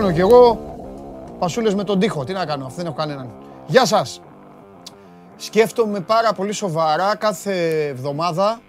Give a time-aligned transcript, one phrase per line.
[0.00, 0.58] Κάνω κι εγώ
[1.38, 2.24] πασούλες με τον τοίχο.
[2.24, 3.30] Τι να κάνω, αυτό δεν έχω κανέναν.
[3.66, 4.20] Γεια σας.
[5.36, 8.60] Σκέφτομαι πάρα πολύ σοβαρά κάθε εβδομάδα,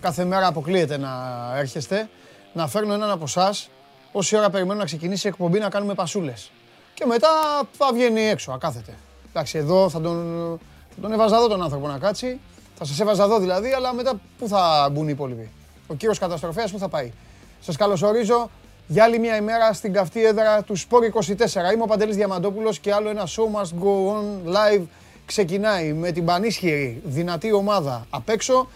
[0.00, 1.10] κάθε μέρα αποκλείεται να
[1.56, 2.08] έρχεστε,
[2.52, 3.70] να φέρνω έναν από εσάς
[4.12, 6.50] όση ώρα περιμένω να ξεκινήσει η εκπομπή να κάνουμε πασούλες.
[6.94, 7.28] Και μετά
[7.72, 8.94] θα βγαίνει έξω, ακάθεται.
[9.28, 10.58] Εντάξει, εδώ θα τον,
[10.94, 12.40] θα τον έβαζα εδώ τον άνθρωπο να κάτσει.
[12.74, 15.50] Θα σας έβαζα εδώ δηλαδή, αλλά μετά πού θα μπουν οι υπόλοιποι.
[15.86, 17.12] Ο κύριος Καταστροφέας πού θα πάει.
[17.60, 18.50] Σας καλωσορίζω
[18.90, 21.72] για άλλη μια ημέρα στην καυτή έδρα του Σπόρ 24.
[21.72, 24.82] Είμαι ο Παντελής Διαμαντόπουλος και άλλο ένα show must go on live
[25.26, 28.68] ξεκινάει με την πανίσχυρη δυνατή ομάδα απ' έξω.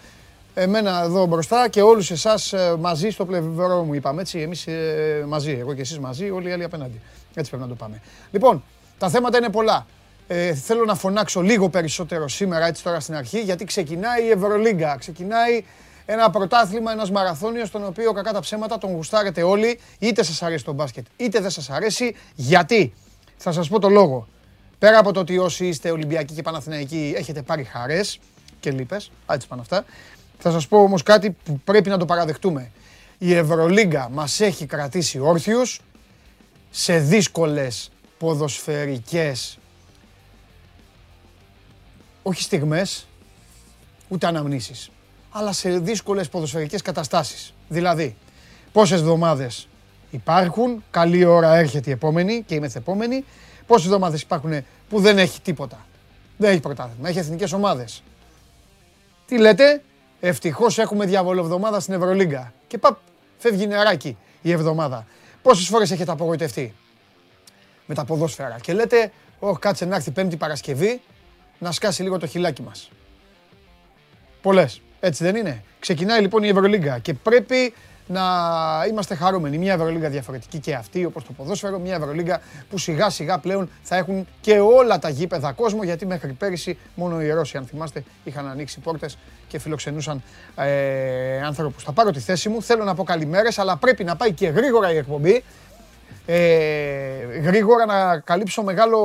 [0.53, 5.23] Εμένα εδώ μπροστά και όλους εσάς ε, μαζί στο πλευρό μου είπαμε έτσι, εμείς ε,
[5.27, 7.01] μαζί, εγώ και εσείς μαζί, όλοι οι άλλοι απέναντι.
[7.33, 8.01] Έτσι πρέπει να το πάμε.
[8.31, 8.63] Λοιπόν,
[8.97, 9.85] τα θέματα είναι πολλά.
[10.27, 14.95] Ε, θέλω να φωνάξω λίγο περισσότερο σήμερα, έτσι τώρα στην αρχή, γιατί ξεκινάει η Ευρωλίγκα.
[14.99, 15.63] Ξεκινάει
[16.05, 20.63] ένα πρωτάθλημα, ένας μαραθώνιος, τον οποίο κακά τα ψέματα τον γουστάρετε όλοι, είτε σας αρέσει
[20.63, 22.15] το μπάσκετ, είτε δεν σας αρέσει.
[22.35, 22.93] Γιατί,
[23.37, 24.27] θα σας πω το λόγο.
[24.79, 28.19] Πέρα από το ότι όσοι είστε Ολυμπιακοί και Παναθηναϊκοί έχετε πάρει χαρές
[28.59, 29.85] και λύπες, έτσι πάνε αυτά,
[30.37, 32.71] θα σας πω όμως κάτι που πρέπει να το παραδεχτούμε.
[33.17, 35.81] Η Ευρωλίγκα μας έχει κρατήσει όρθιους
[36.69, 39.57] σε δύσκολες ποδοσφαιρικές
[42.23, 43.07] όχι στιγμές,
[44.07, 44.89] ούτε αναμνήσεις,
[45.35, 47.53] αλλά σε δύσκολες ποδοσφαιρικές καταστάσεις.
[47.67, 48.15] Δηλαδή,
[48.71, 49.67] πόσες εβδομάδες
[50.11, 53.25] υπάρχουν, καλή ώρα έρχεται η επόμενη και η μεθεπόμενη,
[53.67, 55.85] πόσες εβδομάδες υπάρχουν που δεν έχει τίποτα.
[56.37, 58.03] Δεν έχει πρωτάθλημα, έχει εθνικές ομάδες.
[59.25, 59.81] Τι λέτε,
[60.19, 62.53] ευτυχώς έχουμε διαβολοβδομάδα στην Ευρωλίγκα.
[62.67, 62.97] Και παπ,
[63.37, 65.05] φεύγει νεράκι η εβδομάδα.
[65.41, 66.73] Πόσες φορές έχετε απογοητευτεί;
[67.85, 71.01] Με τα ποδόσφαιρα και λέτε, όχι κάτσε να έρθει Πέμπτη Παρασκευή
[71.59, 72.91] να σκάσει λίγο το χιλάκι μας.
[74.41, 74.81] Πολλές.
[75.05, 75.63] Έτσι δεν είναι.
[75.79, 77.73] Ξεκινάει λοιπόν η Ευρωλίγκα και πρέπει
[78.07, 78.21] να
[78.89, 79.57] είμαστε χαρούμενοι.
[79.57, 83.95] Μια Ευρωλίγκα διαφορετική και αυτή, όπως το ποδόσφαιρο, μια Ευρωλίγκα που σιγά σιγά πλέον θα
[83.95, 88.47] έχουν και όλα τα γήπεδα κόσμο, γιατί μέχρι πέρυσι μόνο οι Ρώσοι, αν θυμάστε, είχαν
[88.47, 90.21] ανοίξει πόρτες και φιλοξενούσαν
[90.55, 91.83] ε, άνθρωπους.
[91.83, 94.91] Θα πάρω τη θέση μου, θέλω να πω καλημέρες, αλλά πρέπει να πάει και γρήγορα
[94.93, 95.43] η εκπομπή.
[96.25, 96.39] Ε,
[97.43, 98.99] γρήγορα να καλύψω μεγάλο,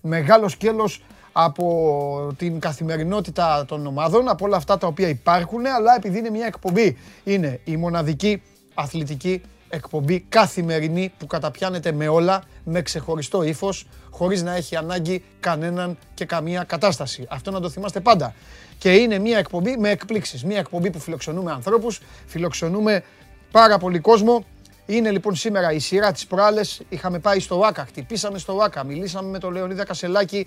[0.00, 1.02] μεγάλο σκέλος
[1.36, 6.46] από την καθημερινότητα των ομάδων, από όλα αυτά τα οποία υπάρχουν, αλλά επειδή είναι μια
[6.46, 8.42] εκπομπή, είναι η μοναδική
[8.74, 15.98] αθλητική εκπομπή καθημερινή που καταπιάνεται με όλα, με ξεχωριστό ύφος, χωρίς να έχει ανάγκη κανέναν
[16.14, 17.26] και καμία κατάσταση.
[17.28, 18.34] Αυτό να το θυμάστε πάντα.
[18.78, 20.44] Και είναι μια εκπομπή με εκπλήξεις.
[20.44, 23.02] Μια εκπομπή που φιλοξενούμε ανθρώπους, φιλοξενούμε
[23.50, 24.44] πάρα πολύ κόσμο
[24.86, 29.28] είναι λοιπόν σήμερα η σειρά της προάλλες, είχαμε πάει στο ΆΚΑ, χτυπήσαμε στο ΆΚΑ, μιλήσαμε
[29.28, 30.46] με τον Λεωνίδα Κασελάκη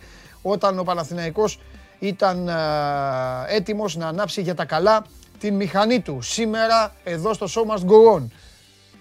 [0.50, 1.60] όταν ο Παναθηναϊκός
[2.00, 2.50] ήταν
[3.48, 5.06] έτοιμος να ανάψει για τα καλά
[5.40, 6.22] την μηχανή του.
[6.22, 8.26] Σήμερα εδώ στο Show Must Go On.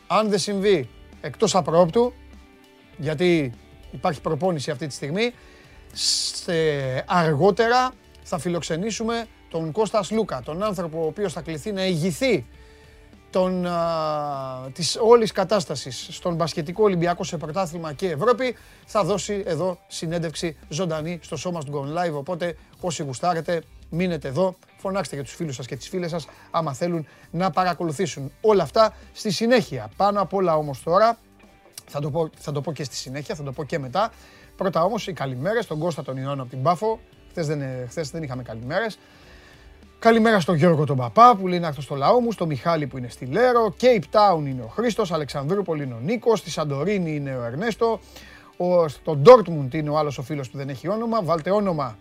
[0.07, 0.89] Αν δεν συμβεί
[1.21, 2.13] εκτός απρόπτου,
[2.97, 3.53] γιατί
[3.91, 5.33] υπάρχει προπόνηση αυτή τη στιγμή,
[5.93, 6.53] σε
[7.07, 7.93] αργότερα
[8.23, 12.47] θα φιλοξενήσουμε τον Κώστας Λούκα, τον άνθρωπο ο οποίος θα κληθεί να ηγηθεί
[13.31, 18.57] των, α, της όλης κατάστασης στον μπασκετικό Ολυμπιακό σε πρωτάθλημα και Ευρώπη
[18.87, 24.57] θα δώσει εδώ συνέντευξη ζωντανή στο σώμα του Gone Live οπότε όσοι γουστάρετε μείνετε εδώ
[24.77, 28.95] φωνάξτε για τους φίλους σας και τις φίλες σας άμα θέλουν να παρακολουθήσουν όλα αυτά.
[29.13, 31.19] Στη συνέχεια πάνω απ' όλα όμως τώρα
[31.87, 34.13] θα το, πω, θα το πω και στη συνέχεια, θα το πω και μετά.
[34.57, 37.01] Πρώτα όμως οι καλημέρες στον Κώστα τον Ιωάννη από την Πάφο.
[37.31, 38.99] Χθες δεν, χθες δεν είχαμε καλημέρες
[39.99, 42.99] Καλημέρα στον Γιώργο τον Παπά που λέει να έρθω στο λαό μου, στο Μιχάλη που
[42.99, 47.37] είναι στη Λέρο, Cape Town είναι ο Χρήστος, Αλεξανδρούπολη είναι ο Νίκος, στη Σαντορίνη είναι
[47.37, 48.01] ο Ερνέστο,
[48.57, 51.23] ο, στο Ντόρτμουντ είναι ο άλλος ο φίλος που δεν έχει όνομα.
[51.23, 51.97] Βάλτε όνομα.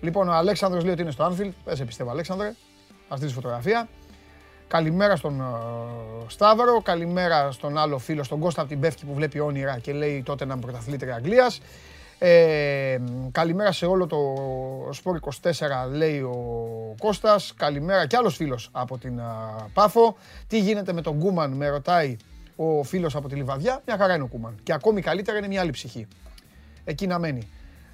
[0.00, 1.52] Λοιπόν, ο Αλέξανδρος λέει ότι είναι στο Άνφιλ.
[1.64, 2.54] Δεν σε πιστεύω, Αλέξανδρε.
[3.08, 3.88] Αυτή τη φωτογραφία.
[4.68, 9.40] Καλημέρα στον uh, Σταύρο, καλημέρα στον άλλο φίλο, στον Κώστα από την Πεύκη που βλέπει
[9.40, 11.60] όνειρα και λέει τότε να είμαι πρωταθλήτρια Αγγλίας.
[12.18, 12.98] Ε,
[13.32, 14.18] καλημέρα σε όλο το
[14.92, 15.50] Σπόρ 24
[15.90, 17.54] λέει ο Κώστας.
[17.56, 19.20] Καλημέρα και άλλος φίλος από την
[19.72, 20.16] Πάφο.
[20.46, 22.16] Τι γίνεται με τον Κούμαν με ρωτάει
[22.56, 23.82] ο φίλος από τη Λιβαδιά.
[23.86, 24.54] Μια χαρά είναι ο Κούμαν.
[24.62, 26.06] Και ακόμη καλύτερα είναι μια άλλη ψυχή.
[26.84, 27.48] Εκεί να μένει.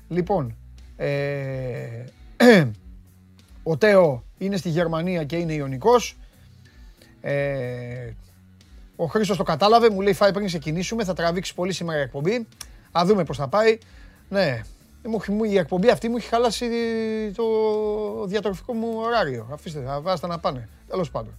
[0.09, 0.57] Λοιπόν,
[0.97, 2.05] ε,
[3.63, 6.17] ο Τέο είναι στη Γερμανία και είναι Ιωνικός.
[7.21, 8.11] Ε,
[8.97, 12.47] ο Χρήστος το κατάλαβε, μου λέει φάει πριν ξεκινήσουμε, θα τραβήξεις πολύ σήμερα η εκπομπή.
[12.93, 13.79] Α δούμε πώς θα πάει.
[14.31, 14.61] Ναι.
[15.51, 16.67] Η εκπομπή αυτή μου έχει χαλάσει
[17.37, 17.45] το
[18.27, 19.49] διατροφικό μου ωράριο.
[19.53, 20.69] Αφήστε, θα βάζετε να πάνε.
[20.89, 21.35] Τέλος πάντων.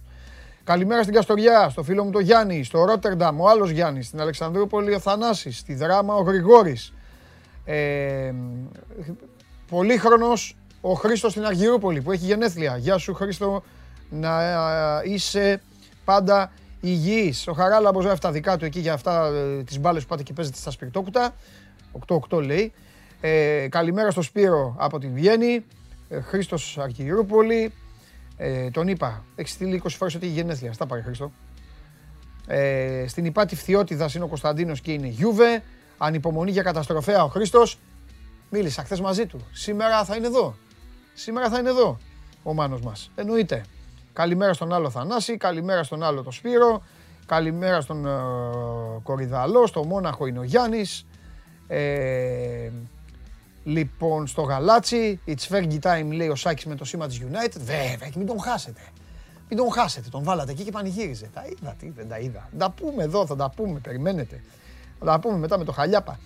[0.64, 4.94] Καλημέρα στην Καστοριά, στο φίλο μου το Γιάννη, στο Ρότερνταμ ο άλλος Γιάννης, στην Αλεξανδρούπολη
[4.94, 6.92] ο Θανάσης, στη Δράμα ο Γρηγόρης.
[7.64, 8.32] Ε,
[9.70, 12.76] πολύχρονος ο Χρήστος στην Αργυρούπολη που έχει γενέθλια.
[12.76, 13.62] Γεια σου Χρήστο,
[14.10, 14.40] να
[15.04, 15.60] είσαι
[16.04, 17.48] πάντα υγιής.
[17.48, 20.32] Ο Χαράλαμπος γράφει τα δικά του εκεί για αυτά ε, τις μπάλες που πάτε και
[20.32, 21.34] παίζετε στα σπιρτόκουτα.
[22.30, 22.72] 8-8 λέει.
[23.20, 25.64] Ε, καλημέρα στο Σπύρο από τη Βιέννη.
[26.08, 27.72] Ε, Χρήστος Αρκυρούπολη.
[28.36, 30.72] Ε, τον είπα, έχεις στείλει 20 φορές ότι έχει γενέθλια.
[30.72, 31.32] Στα πάρε Χρήστο.
[32.46, 35.62] Ε, στην υπάτη Φθιώτιδας είναι ο Κωνσταντίνος και είναι Γιούβε.
[35.98, 37.78] Ανυπομονή για καταστροφέα ο Χρήστος.
[38.50, 39.46] Μίλησα χθες μαζί του.
[39.52, 40.54] Σήμερα θα είναι εδώ.
[41.14, 41.98] Σήμερα θα είναι εδώ
[42.42, 43.10] ο Μάνος μας.
[43.14, 43.64] Εννοείται.
[44.12, 46.82] Καλημέρα στον άλλο Θανάση, καλημέρα στον άλλο το Σπύρο,
[47.26, 48.10] καλημέρα στον ε,
[49.02, 51.06] Κορυδαλό, στο Μόναχο είναι ο Γιάννης.
[51.74, 52.70] Ε,
[53.64, 57.60] λοιπόν, στο Γαλάτσι, it's Fergie time λέει ο Σάκης με το σήμα της United.
[57.60, 58.80] Βέβαια, και μην τον χάσετε.
[59.48, 61.30] Μην τον χάσετε, τον βάλατε εκεί και πανηγύριζε.
[61.34, 62.48] Τα είδα, τι δεν τα είδα.
[62.58, 64.42] Τα πούμε εδώ, θα τα πούμε, περιμένετε.
[64.98, 66.18] Θα τα πούμε μετά με το Χαλιάπα.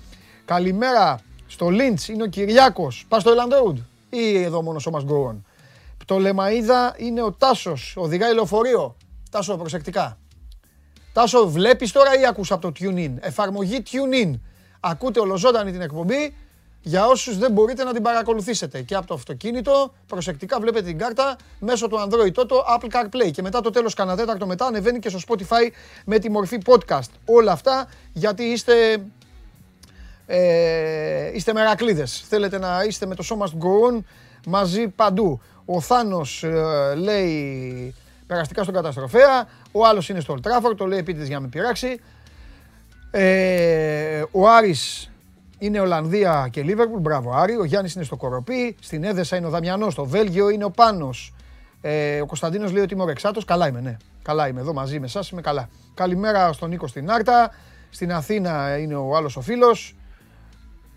[0.44, 3.04] Καλημέρα στο Λίντς, είναι ο Κυριάκος.
[3.08, 3.76] Πας στο Elland Road
[4.10, 5.04] ή εδώ μόνο ο Μας
[6.04, 8.96] Το Λεμαίδα είναι ο Τάσος, οδηγάει λεωφορείο.
[9.30, 10.18] Τάσο, προσεκτικά.
[11.12, 13.14] Τάσο, βλέπεις τώρα ή ακούς από το TuneIn.
[13.20, 14.34] Εφαρμογή TuneIn.
[14.80, 16.34] Ακούτε ολοζώντανη την εκπομπή
[16.82, 18.82] για όσους δεν μπορείτε να την παρακολουθήσετε.
[18.82, 23.30] Και από το αυτοκίνητο, προσεκτικά βλέπετε την κάρτα μέσω του Android το Apple CarPlay.
[23.30, 25.70] Και μετά το τέλος, κανένα τέταρτο μετά, ανεβαίνει και στο Spotify
[26.04, 27.10] με τη μορφή podcast.
[27.24, 28.74] Όλα αυτά γιατί είστε.
[30.26, 32.24] Ε, είστε μερακλείδες.
[32.28, 34.04] Θέλετε να είστε με το σώμα του go
[34.46, 35.40] μαζί παντού.
[35.64, 37.94] Ο Θάνος ε, λέει
[38.26, 41.48] περαστικά στον καταστροφέα, ο άλλος είναι στο Old Trafford, το λέει επίτηδες για να με
[41.48, 42.00] πειράξει.
[43.18, 45.10] Ε, ο Άρης
[45.58, 47.00] είναι Ολλανδία και Λίβερπουλ.
[47.00, 47.56] Μπράβο, Άρη.
[47.56, 48.76] Ο Γιάννης είναι στο Κοροπή.
[48.80, 49.92] Στην Έδεσα είναι ο Δαμιανός.
[49.92, 51.34] Στο Βέλγιο είναι ο Πάνος.
[51.80, 53.44] Ε, ο Κωνσταντίνος λέει ότι είμαι ο Ρεξάτος.
[53.44, 53.96] Καλά είμαι, ναι.
[54.22, 55.30] Καλά είμαι εδώ μαζί με εσάς.
[55.30, 55.68] Είμαι καλά.
[55.94, 57.50] Καλημέρα στον Νίκο στην Άρτα.
[57.90, 59.96] Στην Αθήνα είναι ο άλλος ο φίλος.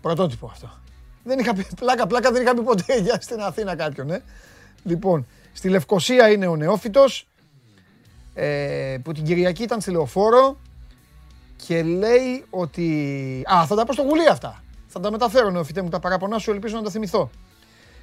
[0.00, 0.70] Πρωτότυπο αυτό.
[1.24, 4.22] Δεν είχα πει, πλάκα, πλάκα δεν είχα πει ποτέ για στην Αθήνα κάποιον, ε.
[4.82, 7.28] Λοιπόν, στη Λευκοσία είναι ο Νεόφυτος.
[8.34, 10.58] Ε, που την Κυριακή ήταν στη Λεωφόρο
[11.66, 12.86] και λέει ότι.
[13.54, 14.62] Α, θα τα πω στο γουλί αυτά.
[14.86, 17.30] Θα τα μεταφέρω, νεοφυτέ μου, τα παραπονά σου, ελπίζω να τα θυμηθώ.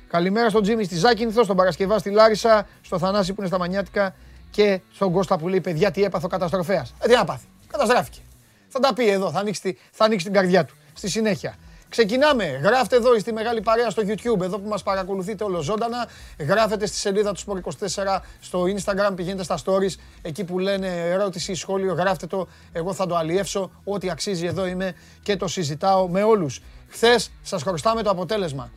[0.07, 4.15] Καλημέρα στον Τζίμι στη Ζάκυνθο, στον Παρασκευά στη Λάρισα, στο Θανάση που είναι στα Μανιάτικα
[4.51, 6.93] και στον Κώστα που λέει: Παιδιά, τι έπαθω καταστροφέας.
[6.99, 7.45] Ε, τι να πάθει.
[7.67, 8.19] Καταστράφηκε.
[8.67, 10.75] Θα τα πει εδώ, θα ανοίξει, θα ανοίξει την καρδιά του.
[10.93, 11.55] Στη συνέχεια.
[11.89, 12.45] Ξεκινάμε.
[12.45, 16.07] Γράφτε εδώ στη μεγάλη παρέα στο YouTube, εδώ που μας παρακολουθείτε όλο ζωντανα.
[16.39, 21.93] Γράφετε στη σελίδα του Sport24 στο Instagram, πηγαίνετε στα stories, εκεί που λένε ερώτηση, σχόλιο,
[21.93, 22.47] γράφτε το.
[22.71, 23.71] Εγώ θα το αλλιεύσω.
[23.83, 24.93] Ό,τι αξίζει εδώ είμαι
[25.23, 26.61] και το συζητάω με όλους.
[26.87, 28.71] Χθες σας χρωστάμε το αποτέλεσμα.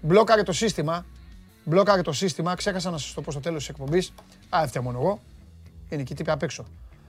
[0.00, 1.04] Μπλόκαρε το σύστημα.
[1.64, 2.54] Μπλόκαρε το σύστημα.
[2.54, 4.12] Ξέχασα να σας το πω στο τέλος της εκπομπής.
[4.48, 5.20] Α, έφτια μόνο εγώ.
[5.88, 6.64] Είναι εκεί τύπη απ' έξω.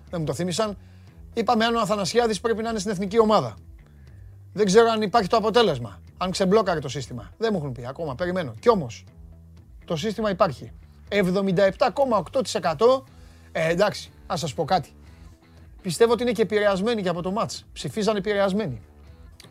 [0.10, 0.78] Δεν μου το θύμισαν.
[1.34, 3.56] Είπαμε αν ο Αθανασιάδης πρέπει να είναι στην εθνική ομάδα.
[4.54, 6.02] Δεν ξέρω αν υπάρχει το αποτέλεσμα.
[6.18, 7.32] Αν ξεμπλόκαρε το σύστημα.
[7.38, 8.16] Δεν μου έχουν πει ακόμα.
[8.16, 8.54] Περιμένω.
[8.60, 9.04] Κι όμως
[9.86, 10.72] το σύστημα υπάρχει.
[11.10, 13.04] 77,8%
[13.52, 14.90] ε, εντάξει, ας σας πω κάτι.
[15.82, 17.66] Πιστεύω ότι είναι και επηρεασμένοι και από το μάτς.
[17.74, 18.82] Ψηφίζαν επηρεασμένοι.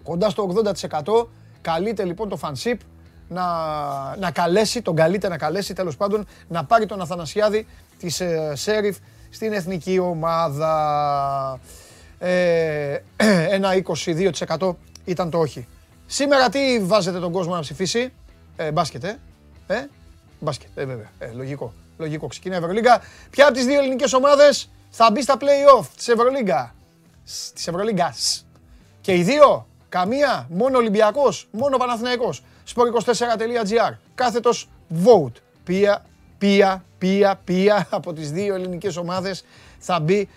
[0.02, 0.62] Κοντά στο
[1.04, 1.26] 80%
[1.60, 2.80] καλείται λοιπόν το φανσίπ
[3.28, 3.46] να,
[4.16, 7.66] να καλέσει, τον καλείται να καλέσει τέλος πάντων να πάρει τον Αθανασιάδη
[7.98, 8.96] της ε, Σέριφ
[9.30, 11.60] στην εθνική ομάδα.
[12.18, 12.96] Ε,
[13.56, 13.70] ένα
[14.58, 14.74] 22%
[15.08, 15.66] ήταν το όχι.
[16.06, 18.12] Σήμερα τι βάζετε τον κόσμο να ψηφίσει;
[18.56, 19.18] Ε, μπάσκετ, ε.
[19.66, 19.86] ε;
[20.40, 21.10] Μπάσκετ, ε, βέβαια.
[21.18, 21.72] Ε, λογικό.
[21.98, 22.26] Λογικό.
[22.26, 23.00] Ξεκινάει η Ευρωλίγκα.
[23.30, 26.74] Ποια από τις δύο ελληνικές ομάδες θα μπει στα play-off της Ευρωλίγκα;
[27.54, 28.46] Της Ευρωλίγκας.
[29.00, 32.42] Και οι δύο, καμία, μόνο Ολυμπιακός, μόνο Παναθηναϊκός.
[32.74, 33.92] Sport24.gr.
[34.14, 34.68] Κάθετος
[35.04, 35.32] vote.
[35.64, 36.04] Ποια,
[36.38, 39.44] ποια, ποια, ποια από τις δύο ελληνικές ομάδες
[39.78, 40.28] θα μπει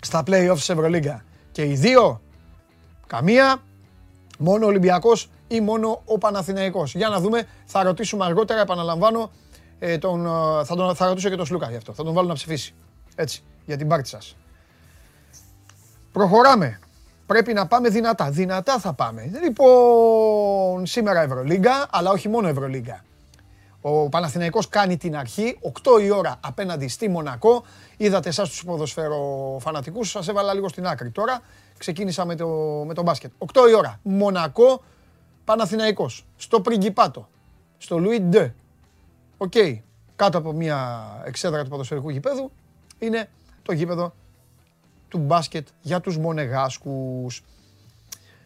[0.00, 1.24] στα play-off της Ευρωλίγκα.
[1.52, 2.20] Και οι δύο,
[3.06, 3.62] καμία,
[4.36, 6.94] μόνο ο Ολυμπιακός ή μόνο ο Παναθηναϊκός.
[6.94, 9.30] Για να δούμε, θα ρωτήσουμε αργότερα, επαναλαμβάνω,
[9.78, 11.92] ε, τον, ε, θα, τον, θα ρωτήσω και τον Σλούκα γι' αυτό.
[11.92, 12.74] Θα τον βάλω να ψηφίσει.
[13.14, 14.36] Έτσι, για την πάρτι σας.
[16.12, 16.80] Προχωράμε.
[17.26, 18.30] Πρέπει να πάμε δυνατά.
[18.30, 19.30] Δυνατά θα πάμε.
[19.42, 23.04] Λοιπόν, σήμερα Ευρωλίγκα, αλλά όχι μόνο Ευρωλίγκα.
[23.80, 27.64] Ο Παναθηναϊκός κάνει την αρχή, 8 η ώρα απέναντι στη Μονακό.
[27.96, 31.10] Είδατε εσάς τους ποδοσφαιροφανατικούς, σας έβαλα λίγο στην άκρη.
[31.10, 31.40] Τώρα
[31.78, 32.48] ξεκίνησα με το,
[32.86, 33.30] με το μπάσκετ.
[33.38, 34.82] 8 η ώρα, Μονακό,
[35.44, 37.28] Παναθηναϊκός, στο Πριγκιπάτο,
[37.78, 38.54] στο Λουί Ντε.
[39.36, 39.52] Οκ,
[40.16, 42.50] κάτω από μια εξέδρα του ποδοσφαιρικού γηπέδου
[42.98, 43.28] είναι
[43.62, 44.14] το γήπεδο
[45.08, 47.42] του μπάσκετ για τους Μονεγάσκους.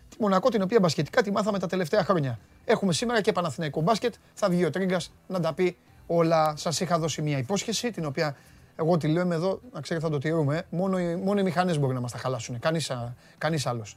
[0.08, 2.38] Τη Μονακό την οποία μπασκετικά τη μάθαμε τα τελευταία χρόνια.
[2.64, 4.14] Έχουμε σήμερα και Παναθηναϊκό μπάσκετ.
[4.34, 6.56] Θα βγει ο Τρίγκας να τα πει όλα.
[6.56, 8.36] Σας είχα δώσει μια υπόσχεση την οποία
[8.80, 10.62] εγώ τη λέω εδώ, να ξέρετε θα το τηρούμε.
[10.70, 12.58] Μόνο, μόνο οι μηχανές μπορεί να μας τα χαλάσουν.
[12.58, 12.92] Κανείς,
[13.38, 13.96] κανείς άλλος.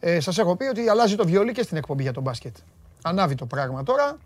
[0.00, 2.56] Ε, σας έχω πει ότι αλλάζει το βιολί και στην εκπομπή για το μπάσκετ.
[3.02, 4.16] Ανάβει το πράγμα τώρα.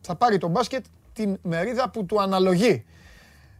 [0.00, 2.84] Θα πάρει το μπάσκετ την μερίδα που του αναλογεί.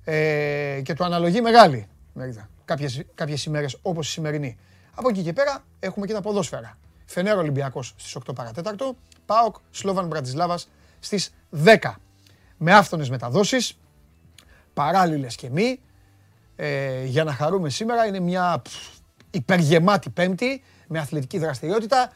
[0.05, 2.49] Ε, και του αναλογεί μεγάλη μερίδα.
[2.65, 4.57] κάποιες, κάποιες ημέρες όπως η σημερινή.
[4.95, 6.79] Από εκεί και πέρα έχουμε και τα ποδόσφαιρα.
[7.07, 10.69] Φενέρο Ολυμπιακός στις 8 παρατέταρτο, ΠΑΟΚ Σλόβαν Μπρατισλάβας
[11.01, 12.01] στις 10.
[12.57, 13.79] Με άφθονες μεταδόσεις,
[14.77, 15.81] παράλληλες και μη,
[16.57, 18.07] ε, για να χαρούμε σήμερα.
[18.07, 18.63] Είναι μια
[19.31, 22.13] υπεργεμάτη πέμπτη με αθλητική δραστηριότητα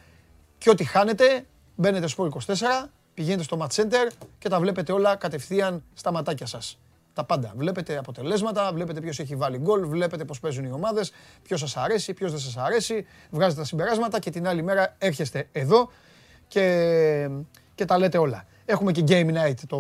[0.59, 5.83] και ό,τι χάνετε μπαίνετε στο 24, πηγαίνετε στο Match Center και τα βλέπετε όλα κατευθείαν
[5.95, 6.79] στα ματάκια σας.
[7.13, 7.53] Τα πάντα.
[7.57, 11.13] Βλέπετε αποτελέσματα, βλέπετε ποιος έχει βάλει γκολ, βλέπετε πώς παίζουν οι ομάδες,
[11.43, 15.49] ποιος σας αρέσει, ποιος δεν σας αρέσει, βγάζετε τα συμπεράσματα και την άλλη μέρα έρχεστε
[15.53, 15.91] εδώ
[16.49, 17.29] και,
[17.75, 18.45] και τα λέτε όλα.
[18.71, 19.79] Έχουμε και Game Night το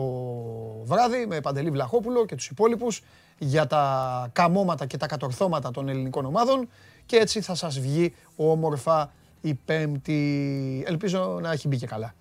[0.84, 3.02] βράδυ με Παντελή Βλαχόπουλο και τους υπόλοιπους
[3.38, 6.68] για τα καμώματα και τα κατορθώματα των ελληνικών ομάδων
[7.06, 10.84] και έτσι θα σας βγει όμορφα η πέμπτη.
[10.86, 12.14] Ελπίζω να έχει μπει και καλά.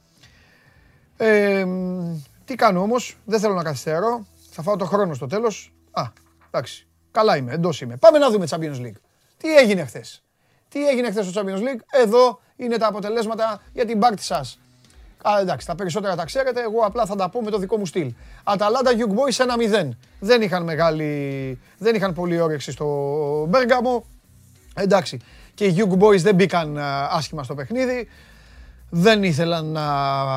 [1.17, 1.65] Ε,
[2.45, 5.73] τι κάνω όμως, δεν θέλω να καθυστερώ, θα φάω το χρόνο στο τέλος.
[5.91, 6.03] Α,
[6.47, 7.97] εντάξει, καλά είμαι, εντός είμαι.
[7.97, 8.99] Πάμε να δούμε Champions League.
[9.38, 10.23] Τι έγινε χθες;
[10.69, 14.59] Τι έγινε χθες στο Champions League; Εδώ είναι τα αποτελέσματα για την πάρτι σας.
[15.23, 16.61] Α, εντάξει, τα περισσότερα τα ξέρετε.
[16.61, 18.13] Εγώ απλά θα τα πω με το δικό μου στυλ.
[18.43, 19.45] Αταλάντα Young Boys
[19.81, 19.89] 1-0.
[20.19, 21.59] Δεν είχαν μεγάλη.
[21.77, 22.85] Δεν είχαν πολύ όρεξη στο
[23.49, 24.05] Μπέργαμο.
[24.73, 25.19] Εντάξει.
[25.53, 26.77] Και οι Young Boys δεν μπήκαν
[27.09, 28.07] άσχημα στο παιχνίδι.
[28.89, 29.85] Δεν ήθελαν να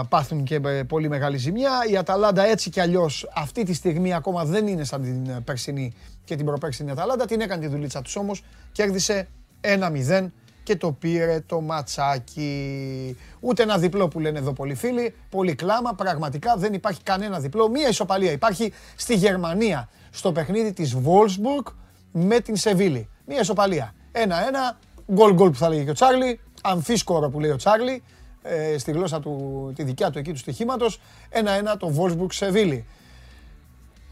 [0.05, 1.71] πάθουν και πολύ μεγάλη ζημιά.
[1.91, 6.37] Η Αταλάντα έτσι κι αλλιώς αυτή τη στιγμή ακόμα δεν είναι σαν την περσινή και
[6.37, 7.27] την προπέρσινη Αταλάντα.
[7.27, 8.45] Την έκανε τη δουλίτσα τους όμως.
[8.73, 9.29] Κέρδισε
[9.61, 10.27] 1-0
[10.63, 13.17] και το πήρε το ματσάκι.
[13.41, 15.15] Ούτε ένα διπλό που λένε εδώ πολλοί φίλοι.
[15.31, 15.95] Πολύ κλάμα.
[15.95, 17.69] Πραγματικά δεν υπάρχει κανένα διπλό.
[17.69, 21.73] Μία ισοπαλία υπάρχει στη Γερμανία στο παιχνίδι της Wolfsburg
[22.13, 23.09] με την Σεβίλη.
[23.27, 23.95] Μία ισοπαλία.
[24.13, 24.79] Ένα-ένα.
[25.13, 26.41] Γκολ γκολ που θα λέγει και ο Τσάρλι.
[26.63, 28.03] Αμφίσκορο που λέει ο Τσάρλι.
[28.43, 31.01] Ε, στη γλώσσα του, τη δικιά του εκεί του στοιχήματος.
[31.29, 32.87] Ένα-ένα το Wolfsburg Σεβίλη.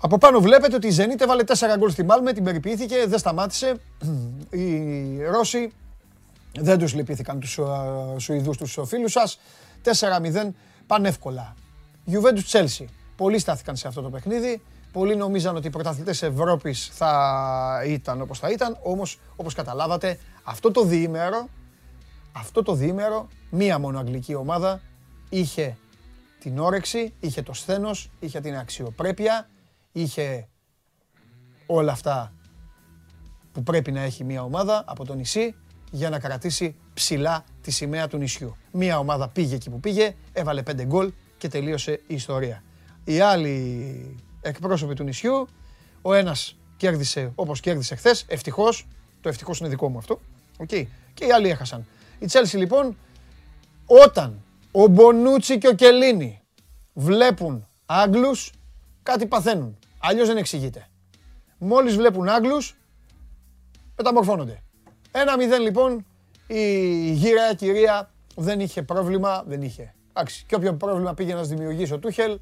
[0.00, 3.76] Από πάνω βλέπετε ότι η Zenit έβαλε 4 γκολ στη Μάλμε, την περιποιήθηκε, δεν σταμάτησε.
[4.50, 5.72] Οι Ρώσοι
[6.58, 7.58] δεν τους λυπήθηκαν τους
[8.16, 9.38] Σουηδούς τους φίλους σας.
[9.82, 10.54] 4-0
[10.86, 11.54] πανεύκολα.
[12.06, 12.84] Juventus Chelsea.
[13.16, 14.62] Πολλοί στάθηκαν σε αυτό το παιχνίδι.
[14.92, 18.78] Πολλοί νομίζαν ότι οι πρωταθλητές Ευρώπης θα ήταν όπως θα ήταν.
[18.82, 21.48] Όμως, όπως καταλάβατε, αυτό το διήμερο,
[22.32, 24.80] αυτό το διήμερο, μία μόνο αγγλική ομάδα
[25.28, 25.76] είχε
[26.40, 29.48] την όρεξη, είχε το σθένος, είχε την αξιοπρέπεια,
[29.92, 30.48] είχε
[31.66, 32.32] όλα αυτά
[33.52, 35.54] που πρέπει να έχει μία ομάδα από το νησί
[35.90, 38.56] για να κρατήσει ψηλά τη σημαία του νησιού.
[38.72, 42.62] Μία ομάδα πήγε εκεί που πήγε, έβαλε πέντε γκολ και τελείωσε η ιστορία.
[43.04, 45.48] Οι άλλοι εκπρόσωποι του νησιού,
[46.02, 48.86] ο ένας κέρδισε όπως κέρδισε χθες, ευτυχώς,
[49.20, 50.20] το ευτυχώς είναι δικό μου αυτό,
[50.58, 50.86] okay.
[51.14, 51.86] και οι άλλοι έχασαν.
[52.18, 52.96] Η Τσέλσι λοιπόν,
[53.86, 54.42] όταν
[54.72, 56.40] ο Μπονούτσι και ο Κελίνη
[56.94, 58.52] βλέπουν Άγγλους,
[59.02, 59.78] κάτι παθαίνουν.
[59.98, 60.88] Αλλιώς δεν εξηγείται.
[61.58, 62.76] Μόλις βλέπουν Άγγλους,
[63.96, 64.62] μεταμορφώνονται.
[65.12, 66.06] Ένα μηδέν λοιπόν,
[66.46, 69.94] η γύρα κυρία δεν είχε πρόβλημα, δεν είχε.
[70.12, 72.38] Εντάξει, και όποιο πρόβλημα πήγε να δημιουργήσει ο Τούχελ,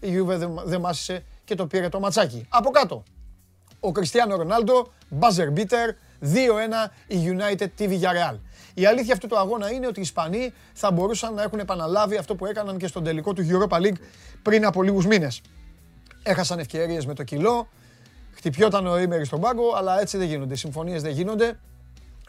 [0.00, 2.46] η Γιούβε δεν μάσησε και το πήρε το ματσάκι.
[2.48, 3.02] Από κάτω,
[3.80, 6.26] ο Κριστιανό Ρονάλντο, buzzer beater, 2-1
[7.06, 8.38] η United TV για Real.
[8.74, 12.34] Η αλήθεια αυτού του αγώνα είναι ότι οι Ισπανοί θα μπορούσαν να έχουν επαναλάβει αυτό
[12.34, 13.98] που έκαναν και στον τελικό του Europa League
[14.42, 15.40] πριν από λίγους μήνες.
[16.22, 17.68] Έχασαν ευκαιρίες με το κιλό,
[18.32, 20.54] χτυπιόταν ο Ήμερης στον πάγκο, αλλά έτσι δεν γίνονται.
[20.54, 21.58] Οι συμφωνίες δεν γίνονται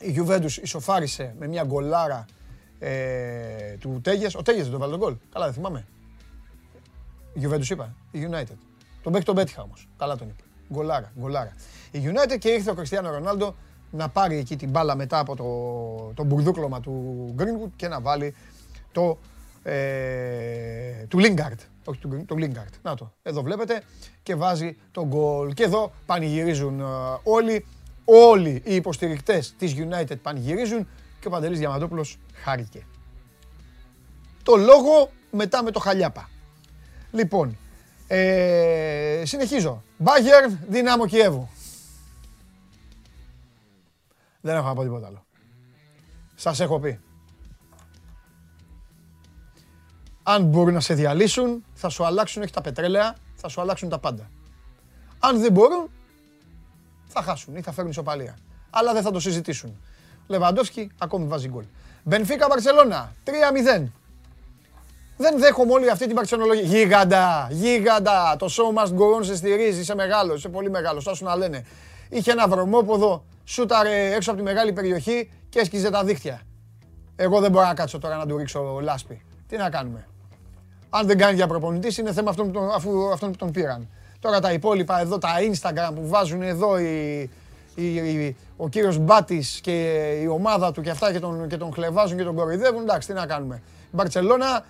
[0.04, 2.26] η Juventus ισοφάρισε με μια γκολάρα
[2.80, 4.36] ε, του Τέγιας.
[4.36, 5.16] Ο Τέγιας δεν το βάλε τον γκολ.
[5.32, 5.86] Καλά δεν θυμάμαι.
[7.34, 7.96] Η Juventus είπα.
[8.12, 8.58] Η United.
[9.04, 9.88] Τον παίχει τον πέτυχα όμως.
[9.98, 10.44] Καλά τον είπε.
[10.74, 11.54] Γκολάρα, γκολάρα.
[11.92, 13.56] Η United και ήρθε ο Κριστιανό Ρονάλντο
[13.92, 18.36] να πάρει εκεί την μπάλα μετά από το, το μπουρδούκλωμα του Greenwood και να βάλει
[18.92, 19.18] το
[19.64, 21.58] ε, του Lingard.
[21.86, 22.74] Όχι του, του Lingard.
[22.82, 23.14] Να το.
[23.22, 23.84] Εδώ βλέπετε
[24.24, 25.54] και βάζει το γκολ.
[25.54, 26.84] Και εδώ πανηγυρίζουν ε,
[27.24, 27.66] όλοι
[28.06, 30.88] όλοι οι υποστηρικτές της United πανηγυρίζουν
[31.20, 32.88] και ο Παντελής Διαμαντόπουλος χάρηκε.
[34.44, 36.30] Το λόγο μετά με το Χαλιάπα.
[37.12, 37.58] Λοιπόν,
[38.08, 39.84] ε, συνεχίζω.
[39.98, 41.50] Μπάγερ, Δυνάμο Κιέβου.
[44.42, 45.26] Δεν έχω να πω τίποτα άλλο.
[46.36, 47.00] Σας έχω πει.
[50.24, 54.00] Αν μπορούν να σε διαλύσουν, θα σου αλλάξουν, όχι τα πετρέλαια, θα σου αλλάξουν τα
[54.00, 54.30] πάντα.
[55.20, 55.90] Αν δεν μπορούν,
[57.14, 58.38] θα χάσουν ή θα φέρουν ισοπαλία.
[58.70, 59.78] Αλλά δεν θα το συζητήσουν.
[60.28, 61.64] Λεβαντόφσκι ακόμη βάζει γκολ.
[62.04, 63.84] Μπενφίκα Μπαρσελόνα 3-0.
[65.18, 66.64] Δεν δέχομαι όλη αυτή την παρξενολογία.
[66.64, 68.36] Γίγαντα, γίγαντα.
[68.40, 69.80] Το show must go on σε στηρίζει.
[69.80, 71.10] Είσαι μεγάλος, είσαι πολύ μεγάλος.
[71.14, 71.66] σου να λένε.
[72.10, 76.42] Είχε ένα βρωμόποδο, σούταρε έξω από τη μεγάλη περιοχή και έσκιζε τα δίχτυα.
[77.16, 79.22] Εγώ δεν μπορώ να κάτσω τώρα να του ρίξω λάσπη.
[79.48, 80.08] Τι να κάνουμε.
[80.90, 83.90] Αν δεν κάνει για προπονητής, είναι θέμα αυτών, αφού αυτόν που τον πήραν.
[84.24, 87.30] Τώρα τα υπόλοιπα εδώ, τα Instagram που βάζουν εδώ οι,
[87.76, 89.82] η, η, ο κύριος Μπάτης και
[90.22, 93.14] η ομάδα του και αυτά και τον, και τον χλεβάζουν και τον κοροϊδεύουν, εντάξει, τι
[93.14, 93.62] να κάνουμε.
[93.86, 94.66] Η Μπαρτσελώνα,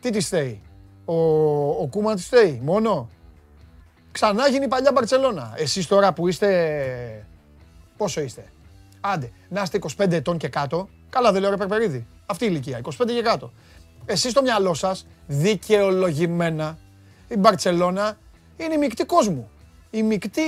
[0.00, 0.62] τι της στέει.
[1.04, 1.14] Ο,
[1.68, 3.08] ο Κούμαν της στέει, μόνο.
[4.12, 5.52] Ξανά γίνει η παλιά Μπαρτσελώνα.
[5.56, 7.26] Εσείς τώρα που είστε,
[7.96, 8.44] πόσο είστε;
[9.00, 12.06] Άντε, να είστε 25 ετών και κάτω, καλά δεν λέω ρε Περπερίδη.
[12.26, 13.52] Αυτή η ηλικία, 25 και κάτω.
[14.04, 16.78] Εσείς στο μυαλό σας, δικαιολογημένα,
[17.28, 18.16] η Μπαρτσελώνα
[18.56, 19.50] είναι η μεικτή κόσμου.
[19.90, 20.42] Η μεικτή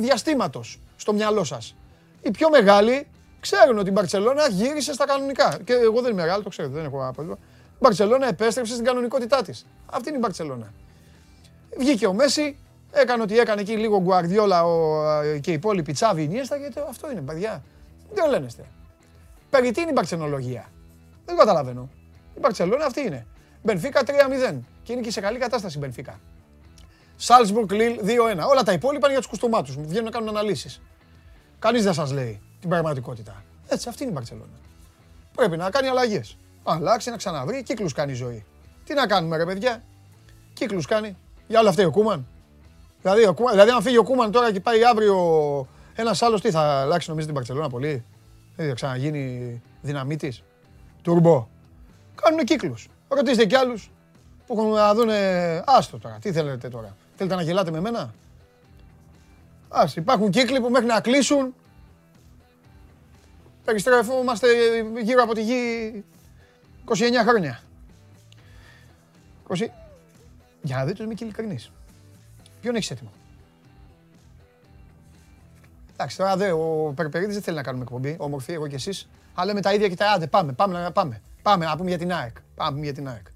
[0.00, 1.76] διαστήματος στο μυαλό σας.
[2.22, 3.06] Οι πιο μεγάλοι
[3.40, 5.58] ξέρουν ότι η Μπαρτσελώνα γύρισε στα κανονικά.
[5.64, 7.38] Και εγώ δεν είμαι μεγάλο, το ξέρω, δεν έχω πρόβλημα.
[7.72, 9.66] Η Μπαρτσελώνα επέστρεψε στην κανονικότητά της.
[9.86, 10.72] Αυτή είναι η Μπαρτσελώνα.
[11.78, 12.56] Βγήκε ο Μέση,
[12.92, 14.62] έκανε ότι έκανε εκεί λίγο Γκουαρδιόλα
[15.40, 17.62] και οι υπόλοιποι Τσάβη Ινιέστα και αυτό είναι παιδιά.
[18.14, 18.64] Δεν λένεστε.
[19.50, 20.64] Περί τι είναι η Μπαρτσενολογία.
[21.24, 21.88] Δεν καταλαβαίνω.
[22.36, 23.26] Η Μπαρτσελώνα αυτή είναι.
[23.62, 26.20] Μπενφίκα 3-0 και είναι και σε καλή κατάσταση η Μπενφίκα.
[27.16, 28.48] Σάλσμπουργκ Λίλ 2-1.
[28.50, 29.72] Όλα τα υπόλοιπα είναι για τους κουστομάτου.
[29.72, 30.80] Βγαίνουν να κάνουν αναλύσεις.
[31.58, 33.44] Κανείς δεν σας λέει την πραγματικότητα.
[33.68, 34.58] Έτσι, αυτή είναι η Μπαρσελόνα.
[35.34, 36.36] Πρέπει να κάνει αλλαγές.
[36.62, 38.44] Αλλάξει, να ξαναβρει, κύκλους κάνει η ζωή.
[38.84, 39.82] Τι να κάνουμε, ρε παιδιά;
[40.52, 41.16] Κύκλους κάνει.
[41.48, 42.26] Για όλα αυτά ο Κούμαν.
[43.02, 45.16] Δηλαδή, ο Κούμαν, δηλαδή, αν φύγει ο Κούμαν τώρα και πάει αύριο
[45.94, 48.04] ένας άλλος, τι θα αλλάξει νομίζω την Μπαρσελόνα πολύ;
[48.56, 50.34] Δεν θα ξαναγίνει δυναμίτη.
[51.02, 51.48] Τουρμπό.
[52.22, 52.88] Κάνουν κύκλους.
[53.08, 53.90] Ρωτήστε κι άλλους
[54.46, 55.08] που έχουν να δουν.
[55.64, 56.96] Άστο τώρα, τι θέλετε τώρα.
[57.16, 58.14] Θέλετε να γελάτε με μένα.
[59.68, 61.54] Ας, υπάρχουν κύκλοι που μέχρι να κλείσουν
[63.66, 64.46] περιστρέφομαστε
[65.02, 66.04] γύρω από τη γη
[66.86, 66.94] 29
[67.26, 67.60] χρόνια.
[69.48, 69.66] 20...
[70.62, 71.70] Για να δείτε ότι είμαι και ειλικρινής.
[72.60, 73.10] Ποιον έχεις έτοιμο;
[75.92, 79.08] Εντάξει, τώρα δε, ο Περπερίδης δεν θέλει να κάνουμε εκπομπή, όμορφη, εγώ και εσείς.
[79.34, 81.22] Αλλά λέμε τα ίδια και τα άντε, πάμε, πάμε, πάμε.
[81.42, 82.36] Πάμε να πούμε για την ΑΕΚ.
[82.54, 83.26] Πάμε για την ΑΕΚ.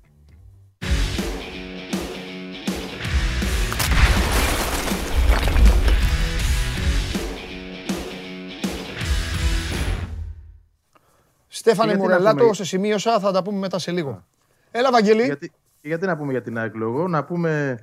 [11.61, 14.25] Στέφανε Μουρελάτο, σε σημείωσα, θα τα πούμε μετά σε λίγο.
[14.71, 15.25] Έλα, Βαγγελή.
[15.25, 17.79] Γιατί, γιατί να πούμε για την ΑΕΚ λόγο, να πούμε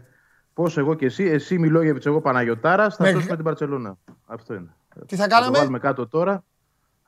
[0.53, 3.97] πώς εγώ και εσύ, εσύ Μιλόγεβιτς, εγώ Παναγιοτάρας, θα σώσουμε την Παρσελώνα.
[4.25, 4.75] Αυτό είναι.
[5.05, 5.45] Τι θα κάναμε.
[5.45, 6.43] Θα το βάλουμε κάτω τώρα.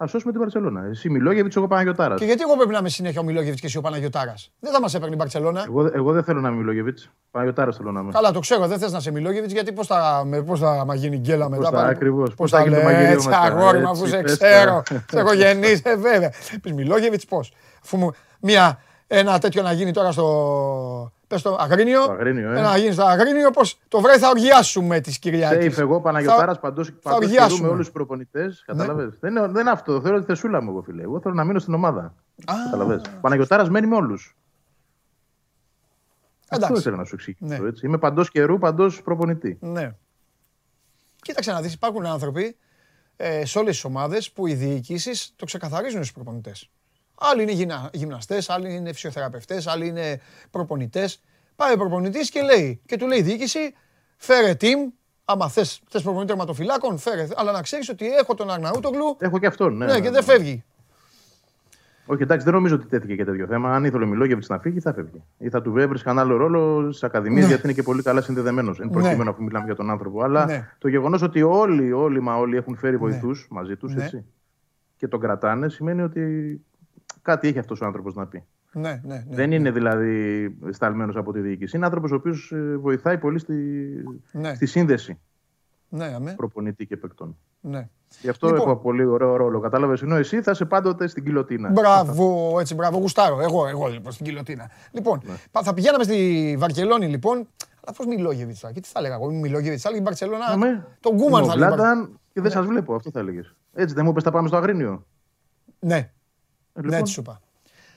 [0.02, 0.86] Θα σώσουμε την Παρσελώνα.
[0.90, 2.20] Εσύ Μιλόγεβιτ, εγώ Παναγιοτάρας.
[2.20, 4.82] Και γιατί εγώ πρέπει να είμαι συνέχεια ο Μιλόγεβιτ και εσύ ο Παναγιοτάρας; Δεν θα
[4.82, 5.64] μας έπαιρνε η Παρσελώνα.
[5.68, 6.98] Εγώ, εγώ δεν θέλω να είμαι Μιλόγεβιτ.
[7.32, 8.12] Παναγιοτάρας θέλω να είμαι.
[8.12, 11.18] Καλά, το ξέρω, δεν θες να είσαι Μιλόγεβιτ γιατί πώς θα, πώς θα μα γίνει
[11.18, 11.86] γκέλα μετά.
[11.86, 12.34] Ακριβώς.
[12.34, 13.40] Πώς θα γίνει το μαγειρίο μετά.
[13.40, 14.84] αγόρι μου, αφού σε ξέρω.
[14.88, 16.32] Σε έχω γεννήσει, ε, βέβαια.
[16.62, 18.80] Πεις Μιλόγεβιτ πώς; Αφού μια,
[19.12, 22.06] ένα τέτοιο να γίνει τώρα στο, Πες το Αγρίνιο.
[22.06, 22.62] Το αγρίνιο ε.
[22.62, 25.67] Να γίνει στο Αγρίνιο, πώς το βράδυ θα οργιάσουμε τις Κυριακέ.
[25.67, 26.91] Safe, εγώ Παναγιοτάρας παντός
[27.62, 28.63] με όλους τους προπονητές.
[28.65, 29.04] Κατάλαβε.
[29.04, 29.10] Ναι.
[29.19, 30.02] Δεν, είναι, δεν είναι αυτό.
[30.02, 31.02] Θέλω τη θεσούλα μου, εγώ φίλε.
[31.02, 32.15] Εγώ θέλω να μείνω στην ομάδα.
[32.45, 33.02] Κατάλαβε.
[33.22, 34.38] Παναγιοτάρας μένει με όλους.
[36.50, 37.45] Αυτό ήθελα να σου εξηγήσω.
[37.45, 37.67] Ναι.
[37.67, 37.86] Έτσι.
[37.86, 39.58] Είμαι παντός καιρού, παντός προπονητή.
[39.62, 39.95] Ναι.
[41.22, 42.58] Κοίταξε να δεις, υπάρχουν άνθρωποι
[43.17, 46.69] ε, σε όλες τις ομάδες που οι διοικήσεις το ξεκαθαρίζουν στους προπονητές.
[47.19, 51.21] Άλλοι είναι γυμναστές, άλλοι είναι φυσιοθεραπευτές, άλλοι είναι προπονητές.
[51.55, 53.73] Πάει ο προπονητής και λέει, και του λέει η διοίκηση,
[54.17, 54.93] φέρε team.
[55.25, 57.27] Άμα θες προπονητή τερματοφυλάκων, φέρε.
[57.36, 59.17] Αλλά να ξέρεις ότι έχω τον Αρναούτογλου.
[59.19, 59.86] Έχω και αυτόν, ναι.
[59.86, 60.21] Ναι, ναι και δεν ναι.
[60.21, 60.63] φεύγει.
[62.05, 63.75] Όχι, εντάξει, δεν νομίζω ότι τέθηκε και τέτοιο θέμα.
[63.75, 65.23] Αν ήθελε ο Μιλόγεβιτς να φύγει, θα φεύγει.
[65.38, 67.47] Ή θα του έβρισκαν άλλο ρόλο στι ακαδημίες, ναι.
[67.47, 68.79] γιατί είναι και πολύ καλά συνδεδεμένος.
[68.79, 69.29] Εν προκειμένου ναι.
[69.29, 70.23] αφού μιλάμε για τον άνθρωπο.
[70.23, 70.69] Αλλά ναι.
[70.77, 73.93] το γεγονός ότι όλοι, όλοι μα όλοι έχουν φέρει βοηθούς μαζί τους
[74.97, 76.62] και τον κρατάνε, σημαίνει ότι
[77.30, 78.44] κάτι έχει αυτός ο άνθρωπος να πει.
[78.72, 81.76] Ναι, ναι, ναι, Δεν είναι δηλαδή σταλμένος από τη διοίκηση.
[81.76, 83.54] Είναι άνθρωπος ο οποίος ε, βοηθάει πολύ στη,
[84.32, 84.54] ναι.
[84.54, 85.20] στη σύνδεση
[85.89, 86.34] ναι, αμέ.
[86.34, 87.38] προπονητή και παικτών.
[87.62, 87.89] Ναι.
[88.22, 89.60] Γι' αυτό λοιπόν, έχω πολύ ωραίο ρόλο.
[89.60, 91.70] Κατάλαβες, ενώ εσύ θα είσαι πάντοτε στην κοιλωτίνα.
[91.70, 93.42] Μπράβο, έτσι, μπράβο, γουστάρω.
[93.42, 94.70] Εγώ, εγώ λοιπόν στην κοιλωτίνα.
[94.92, 95.62] Λοιπόν, ναι.
[95.63, 97.48] θα πηγαίναμε στη Βαρκελόνη λοιπόν.
[97.86, 100.56] Αλλά πώς Μιλόγεβιτ τώρα, και τι θα έλεγα εγώ, Μιλόγεβιτ, θα έλεγε Μπαρσελόνα.
[100.56, 100.86] Ναι.
[101.00, 101.76] Τον Γκούμαν θα έλεγε.
[102.34, 102.50] και δεν ναι.
[102.50, 103.56] σας βλέπω, αυτό θα έλεγες.
[103.74, 105.06] Έτσι δεν μου είπες, θα πάμε στο Αγρίνιο.
[105.80, 106.12] Ναι.
[106.80, 107.42] Ε, λοιπόν, ναι, έτσι σου είπα.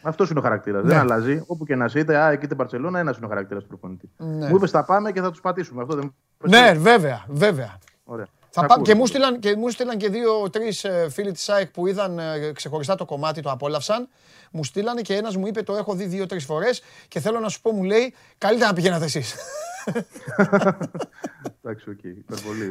[0.03, 0.83] Αυτός είναι ο χαρακτήρας.
[0.83, 0.89] Ναι.
[0.89, 1.43] Δεν αλλάζει.
[1.47, 4.11] Όπου και να είσαι, α, εκεί την Παρσελόνα, ένας είναι ο χαρακτήρας του προπονητή.
[4.17, 4.49] Ναι.
[4.49, 5.83] Μου είπες, θα πάμε και θα τους πατήσουμε.
[5.83, 6.15] Αυτό δεν
[6.49, 7.79] Ναι, βέβαια, βέβαια.
[8.05, 8.27] Ωραία.
[8.55, 8.81] Θα πά...
[8.83, 12.53] και, μου στείλαν, και μου στείλαν και δύο-τρει ε, φίλοι της ΑΕΚ που είδαν ε,
[12.53, 14.09] ξεχωριστά το κομμάτι, το απόλαυσαν.
[14.51, 17.61] Μου στείλαν και ένας μου είπε: Το έχω δει δύο-τρει φορές και θέλω να σου
[17.61, 19.35] πω, μου λέει, καλύτερα να πηγαίνατε εσείς.
[21.63, 21.99] εντάξει, οκ.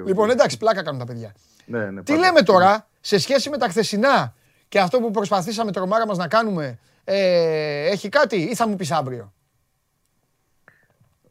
[0.06, 1.34] Λοιπόν, εντάξει, πλάκα κάνουν τα παιδιά.
[1.66, 4.34] Ναι, ναι, Τι λέμε τώρα σε σχέση με τα χθεσινά;
[4.72, 8.92] Και αυτό που προσπαθήσαμε τρομάρα μας να κάνουμε ε, έχει κάτι ή θα μου πεις
[8.92, 9.34] αύριο;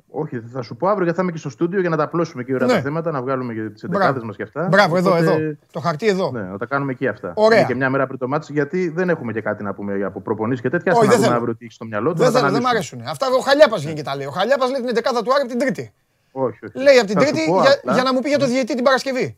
[0.08, 2.42] Όχι, θα σου πω αύριο γιατί θα είμαι και στο στούντιο για να τα απλώσουμε
[2.42, 2.72] και ωραία ναι.
[2.72, 4.66] τα θέματα, να βγάλουμε και τις εντεκάδες μας και αυτά.
[4.70, 5.36] Μπράβο, εδώ, εδώ.
[5.72, 6.30] Το χαρτί εδώ.
[6.30, 7.32] Ναι, να τα κάνουμε και αυτά.
[7.36, 7.58] Ωραία.
[7.58, 10.20] Είναι και μια μέρα πριν το ματς, γιατί δεν έχουμε και κάτι να πούμε από
[10.20, 10.92] προπονήσεις και τέτοια.
[10.92, 11.34] Όχι, δεν θέλω.
[11.34, 12.18] αύριο τι έχει στο μυαλό του.
[12.18, 13.02] Δεν θέλω, δεν μου αρέσουν.
[13.06, 14.26] Αυτά ο Χαλιάπας βγαίνει και τα λέει.
[14.26, 15.92] Ο Χαλιάπας λέει την εντεκάδα του Άρη από την Τρίτη.
[16.32, 16.78] Όχι, όχι.
[16.78, 19.36] Λέει από την Τρίτη για, για να μου πει για το διαιτή την Παρασκευή.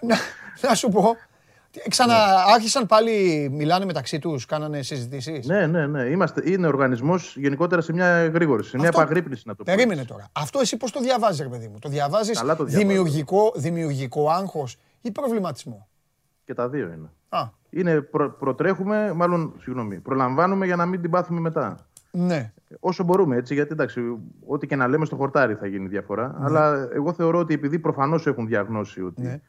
[0.68, 1.16] να σου πω,
[1.88, 2.14] Ξανά
[2.54, 5.46] άρχισαν πάλι, μιλάνε μεταξύ τους, κάνανε συζητήσεις.
[5.46, 6.02] Ναι, ναι, ναι.
[6.02, 9.74] Είμαστε, είναι οργανισμός γενικότερα σε μια γρήγορη, σε μια επαγρύπνηση να το πω.
[9.74, 10.28] Περίμενε τώρα.
[10.32, 11.78] Αυτό εσύ πώς το διαβάζεις, ρε παιδί μου.
[11.78, 15.88] Το διαβάζεις δημιουργικό, δημιουργικό άγχος ή προβληματισμό;
[16.44, 17.10] Και τα δύο είναι.
[17.28, 17.48] Α.
[17.70, 21.76] Είναι προ, προτρέχουμε, μάλλον συγγνώμη, προλαμβάνουμε για να μην την πάθουμε μετά.
[22.10, 22.52] Ναι.
[22.80, 24.00] Όσο μπορούμε έτσι, γιατί εντάξει,
[24.46, 26.36] ό,τι και να λέμε στο χορτάρι θα γίνει διαφορά.
[26.38, 26.44] Ναι.
[26.44, 29.40] Αλλά εγώ θεωρώ ότι επειδή προφανώς έχουν διαγνώσει ότι ναι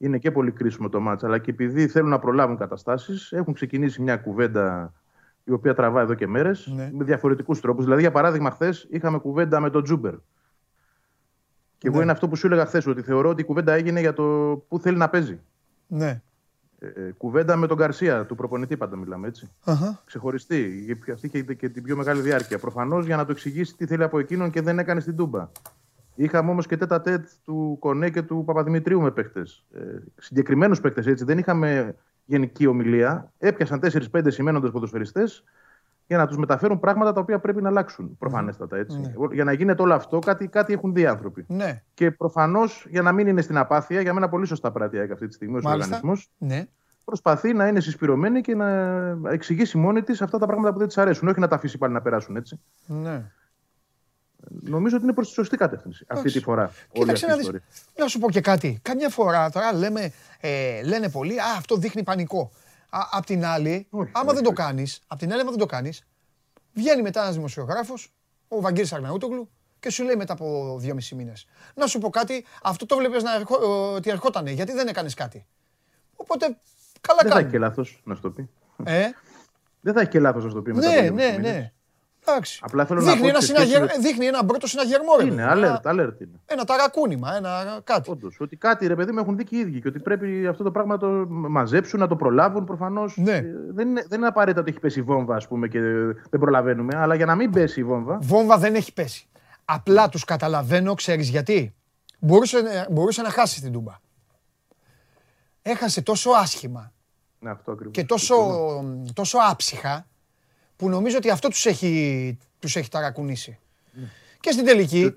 [0.00, 4.02] είναι και πολύ κρίσιμο το μάτς, αλλά και επειδή θέλουν να προλάβουν καταστάσεις, έχουν ξεκινήσει
[4.02, 4.92] μια κουβέντα
[5.44, 6.90] η οποία τραβά εδώ και μέρες, ναι.
[6.92, 7.84] με διαφορετικούς τρόπους.
[7.84, 10.14] Δηλαδή, για παράδειγμα, χθες είχαμε κουβέντα με τον Τζούμπερ.
[11.78, 12.02] Και εγώ ναι.
[12.02, 14.24] είναι αυτό που σου έλεγα χθες, ότι θεωρώ ότι η κουβέντα έγινε για το
[14.68, 15.40] πού θέλει να παίζει.
[15.86, 16.22] Ναι.
[16.78, 19.50] Ε, ε κουβέντα με τον Καρσία, του προπονητή πάντα μιλάμε έτσι.
[19.64, 19.96] Uh-huh.
[20.04, 20.98] Ξεχωριστή.
[21.12, 22.58] Αυτή είχε και την πιο μεγάλη διάρκεια.
[22.58, 25.48] Προφανώς για να το εξηγήσει τι θέλει από εκείνον και δεν έκανε στην Τούμπα.
[26.22, 29.40] Είχαμε όμως και τέτα τέτ του Κονέ και του Παπαδημητρίου με παίχτε.
[29.74, 29.80] Ε,
[30.16, 31.24] Συγκεκριμένους παίχτε έτσι.
[31.24, 33.32] Δεν είχαμε γενική ομιλία.
[33.38, 33.80] Έπιασαν
[34.12, 35.44] 4-5 σημαίνοντες ποδοσφαιριστές
[36.06, 38.16] για να τους μεταφέρουν πράγματα τα οποία πρέπει να αλλάξουν.
[38.18, 38.98] Προφανέστατα έτσι.
[38.98, 39.12] Ναι.
[39.32, 41.44] Για να γίνεται όλο αυτό, κάτι, κάτι έχουν δει άνθρωποι.
[41.48, 41.82] Ναι.
[41.94, 45.34] Και προφανώς για να μην είναι στην απάθεια, για μένα πολύ σωστά πράττει αυτή τη
[45.34, 46.30] στιγμή ο οργανισμός.
[46.38, 46.66] Ναι.
[47.04, 48.68] Προσπαθεί να είναι συσπηρωμένη και να
[49.30, 51.28] εξηγήσει μόνη της αυτά τα πράγματα που δεν της αρέσουν.
[51.28, 52.60] Όχι να τα αφήσει πάλι να περάσουν έτσι.
[52.86, 53.30] Ναι.
[54.48, 56.72] Νομίζω ότι είναι προς τη σωστή κατεύθυνση αυτή τη φορά.
[56.92, 57.50] Κοίταξε να δεις.
[57.96, 58.78] Να σου πω και κάτι.
[58.82, 62.50] Καμιά φορά τώρα λέμε, ε, λένε πολλοί, Α, αυτό δείχνει πανικό.
[62.90, 65.58] Α, απ' την άλλη, όχι, άμα όχι, δεν το κάνεις, απ' την άλλη, άμα δεν
[65.58, 66.06] το κάνεις,
[66.72, 68.12] βγαίνει μετά ένας δημοσιογράφος,
[68.48, 69.50] ο Βαγγέλης Αρναούτογλου,
[69.80, 71.46] και σου λέει μετά από δυόμισι μήνες.
[71.74, 73.56] Να σου πω κάτι, αυτό το βλέπεις να ερχό,
[73.94, 75.46] ότι ερχότανε, γιατί δεν έκανες κάτι.
[76.16, 76.56] Οπότε,
[77.00, 77.28] καλά κάνει.
[77.28, 78.48] Δεν θα έχει και λάθος να σου το πει.
[78.84, 79.08] Ε;
[79.80, 80.88] Δεν θα έχει και λάθος να σου το πει μετά.
[80.88, 81.72] Ναι, ναι, ναι.
[82.26, 82.60] Εντάξει.
[82.62, 83.86] Απλά θέλω δείχνει, να ένα συναγερ...
[84.00, 85.16] δείχνει ένα πρώτο συναγερμό.
[85.20, 86.40] Ρε, είναι, alert, alert είναι.
[86.46, 88.10] Ένα ταρακούνημα, ένα κάτι.
[88.10, 90.62] Όντως, ότι κάτι ρε παιδί μου έχουν δει και οι ίδιοι και ότι πρέπει αυτό
[90.62, 93.16] το πράγμα να το μαζέψουν, να το προλάβουν προφανώς.
[93.16, 93.36] Ναι.
[93.36, 95.80] Ε, δεν, είναι, δεν είναι απαραίτητα ότι έχει πέσει η βόμβα, ας πούμε, και
[96.30, 98.18] δεν προλαβαίνουμε, αλλά για να μην πέσει η βόμβα.
[98.22, 99.28] Βόμβα δεν έχει πέσει.
[99.64, 101.74] Απλά τους καταλαβαίνω, ξέρεις γιατί.
[102.18, 103.92] Μπορούσε, μπορούσε να χάσει την τούμπα.
[105.62, 106.92] Έχασε τόσο άσχημα
[107.40, 108.34] ναι, αυτό και τόσο,
[109.12, 110.06] τόσο άψυχα
[110.80, 113.58] που νομίζω ότι αυτό τους έχει, τους έχει ταρακουνήσει.
[113.92, 114.08] Ναι.
[114.40, 115.14] Και στην τελική, ε.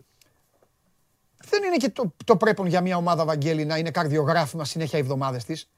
[1.49, 5.01] δεν είναι και το, το πρέπον για μια ομάδα, Βαγγέλη, να είναι καρδιογράφημα συνέχεια οι
[5.01, 5.69] εβδομάδες της.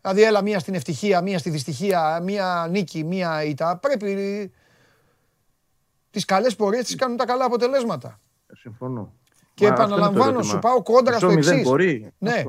[0.00, 3.76] Δηλαδή, έλα μία στην ευτυχία, μία στη δυστυχία, μία νίκη, μία ήττα.
[3.76, 4.52] Πρέπει
[6.10, 8.20] τις καλές πορείες τις κάνουν τα καλά αποτελέσματα.
[8.46, 9.12] Ε, συμφωνώ.
[9.54, 11.68] Και επαναλαμβάνω, σου πάω κόντρα στο εξής.
[12.18, 12.44] Ναι,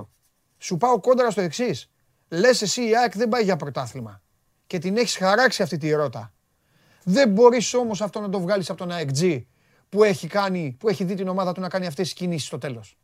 [0.57, 1.89] σου πάω κόντρα στο εξής.
[2.29, 4.21] Λες εσύ η ΑΕΚ δεν πάει για πρωτάθλημα
[4.67, 6.33] και την έχεις χαράξει αυτή τη ρότα.
[7.03, 9.43] Δεν μπορείς όμως αυτό να το βγάλεις από τον AXG
[9.89, 12.57] που έχει, κάνει, που έχει δει την ομάδα του να κάνει αυτές τις κινήσεις στο
[12.57, 12.97] τέλος.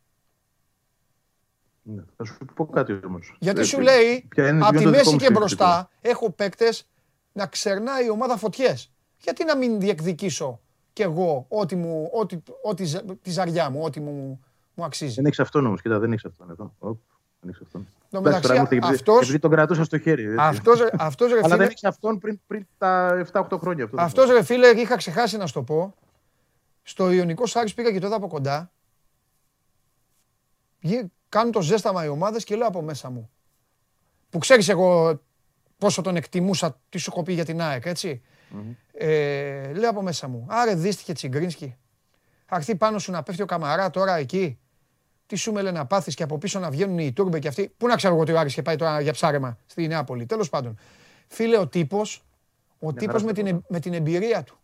[1.81, 3.35] Ναι, θα σου πω κάτι όμως.
[3.39, 4.27] Γιατί ε, σου λέει
[4.59, 6.87] από τη μέση και μπροστά έχω παίκτες
[7.31, 8.91] να ξερνάει η ομάδα φωτιές.
[9.17, 10.61] Γιατί να μην διεκδικήσω
[10.93, 15.39] κι εγώ ό,τι, μου, ό,τι, ό,τι, τη ζαριά μου, ό,τι μου, μου αξίζει; Δεν έχεις
[15.39, 16.73] αυτόν όμως, κοίτα, δεν έχεις αυτόν εδώ.
[17.43, 17.87] Δεν έχει αυτόν.
[18.09, 20.35] Το μεταξύ, αυτός, επειδή τον κρατούσα στο χέρι.
[20.37, 23.83] Αυτός, αυτός, ρε, Αλλά δεν έχει αυτόν πριν, πριν τα 7-8 χρόνια.
[23.83, 25.93] Αυτό αυτός ρε φίλε, είχα ξεχάσει να σου το πω.
[26.83, 28.71] Στο Ιωνικό Σάρις πήγα και το είδα από κοντά.
[31.29, 33.29] Κάνουν το ζέσταμα οι ομάδες και λέω από μέσα μου.
[34.29, 35.19] Που ξέρεις εγώ
[35.77, 38.21] πόσο τον εκτιμούσα, τι σου έχω πει για την ΑΕΚ, έτσι.
[38.51, 38.75] Mm-hmm.
[38.93, 40.45] Ε, λέω από μέσα μου.
[40.49, 41.75] Άρε δίστηκε Τσιγκρίνσκι.
[42.45, 44.57] Αρθεί πάνω σου να πέφτει ο Καμαρά τώρα εκεί
[45.33, 47.73] τι σου μέλε να πάθεις και από πίσω να βγαίνουν οι Τούρμπε και αυτοί.
[47.77, 50.25] Πού να ξέρω εγώ ότι ο Άρης και πάει τώρα για ψάρεμα στη Νεάπολη.
[50.25, 50.77] Τέλος πάντων.
[51.27, 52.23] Φίλε, ο τύπος
[52.79, 54.57] ο τύπος με, την, με την εμπειρία του.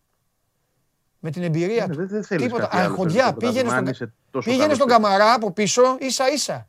[1.18, 2.06] Με την εμπειρία ναι, του.
[2.06, 2.68] Δεν, δεν Τίποτα.
[2.72, 3.32] Αρχοντιά.
[3.32, 4.12] Πήγαινε, στον,
[4.44, 6.68] πήγαινε στον Καμαρά από πίσω ίσα ίσα.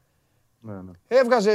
[0.60, 0.92] Ναι, ναι.
[1.08, 1.52] Έβγαζε.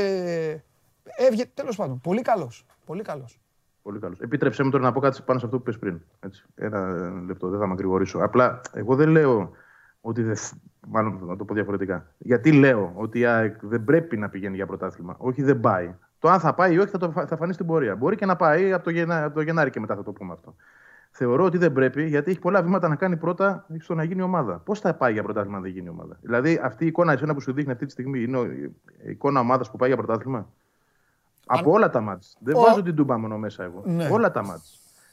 [1.17, 2.01] Έβγε, τέλος πάντων.
[2.01, 2.67] Πολύ καλός.
[2.85, 3.41] Πολύ καλός.
[3.83, 4.21] Πολύ καλός.
[4.21, 6.01] Επίτρεψέ μου τώρα να πω κάτι πάνω σε αυτό που πες πριν.
[6.21, 6.45] Έτσι.
[6.55, 9.51] Ένα λεπτό, δεν θα με Απλά εγώ δεν λέω
[10.01, 10.37] ότι δεν.
[10.91, 12.07] Μάλλον να το πω διαφορετικά.
[12.19, 15.15] Γιατί λέω ότι η ΑΕΚ δεν πρέπει να πηγαίνει για πρωτάθλημα.
[15.19, 15.95] Όχι, δεν πάει.
[16.19, 17.97] Το αν θα πάει ή όχι θα, το, θα φανεί στην πορεία.
[17.97, 20.33] Μπορεί και να πάει από το, Γενά, από το Γενάρη και μετά θα το πούμε
[20.33, 20.55] αυτό.
[21.11, 24.59] Θεωρώ ότι δεν πρέπει γιατί έχει πολλά βήματα να κάνει πρώτα στο να γίνει ομάδα.
[24.59, 27.41] Πώς θα πάει για πρωτάθλημα αν δεν γίνει ομάδα; Δηλαδή αυτή η εικόνα εσένα που
[27.41, 30.39] σου δείχνει αυτή τη στιγμή είναι η εικόνα ομάδας που πάει για πρωτάθλημα;
[31.47, 31.59] Αν...
[31.59, 32.29] Από όλα τα μάτια.
[32.39, 33.83] Δεν βάζω την τούμπα μόνο μέσα εγώ.
[33.85, 34.09] Ναι.
[34.09, 34.73] Όλα τα μάτια.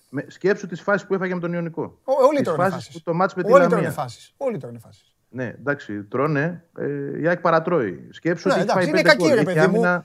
[0.10, 2.00] Με, σκέψου τις φάσεις που έφαγε με τον Ιωνικό.
[2.04, 3.04] Όλοι τρώνε φάσεις.
[3.04, 4.34] Το μάτς με Όλοι τρώνε φάσεις.
[4.38, 5.13] Όλοι τρώνε φάσεις.
[5.34, 6.64] Ναι, εντάξει, τρώνε.
[6.78, 8.08] Ε, η ΑΕΚ παρατρώει.
[8.12, 9.82] Σκέψου ναι, ότι εντάξει, είναι κακή, ρε παιδί μου.
[9.82, 10.00] Ναι.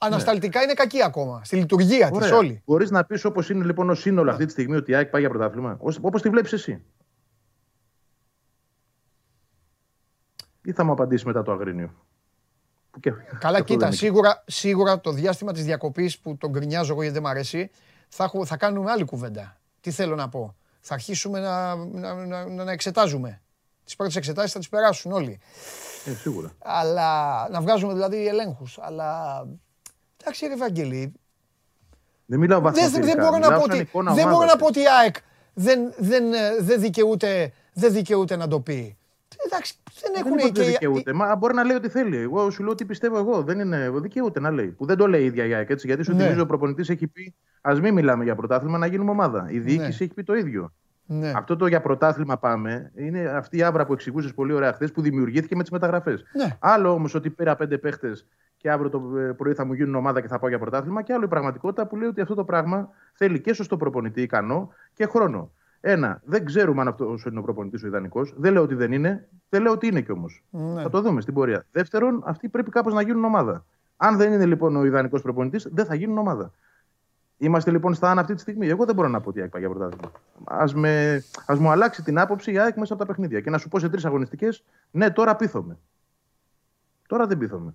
[0.00, 1.40] Ανασταλτικά είναι κακή ακόμα.
[1.44, 2.62] Στη λειτουργία της όλη.
[2.66, 5.20] Μπορείς να πεις όπως είναι λοιπόν ο σύνολο αυτή τη στιγμή ότι η ΑΕΚ πάει
[5.20, 6.82] για πρωτάθλημα; Όπως τη βλέπεις εσύ.
[10.62, 11.94] Ή θα μου απαντήσεις μετά το Αγρίνιο.
[13.38, 17.30] Καλά, κοίτα, σίγουρα, σίγουρα το διάστημα της διακοπής που τον γκρινιάζω εγώ γιατί δεν μ'
[17.30, 17.70] αρέσει,
[18.08, 19.56] θα, θα κάνουμε άλλη κουβέντα.
[19.80, 20.56] Τι θέλω να πω.
[20.80, 23.40] Θα αρχίσουμε να, να, να, να εξετάζουμε.
[23.90, 25.40] Τις πρώτες εξετάσεις θα τις περάσουν όλοι.
[26.04, 26.52] Ε, σίγουρα.
[26.58, 28.78] Αλλά να βγάζουμε δηλαδή ελέγχους.
[28.80, 29.42] Αλλά.
[30.20, 31.12] Εντάξει, ρε Βαγγελή.
[32.26, 35.16] Δεν μιλάω δεν, δεν μπορώ να πω ότι, δεν μπορώ να πω ότι η ΑΕΚ
[35.54, 36.24] δεν, δεν,
[36.60, 38.96] δεν, δικαιούται, δεν δικαιούται να το πει.
[39.46, 40.62] Εντάξει, δεν έχουν δεν και...
[40.62, 41.12] δικαιούται.
[41.12, 42.16] Μα μπορεί να λέει ό,τι θέλει.
[42.16, 43.42] Εγώ σου λέω ότι πιστεύω εγώ.
[43.42, 44.68] Δεν είναι δικαιούται να λέει.
[44.68, 45.70] Που δεν το λέει η ίδια η ΑΕΚ.
[45.70, 46.22] Έτσι, γιατί σου ναι.
[46.22, 49.46] θυμίζω ο προπονητής έχει πει Α μην μιλάμε για πρωτάθλημα, να γίνουμε ομάδα.
[49.50, 50.04] Η διοίκηση ναι.
[50.04, 50.72] έχει πει το ίδιο.
[51.12, 51.32] Ναι.
[51.36, 55.00] Αυτό το για πρωτάθλημα πάμε είναι αυτή η άβρα που εξηγούσες πολύ ωραία χθες που
[55.00, 56.24] δημιουργήθηκε με τις μεταγραφές.
[56.32, 56.56] Ναι.
[56.58, 60.20] Άλλο όμως ότι πήρα πέντε παίχτες και αύριο το ε, πρωί θα μου γίνουν ομάδα
[60.20, 61.02] και θα πάω για πρωτάθλημα.
[61.02, 64.72] Και άλλο η πραγματικότητα που λέει ότι αυτό το πράγμα θέλει και σωστό προπονητή ικανό
[64.92, 65.52] και χρόνο.
[65.80, 68.34] Ένα, δεν ξέρουμε αν αυτός είναι ο προπονητής ο ιδανικός.
[68.36, 69.28] Δεν λέω ότι δεν είναι.
[69.48, 70.44] Δεν λέω ότι είναι κι όμως.
[70.50, 70.82] Ναι.
[70.82, 71.66] Θα το δούμε στην πορεία.
[71.72, 73.64] Δεύτερον, αυτοί πρέπει κάπως να γίνουν ομάδα.
[73.96, 76.52] Αν δεν είναι λοιπόν ο ιδανικός προπονητής, δεν θα γίνουν ομάδα.
[77.42, 78.68] Είμαστε λοιπόν στα άνω αυτή τη στιγμή.
[78.68, 80.12] Εγώ δεν μπορώ να πω ότι η ΑΕΚ πάει για πρωτάθλημα.
[81.46, 83.40] Α μου αλλάξει την άποψη η ΑΕΚ μέσα από τα παιχνίδια.
[83.40, 85.78] Και να σου πω σε τρεις αγωνιστικές, ναι, τώρα πείθομαι.
[87.08, 87.74] Τώρα δεν πείθομαι.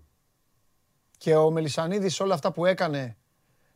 [1.18, 3.18] Και ο Μελισανίδης όλα αυτά που έκανε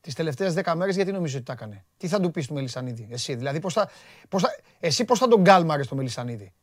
[0.01, 3.07] τις τελευταίες δέκα μέρες, γιατί νομίζω ότι τα έκανε; Τι θα του πεις του Μελισανίδη,
[3.11, 3.89] εσύ; Δηλαδή, πώς θα,
[4.29, 4.49] πώς θα,
[4.79, 6.53] εσύ πώς θα τον κάλμαρες το Μελισανίδη;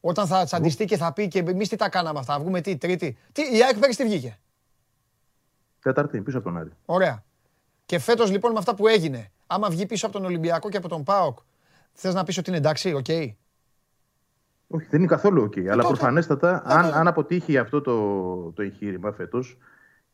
[0.00, 3.16] Όταν θα τσαντιστεί και θα πει και εμείς τι τα κάναμε αυτά, βγούμε τι, Τρίτη.
[3.32, 4.38] Τι, η ΑΕΚ πέρυσι τι βγήκε;
[5.80, 6.70] Τέταρτη, πίσω από τον Άρη.
[6.84, 7.22] Ωραία.
[7.88, 10.88] Και φέτος λοιπόν με αυτά που έγινε, άμα βγει πίσω από τον Ολυμπιακό και από
[10.88, 11.38] τον ΠΑΟΚ,
[11.92, 13.34] θες να πεις ότι είναι εντάξει, OK; Okay.
[14.66, 15.52] Όχι, δεν είναι καθόλου OK.
[15.56, 15.66] Okay.
[15.66, 17.96] αλλά προφανέστατα, αν, αν αποτύχει αυτό το,
[18.52, 19.58] το εγχείρημα φέτος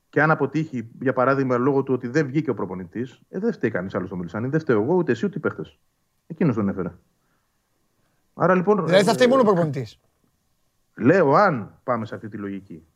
[0.09, 3.71] και αν αποτύχει, για παράδειγμα, λόγω του ότι δεν βγήκε ο προπονητής, ε, δεν φταίει
[3.71, 4.49] κανείς άλλος στο Μιλισάνι.
[4.49, 5.79] Δεν φταίω εγώ, ούτε εσύ, ούτε οι παίχτες.
[6.27, 6.93] Εκείνος τον έφερε.
[8.35, 8.87] Άρα λοιπόν.
[8.87, 10.01] Δηλαδή θα φταίει μόνο ο προπονητής.
[10.95, 12.87] Λέω, αν πάμε σε αυτή τη λογική.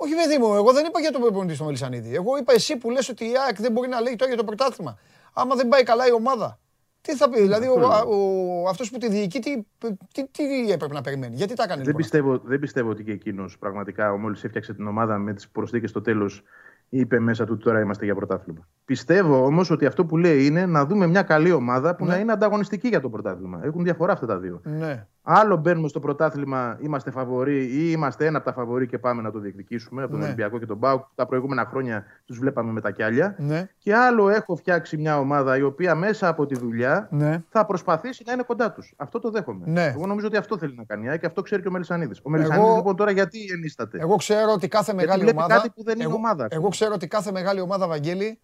[0.00, 2.14] Όχι, παιδί μου, εγώ δεν είπα για τον προπονητή στο Μελισανίδη.
[2.14, 4.46] Εγώ είπα εσύ που λες ότι η ΑΕΚ δεν μπορεί να λέει τώρα για το
[4.46, 4.98] πρωτάθλημα.
[5.32, 6.58] Άμα δεν πάει καλά η ομάδα.
[7.00, 9.66] Τι θα πει, δηλαδή ο, ο, αυτός που τη διοικεί, τι,
[10.12, 11.82] τι, τι, έπρεπε να περιμένει, γιατί τα έκανε.
[11.82, 12.02] Δεν, λοιπόν.
[12.02, 16.00] πιστεύω, δεν πιστεύω ότι και εκείνος πραγματικά, μόλις έφτιαξε την ομάδα με τις προσθήκες στο
[16.00, 16.42] τέλος,
[16.88, 18.68] είπε μέσα του τώρα είμαστε για πρωτάθλημα.
[18.84, 22.10] Πιστεύω όμως ότι αυτό που λέει είναι να δούμε μια καλή ομάδα που ναι.
[22.10, 23.60] να είναι ανταγωνιστική για το πρωτάθλημα.
[23.64, 24.60] Έχουν διαφορά αυτά τα δύο.
[24.64, 25.06] Ναι.
[25.30, 29.30] Άλλο μπαίνουμε στο πρωτάθλημα, είμαστε φαβοροί ή είμαστε ένα από τα φαβοροί και πάμε να
[29.30, 30.26] το διεκδικήσουμε από τον ναι.
[30.26, 31.04] Ολυμπιακό και τον Μπάουκ.
[31.14, 33.34] Τα προηγούμενα χρόνια τους βλέπαμε με τα κιάλια.
[33.38, 33.68] Ναι.
[33.78, 37.42] Και άλλο έχω φτιάξει μια ομάδα η οποία μέσα από τη δουλειά ναι.
[37.48, 38.94] θα προσπαθήσει να είναι κοντά τους.
[38.96, 39.64] Αυτό το δέχομαι.
[39.66, 39.84] Ναι.
[39.84, 42.20] Εγώ νομίζω ότι αυτό θέλει να κάνει και αυτό ξέρει και ο Μελισανίδης.
[42.22, 42.76] Ο Μελισανίδης Εγώ...
[42.76, 45.54] λοιπόν τώρα γιατί ενίσταται; Εγώ ξέρω ότι κάθε μεγάλη ομάδα.
[45.54, 46.14] Κάτι που δεν είναι εγώ...
[46.14, 46.46] ομάδα.
[46.50, 48.38] Εγώ ξέρω ότι κάθε μεγάλη ομάδα, Βαγγέλη,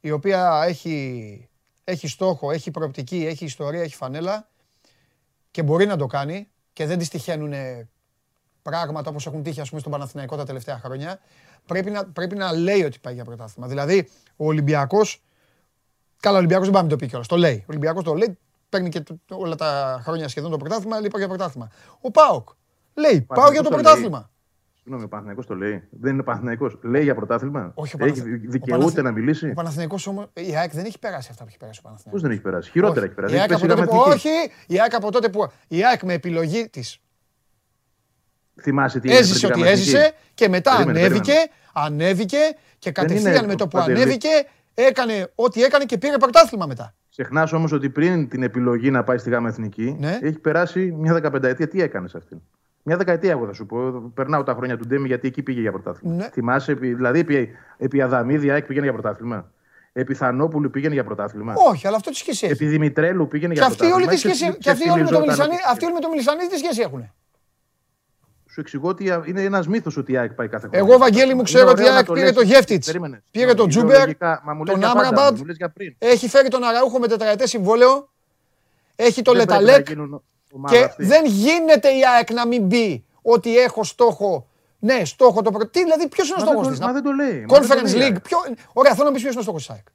[0.00, 1.48] η οποία έχει,
[1.84, 4.48] έχει στόχο, έχει προοπτική, έχει ιστορία, έχει φανέλα
[5.56, 7.52] και μπορεί να το κάνει και δεν της τυχαίνουν
[8.62, 11.20] πράγματα όπως έχουν τύχει ας πούμε στον Παναθηναϊκό τα τελευταία χρόνια,
[11.66, 13.68] πρέπει να, πρέπει να λέει ότι πάει για πρωτάθλημα.
[13.68, 15.22] Δηλαδή, ο Ολυμπιακός,
[16.20, 17.56] καλά ο Ολυμπιακός δεν πάμε να το πει κιόλας, το λέει.
[17.60, 18.38] Ο Ολυμπιακός το λέει,
[18.68, 21.70] παίρνει και όλα τα χρόνια σχεδόν το πρωτάθλημα, λέει πάω για πρωτάθλημα.
[22.00, 22.48] Ο ΠΑΟΚ
[22.94, 24.30] λέει, πάω για το πρωτάθλημα.
[24.86, 25.82] Συγγνώμη, ο Παναθυναϊκό το λέει.
[25.90, 26.70] Δεν είναι Παναθυναϊκό.
[26.82, 27.72] Λέει για πρωτάθλημα.
[27.74, 29.50] Όχι, ο Έχει δικαιούται να μιλήσει.
[29.50, 30.26] Ο Παναθυναϊκό όμως.
[30.32, 32.10] Η ΑΕΚ δεν έχει περάσει αυτά που έχει περάσει ο Παναθυναϊκό.
[32.10, 33.34] Πώς δεν έχει περάσει; Χειρότερα έχει περάσει.
[33.34, 33.96] Η ΑΕΚ από τότε που...
[33.96, 34.28] Όχι,
[34.66, 35.46] η ΑΕΚ από τότε που.
[35.68, 37.00] Η ΑΕΚ με επιλογή της.
[38.60, 41.34] Θυμάσαι τι Έζησε ότι έζησε και μετά ανέβηκε,
[41.72, 42.38] ανέβηκε
[42.78, 44.28] και κατευθείαν με το που ανέβηκε
[44.74, 46.94] έκανε ό,τι έκανε και πήρε πρωτάθλημα μετά.
[47.10, 50.18] Ξεχνάς όμως ότι πριν την επιλογή να πάει στη ΓΑΜΑ Εθνική, ναι.
[50.22, 51.68] έχει περάσει μια δεκαπενταετία.
[51.68, 52.40] Τι έκανες αυτήν;
[52.88, 54.10] Μια δεκαετία, εγώ θα σου πω.
[54.14, 56.14] Περνάω τα χρόνια του Ντέμι γιατί εκεί πήγε για πρωτάθλημα.
[56.14, 56.28] Ναι.
[56.32, 59.50] Θυμάσαι, δηλαδή επί, επί Αδαμίδια πήγαινε για πρωτάθλημα.
[59.92, 61.54] Επί Θανόπουλου πήγαινε για πρωτάθλημα.
[61.70, 63.94] Όχι, αλλά αυτό τι σχέση έχει; Επί Δημητρέλου πήγαινε για πρωτάθλημα.
[63.94, 66.58] Όλη τη σχέση, και αυτοί όλοι με το Μιλισανίδη, αυτοί όλοι με το Μιλισανίδη τι
[66.58, 67.12] σχέση έχουν.
[68.50, 70.86] Σου εξηγώ ότι είναι ένας μύθος ότι η ΑΕΚ πάει κάθε χρόνο.
[70.86, 72.84] Εγώ, Βαγγέλη, μου ξέρω ότι η ΑΕΚ πήρε το Γεύτιτ.
[73.30, 74.16] Πήρε τον Τζούμπερ,
[74.64, 75.38] τον Άμραμπατ.
[75.98, 78.08] Έχει φέρει τον Αραούχο με τετραετές συμβόλαιο.
[78.96, 79.86] Έχει τον Λε Ταλέκ.
[80.68, 84.46] Και δεν γίνεται η ΑΕΚ να μην μπει ότι έχω στόχο.
[84.78, 85.68] Ναι, στόχο το πρώτο.
[85.68, 86.78] Τι, δηλαδή, ποιος είναι ο στόχος της.
[86.80, 87.46] Μα δεν το λέει.
[87.48, 88.22] Conference League.
[88.22, 88.38] Ποιο...
[88.72, 89.86] Ωραία, θέλω να πεις ποιος είναι ο στόχος της ΑΕΚ.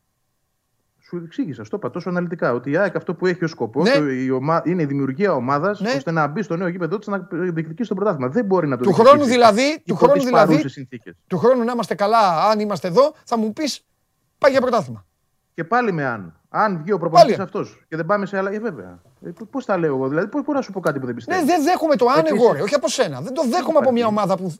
[0.99, 2.53] Σου εξήγησα, το είπα τόσο αναλυτικά.
[2.53, 4.11] Ότι η ΑΕΚ αυτό που έχει ως σκοπό ναι.
[4.11, 4.61] η ομα...
[4.65, 5.91] είναι η δημιουργία ομάδας ναι.
[5.91, 8.27] ώστε να μπει στο νέο γήπεδο της να διεκδικήσει το πρωτάθλημα.
[8.27, 10.63] Δεν μπορεί να το του χρόνου δηλαδή, του χρόνου δηλαδή,
[11.27, 13.85] του χρόνου να είμαστε καλά, αν είμαστε εδώ, θα μου πεις
[14.37, 15.05] πάει για πρωτάθλημα.
[15.53, 16.35] Και πάλι με αν.
[16.49, 18.51] Αν βγει ο προπονητής αυτός και δεν πάμε σε άλλα.
[18.51, 19.01] Ε, βέβαια.
[19.25, 21.39] Ε, Πώς τα λέω εγώ, δηλαδή, πώς μπορώ να σου πω κάτι που δεν πιστεύω;
[21.39, 23.21] Ναι, δεν δέχομαι το αν εγώ, όχι από σένα.
[23.21, 24.55] Δεν το δέχομαι από μια ομάδα που.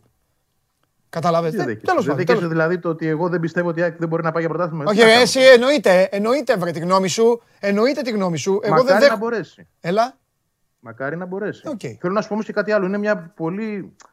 [1.10, 1.75] Καταλαβαίνετε.
[1.75, 2.25] Τέλος πάντων.
[2.25, 4.84] Δεν δηλαδή το ότι εγώ δεν πιστεύω ότι δεν μπορεί να πάει για πρωτάθλημα.
[4.88, 7.41] Όχι, εσύ εννοείται, εννοείται βρε τη γνώμη σου.
[7.60, 8.60] Εννοείται τη γνώμη σου.
[8.63, 9.67] Εγώ Μακάρι δεν να μπορέσει.
[9.82, 10.17] Έλα.
[10.80, 11.62] Μακάρι να μπορέσει.
[11.65, 11.95] Okay.
[11.99, 12.86] Θέλω να σου πω όμως και κάτι άλλο.
[12.86, 14.11] Είναι μια πολύ ε,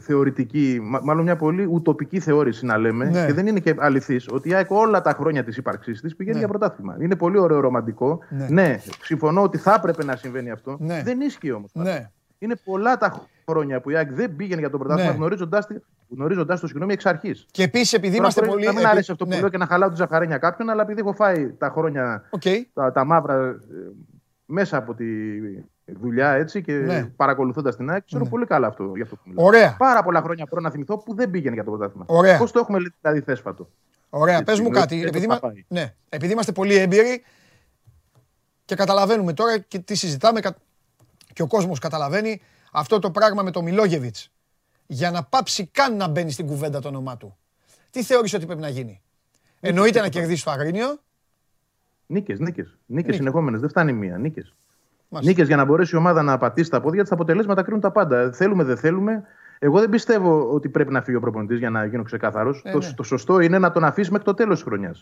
[0.00, 3.26] θεωρητική, μάλλον μια πολύ ουτοπική θεώρηση να λέμε, ναι.
[3.26, 6.34] και δεν είναι και αληθής, ότι η ΑΕΚ όλα τα χρόνια της ύπαρξής της πηγαίνει
[6.34, 6.42] ναι.
[6.42, 6.96] για πρωτάθλημα.
[7.00, 8.18] Είναι πολύ ωραίο ρομαντικό.
[8.30, 8.46] Ναι.
[8.50, 8.80] ναι.
[9.02, 10.76] συμφωνώ ότι θα έπρεπε να συμβαίνει αυτό.
[10.80, 11.02] Ναι.
[11.04, 11.70] Δεν ίσχυε όμως.
[11.74, 12.10] Ναι.
[12.38, 15.16] Είναι πολλά τα χρόνια που η ΑΕΚ δεν πήγαινε για το πρωτάθλημα ναι.
[15.16, 15.66] γνωρίζοντα
[16.08, 17.46] γνωρίζοντα το συγγνώμη εξ αρχής.
[17.50, 18.64] Και επίσης επειδή είμαστε μπορεί, πολύ.
[18.64, 21.12] Να μην αρέσει αυτό που λέω και να χαλάω τη ζαχαρένια κάποιον, αλλά επειδή έχω
[21.12, 22.60] φάει τα χρόνια okay.
[22.72, 23.56] τα, τα μαύρα ε,
[24.46, 25.04] μέσα από τη
[25.84, 27.04] δουλειά έτσι και ναι.
[27.04, 28.30] παρακολουθώντας την ΑΕΚ, ξέρω ναι.
[28.30, 29.46] πολύ καλά αυτό, για αυτό που μιλάω.
[29.46, 29.76] Ωραία.
[29.76, 32.36] Πάρα πολλά χρόνια πρώτα να θυμηθώ που δεν πήγαινε για το πρωτάθλημα.
[32.38, 33.68] Πώς το έχουμε δηλαδή θέσπατο.
[34.08, 35.04] Ωραία, πες μου κάτι.
[35.04, 35.28] Επειδή,
[35.68, 37.24] ναι, επειδή είμαστε πολύ έμπειροι
[38.64, 40.40] και καταλαβαίνουμε τώρα και τι συζητάμε
[41.32, 42.40] και ο κόσμος καταλαβαίνει
[42.72, 44.32] αυτό το πράγμα με το Μιλόγεβιτς
[44.86, 47.36] για να πάψει καν να μπαίνει στην κουβέντα το όνομά του.
[47.90, 49.02] Τι θεωρείς ότι πρέπει να γίνει;
[49.60, 50.98] Εννοείται να κερδίσει το Αγρίνιο;
[52.06, 52.78] Νίκες, νίκες.
[52.86, 53.60] Νίκες συνεχόμενες.
[53.60, 54.18] Δεν φτάνει μία.
[54.18, 54.54] Νίκες.
[55.22, 57.08] Νίκες για να μπορέσει η ομάδα να πατήσει τα πόδια της.
[57.08, 58.32] Τα αποτελέσματα κρίνουν τα πάντα.
[58.32, 59.22] Θέλουμε, δεν θέλουμε.
[59.58, 62.62] Εγώ δεν πιστεύω ότι πρέπει να φύγει ο προπονητής για να γίνω ξεκάθαρος.
[62.64, 62.92] Ε, το, ναι.
[62.96, 64.94] το, σωστό είναι να τον αφήσει μέχρι το τέλος της χρονια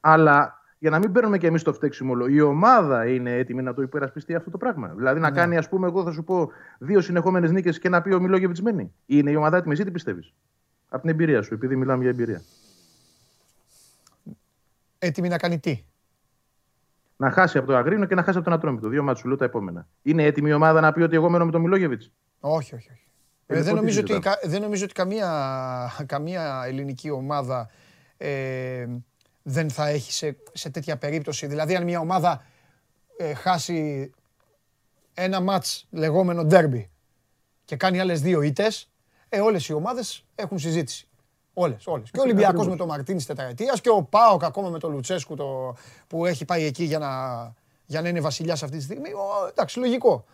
[0.00, 3.82] Αλλά για να μην παίρνουμε και εμείς το φταίξιμο η ομάδα είναι έτοιμη να το
[3.82, 4.92] υπερασπιστεί αυτό το πράγμα.
[4.96, 5.36] Δηλαδή να ναι.
[5.36, 8.58] κάνει, ας πούμε, εγώ θα σου πω δύο συνεχόμενες νίκες και να πει ο Μιλόγεβιτ
[8.58, 8.92] μένει.
[9.06, 10.34] Είναι η ομάδα έτοιμη, ή τι πιστεύεις;
[10.88, 12.42] Από την εμπειρία σου, επειδή μιλάμε για εμπειρία.
[14.98, 15.84] Έτοιμη να κάνει τι;
[17.20, 18.88] Να χάσει από το Αγρίνο και να χάσει από τον Ατρόμητο.
[18.88, 19.88] Δύο μάτια σου λέω τα επόμενα.
[20.02, 22.90] Είναι έτοιμη η ομάδα να πει ότι εγώ μένω με τον Μιλόγεβιτς; Όχι, όχι.
[22.90, 23.02] όχι.
[23.46, 25.28] Ε, δεν, νομίζω ότι, δεν νομίζω ότι καμία,
[26.06, 27.68] καμία ελληνική ομάδα
[28.16, 28.86] ε,
[29.42, 31.46] δεν θα έχει σε, σε τέτοια περίπτωση.
[31.46, 32.44] Δηλαδή αν μια ομάδα
[33.16, 34.10] ε, χάσει
[35.14, 36.90] ένα μάτς λεγόμενο ντέρμπι
[37.64, 38.90] και κάνει άλλες δύο ήττες,
[39.28, 41.08] ε, όλες οι ομάδες έχουν συζήτηση.
[41.60, 42.10] Όλες, όλες.
[42.10, 45.76] Και ο Ολυμπιακός με τον Μαρτίνης τετραετίας και ο Πάοκ ακόμα με τον Λουτσέσκου το,
[46.06, 47.08] που έχει πάει εκεί για να,
[47.86, 49.08] για να είναι βασιλιάς αυτή τη στιγμή.
[49.08, 50.24] Ο, εντάξει, λογικό.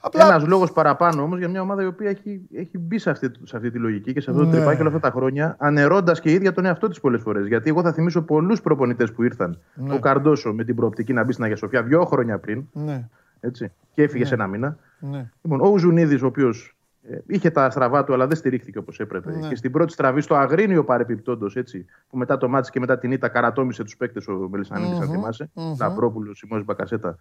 [0.00, 0.26] Απλά...
[0.26, 3.56] Ένας λόγος παραπάνω όμως για μια ομάδα η οποία έχει, έχει μπει σε αυτή, σε
[3.56, 4.56] αυτή τη λογική και σε αυτό το ναι.
[4.56, 7.46] τρυπάκι όλα αυτά τα χρόνια, ανερώντα και η ίδια τον εαυτό της πολλές φορές.
[7.46, 9.60] Γιατί εγώ θα θυμίσω πολλούς προπονητές που ήρθαν.
[9.74, 9.94] Ναι.
[9.94, 12.64] Ο Καρντόσο με την προοπτική να μπει στην Αγία Σοφιά δύο χρόνια πριν.
[12.72, 13.08] Ναι.
[13.40, 14.28] Έτσι, και έφυγε ναι.
[14.28, 14.76] σε ένα μήνα.
[14.98, 15.30] Ναι.
[15.42, 16.83] Λοιπόν, ο Ζουνίδης, ο οποίος ε,
[17.26, 19.36] είχε τα στραβά του, αλλά δεν στηρίχθηκε όπως έπρεπε.
[19.36, 19.48] Ναι.
[19.48, 23.12] Και στην πρώτη στραβή, στο Αγρίνιο παρεπιπτόντω, έτσι, που μετά το μάτι και μετά την
[23.12, 25.02] ήττα καρατόμησε τους παίκτες ο Μελισανίδης, mm-hmm.
[25.02, 25.50] αν θυμάσαι.
[25.54, 25.78] Mm-hmm.
[25.80, 27.18] Λαμπρόπουλος, Μπακασέτα.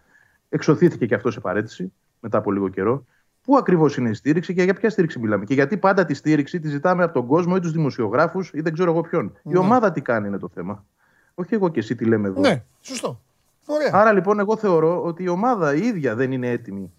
[0.50, 3.06] Εξωθήθηκε και αυτός σε παρέτηση μετά από λίγο καιρό.
[3.43, 5.46] Πού ακριβώς είναι η στήριξη και για ποια στήριξη μιλάμε.
[5.46, 8.74] Και γιατί πάντα τη στήριξη τη ζητάμε από τον κόσμο ή τους δημοσιογράφους ή δεν
[8.74, 9.26] ξέρω εγώ ποιον.
[9.43, 9.58] Η ναι.
[9.58, 10.86] ομάδα τι κάνει είναι το θέμα.
[11.34, 12.39] Όχι εγώ και εσύ τι λέμε εδώ.
[12.39, 13.22] Ναι, σωστό.
[13.65, 13.89] Ωραία.
[13.93, 16.91] Άρα λοιπόν, εγώ θεωρώ ότι η ομάδα η ίδια δεν είναι έτοιμη.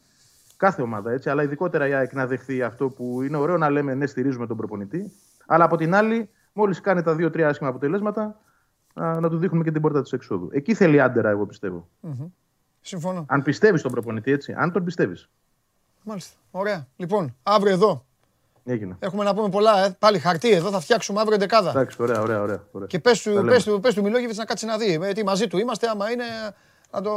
[0.64, 3.94] Κάθε ομάδα έτσι, αλλά ειδικότερα η ΑΕΚ να δεχθεί αυτό που είναι ωραίο να λέμε
[3.94, 5.12] ναι, στηρίζουμε τον προπονητή.
[5.46, 8.40] Αλλά από την άλλη, μόλις κάνει τα δύο-τρία άσχημα αποτελέσματα,
[8.94, 10.48] να του δείχνουμε και την πόρτα της εξόδου.
[10.52, 11.88] Εκεί θέλει άντερα, εγώ πιστεύω.
[12.02, 12.30] Mm-hmm.
[12.80, 13.24] Συμφωνώ.
[13.28, 14.54] Αν πιστεύεις τον προπονητή, έτσι.
[14.56, 15.28] Αν τον πιστεύεις.
[16.02, 16.36] Μάλιστα.
[16.50, 16.86] Ωραία.
[16.96, 18.04] Λοιπόν, αύριο εδώ.
[18.64, 18.96] Έγινε.
[18.98, 19.84] Έχουμε να πούμε πολλά.
[19.84, 19.96] Ε.
[19.98, 21.70] Πάλι χαρτί εδώ θα φτιάξουμε αύριο δεκάδα.
[21.70, 22.40] Εντάξει, ωραία, ωραία.
[22.40, 22.86] ωραία, ωραία.
[22.86, 24.98] Και πες του, πες του, πες του Μιλόγεβιτς να κάτσει να δει.
[25.02, 26.24] Ε, τι μαζί του είμαστε, άμα είναι
[26.90, 27.10] να το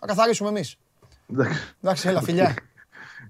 [0.00, 0.78] να καθαρίσουμε εμείς.
[1.32, 1.74] Εντάξει.
[1.80, 2.54] Εντάξει, έλα, φιλιά.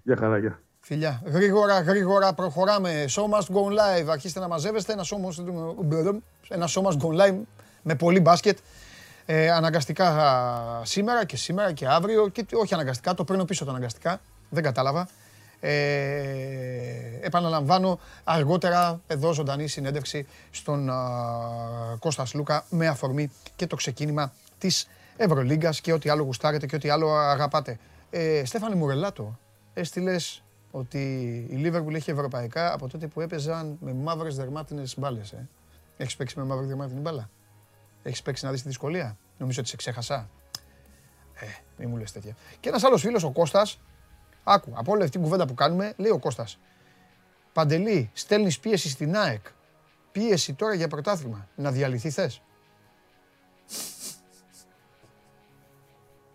[0.06, 0.60] Γεια χαρά, γεια.
[0.80, 1.22] Φιλιά.
[1.24, 3.04] Γρήγορα, γρήγορα προχωράμε.
[3.08, 4.06] Show must go live.
[4.10, 4.92] Αρχίστε να μαζεύεστε.
[4.92, 6.14] Ένα show must,
[6.48, 7.36] ένα show must go live
[7.82, 8.58] με πολύ μπάσκετ.
[9.26, 14.20] Ε, αναγκαστικά σήμερα και σήμερα και αύριο και όχι αναγκαστικά, το παίρνω πίσω το αναγκαστικά,
[14.50, 15.08] δεν κατάλαβα.
[15.60, 15.70] Ε,
[17.20, 20.96] επαναλαμβάνω αργότερα εδώ ζωντανή συνέντευξη στον α,
[21.98, 26.88] Κώστας Λούκα με αφορμή και το ξεκίνημα της Ευρωλίγκας και ό,τι άλλο γουστάρετε και ό,τι
[26.88, 27.78] άλλο αγαπάτε.
[28.10, 29.38] Ε, Στέφανε Μουρελάτο,
[29.74, 30.98] έστειλες ότι
[31.50, 35.32] η Λίβερπουλ έχει ευρωπαϊκά από τότε που έπαιζαν με μαύρες δερμάτινες μπάλες.
[35.32, 35.48] Ε.
[35.96, 37.30] Έχεις παίξει με μαύρη δερμάτινη μπάλα;
[38.02, 40.30] Έχεις παίξει να δεις τη δυσκολία; Νομίζω ότι σε ξέχασα.
[41.34, 41.46] Ε,
[41.78, 42.36] μην μου λες τέτοια.
[42.60, 43.80] Και ένας άλλος φίλος, ο Κώστας,
[44.44, 46.58] άκου, από όλη αυτή την κουβέντα που κάνουμε, λέει ο Κώστας.
[47.52, 49.46] Παντελή, στέλνεις πίεση στην ΑΕΚ.
[50.12, 51.48] Πίεση τώρα για πρωτάθλημα.
[51.54, 52.42] Να διαλυθεί θες.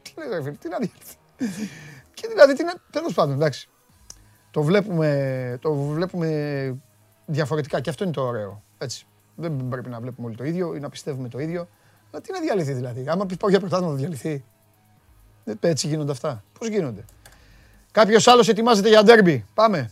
[0.01, 1.17] τι λέει, φίλε, τι να διαλυθεί.
[2.21, 2.73] Και δηλαδή, τι να...
[2.91, 3.69] τέλος πάντων, εντάξει.
[4.51, 6.77] Το βλέπουμε, το βλέπουμε
[7.25, 8.63] διαφορετικά και αυτό είναι το ωραίο.
[8.77, 9.05] Έτσι.
[9.35, 11.67] Δεν πρέπει να βλέπουμε όλοι το ίδιο ή να πιστεύουμε το ίδιο.
[12.11, 13.05] Αλλά τι να διαλυθεί δηλαδή.
[13.07, 14.43] Άμα πεις πάω για πρωτάθλημα θα διαλυθεί.
[15.59, 16.43] Έτσι γίνονται αυτά.
[16.59, 17.05] Πώς γίνονται.
[17.91, 19.45] Κάποιος άλλος ετοιμάζεται για ντέρμπι.
[19.53, 19.91] Πάμε.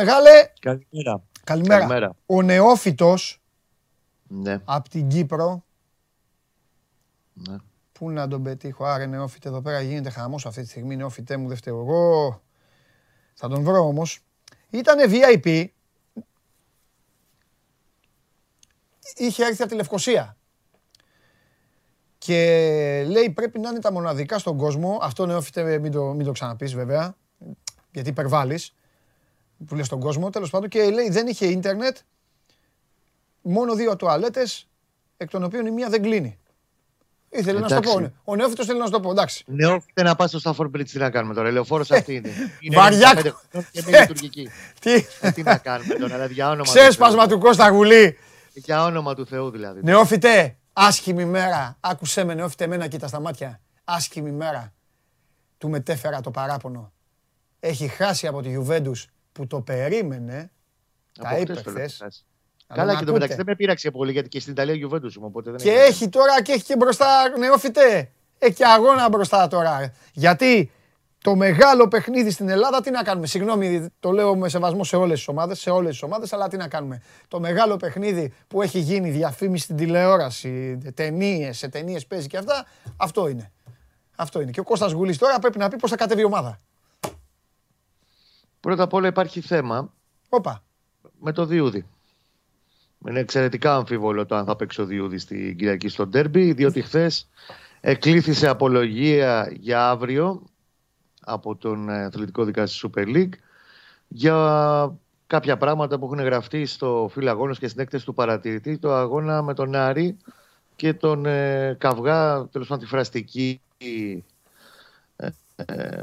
[0.00, 0.30] Μεγάλε.
[0.60, 1.22] Καλημέρα.
[1.44, 1.78] Καλημέρα.
[1.78, 2.16] Καλημέρα.
[2.26, 3.42] Ο νεόφυτος
[4.26, 4.60] ναι.
[4.64, 5.64] από την Κύπρο
[7.32, 7.56] ναι.
[7.92, 11.48] Πού να τον πετύχω, άρε νεόφιτε εδώ πέρα γίνεται χαμός αυτή τη στιγμή, νεόφιτέ μου
[11.48, 12.42] δεν φταίω εγώ.
[13.34, 14.20] Θα τον βρω όμως.
[14.70, 15.66] Ήτανε VIP.
[19.14, 20.36] είχε έρθει από τη Λευκοσία.
[22.18, 22.36] Και
[23.08, 24.98] λέει πρέπει να είναι τα μοναδικά στον κόσμο.
[25.02, 27.16] Αυτό νεόφιτε μην το, μην το ξαναπείς βέβαια,
[27.90, 28.74] γιατί υπερβάλλεις
[29.66, 30.68] που λέει στον κόσμο, τέλος πάντων.
[30.68, 31.96] Και λέει δεν είχε ίντερνετ,
[33.40, 34.68] μόνο δύο τουαλέτες,
[35.16, 36.38] εκ των οποίων η μία δεν κλείνει.
[37.32, 38.12] Ήθελε να σου το πω.
[38.24, 39.10] Ο Νεόφυτος θέλει να σου το πω.
[39.10, 39.44] Εντάξει.
[39.46, 41.50] Νεόφυτε να πα στο Stafford Bridge, τι να κάνουμε τώρα.
[41.50, 42.30] Λεωφόρος αυτή είναι.
[42.72, 43.34] Βαριά.
[43.70, 44.48] Και μη λειτουργική.
[44.80, 45.04] Τι.
[45.20, 46.72] Ε, τι να κάνουμε τώρα, δηλαδή για όνομα.
[46.74, 48.18] Ξέσπασμα του Κώστα Γουλή.
[48.54, 49.80] Για όνομα του Θεού δηλαδή.
[49.82, 51.76] Νεόφυτε, άσχημη μέρα.
[51.80, 53.60] Άκουσέ με, Νεόφυτε, εμένα κοίτα στα μάτια.
[53.84, 54.72] Άσχημη μέρα.
[55.58, 56.92] Του μετέφερα το παράπονο.
[57.60, 60.50] Έχει χάσει από τη Γιουβέντους που το περίμενε.
[61.20, 62.24] Τα είπε χθες.
[62.74, 65.24] Καλά και το μεταξύ δεν με πείραξε πολύ γιατί και στην Ιταλία Γιουβέντους μου.
[65.26, 67.06] Οπότε δεν και έχει τώρα και έχει και μπροστά
[67.38, 68.10] νεόφυτε.
[68.38, 69.92] Έχει και αγώνα μπροστά τώρα.
[70.12, 70.70] Γιατί
[71.22, 75.18] το μεγάλο παιχνίδι στην Ελλάδα τι να κάνουμε; Συγγνώμη, το λέω με σεβασμό σε όλες
[75.18, 78.78] τις ομάδες, σε όλες τις ομάδες, αλλά τι να κάνουμε; Το μεγάλο παιχνίδι που έχει
[78.78, 82.66] γίνει διαφήμιση στην τηλεόραση, ταινίες, σε ταινίες παίζει και αυτά,
[82.96, 83.52] αυτό είναι.
[84.16, 84.50] Αυτό είναι.
[84.50, 86.58] Και ο Κώστας Γουλής τώρα πρέπει να πει πώς θα κατέβει η ομάδα.
[88.60, 89.92] Πρώτα απ' όλα υπάρχει θέμα.
[90.28, 90.62] Όπα.
[91.20, 91.86] Με το Διούδη.
[93.08, 97.28] Είναι εξαιρετικά αμφίβολο το αν θα παίξει ο Διούδη στην Κυριακή στο Ντέρμπι, διότι χθες
[97.80, 100.42] εκλήθησε απολογία για αύριο
[101.20, 103.32] από τον Αθλητικό Δικαστή Super League
[104.08, 108.94] για κάποια πράγματα που έχουν γραφτεί στο φύλλο αγώνος και στην έκθεση του παρατηρητή, το
[108.94, 110.16] αγώνα με τον Άρη
[110.76, 113.60] και τον ε, Καυγά, τέλος πάντων τη φραστική
[115.66, 116.00] ε, ε,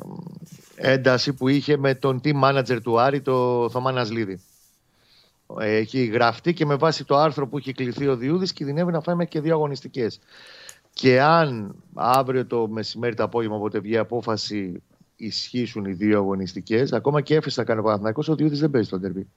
[0.76, 4.42] ένταση που είχε με τον team manager του Άρη, το Θωμά Νασλίδη.
[5.60, 9.28] Έχει γραφτεί και με βάση το άρθρο που έχει κληθεί ο Διούδης κινδυνεύει να φάει
[9.28, 10.20] και δύο αγωνιστικές.
[10.94, 14.82] Και αν αύριο το μεσημέρι το απόγευμα όποτε βγει απόφαση
[15.16, 18.90] ισχύσουν οι δύο αγωνιστικές, ακόμα και έφεσε να κάνει ο Παναθηναϊκός, ο Διούδης δεν παίζει
[18.90, 19.28] τον τερμπή.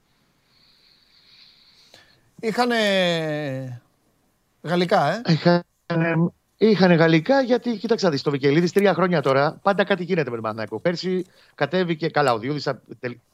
[2.39, 2.77] Είχανε
[4.61, 5.63] γαλλικά, ε; Είχαν
[6.63, 10.41] Είχαν γαλλικά γιατί, κοίταξα δεις, το Βικελίδης τρία χρόνια τώρα πάντα κάτι γίνεται με τον
[10.41, 10.79] Παναθηναϊκό.
[10.79, 12.33] Πέρσι κατέβηκε καλά.
[12.33, 12.39] Ο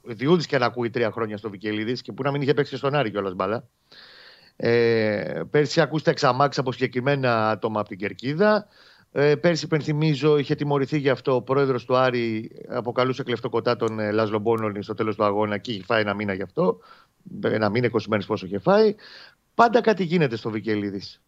[0.04, 2.96] Διούδης και να ακούει τρία χρόνια στο Βικελίδης και που να μην είχε παίξει στον
[2.96, 3.68] Άρη κιόλας μπάλα.
[4.56, 8.68] Ε, πέρσι ακούστε εξαμάξ από συγκεκριμένα άτομα από την Κερκίδα.
[9.12, 12.52] Ε, πέρσι, υπενθυμίζω, είχε τιμωρηθεί γι' αυτό ο πρόεδρος του Άρη.
[12.70, 16.34] Αποκαλούσε κλεφτοκοτά τον ε, Λάσλο Μπόνολη στο τέλος του αγώνα και είχε φάει ένα μήνα
[16.34, 16.80] γι' αυτό.
[17.44, 18.96] Ένα μήνα, 20 μέρες πόσο είχε φάει.
[19.56, 21.22] Πάντα κάτι γίνεται στο Βικελίδης.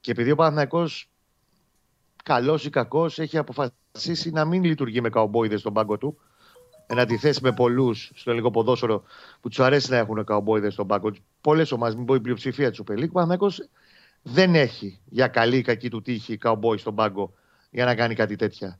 [0.00, 1.10] Και επειδή ο Παναθηναϊκός
[2.26, 6.18] καλός ή κακός, έχει αποφασίσει να μην λειτουργεί με καουμπόιδες στον πάγκο του.
[6.86, 9.02] Εν αντιθέσει με πολλούς στο ελληνικό ποδόσφαιρο
[9.40, 11.22] που τους αρέσει να έχουν καουμπόιδες στον πάγκο τους.
[11.40, 13.26] Πολλές ομάδες, μην πω η πλειοψηφία του Πελίκ, ο
[14.22, 17.32] δεν έχει για καλή ή κακή του τύχη καουμπόι στον πάγκο
[17.70, 18.78] για να κάνει κάτι τέτοια.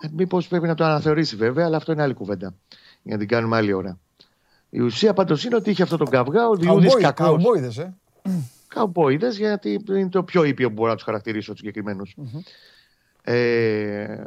[0.00, 2.54] Ε, Μήπως πρέπει να το αναθεωρήσει βέβαια, αλλά αυτό είναι άλλη κουβέντα.
[3.02, 3.98] Για να την κάνουμε άλλη ώρα.
[4.70, 7.24] Η ουσία πάντως είναι ότι είχε αυτό τον καυγά, ο Διούδη κακό.
[7.24, 7.94] Καουμπόιδες, ε.
[8.74, 12.14] Καουμπόιδε, γιατί είναι το πιο ήπιο που μπορώ να τους χαρακτηρίσω τους συγκεκριμένους.
[13.22, 14.24] Ε,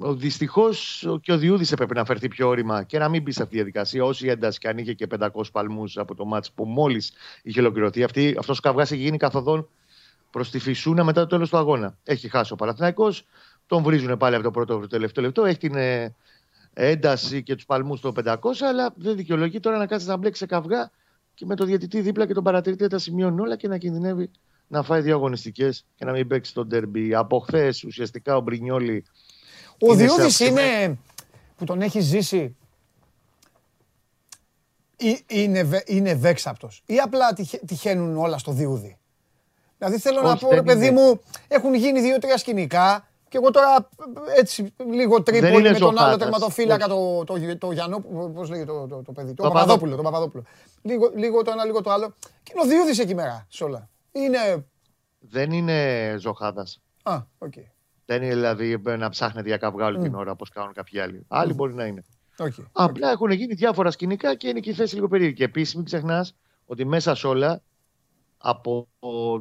[0.00, 3.54] Δυστυχώς και ο Διούδης έπρεπε να φερθεί πιο όρημα και να μην μπει σε αυτή
[3.54, 4.04] τη διαδικασία.
[4.04, 7.12] Όση ένταση και αν είχε και 500 παλμούς από το μάτς που μόλις
[7.42, 8.02] είχε ολοκληρωθεί,
[8.38, 9.68] αυτός ο καυγάς έχει γίνει καθοδόν
[10.30, 11.96] προς τη Φυσούνα μετά το τέλος του αγώνα.
[12.04, 13.12] Έχει χάσει ο Παναθυναϊκό,
[13.66, 15.44] τον βρίζουν πάλι από το πρώτο το τελευταίο λεπτό.
[15.44, 16.14] Έχει την ε,
[16.74, 18.36] ένταση και τους παλμούς στο 500,
[18.68, 20.90] αλλά δεν δικαιολογεί τώρα να κάτσει να μπλέξει σε καυγά
[21.40, 24.30] και με το διαιτητή δίπλα και τον παρατηρητή τα σημειώνει όλα και να κινδυνεύει
[24.66, 27.14] να φάει δύο αγωνιστικές και να μην παίξει τον τερμπι.
[27.14, 29.04] Από χθες ουσιαστικά ο Μπρινιόλη.
[29.78, 30.98] Ο Διούδης είναι
[31.56, 32.56] που τον έχει ζήσει.
[35.26, 37.32] Είναι, είναι ευέξαπτος ή απλά
[37.66, 38.98] τυχαίνουν όλα στο Διούδη.
[39.78, 43.88] Δηλαδή θέλω να πω, ρε παιδί μου, έχουν γίνει δύο-τρία σκηνικά και εγώ τώρα
[44.36, 48.00] έτσι λίγο τρίπολη με τον άλλο τερματοφύλακα, το, το, το, Γιάννο,
[48.34, 50.44] πώς λέγεται το, το, το παιδί, το, Παπαδόπουλο, το Παπαδόπουλο.
[50.82, 52.14] Λίγο, λίγο το ένα, λίγο το άλλο.
[52.42, 53.88] Και είναι ο Διούδης εκεί μέσα σε όλα.
[54.12, 54.66] Είναι...
[55.18, 56.66] Δεν είναι ζωχάδα.
[57.02, 57.52] Α, OK.
[57.56, 57.64] Okay.
[58.04, 61.24] Δεν είναι δηλαδή να ψάχνετε για καυγά όλη την ώρα όπως κάνουν κάποιοι άλλοι.
[61.28, 62.04] Άλλοι μπορεί να είναι.
[62.38, 62.64] Okay.
[62.72, 63.12] Απλά okay.
[63.12, 65.34] έχουν γίνει διάφορα σκηνικά και είναι και η θέση λίγο περίεργη.
[65.34, 66.34] Και επίσης μην ξεχνάς
[66.66, 67.62] ότι μέσα σε όλα
[68.42, 68.88] από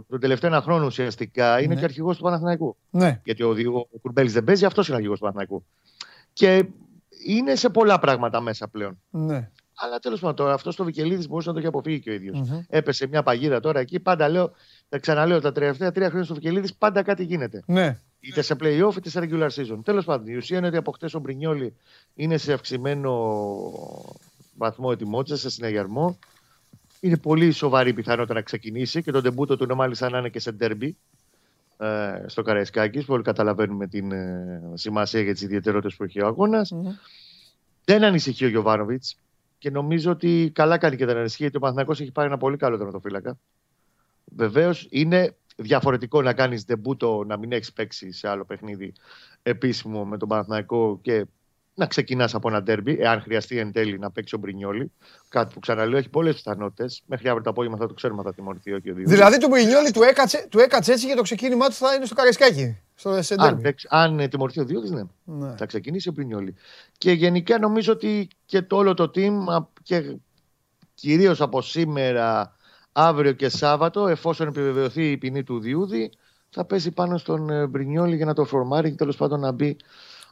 [0.07, 1.79] τον τελευταίο ένα χρόνο ουσιαστικά είναι ναι.
[1.79, 2.75] και αρχηγός του Παναθηναϊκού.
[2.89, 3.21] Ναι.
[3.23, 3.55] Γιατί ο,
[3.91, 5.65] ο Κουρμπέλης δεν παίζει, αυτός είναι αρχηγός του Παναθηναϊκού.
[6.33, 6.65] Και
[7.25, 8.99] είναι σε πολλά πράγματα μέσα πλέον.
[9.09, 9.49] Ναι.
[9.81, 12.41] Αλλά τέλος πάντων, τώρα αυτός το Βικελίδης μπορούσε να το έχει αποφύγει και ο ίδιος.
[12.43, 12.59] Mm-hmm.
[12.67, 13.99] Έπεσε μια παγίδα τώρα εκεί.
[13.99, 14.51] Πάντα λέω,
[14.89, 17.63] θα ξαναλέω, τα τελευταία τρία χρόνια στο Βικελίδης πάντα κάτι γίνεται.
[17.65, 17.99] Ναι.
[18.19, 19.79] Είτε σε playoff είτε σε regular season.
[19.83, 21.75] Τέλος πάντων, η ουσία είναι ότι από χτες ο Μπρινιόλη
[22.15, 23.13] είναι σε αυξημένο
[24.57, 26.17] βαθμό ετοιμότητα, σε συναγερμό.
[26.99, 30.39] Είναι πολύ σοβαρή πιθανότητα να ξεκινήσει και το ντεμπούτο του είναι μάλιστα να είναι και
[30.39, 30.97] σε ντέρμπι
[31.77, 33.09] ε, στο Καραϊσκάκης.
[33.09, 36.73] Όλοι καταλαβαίνουμε την ε, σημασία για τις ιδιαιτερότητες που έχει ο αγώνας.
[36.73, 36.91] Mm-hmm.
[37.85, 39.17] Δεν ανησυχεί ο Γιωβάνοβιτς
[39.57, 42.57] και νομίζω ότι καλά κάνει και δεν ανησυχεί γιατί ο Παναθηναϊκός έχει πάρει ένα πολύ
[42.57, 43.37] καλό τερματοφύλακα.
[44.25, 48.93] Βεβαίως είναι διαφορετικό να κάνεις ντεμπούτο, να μην έχεις παίξει σε άλλο παιχνίδι
[49.43, 51.25] επίσημο με τον Παναθηναϊκό και
[51.79, 54.91] να ξεκινάς από ένα ντέρμπι, εάν χρειαστεί εν τέλει να παίξει ο Μπρινιόλη.
[55.29, 57.01] Κάτι που ξαναλέω έχει πολλές πιθανότητες.
[57.05, 59.07] Μέχρι αύριο το απόγευμα θα το ξέρουμε, θα τιμωρηθεί όχι ο Δίου.
[59.07, 62.15] Δηλαδή το Μπρινιόλη του έκατσε, του έκατσε έτσι και το ξεκίνημά του θα είναι στο
[62.15, 62.77] Καρεσκάκι.
[62.95, 65.01] Στο αν, αν τιμωρηθεί ο Δίου, ναι.
[65.23, 65.55] ναι.
[65.57, 66.55] Θα ξεκινήσει ο Μπρινιόλη.
[66.97, 70.15] Και γενικά νομίζω ότι και το όλο το team και
[70.93, 72.55] κυρίως από σήμερα,
[72.91, 76.11] αύριο και Σάββατο, εφόσον επιβεβαιωθεί η ποινή του Διούδη,
[76.49, 79.77] θα πέσει πάνω στον ε, Μπρινιόλη για να το φορμάρει και τέλος πάντων να μπει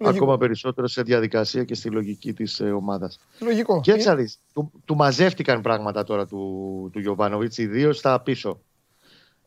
[0.05, 3.19] ακόμα περισσότερο σε διαδικασία και στη λογική της ε, ομάδας.
[3.39, 3.81] Λογικό.
[3.81, 4.39] Και έτσι δεις.
[4.53, 8.61] Του, του, μαζεύτηκαν πράγματα τώρα του, του Γιωβάνοβιτς, ιδίως στα πίσω.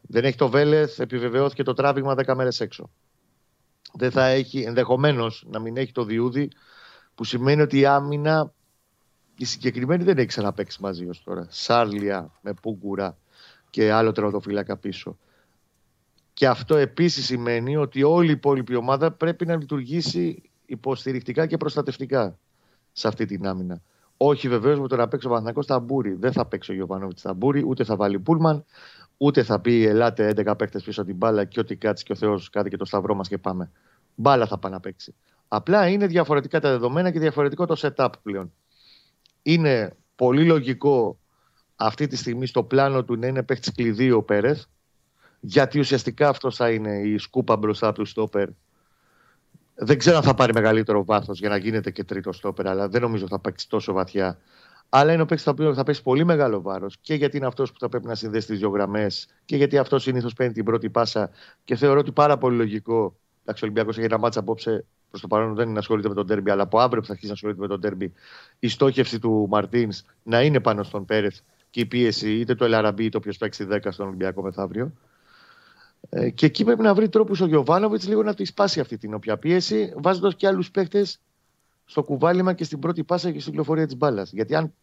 [0.01, 2.91] Δεν έχει το Βέλεθ, επιβεβαιώθηκε το τράβηγμα 10 μέρες έξω.
[3.93, 6.49] Δεν θα έχει, ενδεχομένως να μην έχει το Διούδη,
[7.15, 8.53] που σημαίνει ότι η άμυνα
[9.37, 11.47] η συγκεκριμένη δεν έχει ξαναπέξει μαζί ως τώρα.
[11.51, 13.17] Σάρλια με Πούγκουρα
[13.71, 15.19] και άλλο τερματοφύλακα πίσω.
[16.41, 22.39] Και αυτό επίσης σημαίνει ότι όλη η υπόλοιπη ομάδα πρέπει να λειτουργήσει υποστηρικτικά και προστατευτικά
[22.93, 23.83] σε αυτή την άμυνα.
[24.17, 26.15] Όχι βεβαίως με το να παίξει ο Παναθηναϊκός στα μπούρι.
[26.15, 28.65] Δεν θα παίξει ο Γιωβάνοβιτς στα μπούρι, ούτε θα βάλει πούλμαν,
[29.17, 32.51] ούτε θα πει Ελάτε 11 παίκτε πίσω την μπάλα και ό,τι κάτσει και ο Θεός
[32.51, 33.71] κάτι και το σταυρό μας και πάμε.
[34.15, 35.15] Μπάλα θα πάει να παίξει.
[35.49, 38.53] Απλά είναι διαφορετικά τα δεδομένα και διαφορετικό το setup πλέον.
[39.43, 41.19] Είναι πολύ λογικό
[41.77, 44.65] αυτή τη στιγμή στο πλάνο του να είναι παίχτης κλειδί ο Πέρεθ,
[45.41, 48.49] γιατί ουσιαστικά αυτό θα είναι η σκούπα μπροστά από του στόπερ.
[49.75, 53.01] Δεν ξέρω αν θα πάρει μεγαλύτερο βάθος για να γίνεται και τρίτο στόπερ, αλλά δεν
[53.01, 54.39] νομίζω ότι θα παίξει τόσο βαθιά.
[54.93, 57.79] Αλλά είναι ο παίκτης που θα πέσει πολύ μεγάλο βάρος και γιατί είναι αυτός που
[57.79, 61.31] θα πρέπει να συνδέσει τις δύο γραμμές και γιατί αυτός συνήθως παίρνει την πρώτη πάσα.
[61.65, 63.17] Και θεωρώ ότι πάρα πολύ λογικό.
[63.43, 64.85] Εντάξει, ο Ολυμπιακός έχει ένα μάτσα απόψε.
[65.09, 67.29] Προς το παρόν δεν είναι ασχολείται με τον τέρμπι, αλλά από αύριο που θα αρχίσει
[67.29, 68.13] να ασχολείται με τον τέρμπι,
[68.59, 71.39] η στόχευση του Μαρτίνς να είναι πάνω στον Πέρεθ
[71.71, 74.93] και η πίεση είτε το Ελαραμπή είτε όποιος παίξει 10 στον Ολυμπιακό μεθαύριο.
[76.09, 79.15] Ε, και εκεί πρέπει να βρει τρόπους ο Γιωβάνοβιτς λίγο να τη σπάσει αυτή την
[79.15, 81.07] όποια πίεση, βάζοντας και άλλους παίχτε
[81.85, 84.33] στο κουβάλιμα και στην πρώτη πάσα και στην κυκλοφορία της μπάλας.
[84.33, 84.75] Γιατί αν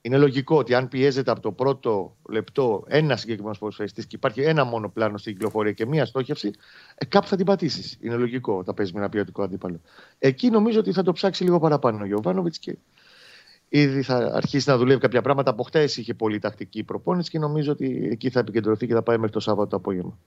[0.00, 4.64] είναι λογικό ότι αν πιέζεται από το πρώτο λεπτό ένα συγκεκριμένος ποδοσφαιριστής και υπάρχει ένα
[4.64, 6.50] μόνο πλάνο στην κυκλοφορία και μία στόχευση,
[6.94, 7.98] ε, κάπου θα την πατήσεις.
[8.00, 9.80] Είναι λογικό όταν παίζει με ένα ποιοτικό αντίπαλο.
[10.18, 12.76] Εκεί νομίζω ότι θα το ψάξει λίγο παραπάνω ο Γιωβάνοβιτς και
[13.68, 15.50] ήδη θα αρχίσει να δουλεύει κάποια πράγματα.
[15.50, 19.16] Από χτες είχε πολύ τακτική προπόνηση και νομίζω ότι εκεί θα επικεντρωθεί και θα πάει
[19.16, 20.18] μέχρι το Σάββατο το απόγευμα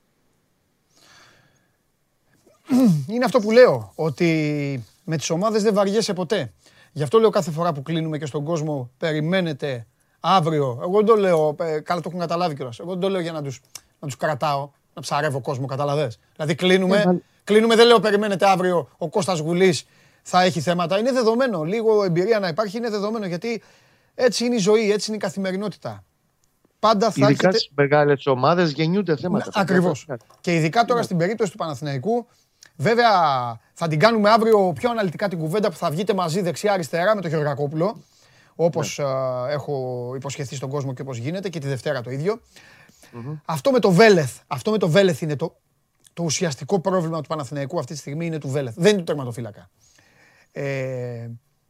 [3.14, 6.54] είναι αυτό που λέω, ότι με τις ομάδες δεν βαριέσαι ποτέ.
[6.92, 9.86] Γι' αυτό λέω κάθε φορά που κλείνουμε και στον κόσμο, περιμένετε
[10.20, 10.80] αύριο.
[10.82, 12.80] Εγώ δεν το λέω, ε, καλά το έχουν καταλάβει κιόλας.
[12.80, 13.62] Εγώ δεν το λέω για να τους,
[14.00, 16.20] να τους κρατάω, να ψαρεύω κόσμο, καταλαβες.
[16.36, 19.86] Δηλαδή κλείνουμε, ε, κλείνουμε, δεν λέω περιμένετε αύριο ο Κώστας Γουλής
[20.22, 20.98] θα έχει θέματα.
[20.98, 23.62] Είναι δεδομένο, λίγο εμπειρία να υπάρχει είναι δεδομένο, γιατί
[24.16, 26.04] έτσι είναι η ζωή, έτσι είναι η καθημερινότητα.
[26.80, 27.66] Πάντα θα ειδικά έχετε...
[27.76, 29.52] μεγάλες ομάδες γεννιούνται θέματα.
[29.54, 30.08] Ακριβώς.
[30.42, 32.28] Και ειδικά τώρα στην περίπτωση του Παναθηναϊκού,
[32.76, 33.10] Βέβαια,
[33.74, 37.30] θα την κάνουμε αύριο πιο αναλυτικά την κουβέντα που θα βγείτε μαζί δεξιά-αριστερά με τον
[37.30, 38.04] Γεωργακόπουλο.
[38.56, 39.06] Όπως ναι.
[39.54, 42.42] έχω υποσχεθεί στον κόσμο και όπω γίνεται και τη Δευτέρα το ίδιο.
[43.46, 45.56] Αυτό με το Βέλεθ, αυτό με το Βέλεθ είναι το,
[46.14, 48.74] το ουσιαστικό πρόβλημα του Παναθηναϊκού αυτή τη στιγμή είναι του Βέλεθ.
[48.78, 49.70] Δεν είναι του τερματοφύλακα.
[50.52, 50.64] Ε,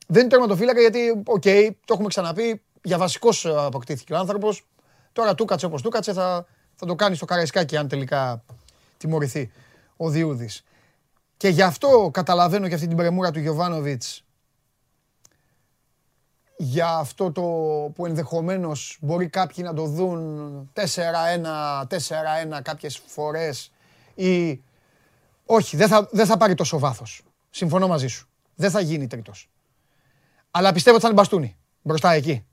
[0.07, 4.65] δεν είναι του τερματοφύλακα γιατί, OK, okay, το έχουμε ξαναπεί, για βασικός αποκτήθηκε ο άνθρωπος.
[5.13, 6.45] Τώρα του κάτσε όπως του κάτσε, θα,
[6.75, 8.43] θα το κάνει στο Καραϊσκάκη αν τελικά
[8.97, 9.51] τιμωρηθεί
[9.97, 10.63] ο Διούδης.
[11.41, 14.23] Και γι' αυτό καταλαβαίνω και αυτή την πρεμούρα του Γιωβάνοβιτς
[16.57, 17.41] για αυτό το
[17.95, 20.81] που ενδεχομένως μπορεί κάποιοι να το δουν 4-1,
[22.57, 23.71] 4-1 κάποιες φορές
[24.15, 24.61] ή
[25.45, 27.21] όχι, δεν θα, δεν θα πάρει τόσο βάθος.
[27.49, 28.27] Συμφωνώ μαζί σου.
[28.55, 29.49] Δεν θα γίνει τρίτος.
[30.51, 32.45] Αλλά πιστεύω ότι θα είναι μπαστούνι μπροστά εκεί.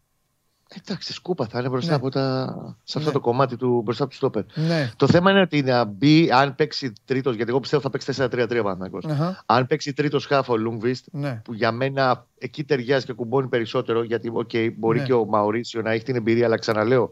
[0.74, 1.96] Εντάξει, σκούπα θα είναι μπροστά ναι.
[1.96, 2.54] από τα...
[2.84, 3.16] σε αυτό ναι.
[3.16, 4.42] το κομμάτι του μπροστά από του στόπερ.
[4.54, 4.90] Ναι.
[4.96, 8.60] Το θέμα είναι ότι να μπει, αν παίξει τρίτος, γιατί εγώ πιστεύω θα παίξει 4-3-3
[8.64, 9.04] παναγος
[9.46, 11.40] Αν παίξει τρίτος χάφο ο Λούγκβιστ, ναι.
[11.44, 15.04] που για μένα εκεί ταιριάζει και κουμπώνει περισσότερο, γιατί okay, μπορεί ναι.
[15.04, 17.10] και ο Μαωρίσιο να έχει την εμπειρία, αλλά ξαναλέω,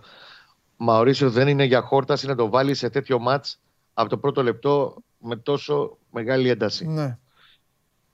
[0.77, 3.47] Μαωρίσιο δεν είναι για χόρταση να το βάλει σε τέτοιο ματ
[3.95, 6.87] από το πρώτο λεπτό με τόσο μεγάλη ένταση.
[6.87, 7.19] Ναι.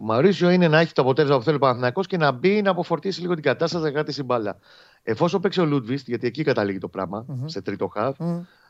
[0.05, 3.21] Μαωρίσιο είναι να έχει το αποτέλεσμα που θέλει ο Παναθηναϊκός και να μπει να αποφορτήσει
[3.21, 4.59] λίγο την κατάσταση, να κρατήσει μπάλα.
[5.03, 8.17] Εφόσον παίξει ο Λούντβιστ, γιατί εκεί καταλήγει το πραγμα σε τρίτο χαβ,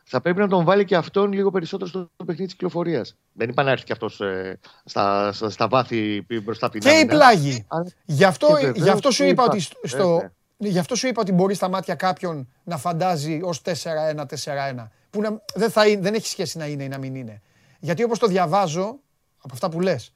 [0.03, 3.15] θα πρέπει να τον βάλει και αυτόν λίγο περισσότερο στο παιχνίδι της κυκλοφορίας.
[3.33, 6.97] Δεν είπα να έρθει και αυτός ε, στα, στα, στα, βάθη μπροστά από την Και
[6.97, 7.65] η πλάγη.
[8.05, 11.69] Γι' αυτό, γι αυτό σου είπα ότι στο, Γι' αυτό σου είπα ότι μπορεί στα
[11.69, 14.87] μάτια κάποιον να φαντάζει ως 4-1-4-1.
[15.09, 17.41] Που να, δεν, θα, δεν έχει σχέση να είναι ή να μην είναι.
[17.79, 18.99] Γιατί όπως το διαβάζω
[19.37, 20.12] από αυτά που λες,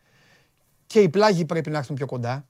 [0.87, 2.47] και οι πλάγοι πρέπει να έρθουν πιο κοντά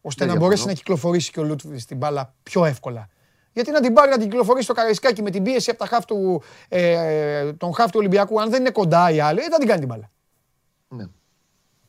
[0.00, 3.08] ώστε να μπορέσει να κυκλοφορήσει και ο Λούτβις στην μπάλα πιο εύκολα.
[3.52, 6.04] Γιατί να την πάρει να την κυκλοφορήσει στο Καραϊσκάκι με την πίεση από τα χαφ
[6.04, 9.78] του, ε, τον χαφ του Ολυμπιακού, αν δεν είναι κοντά οι άλλοι, δεν την κάνει
[9.78, 10.10] την μπάλα.
[10.88, 11.04] Ναι.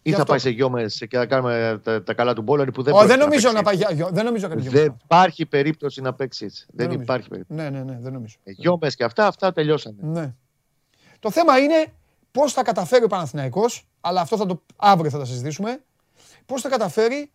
[0.01, 2.95] Ή θα πάει σε γιόμε και θα κάνουμε τα, τα καλά του μπόλαρη που δεν
[2.95, 6.65] oh, δεν νομίζω να πάει για Δεν νομίζω να Δεν υπάρχει περίπτωση να παίξει έτσι.
[6.73, 7.61] Δεν, δεν υπάρχει περίπτωση.
[7.61, 8.35] Ναι, ναι, ναι, δεν νομίζω.
[8.43, 9.97] Ε, γιόμε και αυτά, αυτά τελειώσανε.
[10.01, 10.33] Ναι.
[11.19, 11.93] Το θέμα είναι
[12.31, 15.83] πώς θα καταφέρει ο Παναθηναϊκός, αλλά αυτό θα το αύριο θα τα συζητήσουμε.
[16.45, 17.31] Πώς θα καταφέρει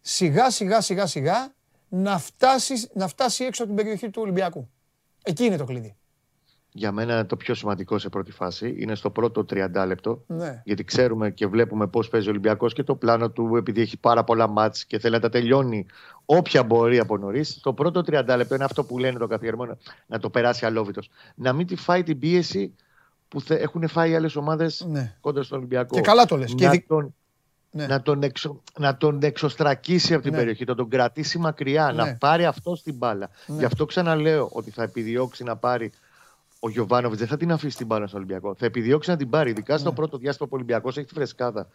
[0.00, 1.54] σιγά σιγά σιγά σιγά
[1.88, 4.68] να φτάσει, να φτάσει έξω από την περιοχή του Ολυμπιακού.
[5.22, 5.96] Εκεί είναι το κλειδί.
[6.72, 10.24] Για μένα το πιο σημαντικό σε πρώτη φάση είναι στο πρώτο 30 λεπτό.
[10.26, 10.62] Ναι.
[10.64, 14.24] Γιατί ξέρουμε και βλέπουμε πώς παίζει ο Ολυμπιακός και το πλάνο του, επειδή έχει πάρα
[14.24, 15.86] πολλά μάτς και θέλει να τα τελειώνει
[16.24, 17.60] όποια μπορεί από νωρίς.
[17.60, 21.10] Το πρώτο 30 λεπτό είναι αυτό που λένε το καθιερμό να το περάσει αλόβητος.
[21.34, 22.74] Να μην τη φάει την πίεση
[23.28, 25.16] που έχουν φάει άλλες ομάδες ναι.
[25.20, 25.94] κοντά στον Ολυμπιακό.
[25.94, 26.54] Και καλά το λες.
[26.54, 27.14] Να, τον,
[27.70, 27.86] ναι.
[27.86, 30.38] να, τον εξο, να τον εξωστρακίσει από την ναι.
[30.38, 32.14] περιοχή, να τον κρατήσει μακριά, να ναι.
[32.14, 33.30] πάρει αυτό την μπάλα.
[33.46, 35.92] Γι' αυτό ξαναλέω ότι θα επιδιώξει να πάρει
[36.60, 38.54] ο Γιωβάνοβιτς δεν θα την αφήσει την μπάλα στο Ολυμπιακό.
[38.54, 41.68] Θα επιδιώξει να την πάρει, ειδικά στο πρώτο διάστημα που ο Ολυμπιακός έχει τη φρεσκάδα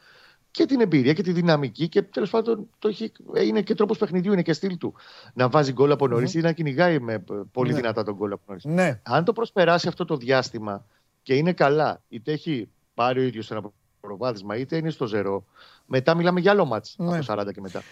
[0.51, 3.11] και την εμπειρία και τη δυναμική και τέλος πάντων το έχει,
[3.45, 4.93] είναι και τρόπος παιχνιδιού, είναι και στυλ του.
[5.33, 8.63] Να βάζει γκολ από νωρίς ή να κυνηγάει με πολύ δυνατά τον γκολ από νωρίς.
[8.63, 8.99] Ναι.
[9.03, 10.85] Αν το προσπεράσει αυτό το διάστημα
[11.21, 13.61] και είναι καλά, είτε έχει πάρει ο ίδιος ένα
[13.99, 15.45] προβάδισμα, είτε είναι στο ζερό,
[15.85, 17.17] μετά μιλάμε για άλλο μάτς ναι.
[17.17, 17.83] από το 40 και μετά.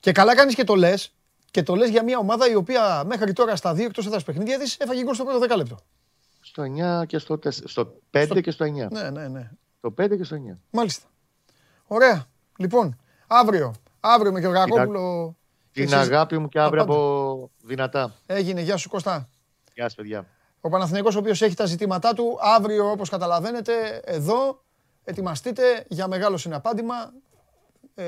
[0.00, 1.14] Και καλά κάνεις και το λες.
[1.50, 4.58] Και το λες για μια ομάδα η οποία μέχρι τώρα στα δύο εκτός έδρας παιχνίδια
[4.58, 5.78] της έφαγε γκολ στο πρώτο 10 λεπτό.
[6.40, 6.62] Στο
[7.02, 8.40] 9 και στο, 4, στο 5 στο...
[8.40, 8.68] και στο 9.
[8.90, 9.50] Ναι, ναι, ναι.
[9.78, 10.56] Στο 5 και στο 9.
[10.70, 11.06] Μάλιστα.
[11.86, 12.26] Ωραία.
[12.56, 13.74] Λοιπόν, αύριο.
[14.00, 15.36] Αύριο με Γεωργακόπουλο.
[15.72, 18.14] Την, την αγάπη μου και αύριο από δυνατά.
[18.26, 18.60] Έγινε.
[18.60, 19.28] Γεια σου Κώστα.
[19.74, 20.26] Γεια σας παιδιά.
[20.66, 23.72] Ο Παναθηναϊκός ο οποίος έχει τα ζητήματά του, αύριο όπως καταλαβαίνετε
[24.04, 24.62] εδώ
[25.04, 27.12] ετοιμαστείτε για μεγάλο συναπάντημα
[27.94, 28.04] ε,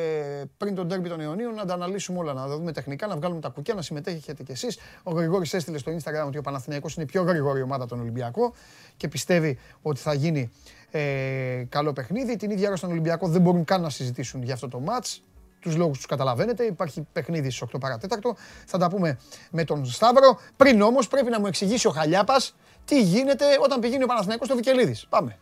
[0.57, 3.49] πριν τον τέρμι των Ιωνίων να τα αναλύσουμε όλα, να δούμε τεχνικά, να βγάλουμε τα
[3.49, 4.79] κουκιά, να συμμετέχετε κι εσείς.
[5.03, 8.53] Ο Γρηγόρης έστειλε στο Instagram ότι ο Παναθηναϊκός είναι η πιο γρήγορη ομάδα των Ολυμπιακό
[8.97, 10.51] και πιστεύει ότι θα γίνει
[10.91, 12.37] ε, καλό παιχνίδι.
[12.37, 15.23] Την ίδια ώρα στον Ολυμπιακό δεν μπορούν καν να συζητήσουν για αυτό το μάτς.
[15.67, 16.65] Τους λόγους τους καταλαβαίνετε.
[16.65, 18.37] Υπάρχει παιχνίδι στις 8 παρατέταρτο.
[18.67, 19.19] Θα τα πούμε
[19.51, 20.39] με τον Σταύρο.
[20.57, 22.55] Πριν όμως πρέπει να μου εξηγήσει ο Χαλιάπας
[22.85, 25.07] τι γίνεται όταν πηγαίνει ο Παναθηναϊκός στο Βικελίδης.
[25.09, 25.39] Πάμε.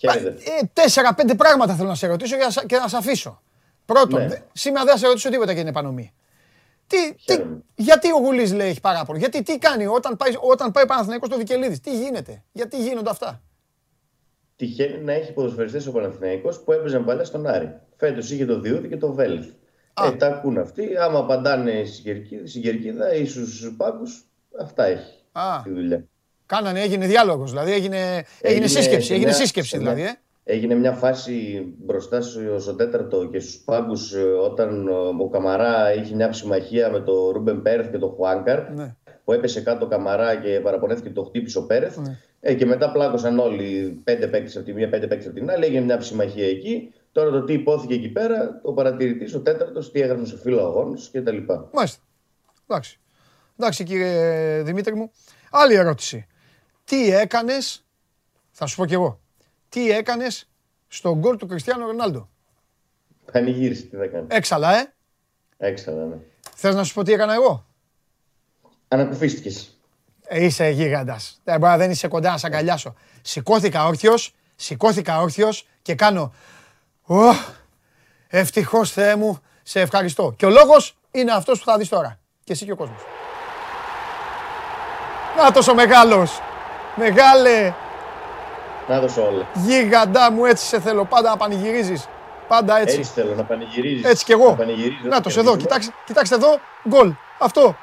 [0.00, 3.42] Ε, τέσσερα-πέντε πράγματα θέλω να σε ρωτήσω και να σε αφήσω.
[3.84, 4.42] Πρώτον, ναι.
[4.52, 6.12] σήμερα δεν θα σε ρωτήσω τίποτα για την επανομή.
[6.90, 7.42] Τι, τι,
[7.74, 11.38] γιατί ο Γουλής λέει έχει παράπονο, γιατί τι κάνει όταν πάει, όταν πάει Παναθηναϊκός στο
[11.38, 13.42] Βικελίδη, τι γίνεται, γιατί γίνονται αυτά;
[14.56, 17.80] Τυχαίνει να έχει ποδοσφαιριστές ο Παναθηναϊκός που έπαιζαν παλιά στον Άρη.
[17.96, 19.46] Φέτος είχε το Διούδη και το Βέλθ.
[20.06, 20.96] Ε, τα ακούν αυτοί.
[20.96, 21.84] Άμα απαντάνε
[22.44, 24.02] στην Κερκίδα ή στου Πάκου,
[24.60, 25.60] αυτά έχει Α.
[25.64, 26.04] τη δουλειά.
[26.46, 29.14] Κάνανε, έγινε διάλογος, δηλαδή έγινε, έγινε, έγινε σύσκεψη.
[29.14, 30.02] Έγινε σύσκεψη δηλαδή.
[30.02, 30.20] Ε.
[30.44, 32.20] Έγινε μια φάση μπροστά
[32.58, 34.88] στο τέταρτο και στους πάγκους ε, όταν
[35.20, 38.70] ο Καμαρά είχε μια συμμαχία με τον Ρούμπεν Πέρεθ και τον Χουάνκαρ.
[38.70, 38.96] Ναι.
[39.24, 41.98] Που έπεσε κάτω ο Καμαρά και παραπονέθηκε και το χτύπησε ο Πέρεθ.
[41.98, 42.18] Ναι.
[42.40, 45.64] Ε, και μετά πλάκωσαν όλοι πέντε παίκτες από τη μία, πέντε παίκτες από την άλλη.
[45.64, 46.92] Έγινε μια συμμαχία εκεί.
[47.12, 50.94] Τώρα το τι υπόθηκε εκεί πέρα, ο παρατηρητής, ο τέταρτος, τι έγραψε στο φύλλο αγώνου
[51.12, 51.36] κτλ.
[51.72, 52.02] Μάλιστα.
[52.66, 53.00] Εντάξει.
[53.58, 55.10] Εντάξει κύριε Δημήτρη μου.
[55.50, 56.26] Άλλη ερώτηση.
[56.84, 57.84] Τι έκανες,
[58.50, 59.20] θα σου πω κι εγώ,
[59.70, 60.48] τι έκανες
[60.88, 62.28] στον γκολ του Κριστιανού Ρονάλντο;
[63.32, 64.26] Πανηγύρισε, τι θα κάνει.
[64.28, 64.92] Έξαλα, ε.
[65.56, 66.16] Έξαλα, ναι.
[66.54, 67.64] Θες να σου πω τι έκανα εγώ;
[68.88, 69.74] Ανακουφίστηκες.
[70.32, 71.40] Ε, είσαι γίγαντας.
[71.44, 72.94] Δεν, δεν είσαι κοντά να σε αγκαλιάσω.
[73.22, 76.32] Σηκώθηκα όρθιος, σηκώθηκα όρθιος και κάνω...
[77.02, 77.16] Ω,
[78.28, 80.34] ευτυχώς Θεέ μου, σε ευχαριστώ.
[80.36, 82.18] Και ο λόγος είναι αυτός που θα δεις τώρα.
[82.44, 83.02] Και εσύ και ο κόσμος.
[85.36, 86.40] Να τόσο μεγάλος.
[86.96, 87.74] Μεγάλε.
[88.90, 89.46] Να δώσω όλα.
[89.54, 91.04] Γίγαντά μου, έτσι σε θέλω.
[91.04, 92.08] Πάντα να πανηγυρίζεις.
[92.48, 92.98] Πάντα έτσι.
[92.98, 94.04] Έτσι θέλω να πανηγυρίζεις.
[94.04, 94.56] Έτσι κι εγώ.
[95.08, 95.56] Να το εδώ.
[95.56, 96.58] Κοιτάξτε, κοιτάξτε εδώ.
[96.88, 97.12] Γκολ.
[97.38, 97.76] Αυτό.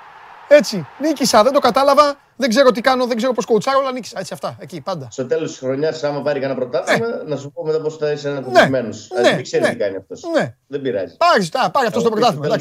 [0.47, 0.87] Έτσι.
[0.99, 1.43] Νίκησα.
[1.43, 2.15] Δεν το κατάλαβα.
[2.35, 3.05] Δεν ξέρω τι κάνω.
[3.05, 3.79] Δεν ξέρω πώς κοουτσάρω.
[3.79, 4.19] Αλλά νίκησα.
[4.19, 4.57] Έτσι αυτά.
[4.59, 5.07] Εκεί πάντα.
[5.11, 7.23] Στο τέλος της χρονιάς, άμα πάρει κανένα πρωτάθλημα, ναι.
[7.25, 8.87] να σου πω μετά πώς θα είσαι ανακουφισμένο.
[8.87, 9.21] Ναι.
[9.21, 9.29] Ναι.
[9.29, 9.69] Δεν ξέρει ναι.
[9.69, 10.21] τι κάνει αυτός.
[10.33, 10.55] Ναι.
[10.67, 11.17] Δεν πειράζει.
[11.17, 12.57] Πάρει, πάρει αυτός το πρωτάθλημα.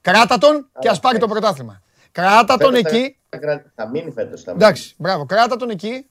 [0.00, 1.82] Κράτα τον και ας πάρει το πρωτάθλημα.
[2.12, 3.16] Κράτα τον εκεί.
[3.74, 4.44] Θα μείνει φέτος.
[4.44, 5.26] Εντάξει, μπράβο.
[5.26, 6.04] Κράτα τον εκεί.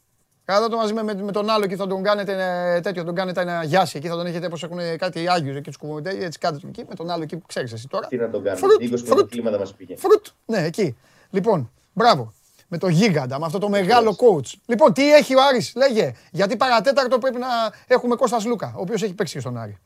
[0.50, 2.34] Κράτα το μαζί με, με, τον άλλο και θα τον κάνετε
[2.76, 5.70] ε, τέτοιο, τον κάνετε ένα γιάσι εκεί, θα τον έχετε όπως έχουν κάτι Άγιους εκεί
[5.70, 8.08] τους κουβοντέ, έτσι κάντε τον εκεί, με τον άλλο εκεί που ξέρεις εσύ τώρα.
[8.08, 9.96] Τι να τον κάνετε, 20 πρωτοκλήματα μας πήγε.
[9.96, 10.98] Φρουτ, ναι, εκεί.
[11.30, 12.34] Λοιπόν, μπράβο.
[12.68, 14.54] Με το γίγαντα, με αυτό το μεγάλο coach.
[14.66, 16.14] Λοιπόν, τι έχει ο Άρης, λέγε.
[16.32, 17.48] Γιατί παρατέταρτο πρέπει να
[17.88, 19.78] έχουμε Κώστας Λούκα, ο οποίος έχει παίξει και στον Άρη.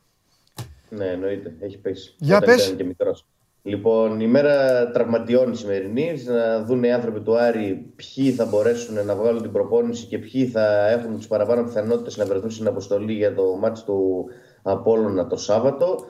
[0.88, 2.14] Ναι, εννοείται, έχει παίξει.
[2.18, 2.74] Για πες.
[2.76, 3.26] Και μικρός.
[3.66, 9.06] Λοιπόν, η μέρα τραυματιών η σημερινή, να δουν οι άνθρωποι του Άρη ποιοι θα μπορέσουν
[9.06, 13.12] να βγάλουν την προπόνηση και ποιοι θα έχουν τις παραπάνω πιθανότητες να βρεθούν στην αποστολή
[13.12, 14.26] για το μάτι του
[14.62, 16.04] Απόλλωνα το Σάββατο.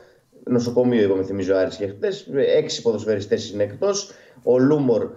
[0.44, 2.28] Νοσοκομείο, είπαμε, θυμίζω Άρης και χτες.
[2.56, 4.10] Έξι ποδοσφαιριστές είναι εκτός.
[4.42, 5.08] Ο Λούμορ ε,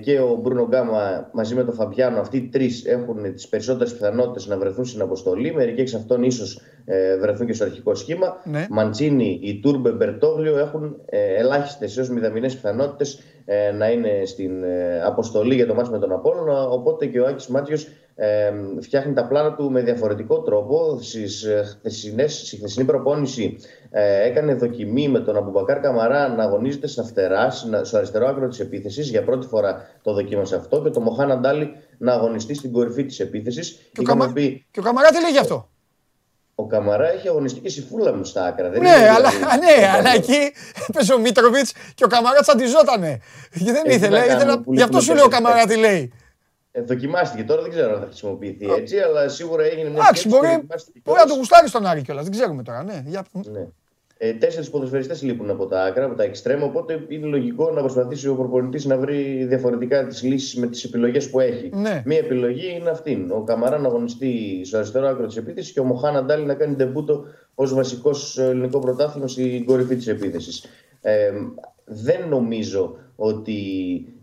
[0.00, 4.46] και ο Μπρούνο Γκάμα μαζί με τον Φαμπιάνο, αυτοί οι τρεις έχουν τις περισσότερες πιθανότητες
[4.46, 5.54] να βρεθούν στην αποστολή.
[5.54, 8.36] Μερικοί εξ αυτών ίσως ε, βρεθούν και στο αρχικό σχήμα.
[8.44, 8.66] Ναι.
[8.70, 15.02] Μαντσίνη, η Τούρμπε, Μπερτόγλιο έχουν ε, ελάχιστες έως μηδαμινές πιθανότητες ε, να είναι στην ε,
[15.04, 16.68] αποστολή για το μάτι με τον Απόλλωνα.
[16.68, 17.88] Οπότε και ο Άκης Μάτιος
[18.20, 20.98] ε, φτιάχνει τα πλάνα του με διαφορετικό τρόπο.
[21.02, 21.46] Στις,
[21.78, 23.58] χθεσινές, στη χθεσινή προπόνηση
[23.90, 27.50] ε, έκανε δοκιμή με τον Αμπουμπακάρ Καμαρά να αγωνίζεται στα φτερά,
[27.82, 29.08] στο αριστερό άκρο της επίθεσης.
[29.08, 30.82] Για πρώτη φορά το δοκίμασε αυτό.
[30.82, 33.90] Και το Μοχάν Αντάλη να αγωνιστεί στην κορυφή της επίθεσης.
[33.92, 34.32] Και, Καμα...
[34.32, 34.66] πει...
[34.70, 35.68] και ο Καμαρά τι λέει γι' αυτό;
[36.54, 38.70] Ο Καμαρά έχει αγωνιστεί και στη φούλα μου στα άκρα.
[38.70, 39.30] Δεν ναι, αλλά,
[39.64, 40.52] ναι, αλλά εκεί
[40.88, 43.20] έπαιζε ο Μίτροβιτς και ο Καμαρά τσαντιζότανε.
[43.64, 44.24] Και δεν ήθελε.
[44.24, 46.12] ήθελε γι' αυτό σου λέει ο Καμαρά τι λέει.
[46.70, 50.66] Ε, δοκιμάστηκε τώρα, δεν ξέρω αν θα χρησιμοποιηθεί έτσι, αλλά σίγουρα έγινε μια Εντάξει, μπορεί,
[51.04, 52.82] μπορεί να το γουστάρει στον Άρη κιόλας, δεν ξέρουμε τώρα.
[52.82, 53.24] Ναι, για...
[53.32, 53.66] ναι.
[54.20, 58.28] Ε, Τέσσερις ποδοσφαιριστές λείπουν από τα άκρα, από τα εξτρέμ, οπότε είναι λογικό να προσπαθήσει
[58.28, 61.70] ο προπονητής να βρει διαφορετικά τις λύσεις με τις επιλογές που έχει.
[61.74, 62.02] Ναι.
[62.04, 63.26] Μία επιλογή είναι αυτή.
[63.30, 66.74] Ο Καμαρά να αγωνιστεί στο αριστερό άκρο της επίθεσης και ο Μοχάν Αντάλη να κάνει
[66.74, 70.64] τεμπούτο ως βασικός ελληνικό πρωτάθλημα στην κορυφή της επίθεσης.
[71.00, 71.30] Ε,
[71.88, 73.54] δεν νομίζω ότι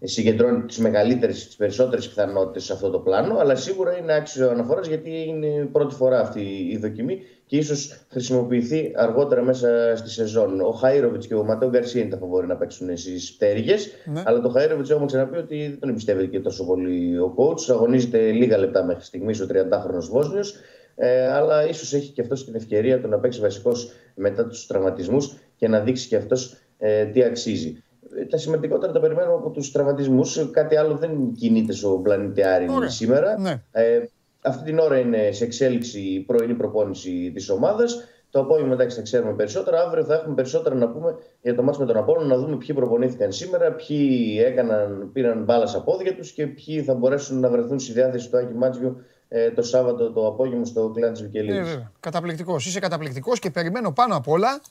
[0.03, 4.87] συγκεντρώνει τις μεγαλύτερες, τις περισσότερες πιθανότητες σε αυτό το πλάνο, αλλά σίγουρα είναι άξιος αναφοράς
[4.87, 6.41] γιατί είναι η πρώτη φορά αυτή
[6.71, 10.61] η δοκιμή και ίσως χρησιμοποιηθεί αργότερα μέσα στη σεζόν.
[10.61, 13.89] Ο Χαΐροβιτς και ο Ματέο Γκαρσία είναι τα φοβόροι να παίξουν στις πτέρυγες.
[14.05, 14.23] Ναι.
[14.25, 17.69] Αλλά το Χαΐροβιτς έχουμε ξαναπεί ότι δεν τον εμπιστεύεται και τόσο πολύ ο coach.
[17.69, 20.55] Αγωνίζεται λίγα λεπτά μέχρι στιγμής ο 30χρονο Βόσνιος.
[20.95, 25.35] Ε, αλλά ίσως έχει και αυτός την ευκαιρία του να παίξει βασικός μετά τους τραυματισμούς
[25.55, 27.83] και να δείξει και αυτός ε, τι αξίζει.
[28.17, 30.49] Ε, τα σημαντικότερα τα περιμένουμε από τους τραυματισμούς.
[30.51, 33.39] Κάτι άλλο δεν κινείται στο πλανήτη Άρη σήμερα.
[33.39, 33.61] Ναι.
[33.71, 33.99] Ε,
[34.41, 38.03] αυτή την ώρα είναι σε εξέλιξη η πρωινή προπόνηση της ομάδας.
[38.29, 39.81] Το απόγευμα εντάξει θα ξέρουμε περισσότερα.
[39.81, 42.75] Αύριο θα έχουμε περισσότερα να πούμε για το μάτι με τον Απόλλωνα, να δούμε ποιοι
[42.75, 47.79] προπονήθηκαν σήμερα, ποιοι έκαναν, πήραν μπάλα στα πόδια τους και ποιοι θα μπορέσουν να βρεθούν
[47.79, 51.73] στη διάθεση του Άκη Μάτζιου ε, το Σάββατο το απόγευμα στο κλάν τη Βικελίδης.
[51.73, 52.65] Ε, Καταπληκτικός.
[52.65, 54.61] Είσαι καταπληκτικός και περιμένω πάνω απ' όλα.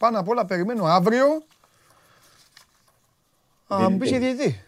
[0.00, 1.24] Πάνω απ' όλα περιμένω αύριο.
[3.74, 4.62] Α, μου πεις για διαιτητή.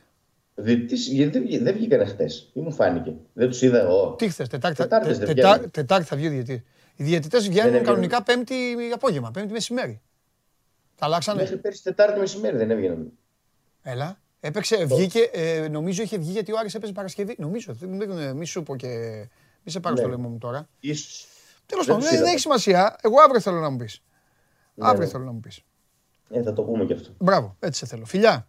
[0.55, 2.27] Διαιτητή, γιατί δεν βγήκαν χτε.
[2.53, 3.15] Ή μου φάνηκε.
[3.33, 4.15] Δεν τους είδα εγώ.
[4.19, 6.65] Τι χθες, Τετάρτη, τετάρτης θα βγει ο διαιτητή.
[6.97, 8.55] Οι διαιτητές βγαίνουν κανονικά Πέμπτη
[8.95, 10.01] απόγευμα, Πέμπτη μεσημέρι.
[10.97, 11.43] Τα αλλάξανε.
[11.43, 13.13] Μέχρι πέρυσι Τετάρτη μεσημέρι δεν έβγαιναν.
[13.83, 14.21] Έλα.
[14.41, 17.35] Έπαιξε, βγήκε, ε, νομίζω είχε βγει γιατί ο Άρης έπαιζε Παρασκευή.
[17.39, 18.89] Νομίζω, δεν μη σου πω και.
[19.63, 20.15] Μη σε πάρω στο ναι.
[20.15, 20.69] λαιμό μου τώρα.
[21.67, 22.97] Τέλος πάντων, δεν έχει σημασία.
[23.03, 24.03] Εγώ αύριο θέλω να μου πεις.
[24.75, 25.11] Ναι, αύριο ναι.
[25.11, 25.63] θέλω να μου πεις.
[26.31, 27.11] Ε, θα το πούμε και αυτό.
[27.19, 28.05] Μπράβο, έτσι σε θέλω.
[28.05, 28.49] Φιλιά.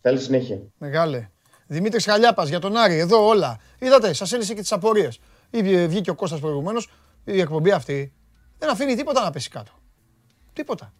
[0.00, 0.60] Καλή συνέχεια.
[0.78, 1.28] Μεγάλε.
[1.66, 3.58] Δημήτρης Χαλιάπας για τον Άρη, εδώ όλα.
[3.78, 5.20] Είδατε, σας έλυσε και τις απορίες.
[5.86, 6.90] Βγήκε ο Κώστας προηγουμένως,
[7.24, 8.12] η εκπομπή αυτή
[8.58, 9.72] δεν αφήνει τίποτα να πέσει κάτω.
[10.52, 10.92] Τίποτα.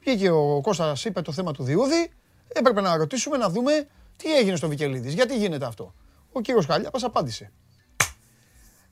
[0.00, 2.10] Βγήκε ο Κώστας, είπε το θέμα του Διούδη,
[2.48, 3.86] έπρεπε να ρωτήσουμε, να δούμε
[4.16, 5.94] τι έγινε στο Βικελίδης, γιατί γίνεται αυτό.
[6.32, 7.52] Ο κύριος Χαλιάπας απάντησε.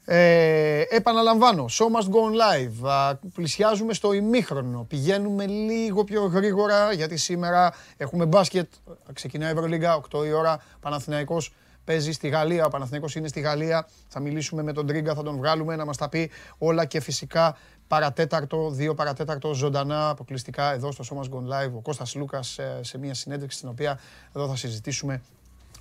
[0.07, 3.14] Ε, επαναλαμβάνω, show must go on live.
[3.34, 4.84] πλησιάζουμε στο ημίχρονο.
[4.88, 8.72] Πηγαίνουμε λίγο πιο γρήγορα γιατί σήμερα έχουμε μπάσκετ.
[9.12, 10.62] Ξεκινάει η Ευρωλίγκα, 8 η ώρα.
[10.80, 11.52] Παναθηναϊκός
[11.84, 12.64] παίζει στη Γαλλία.
[12.64, 13.88] Ο Παναθηναϊκός είναι στη Γαλλία.
[14.09, 17.57] Θα μιλήσουμε με τον Τρίγκα, θα τον βγάλουμε να μας τα πει όλα και φυσικά
[17.86, 21.72] παρατέταρτο, δύο παρατέταρτο ζωντανά αποκλειστικά εδώ στο Show Must Go Live.
[21.74, 24.00] Ο Κώστας Λούκας ε, σε μια συνέντευξη στην οποία
[24.32, 25.22] εδώ θα συζητήσουμε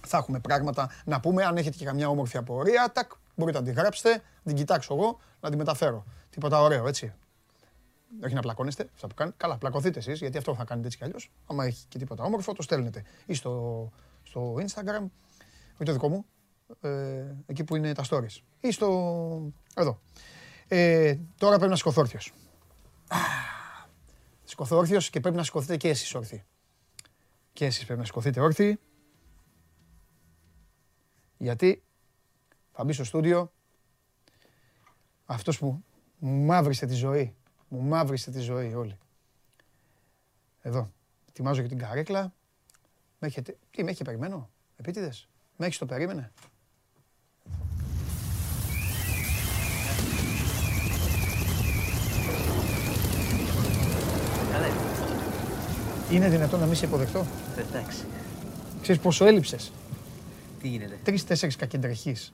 [0.08, 1.44] θα έχουμε πράγματα να πούμε.
[1.44, 5.50] Αν έχετε και καμιά όμορφη απορία, τακ, μπορείτε να την γράψετε, την κοιτάξω εγώ, να
[5.50, 6.06] την μεταφέρω.
[6.30, 7.14] Τίποτα ωραίο, έτσι.
[8.26, 9.32] Όχι να πλακώνεστε, αυτά που κάνει.
[9.38, 11.32] Καλά, πλακωθείτε εσείς, γιατί αυτό θα κάνετε έτσι κι αλλιώς.
[11.46, 13.04] Άμα έχει και τίποτα όμορφο, το στέλνετε.
[13.26, 13.92] Ή στο,
[14.24, 15.06] στο Instagram,
[15.74, 16.26] όχι το δικό μου,
[16.82, 18.42] ε, εκεί που είναι τα stories.
[18.60, 19.52] Ή στο.
[19.76, 20.00] Εδώ.
[20.68, 22.34] Ε, τώρα πρέπει να σηκωθώ όρθιος.
[24.44, 26.44] Σηκωθώ όρθιος και πρέπει να σηκωθείτε και εσείς όρθιοι.
[27.54, 28.80] Και εσείς πρέπει να σηκωθείτε όρθιοι.
[31.38, 31.84] Γιατί
[32.74, 33.52] θα μπει στο στούντιο
[35.26, 35.84] αυτός που
[36.18, 37.36] μου μαύρισε τη ζωή.
[37.68, 38.98] Μου μαύρισε τη ζωή όλοι.
[40.62, 40.92] Εδώ.
[41.30, 42.34] Ετοιμάζω και την καρέκλα.
[43.20, 43.58] Με έχετε...
[43.72, 44.50] Τι, με έχει περιμένω.
[44.78, 46.32] Επίτηδες; Με έχεις το περίμενε;
[56.12, 57.26] Είναι δυνατόν να μην σε υποδεχτώ;
[57.58, 58.06] Εντάξει.
[58.82, 59.72] Ξέρεις πόσο έλειψες;
[60.62, 62.34] Τι γίνεται; Τρει-τέσσερι κακεντρεχείς.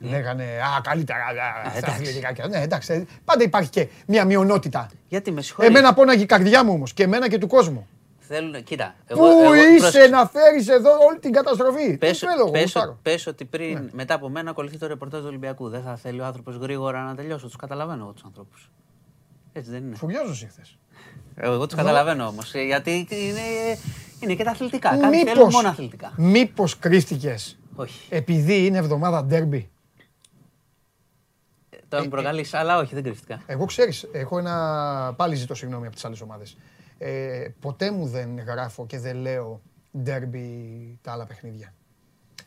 [0.00, 1.18] Λέγανε Α, καλύτερα.
[1.66, 2.48] Αυτά αθλητικά.
[2.48, 3.06] Ναι, εντάξει.
[3.24, 4.90] Πάντα υπάρχει και μια μειονότητα.
[5.08, 5.78] Γιατί με συγχωρείτε.
[5.78, 7.88] Εμένα πόναγε η καρδιά μου όμως και εμένα και του κόσμου.
[8.18, 8.94] Θέλουν, κοίτα.
[9.06, 10.10] Εγώ, Πού εγώ, είσαι προς...
[10.10, 13.88] να φέρεις εδώ όλη την καταστροφή; Πες, πες, πες ότι πριν, ναι.
[13.92, 15.68] μετά από μένα, ακολουθεί το ρεπορτάζ του Ολυμπιακού.
[15.68, 17.44] Δεν θα θέλει ο άνθρωπος γρήγορα να τελειώσει.
[17.44, 18.70] Τους καταλαβαίνω εγώ τους ανθρώπους.
[19.52, 19.96] Έτσι δεν είναι.
[19.96, 20.78] Φουριάζω χθες.
[21.34, 22.54] Εγώ τους καταλαβαίνω όμως.
[22.54, 23.40] Ε, γιατί είναι,
[24.20, 24.96] είναι και τα αθλητικά.
[24.96, 26.12] Κάτι θέλουν μόνο αθλητικά.
[26.16, 28.06] Μήπως κρίστηκες όχι.
[28.08, 29.70] επειδή είναι εβδομάδα ντέρμπι;
[31.90, 33.42] Ε, τώρα μου ε, προκαλεί, αλλά όχι, δεν κρύφτηκα.
[33.46, 35.14] Εγώ ξέρεις, έχω ένα.
[35.16, 36.56] Πάλι ζητώ συγγνώμη από τις άλλες ομάδες.
[36.98, 39.60] Ε, ποτέ μου δεν γράφω και δεν λέω
[39.98, 41.74] ντέρμπι τα άλλα παιχνίδια.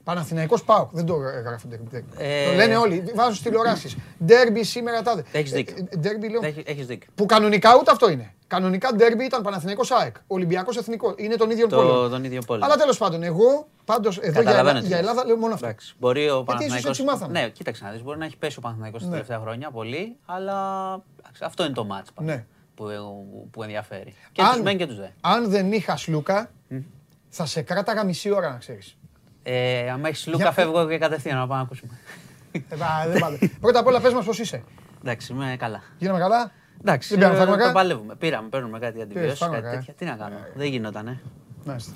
[0.03, 0.89] Παναθηναϊκός πάω.
[0.91, 2.05] Δεν το γράφω ντέρμπι.
[2.17, 2.45] Ε...
[2.49, 3.03] Το λένε όλοι.
[3.15, 3.97] Βάζουν στις τηλεοράσεις.
[4.25, 5.23] Ντέρμπι σήμερα τάδε.
[5.31, 5.75] Έχεις δίκιο.
[5.89, 6.41] Ε, ντέρμπι λέω.
[6.65, 7.09] Έχεις δίκιο.
[7.15, 8.33] Που κανονικά ούτε αυτό είναι.
[8.53, 10.15] Κανονικά ντέρμπι ήταν Παναθηναϊκός ΑΕΚ.
[10.27, 11.13] Ολυμπιακός Εθνικό.
[11.17, 12.09] Είναι τον ίδιο πόλο.
[12.09, 12.65] Τον ίδιο πόλο.
[12.65, 15.65] Αλλά τέλος πάντων, εγώ πάντως εδώ για, Ελλάδα, για Ελλάδα λέω μόνο αυτό.
[15.65, 17.03] Εντάξει, μπορεί ο Παναθηναϊκός...
[17.29, 18.03] Ναι, κοίταξε να δεις.
[18.03, 19.07] Μπορεί να έχει πέσει ο Παναθηναϊκός ναι.
[19.07, 20.57] τα τελευταία χρόνια πολύ, αλλά
[21.41, 22.09] αυτό είναι το μάτς.
[22.21, 22.45] Ναι
[22.75, 22.85] που,
[23.51, 24.13] που ενδιαφέρει.
[24.31, 25.07] Και αν, τους μεν και τους δε.
[25.21, 26.51] Αν δεν είχας σλούκα,
[27.29, 28.97] θα σε κράταγα μισή ώρα να ξέρεις.
[29.43, 31.99] Ε, αν έχεις σλούκα, φεύγω και κατευθείαν να πάμε να ακούσουμε.
[32.51, 34.63] Ε, Πρώτα απ' όλα πες μας πώς είσαι.
[35.01, 35.81] Εντάξει, είμαι καλά.
[35.97, 36.51] Γίναμε καλά;
[36.81, 38.15] Εντάξει, δεν πήραμε Το παλεύουμε.
[38.15, 39.85] Πήραμε, παίρνουμε κάτι αντιβιώσεις, κάτι τέτοια.
[39.87, 41.21] Ε; Τι να κάνω, δεν γινότανε.
[41.65, 41.91] Μάλιστα.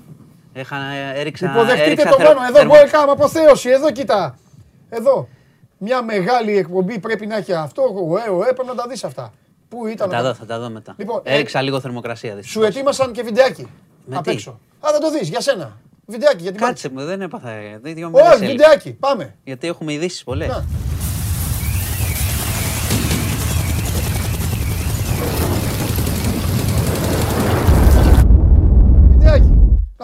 [0.53, 0.75] Έχα,
[1.15, 4.37] έριξα, Υποδεχτείτε το πάνω, εδώ μπορεί κάμα αποθέωση, εδώ κοίτα.
[4.89, 5.27] Εδώ.
[5.77, 9.33] Μια μεγάλη εκπομπή πρέπει να έχει αυτό, ο ΟΕ, πρέπει να τα δεις αυτά.
[9.69, 10.09] Πού ήταν.
[10.09, 10.93] Θα τα δω, θα τα δω μετά.
[10.97, 12.35] Λοιπόν, Έριξα ε, λίγο θερμοκρασία.
[12.35, 12.65] Δυστυχώς.
[12.65, 13.67] Σου ετοίμασαν και βιντεάκι.
[14.05, 14.59] Με απ' έξω.
[14.79, 15.77] Α, θα το δεις για σένα.
[16.05, 16.57] Βιντεάκι γιατί.
[16.57, 17.49] Κάτσε μου, δεν έπαθα.
[17.81, 18.93] Δεν Όχι, βιντεάκι.
[18.93, 19.35] Πάμε.
[19.43, 20.63] Γιατί έχουμε ειδήσεις πολλές.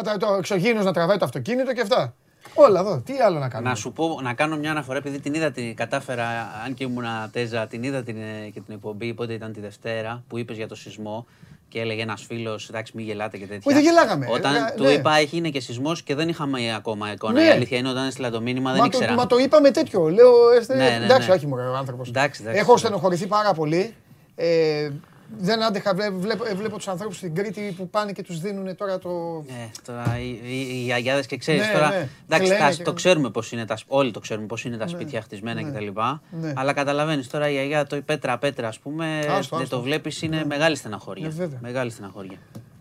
[0.03, 2.13] Το εξωγήινος να τραβάει το αυτοκίνητο και αυτά.
[2.53, 3.01] Όλα εδώ.
[3.05, 3.69] Τι άλλο να κάνω.
[3.69, 6.25] Να σου πω, να κάνω μια αναφορά, επειδή την είδα, την κατάφερα,
[6.65, 8.15] αν και ήμουν τέζα, την είδα την,
[8.53, 11.25] και την εκπομπή, πότε ήταν τη Δευτέρα, που είπες για το σεισμό
[11.69, 13.61] και έλεγε ένας φίλος, εντάξει, μην γελάτε και τέτοια.
[13.65, 14.27] Όχι, δεν γελάγαμε.
[14.31, 14.89] Όταν ε, του ναι.
[14.89, 17.33] είπα, έχει είναι και σεισμός και δεν είχαμε ακόμα εικόνα.
[17.33, 17.45] Ναι.
[17.45, 19.07] Η αλήθεια είναι όταν έστειλα το μήνυμα, δεν μα ήξερα.
[19.07, 20.09] Το, μα το είπαμε τέτοιο.
[20.09, 20.31] Λέω,
[20.67, 22.11] ναι, ναι, ναι, εντάξει, όχι μου, ο άνθρωπος.
[22.43, 23.95] Έχω στενοχωρηθεί πάρα πολύ.
[24.35, 24.89] Ε,
[25.37, 29.43] δεν άντεχα, βλέπω, βλέπω τους ανθρώπους στην Κρήτη που πάνε και τους δίνουν τώρα το.
[29.47, 31.89] Ε, τώρα οι, οι, οι αγιάδε και ξέρεις ναι, τώρα.
[31.89, 32.09] Ναι.
[32.29, 35.61] Εντάξει, το ξέρουμε πώς είναι τα Όλοι το ξέρουμε πώς είναι τα ναι, σπίτια χτισμένα
[35.61, 35.87] ναι, κτλ.
[36.29, 36.53] Ναι.
[36.55, 39.19] Αλλά καταλαβαίνεις τώρα η αγιά, το πέτρα-πέτρα, ας πούμε,
[39.51, 40.45] δεν το βλέπεις, είναι ναι.
[40.45, 41.31] μεγάλη στεναχώρια.
[41.37, 42.37] Ναι, μεγάλη στεναχώρια.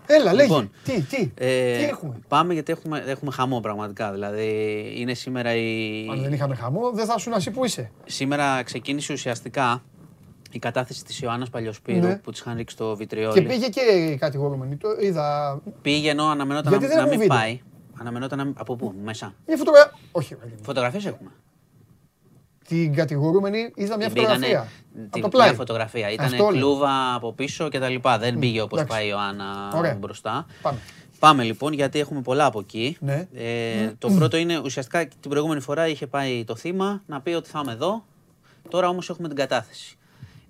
[0.07, 0.48] Έλα, λέγε.
[0.48, 4.12] Λοιπόν, τι, τι, ε, τι έχουμε; Πάμε γιατί έχουμε, έχουμε χαμό πραγματικά.
[4.12, 4.48] Δηλαδή
[4.96, 6.07] είναι σήμερα η.
[6.11, 7.90] Αν δεν είχαμε χαμό, δεν θα σου να που είσαι.
[8.05, 9.82] Σήμερα ξεκίνησε ουσιαστικά
[10.57, 12.16] η κατάθεση της Ιωάννας Παλιοσπύρου ναι.
[12.16, 13.40] που της είχαν ρίξει το βιτριόλι.
[13.40, 14.76] Και πήγε και η κατηγορούμενη.
[14.76, 15.61] Το είδα.
[15.82, 17.26] Πήγε ενώ αναμενόταν να, να μην βίντεο.
[17.26, 17.61] πάει.
[18.00, 18.53] Αναμενόταν να...
[18.57, 19.34] από πού, μέσα.
[19.46, 19.98] Μια φωτογραφία.
[20.12, 21.30] Όχι, Φωτογραφίες έχουμε.
[22.68, 24.68] Την κατηγορούμενη είδα μια φωτογραφία.
[25.11, 26.11] Την Μια φωτογραφία.
[26.11, 28.18] Ήταν κλούβα από πίσω και τα λοιπά.
[28.18, 30.46] Δεν πήγε όπως πάει η Ιωάννα μπροστά.
[30.62, 30.78] Πάμε.
[31.18, 32.96] Πάμε λοιπόν, γιατί έχουμε πολλά από εκεί.
[33.00, 33.28] Ναι.
[33.34, 37.48] Ε, το πρώτο είναι ουσιαστικά την προηγούμενη φορά είχε πάει το θύμα να πει ότι
[37.48, 38.05] θα είμαι εδώ.
[38.68, 39.98] Τώρα όμως έχουμε την κατάθεση.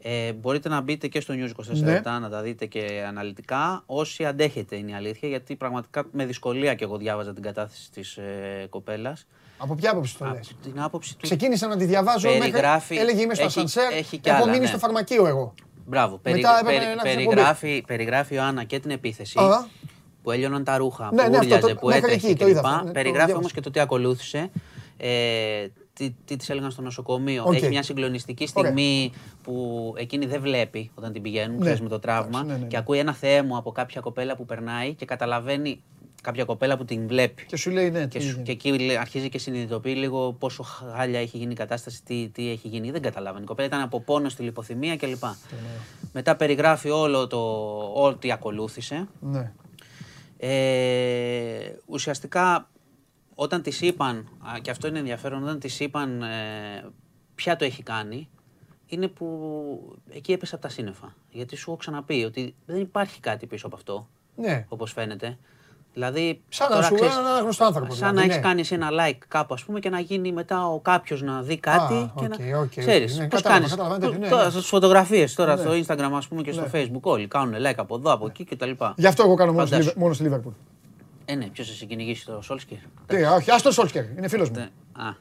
[0.05, 2.01] Ε, μπορείτε να μπείτε και στο News 24 ναι.
[2.05, 3.83] να τα δείτε και αναλυτικά.
[3.87, 8.17] Όσοι αντέχετε είναι η αλήθεια, γιατί πραγματικά με δυσκολία και εγώ διάβαζα την κατάθεση της
[8.17, 9.27] ε, κοπέλας.
[9.59, 11.23] Από ποια άποψη το λες; την άποψη του...
[11.23, 13.09] Ξεκίνησα να τη διαβάζω περιγράφει, μέχρι...
[13.09, 13.93] Έλεγε είμαι στο ασανσέρ,
[14.23, 14.67] έχω μείνει ναι.
[14.67, 15.55] στο φαρμακείο εγώ.
[15.87, 16.17] Μπράβο.
[16.19, 16.45] Περι,
[17.03, 19.39] περιγράφει, περιγράφει ο Άννα και την επίθεση.
[20.23, 22.57] Που έλειωναν τα ρούχα, ναι, που ναι, ούριαζε, που έτρεχε κλπ.
[22.93, 24.51] Περιγράφει όμως και το τι ακολούθησε.
[24.97, 25.67] Ε,
[26.03, 27.45] τι, τι της έλεγαν στο νοσοκομείο.
[27.47, 27.55] Okay.
[27.55, 31.77] Έχει μια συγκλονιστική στιγμή που εκείνη δεν βλέπει όταν την πηγαίνουν, ναι.
[31.81, 32.45] με το τραύμα.
[32.45, 35.83] Ναι, ναι, και ακούει ένα θεέ μου από κάποια κοπέλα που περνάει και καταλαβαίνει
[36.23, 37.47] κάποια κοπέλα που την βλέπει.
[37.47, 38.07] Και σου λέει ναι.
[38.07, 42.29] Και, σου, και εκεί αρχίζει και συνειδητοποιεί λίγο πόσο χάλια έχει γίνει η κατάσταση, τι,
[42.29, 42.91] τι έχει γίνει.
[42.91, 43.45] Δεν καταλάβαινε.
[43.45, 45.25] Η κοπέλα ήταν από πόνο στη λιποθυμία κλπ.
[46.13, 47.39] Μετά περιγράφει όλο το
[47.95, 49.09] ό,τι ακολούθησε.
[49.21, 49.53] Ναι.
[50.45, 52.71] Ε, ουσιαστικά
[53.35, 54.29] όταν τη είπαν,
[54.63, 56.27] και αυτό είναι ενδιαφέρον, όταν τη είπαν ε,
[57.35, 58.29] ποια το έχει κάνει,
[58.87, 59.27] είναι που
[60.11, 61.15] εκεί έπεσε από τα σύννεφα.
[61.31, 64.09] Γιατί σου έχω ξαναπεί ότι δεν υπάρχει κάτι πίσω από αυτό.
[64.37, 64.67] Ναι.
[64.69, 65.39] Όπως φαίνεται.
[65.95, 67.95] Δηλαδή, σαν να σου ξέρεις, ένα γνωστό άνθρωπο.
[67.95, 70.81] Σαν δηλαδή, να έχεις κάνει ένα like κάπου, ας πούμε, και να γίνει μετά ο
[70.81, 71.95] κάποιος να δει κάτι.
[71.95, 72.63] Α, και okay, να...
[72.63, 73.71] Okay, ξέρεις, ναι, πώς κάνεις.
[73.71, 73.77] Ναι,
[74.29, 74.51] τώρα, ναι.
[74.51, 75.61] Στις φωτογραφίες, τώρα ναι.
[75.61, 78.71] στο Instagram, ας πούμε, και στο Facebook, όλοι κάνουν like από εδώ, από εκεί κτλ.
[78.97, 79.53] Γι' αυτό εγώ κάνω
[79.97, 80.53] μόνος στη Liverpool.
[81.33, 82.79] Ε, ναι, ποιος θα σε κυνηγήσει το Σόλσκερ.
[83.07, 84.61] Τι, όχι, ας το Σόλσκερ, είναι φίλος μου.
[84.93, 85.15] Α.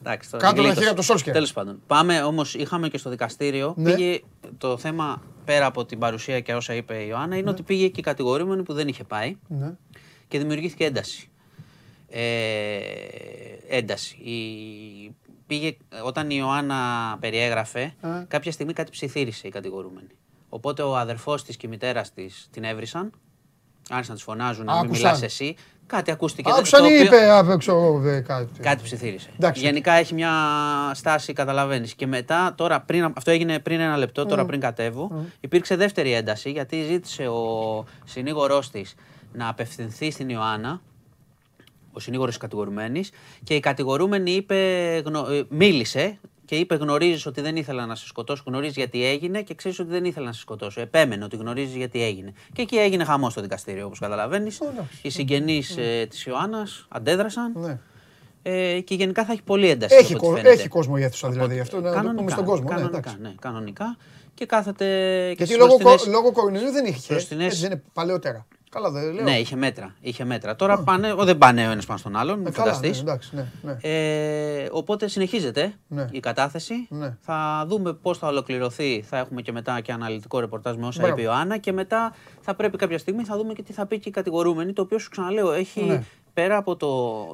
[0.00, 1.32] Εντάξει, τώρα Κάτω χέρι από το Σόλσκερ.
[1.32, 1.82] Τέλος πάντων.
[1.86, 3.74] Πάμε όμως, είχαμε και στο δικαστήριο.
[3.76, 3.94] Ναι.
[3.94, 4.20] Πήγε
[4.58, 7.50] το θέμα πέρα από την παρουσία και όσα είπε η Ιωάννα, είναι ναι.
[7.50, 9.74] ότι πήγε και η κατηγορούμενη που δεν είχε πάει ναι.
[10.28, 11.30] και δημιουργήθηκε ένταση.
[12.08, 12.80] Ε,
[13.68, 14.16] ένταση.
[14.16, 15.14] Η
[15.46, 17.94] πήγε, όταν η Ιωάννα περιέγραφε,
[18.28, 20.08] κάποια στιγμή κάτι ψιθύρισε η κατηγορούμενη.
[20.48, 23.12] Οπότε ο αδερφός της και η μητέρα της την έβρισαν.
[23.90, 25.56] Άρχισαν να τη φωνάζουν να μην μιλάς εσύ.
[25.86, 26.50] Κάτι ακούστηκε.
[26.56, 28.60] Άκουσαν ή είπε απ' έξω κάτι.
[28.60, 29.30] Κάτι ψιθύρισε.
[29.54, 30.32] Γενικά έχει μια
[30.94, 31.94] στάση, καταλαβαίνεις.
[31.94, 36.50] Και μετά, τώρα, πριν, αυτό έγινε πριν ένα λεπτό, τώρα πριν κατέβω, υπήρξε δεύτερη ένταση
[36.50, 38.94] γιατί ζήτησε ο συνήγορός της
[39.32, 40.80] να απευθυνθεί στην Ιωάννα
[41.92, 43.10] ο συνήγορος κατηγορουμένης
[43.44, 46.18] και η κατηγορούμενη είπε, ε, μίλησε
[46.50, 49.90] και είπε: Γνωρίζεις ότι δεν ήθελα να σε σκοτώσω, γνωρίζεις γιατί έγινε και ξέρεις ότι
[49.90, 50.80] δεν ήθελα να σε σκοτώσω.
[50.80, 52.32] Επέμενε ότι γνωρίζεις γιατί έγινε.
[52.52, 54.60] Και εκεί έγινε χαμός στο δικαστήριο, όπως καταλαβαίνεις.
[55.02, 56.00] Οι συγγενείς ναι.
[56.00, 57.52] ε, της Ιωάννας αντέδρασαν.
[57.54, 57.78] Ναι.
[58.42, 59.94] Ε, και γενικά θα έχει πολύ ένταση.
[59.94, 61.60] Έχει, κο, έχει κόσμο η αίθουσα δηλαδή.
[61.60, 62.68] Αυτό να το πούμε στον κόσμο.
[62.68, 63.96] Ναι, κανονικά, ναι, ναι, κανονικά.
[64.34, 64.86] Και κάθεται.
[65.36, 65.76] Γιατί λόγω,
[66.08, 67.14] λόγω κορονοϊού δεν είχε.
[67.14, 68.46] Έτσι δεν είναι παλαιότερα.
[68.70, 69.24] Καλά, δεν λέω.
[69.24, 69.94] Ναι, είχε μέτρα.
[70.00, 70.56] Είχε μέτρα.
[70.56, 73.02] Τώρα πάνε, δεν πάνε ο ένας πάνω στον άλλον, μην φανταστείς.
[73.02, 73.76] Ναι, ναι, ναι.
[73.80, 76.06] Ε, οπότε συνεχίζεται ναι.
[76.10, 76.86] η κατάθεση.
[76.88, 77.16] Ναι.
[77.20, 79.04] Θα δούμε πώς θα ολοκληρωθεί.
[79.08, 81.56] Θα έχουμε και μετά και αναλυτικό ρεπορτάζ με όσα είπε η Ιωάννα.
[81.56, 84.72] Και μετά θα πρέπει κάποια στιγμή θα δούμε και τι θα πει και η κατηγορούμενη.
[84.72, 86.88] Το οποίο σου ξαναλέω έχει πέρα από το.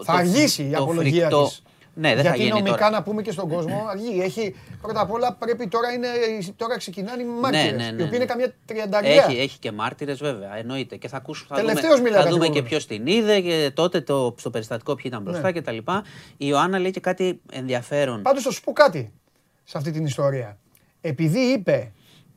[0.04, 1.62] Θα το, αργήσει η απολογία της.
[1.98, 2.90] Ναι, δεν Γιατί θα γίνει νομικά τώρα.
[2.90, 4.20] να πούμε και στον κόσμο αργεί.
[4.20, 6.08] Έχει, πρώτα απ' όλα πρέπει τώρα, είναι,
[6.56, 8.24] τώρα ξεκινάνε οι μάρτυρες, ναι, ναι, ναι, οι οποίοι είναι ναι.
[8.24, 9.24] καμιά τριανταριά.
[9.24, 10.96] Έχει, έχει και μάρτυρες βέβαια, εννοείται.
[10.96, 14.50] Και θα, ακούσουμε, θα δούμε, θα δούμε και ποιος την είδε και τότε το, στο
[14.50, 15.60] περιστατικό ποιοι ήταν μπροστά ναι.
[15.60, 15.76] κτλ.
[15.76, 15.84] Η
[16.36, 18.22] Ιωάννα λέει και κάτι ενδιαφέρον.
[18.22, 19.12] Πάντως θα σου πω κάτι
[19.64, 20.58] σε αυτή την ιστορία.
[21.00, 21.92] Επειδή είπε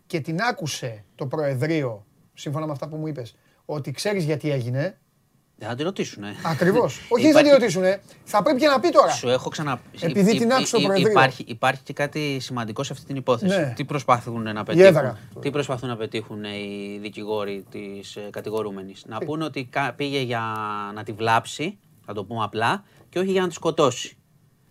[0.07, 3.35] και την άκουσε το Προεδρείο, σύμφωνα με αυτά που μου είπες,
[3.65, 4.97] ότι ξέρεις γιατί έγινε,
[5.59, 6.23] δεν θα τη ρωτήσουν.
[6.45, 7.01] Ακριβώς.
[7.13, 7.83] Όχι, δεν θα τη ρωτήσουν.
[8.23, 9.11] Θα πρέπει και να πει τώρα.
[9.11, 9.81] Σου έχω ξαναπεί.
[9.99, 11.09] Επειδή την άκουσα το Προεδρείο.
[11.09, 13.59] Υπάρχει, υπάρχει και κάτι σημαντικό σε αυτή την υπόθεση.
[13.59, 13.73] Ναι.
[13.75, 15.17] Τι προσπαθούν να πετύχουν.
[15.39, 19.03] Τι προσπαθούν να πετύχουν οι δικηγόροι της ε, κατηγορούμενης.
[19.07, 20.43] Να πούνε ότι πήγε για
[20.95, 24.17] να τη βλάψει, θα το πούμε απλά, και όχι για να τη σκοτώσει.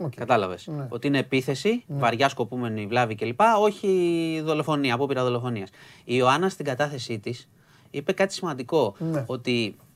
[0.03, 0.15] Okay.
[0.17, 0.87] Κατάλαβες; Ναι.
[0.89, 1.99] Ότι είναι επίθεση, ναι.
[1.99, 3.41] βαριά σκοπούμενη βλάβη κλπ.
[3.61, 5.69] Όχι δολοφονία, απόπειρα δολοφονίας.
[6.05, 7.49] Η Ιωάννας στην κατάθεσή της
[7.91, 8.95] είπε κάτι σημαντικό.
[8.99, 9.25] Ναι.
[9.27, 9.88] Ότι ε,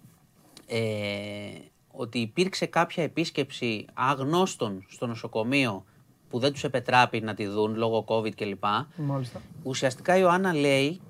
[1.91, 5.85] ότι υπήρξε κάποια επίσκεψη αγνώστων στο νοσοκομείο
[6.29, 8.65] που δεν τους επετράπει να τη δουν λόγω COVID κλπ.
[8.97, 9.41] Μάλιστα.
[9.63, 11.01] Ουσιαστικά η Ιωάννα λέει,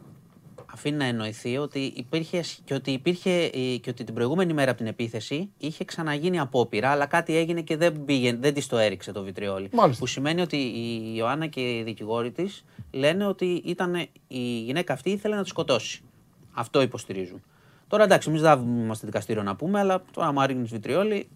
[0.72, 3.48] αφήνει να εννοηθεί, ότι υπήρχε, και, ότι υπήρχε,
[3.80, 7.76] και ότι την προηγούμενη μέρα από την επίθεση είχε ξαναγίνει απόπειρα, αλλά κάτι έγινε και
[7.76, 9.68] δεν, πήγε, δεν της το έριξε το βιτριόλι.
[9.72, 10.00] Μάλιστα.
[10.00, 13.94] Που σημαίνει ότι η Ιωάννα και οι δικηγόροι της λένε ότι ήταν,
[14.28, 16.02] η γυναίκα αυτή ήθελε να τη σκοτώσει.
[16.52, 17.42] Αυτό υποστηρίζουν.
[17.92, 21.28] Τώρα εντάξει, εμείς δεν είμαστε δικαστήριο να πούμε, αλλά τώρα άμα ρίχνεις βιτριόλι,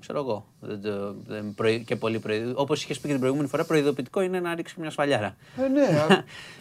[0.00, 0.46] ξέρω εγώ.
[0.60, 2.20] Δεν, δεν και πολύ
[2.54, 5.36] Όπως είχες πει και την προηγούμενη φορά, προειδοποιητικό είναι να ρίξεις μια σφαλιάρα.
[5.56, 6.06] Ε, ναι.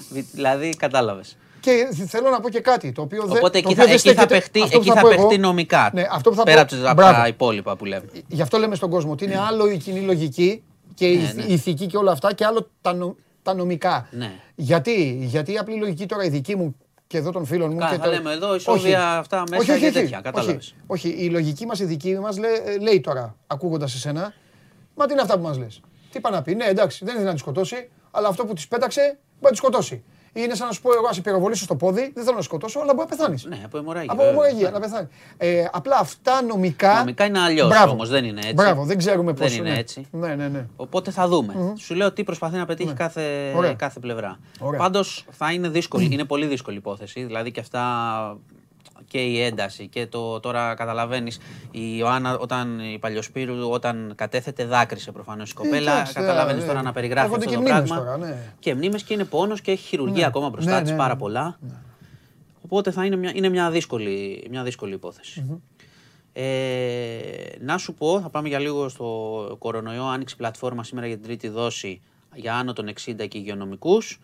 [0.33, 1.37] δηλαδή, κατάλαβες.
[1.59, 4.61] Και θέλω να πω και κάτι το οποίο δεν Οπότε εκεί, θα, εκεί θα παιχτεί,
[4.71, 5.89] εκεί θα παιχτεί νομικά.
[5.93, 8.05] Ναι, αυτό που θα πέρα πω, από τα υπόλοιπα που λέμε.
[8.27, 10.63] Γι' αυτό λέμε στον κόσμο ότι είναι άλλο η κοινή λογική
[10.93, 11.53] και η ναι, ναι.
[11.53, 14.07] ηθική και όλα αυτά και άλλο τα, τα νομικά.
[14.11, 14.31] Ναι.
[14.55, 16.75] Γιατί, γιατί η απλή λογική τώρα η δική μου
[17.13, 17.77] και εδώ των φίλων μου.
[17.77, 20.75] Καλά, θα λέμε εδώ ισόβια αυτά μέσα όχι, όχι, και τέτοια, κατάλαβες.
[20.87, 22.51] Όχι, η λογική μας, η δική μας λέει,
[22.81, 24.33] λέει τώρα, ακούγοντας εσένα,
[24.95, 27.27] μα τι είναι αυτά που μας λες; Τι είπα να πει, ναι εντάξει, δεν ήθελε
[27.29, 30.03] να τη σκοτώσει, αλλά αυτό που της πέταξε μπορεί να τη σκοτώσει.
[30.33, 32.79] Είναι σαν να σου πω εγώ, να σε πυροβολήσω στο πόδι, δεν θέλω να σκοτώσω,
[32.79, 33.45] αλλά μπορεί να πεθάνεις.
[33.45, 34.11] Ναι, από αιμορραγία.
[34.11, 35.07] Από αιμορραγία, να πεθάνει.
[35.37, 36.97] Ε, απλά αυτά νομικά.
[36.97, 38.53] Νομικά είναι αλλιώς όμως, δεν είναι έτσι.
[38.53, 39.55] Μπράβο, δεν ξέρουμε πώ είναι.
[39.55, 40.07] είναι έτσι.
[40.11, 40.65] Ναι, ναι, ναι.
[40.75, 41.53] Οπότε θα δούμε.
[41.57, 41.73] Mm-hmm.
[41.77, 42.95] Σου λέω τι προσπαθεί να πετύχει ναι.
[42.95, 43.23] κάθε,
[43.77, 44.39] κάθε πλευρά.
[44.77, 47.23] Πάντως θα είναι δύσκολη, είναι πολύ δύσκολη υπόθεση.
[47.23, 47.81] Δηλαδή και αυτά
[49.13, 51.39] και η ένταση και το τώρα καταλαβαίνεις.
[51.71, 56.07] Η Ιωάννα, όταν η Παλιοσπύρου, όταν κατέθετε, δάκρυσε προφανώς η κοπέλα.
[56.13, 56.67] Καταλαβαίνεις ναι.
[56.67, 57.97] τώρα να περιγράφει αυτό το πράγμα.
[57.97, 58.37] Τώρα, ναι.
[58.59, 60.25] Και μνήμες και είναι πόνος και έχει χειρουργία ναι.
[60.25, 61.59] ακόμα μπροστά ναι, της πάρα πολλά.
[62.61, 64.99] Οπότε θα είναι μια, είναι μια, δύσκολη, μια δύσκολη
[66.33, 66.43] Ε,
[67.59, 70.03] να σου πω, θα πάμε για λίγο στο κορονοϊό.
[70.03, 72.01] Άνοιξε πλατφόρμα σήμερα για την τρίτη δόση
[72.35, 74.19] για άνω των 60 και υγειονομικούς.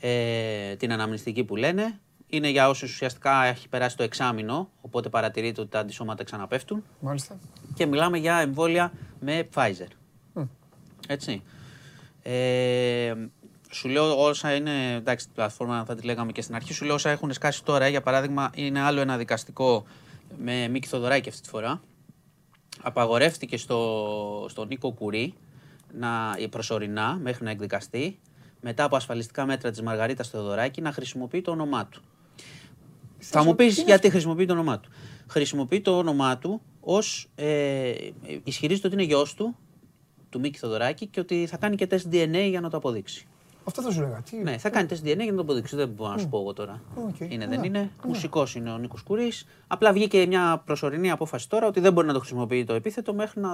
[0.00, 5.60] Ε, την αναμνηστική που λένε είναι για όσους ουσιαστικά έχει περάσει το εξάμεινο, οπότε παρατηρείται
[5.60, 6.84] ότι τα αντισώματα ξαναπέφτουν.
[7.00, 7.38] Μάλιστα.
[7.74, 9.88] Και μιλάμε για εμβόλια με Pfizer.
[11.08, 11.42] Έτσι.
[12.22, 13.14] Ε,
[13.70, 16.94] σου λέω όσα είναι, εντάξει την πλατφόρμα θα τη λέγαμε και στην αρχή, σου λέω
[16.94, 19.84] όσα έχουν σκάσει τώρα, για παράδειγμα είναι άλλο ένα δικαστικό
[20.38, 21.80] με Μίκη Θοδωράκη αυτή τη φορά.
[22.82, 25.34] Απαγορεύτηκε στο, στον Νίκο Κουρί
[25.98, 28.18] να, προσωρινά μέχρι να εκδικαστεί
[28.60, 32.02] μετά από ασφαλιστικά μέτρα της Μαργαρίτας Θεοδωράκη να χρησιμοποιεί το όνομά του.
[33.30, 34.90] Θα μου πεις γιατί χρησιμοποιεί το όνομά του.
[35.26, 37.30] Χρησιμοποιεί το όνομά του ως.
[37.34, 37.92] Ε,
[38.44, 39.56] ισχυρίζεται ότι είναι γιος του,
[40.30, 43.26] του Μίκη Θοδωράκη, και ότι θα κάνει και τεστ DNA για να το αποδείξει.
[43.64, 44.22] Αυτό θα σου λέγα.
[44.30, 44.36] Τι...
[44.36, 45.76] Ναι, θα κάνει τεστ DNA για να το αποδείξει.
[45.76, 46.80] Δεν μπορώ να σου πω εγώ τώρα.
[47.08, 47.30] Okay.
[47.30, 47.90] Είναι, δεν είναι.
[47.96, 48.06] Yeah.
[48.06, 49.32] Μουσικός είναι ο Νίκος Κουρί.
[49.66, 53.40] Απλά βγήκε μια προσωρινή απόφαση τώρα ότι δεν μπορεί να το χρησιμοποιεί το επίθετο μέχρι
[53.40, 53.50] να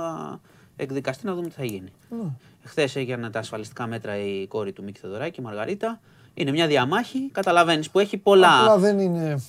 [0.77, 1.93] εκδικαστεί να δούμε τι θα γίνει.
[2.11, 2.31] Ναι.
[2.63, 6.01] Χθες έγιναν τα ασφαλιστικά μέτρα η κόρη του Μίκη Θεοδωράκη, η Μαργαρίτα.
[6.35, 8.61] Είναι μια διαμάχη, καταλαβαίνεις που έχει πολλά.
[8.61, 9.43] Απλά δεν είναι.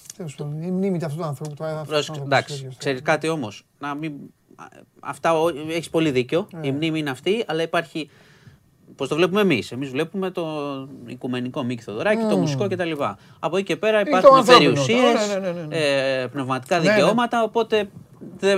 [0.62, 2.24] Η μνήμη αυτού του άνθρωπου.
[2.24, 3.66] Εντάξει, ξέρεις κάτι όμως.
[4.00, 4.14] Μην...
[5.00, 5.34] Αυτά
[5.70, 6.48] έχεις πολύ δίκιο.
[6.62, 6.72] Η ε.
[6.72, 8.10] μνήμη είναι αυτή, αλλά υπάρχει.
[8.96, 9.72] Πώς το βλέπουμε εμείς.
[9.72, 10.46] Εμείς βλέπουμε το
[11.06, 12.92] οικουμενικό Μίκη Θοδωράκη, το μουσικό κτλ.
[13.40, 17.44] Από εκεί και πέρα υπάρχουν περιουσίε, ναι, ναι, ναι, ε, πνευματικά δικαιώματα.
[17.44, 17.90] Οπότε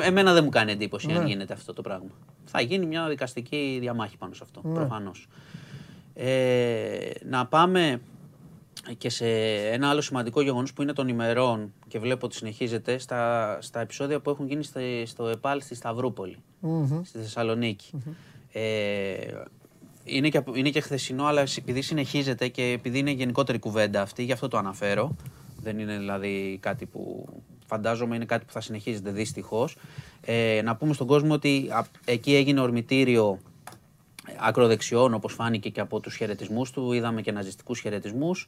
[0.03, 2.09] εμένα δεν μου κάνει εντύπωση αν γίνεται αυτό το πράγμα.
[2.45, 5.27] Θα γίνει μια δικαστική διαμάχη πάνω σε αυτό, προφανώς.
[6.13, 8.01] Ε, να πάμε
[8.97, 9.27] και σε
[9.71, 14.19] ένα άλλο σημαντικό γεγονός που είναι των ημερών και βλέπω ότι συνεχίζεται στα, στα επεισόδια
[14.19, 16.37] που έχουν γίνει στο, στο ΕΠΑΛ στη σταυρουπολη
[17.03, 17.91] στη θεσσαλονικη
[18.51, 19.43] Ε,
[20.03, 24.31] είναι, και, είναι και χθεσινό, αλλά επειδή συνεχίζεται και επειδή είναι γενικότερη κουβέντα αυτή, γι'
[24.31, 25.15] αυτό το αναφέρω.
[25.61, 27.27] Δεν είναι δηλαδή κάτι που
[27.65, 29.77] φαντάζομαι είναι κάτι που θα συνεχίζεται δυστυχώς.
[30.21, 31.69] Ε, να πούμε στον κόσμο ότι
[32.05, 33.39] εκεί έγινε ορμητήριο
[34.39, 36.91] ακροδεξιών, όπως φάνηκε και από τους χαιρετισμούς του.
[36.91, 38.47] Είδαμε και ναζιστικούς χαιρετισμούς.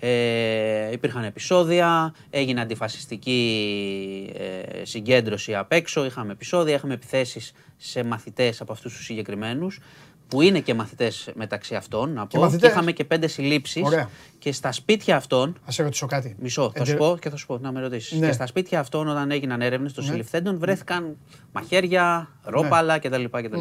[0.00, 8.60] Ε, υπήρχαν επεισόδια, έγινε αντιφασιστική ε, συγκέντρωση απ' έξω, είχαμε επεισόδια, είχαμε επιθέσεις σε μαθητές
[8.60, 9.80] από αυτούς τους συγκεκριμένους
[10.32, 12.50] που είναι και μαθητές μεταξύ αυτών, να πω.
[12.58, 13.82] Και, είχαμε και πέντε συλλήψεις.
[14.38, 15.48] Και στα σπίτια αυτών.
[15.68, 16.36] Α σε ρωτήσω κάτι.
[16.38, 18.18] Μισό, θα σου πω και θα σου πω να με ρωτήσεις.
[18.18, 18.26] Ναι.
[18.26, 20.10] Και στα σπίτια αυτών, όταν έγιναν έρευνες των ναι.
[20.10, 21.16] συλληφθέντων, βρέθηκαν
[21.52, 22.98] μαχαίρια, ρόπαλα ναι.
[22.98, 23.24] κτλ.
[23.24, 23.56] κτλ.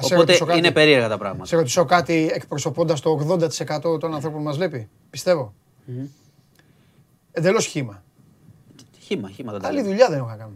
[0.00, 1.44] Οπότε είναι περίεργα τα πράγματα.
[1.44, 4.88] Σε ρωτήσω κάτι εκπροσωπώντας το 80% των ανθρώπων που μας βλέπει.
[5.10, 5.54] Πιστεύω.
[5.88, 6.06] Mm-hmm.
[7.32, 8.02] Εντελώς χήμα.
[8.98, 10.52] Χήμα, χήμα δεν Άλλη δουλειά δεν έχω να κάνω.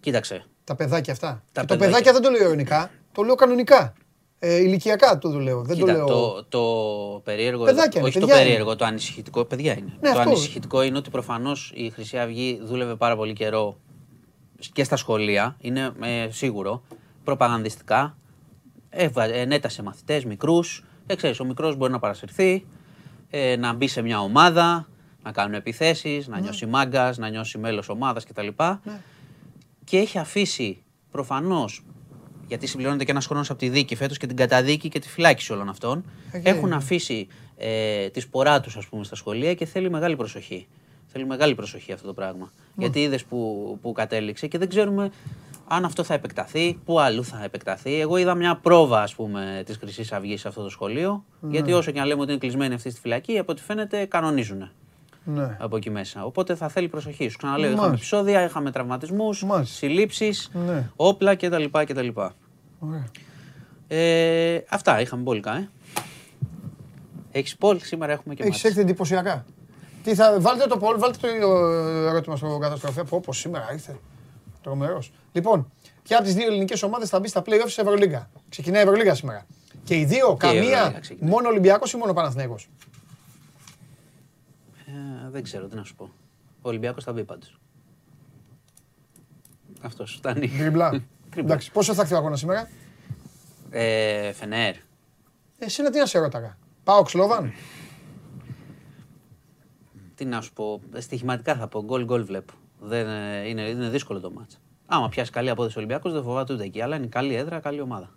[0.00, 0.44] Κοίταξε.
[0.68, 1.42] Τα παιδάκια αυτά.
[1.52, 1.76] Τα παιδάκια.
[1.76, 2.90] Το παιδάκια δεν το λέω ειρωνικά.
[3.12, 3.94] Το λέω κανονικά.
[4.38, 5.62] Ε, ηλικιακά το λέω.
[5.62, 6.06] Δεν Κοίτα, το λέω.
[6.06, 7.64] Το, το περίεργο.
[7.64, 9.44] Παιδάκια όχι το περίεργο, το ανησυχητικό.
[9.44, 9.92] Παιδιά είναι.
[10.00, 10.30] Ναι, το αυτό.
[10.30, 13.78] ανησυχητικό είναι ότι προφανώς η Χρυσή Αυγή δούλευε πάρα πολύ καιρό
[14.72, 15.56] και στα σχολεία.
[15.60, 16.82] Είναι ε, σίγουρο.
[17.24, 18.16] Προπαγανδιστικά.
[19.32, 20.84] ενέτασε μαθητές μικρούς.
[21.06, 22.66] Ε, ο μικρός μπορεί να παρασυρθεί,
[23.30, 24.88] ε, να μπει σε μια ομάδα,
[25.22, 26.42] να κάνουν επιθέσεις, να ναι.
[26.42, 28.46] νιώσει μάγκας, να νιώσει μέλος ομάδας κτλ.
[28.46, 29.00] Ναι.
[29.88, 31.84] Και έχει αφήσει προφανώς
[32.46, 35.52] γιατί συμπληρώνεται και ένας χρόνος από τη δίκη φέτος και την καταδίκη και τη φυλάκιση
[35.52, 36.04] όλων αυτών.
[36.42, 37.26] Έχουν αφήσει
[37.56, 40.66] ε, τη σπορά τους, ας πούμε, στα σχολεία και θέλει μεγάλη προσοχή.
[41.06, 42.52] Θέλει μεγάλη προσοχή αυτό το πράγμα.
[42.76, 45.10] Γιατί είδες που, που κατέληξε και δεν ξέρουμε
[45.68, 48.00] αν αυτό θα επεκταθεί, πού αλλού θα επεκταθεί.
[48.00, 51.24] Εγώ είδα μια πρόβα, ας πούμε, της Χρυσής Αυγής σε αυτό το σχολείο.
[51.40, 51.50] Ναι.
[51.50, 54.70] Γιατί όσο και αν λέμε ότι είναι κλεισμένοι αυτή στη φυλακή, από ό,τι φαίνεται κανονίζουν.
[55.34, 55.56] Ναι.
[55.60, 56.24] Από εκεί μέσα.
[56.24, 57.28] Οπότε θα θέλει προσοχή.
[57.28, 60.90] Σου ξαναλέω, είχαμε επεισόδια, είχαμε τραυματισμούς, συλλήψεις, ναι.
[60.96, 61.64] όπλα κτλ.
[61.84, 62.08] κτλ.
[63.88, 65.68] Ε, αυτά είχαμε μπόλικα, ε.
[67.30, 69.44] Έχεις πόλ, σήμερα έχουμε και Έχεις έρθει εντυπωσιακά.
[70.04, 71.48] Τι θα, βάλτε το πόλ, βάλτε το
[72.08, 73.04] ερώτημα στο καταστροφέα.
[73.04, 73.96] Πω, πω σήμερα ήρθε.
[74.62, 75.12] Τρομερός.
[75.32, 75.72] Λοιπόν,
[76.02, 79.14] ποια από τις δύο ελληνικές ομάδες θα μπει στα playoffs σε Ευρωλίγκα; Ξεκινάει η Ευρωλίγκα
[79.14, 79.46] σήμερα.
[79.84, 82.68] Και οι δύο, και καμία, μόνο Ολυμπιακός ή μόνο Παναθηναίκος.
[84.98, 86.04] Ε, δεν ξέρω τι να σου πω.
[86.62, 87.58] Ο Ολυμπιακός θα μπει πάντως.
[89.80, 90.46] Αυτός φτάνει.
[90.46, 91.02] Δριμπλά.
[91.36, 92.68] Εντάξει, πόσο θα έρθει ο αγώνας σήμερα;
[93.70, 94.74] Ε, Φενέρ.
[95.58, 96.58] Εσύ τι να σε ρώταγα.
[96.84, 97.52] Πάω Ξλόβαν;
[100.14, 100.80] Τι να σου πω.
[100.94, 101.82] Στοιχηματικά θα πω.
[101.84, 102.52] Γκολ γκολ βλέπω.
[102.80, 104.60] Δεν, ε, είναι, είναι δύσκολο το μάτς.
[104.86, 106.82] Άμα πιάσει καλή απόδοση ο Ολυμπιακός δεν φοβάται ούτε εκεί.
[106.82, 108.10] Αλλά είναι καλή έδρα, καλή ομάδα.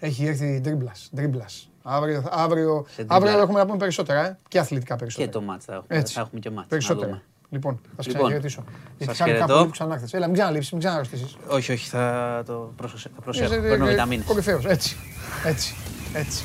[0.00, 0.92] Έχει έρθει τρίμπλα.
[1.14, 1.70] Τρίμπλας.
[1.90, 5.30] Αύριο, αύριο, αύριο έχουμε να πούμε περισσότερα ε; και αθλητικά περισσότερα.
[5.30, 6.68] Και το μάτς θα έχουμε, θα έχουμε και μάτς.
[6.68, 7.22] Περισσότερα.
[7.50, 8.64] Λοιπόν, θα σας λοιπόν, ξαναχαιρετήσω.
[8.98, 10.12] Γιατί χάρη κάπου που ξανάρθες.
[10.14, 11.36] Έλα, μην ξαναλείψεις, μην ξαναρρωστήσεις.
[11.48, 13.60] Όχι, όχι, θα το προσέχω.
[13.60, 14.26] Παίρνω βιταμίνες.
[14.26, 14.96] Κορυφαίος, έτσι,
[15.44, 15.74] έτσι,
[16.12, 16.44] έτσι.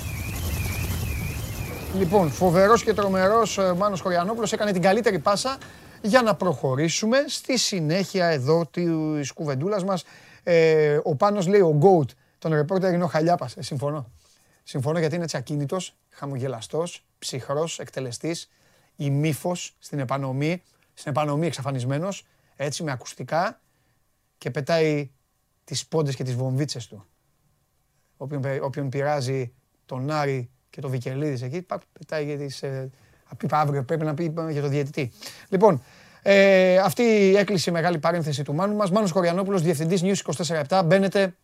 [1.98, 5.57] Λοιπόν, φοβερός και τρομερός ε, Μάνος Χωριανόπουλος έκανε την καλύτερη πάσα
[6.02, 10.03] για να προχωρήσουμε στη συνέχεια εδώ της κουβεντούλας μας.
[10.44, 12.07] Ε, ο Πάνος λέει ο Goat,
[12.40, 13.56] τον ρεπόρτερ είναι ο Χαλιάπας.
[13.57, 14.11] Ε, συμφωνώ.
[14.64, 18.49] Συμφωνώ γιατί είναι έτσι ακίνητος, χαμογελαστός, ψυχρός, εκτελεστής,
[18.95, 20.61] ημίφος στην επανομή
[20.94, 22.26] στην επανομή εξαφανισμένος,
[22.56, 23.61] έτσι με ακουστικά
[24.38, 25.11] και πετάει
[25.64, 27.06] τις πόντες και τις βομβίτσες του.
[28.18, 29.53] Όποιον, όποιον πειράζει
[29.85, 32.64] τον Άρη και τον Βικελίδης εκεί, πετάει για τις...
[32.64, 32.90] Ε,
[33.49, 35.11] αύριο πρέπει να πει για το διαιτητή.
[35.49, 35.84] Λοιπόν,
[36.22, 38.91] ε, αυτή έκλεισε η μεγάλη παρένθεση του Μάνου μας.
[38.91, 40.34] Μάνος Κοριανόπουλος, Διευθυντής News
[40.68, 40.81] 24-7.
[40.85, 41.35] Μπαίνετε,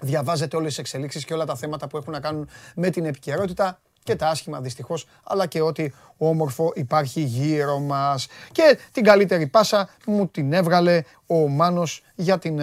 [0.00, 3.78] διαβάζετε όλες τις εξελίξεις και όλα τα θέματα που έχουν να κάνουν με την επικαιρότητα
[4.06, 8.26] και τα άσχημα δυστυχώς, αλλά και ό,τι όμορφο υπάρχει γύρω μας.
[8.52, 12.60] Και την καλύτερη πάσα μου την έβγαλε ο Μάνος για την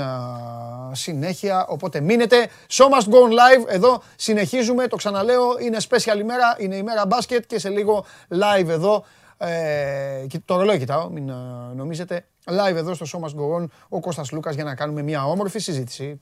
[0.92, 2.50] συνέχεια, οπότε μείνετε.
[2.70, 7.60] Show must go live, εδώ συνεχίζουμε, το ξαναλέω, είναι special ημέρα, είναι ημέρα μπάσκετ και
[7.60, 9.06] σε λίγο live εδώ.
[9.38, 11.32] Ε, και το ρολόι κοιτάω, μην
[11.76, 12.26] νομίζετε.
[12.46, 15.60] Live εδώ στο Show Must Go On, ο Κώστας Λούκας για να κάνουμε μια όμορφη
[15.60, 16.22] συζήτηση.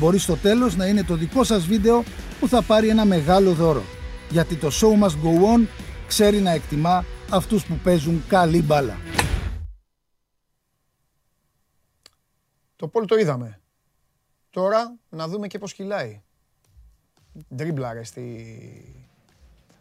[0.00, 2.04] Μπορεί στο τέλος να είναι το δικό σας βίντεο
[2.40, 3.82] που θα πάρει ένα μεγάλο δώρο.
[4.30, 5.66] Γιατί το show must go on
[6.06, 8.98] ξέρει να εκτιμά αυτούς που παίζουν καλή μπάλα.
[12.76, 13.60] Το πόλ το είδαμε.
[14.50, 16.22] Τώρα να δούμε και πώς κυλάει.
[17.54, 18.54] Ντρίμπλαρε στη...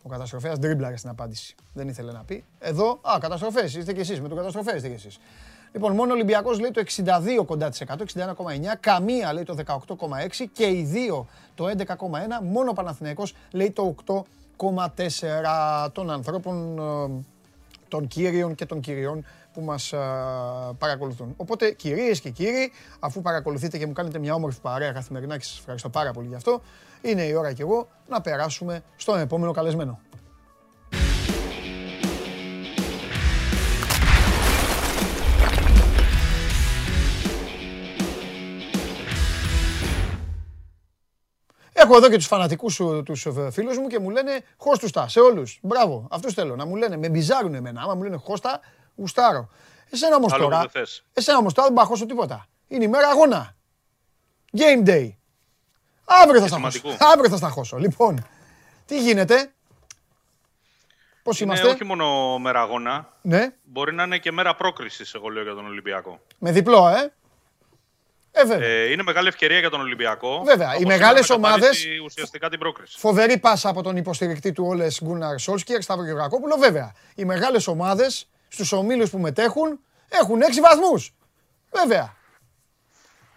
[0.04, 1.56] Ο καταστροφέας ντρίμπλαρε στην απάντηση.
[1.74, 2.44] Δεν ήθελε να πει.
[2.60, 4.22] Εδώ, α, καταστροφές, είστε κι εσείς.
[4.22, 5.20] Με τον καταστροφέα είστε κι εσείς.
[5.72, 6.84] Λοιπόν, μόνο ο Ολυμπιακός λέει το
[7.40, 8.76] 62 κοντά της 100, 61,9.
[8.80, 11.86] Καμία λέει το 18,6 και οι δύο το 11,1.
[12.44, 13.96] Μόνο ο Παναθηναϊκός λέει το
[14.56, 17.24] 8,4 των ανθρώπων, ε,
[17.88, 19.94] των κύριων και των κυριών που μας
[20.78, 21.34] παρακολουθούν.
[21.38, 25.58] Οπότε κυρίες και κύριοι, αφού παρακολουθείτε και μου κάνετε μια όμορφη παρέα καθημερινά και σας
[25.60, 26.62] ευχαριστώ πάρα πολύ γι' αυτό,
[27.02, 30.00] είναι η ώρα και εγώ να περάσουμε στον επόμενο καλεσμένο.
[41.82, 45.60] Έχω εδώ και τους φανατικούς τους φίλους μου και μου λένε Χώστουστα σε όλους.
[45.62, 46.98] Μπράβο, αυτούς θέλω να μου λένε.
[46.98, 47.82] Με μπιζάρουν εμένα.
[47.82, 48.60] Άμα μου λένε Χώστα,
[48.96, 49.50] γουστάρω.
[49.90, 50.66] Εσένα όμως τώρα.
[51.14, 52.48] Εσένα όμως τώρα δεν μπαχώσω τίποτα.
[52.68, 53.56] Είναι η μέρα αγώνα.
[54.58, 55.10] Game day.
[56.06, 56.82] Αύριο θα στα χώσω.
[57.00, 57.78] Αύριο θα στα χώσω.
[57.78, 58.26] Λοιπόν,
[58.86, 59.52] τι γίνεται;
[61.24, 63.14] Πώς είμαστε; όχι μόνο μέρα αγώνα.
[63.22, 63.54] Ναι.
[63.64, 66.20] Μπορεί να είναι και μέρα πρόκρισης, εγώ λέω για τον Ολυμπιακό.
[66.38, 67.02] Με διπλό, ε.
[67.02, 67.12] Ε,
[68.32, 70.42] ε, είναι μεγάλη ευκαιρία για τον Ολυμπιακό.
[70.46, 70.76] Βέβαια.
[70.80, 71.86] Οι μεγάλες ομάδες.
[72.04, 73.00] Ουσιαστικά την πρόκριση.
[73.00, 76.58] Φοβερή πάσα από τον υποστηρικτή του Όλες Γκούναρ Σόλσκιερ, Σταύρο Γεωργακόπουλο.
[76.58, 76.94] Βέβαια.
[77.16, 79.80] Οι μεγάλες ομάδες στους ομίλους που μετέχουν
[80.10, 81.14] έχουν 6 βαθμούς.
[81.72, 82.18] Βέβαια.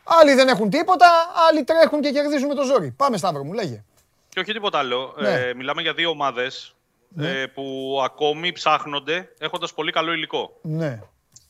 [0.05, 1.09] Άλλοι δεν έχουν τίποτα,
[1.51, 2.91] άλλοι τρέχουν και κερδίζουν με το ζόρι.
[2.91, 3.85] Πάμε Σταύρο μου, λέγε.
[4.29, 5.15] Και όχι τίποτα άλλο.
[5.19, 5.33] Ναι.
[5.33, 6.75] Ε, μιλάμε για δύο ομάδες
[7.09, 7.41] ναι.
[7.41, 10.59] ε, που ακόμη ψάχνονται έχοντας πολύ καλό υλικό.
[10.63, 11.01] Ναι.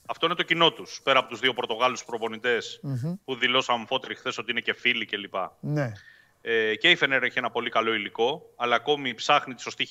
[0.06, 1.00] Αυτό είναι το κοινό τους.
[1.02, 2.04] Πέρα από τους δύο Πορτογάλους
[3.24, 5.34] που δηλώσαν φώτρι χθες ότι είναι και φίλοι κλπ.
[5.60, 5.92] Ναι.
[6.40, 9.88] Ε, και η Φενέρ έχει ένα πολύ καλό υλικό, αλλά ακόμη ψάχνει τη σωστή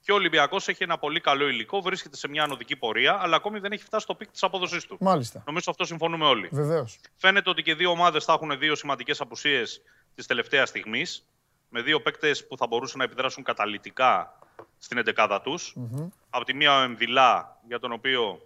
[0.00, 3.58] Και ο Ολυμπιακός έχει ένα πολύ καλό υλικό, βρίσκεται σε μια ανοδική πορεία, αλλά ακόμη
[3.58, 4.96] δεν έχει φτάσει στο peak της απόδοσής του.
[5.00, 5.42] Μάλιστα.
[5.46, 6.48] Νομίζω αυτό συμφωνούμε όλοι.
[6.52, 6.98] Βεβαίως.
[7.16, 9.82] Φαίνεται ότι και δύο ομάδες θα έχουν δύο σημαντικές απουσίες
[10.14, 11.26] της τελευταίας στιγμής.
[11.68, 14.38] Με δύο παίκτες που θα μπορούσαν να επιδράσουν καταλυτικά
[14.78, 15.76] στην εντεκάδα τους.
[15.76, 18.40] mm Από τη μία ο Εμβιλά, για τον οποίο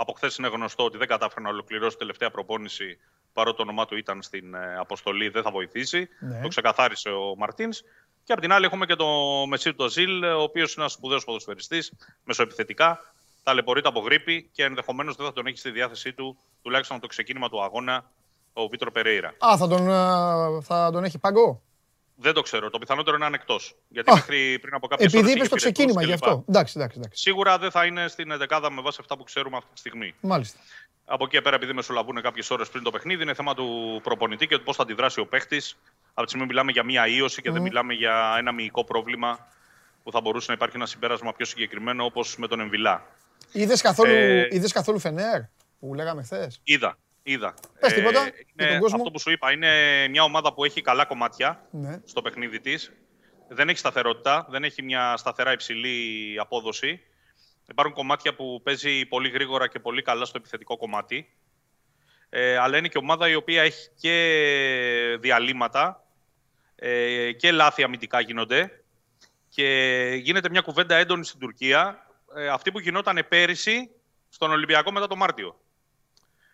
[0.00, 2.98] από χθες είναι γνωστό ότι δεν κατάφερε να ολοκληρώσει τελευταία προπόνηση
[3.32, 6.08] παρότι το όνομά του ήταν στην ε, αποστολή, δεν θα βοηθήσει.
[6.20, 6.40] Ναι.
[6.40, 7.80] Το ξεκαθάρισε ο Μαρτίνς.
[8.24, 11.92] Και από την άλλη έχουμε και τον Μεσίρ Τοζίλ, ο οποίος είναι ένας σπουδαίος ποδοσφαιριστής,
[12.24, 13.14] μεσοεπιθετικά.
[13.42, 17.10] Ταλαιπωρείται από γρήπη και ενδεχομένως δεν θα τον έχει στη διάθεσή του, τουλάχιστον από το
[17.10, 18.10] ξεκίνημα του αγώνα,
[18.52, 19.34] ο Βίτρο Περέιρα.
[19.46, 21.62] Α, θα τον, ε, θα τον έχει παγκό.
[22.22, 22.70] Δεν το ξέρω.
[22.70, 23.74] Το πιθανότερο είναι ανεκτός.
[23.88, 26.44] Γιατί μέχρι πριν από κάποιες Επειδή είπες το ξεκίνημα γι' αυτό.
[26.48, 27.22] Εντάξει, εντάξει, εντάξει.
[27.22, 30.14] Σίγουρα δεν θα είναι στην 11 με βάση αυτά που ξέρουμε αυτή τη στιγμή.
[30.20, 30.58] Μάλιστα.
[31.04, 34.58] Από εκεί πέρα, επειδή μεσολαβούν κάποιες ώρες πριν το παιχνίδι, είναι θέμα του προπονητή και
[34.58, 35.76] πώς θα αντιδράσει ο παίχτης.
[36.14, 39.46] Από τη στιγμή μιλάμε για μία ίωση και δεν μιλάμε για ένα μυϊκό πρόβλημα
[40.02, 43.06] που θα μπορούσε να υπάρχει ένα συμπέρασμα πιο συγκεκριμένο όπως με τον Εμβιλά.
[43.52, 44.48] Είδες καθόλου, ε...
[44.72, 45.40] καθόλου Φενέρ
[45.80, 46.98] που λέγαμε χθες; Είδα.
[47.32, 47.54] Είδα.
[47.80, 52.00] Πες τίποτα ε, Αυτό που σου είπα είναι μια ομάδα που έχει καλά κομμάτια ναι.
[52.04, 52.92] στο παιχνίδι της.
[53.48, 57.00] Δεν έχει σταθερότητα, δεν έχει μια σταθερά υψηλή απόδοση.
[57.68, 61.28] Υπάρχουν κομμάτια που παίζει πολύ γρήγορα και πολύ καλά στο επιθετικό κομμάτι.
[62.28, 66.04] Ε, αλλά είναι και ομάδα η οποία έχει και διαλύματα
[66.74, 68.84] ε, και λάθη αμυντικά γίνονται.
[69.48, 69.66] Και
[70.22, 73.90] γίνεται μια κουβέντα έντονη στην Τουρκία, ε, αυτή που γινόταν πέρυσι
[74.28, 75.60] στον Ολυμπιακό μετά το Μάρτιο.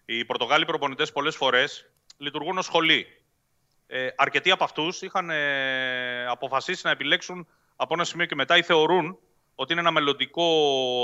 [0.09, 3.07] Οι Πορτογάλοι προπονητές πολλές φορές λειτουργούν ως σχολή.
[3.87, 7.47] Ε, αρκετοί από αυτούς είχαν ε, αποφασίσει να επιλέξουν
[7.77, 9.19] από ένα σημείο και μετά ή θεωρούν
[9.55, 10.49] ότι είναι ένα μελλοντικό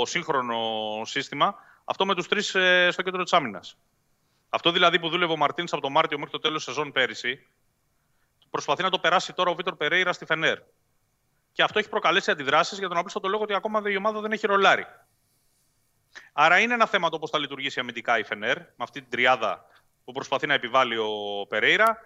[0.05, 0.61] σύγχρονο
[1.05, 1.55] σύστημα
[1.85, 3.77] αυτό με τους τρεις ε, στο κέντρο της άμυνας.
[4.49, 7.47] Αυτό δηλαδή που δούλευε ο Μαρτίνς από τον Μάρτιο μέχρι το τέλος σεζόν πέρυσι,
[8.49, 10.59] προσπαθεί να το περάσει τώρα ο Βίτορ Περέιρα στη Φενέρ.
[11.51, 14.45] Και αυτό έχει προκαλέσει αντιδράσεις για τον απλούστατο λόγο ότι ακόμα η ομάδα δεν έχει
[14.47, 14.85] ρολάρι.
[16.33, 19.65] Άρα είναι ένα θέμα το πώς θα λειτουργήσει αμυντικά η Φενέρ, με αυτή την τριάδα
[20.05, 21.97] που προσπαθεί να επιβάλλει ο Περέιρα.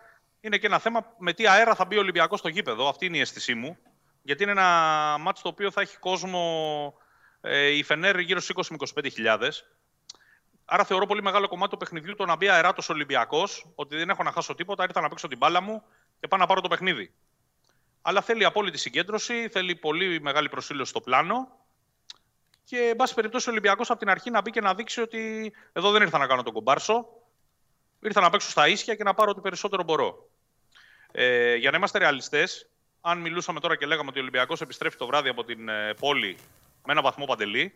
[0.42, 2.88] Είναι και ένα θέμα με τι αέρα θα μπει ο Ολυμπιακός στο γήπεδο.
[2.90, 3.78] Αυτή είναι η αίσθησή μου.
[4.22, 4.68] Γιατί είναι ένα
[5.20, 6.94] μάτσο το οποίο θα έχει κόσμο
[7.42, 9.66] ε, η Φενέρ γύρω στου 20 με 25 χιλιάδες.
[10.66, 14.24] Άρα θεωρώ πολύ μεγάλο κομμάτι του παιχνιδιού το να μπει αεράτος Ολυμπιακός, ότι δεν έχω
[14.24, 15.84] να χάσω τίποτα, ήρθα να παίξω την μπάλα μου
[16.20, 17.14] και πάω να πάρω το παιχνίδι.
[18.02, 21.48] Αλλά θέλει απόλυτη συγκέντρωση, θέλει πολύ μεγάλη προσήλωση στο πλάνο.
[22.70, 25.54] Και, εν πάση περιπτώσει, ο Ολυμπιακός από την αρχή να μπει και να δείξει ότι
[25.74, 27.08] εδώ δεν ήρθα να κάνω τον κομπάρσο.
[28.00, 30.30] Ήρθα να παίξω στα ίσια και να πάρω ό,τι περισσότερο μπορώ.
[31.12, 32.70] Ε, για να είμαστε ρεαλιστές,
[33.02, 36.38] αν μιλούσαμε τώρα και λέγαμε ότι ο Ολυμπιακός επιστρέφει το βράδυ από την ε, πόλη
[36.86, 37.74] με ένα βαθμό παντελή,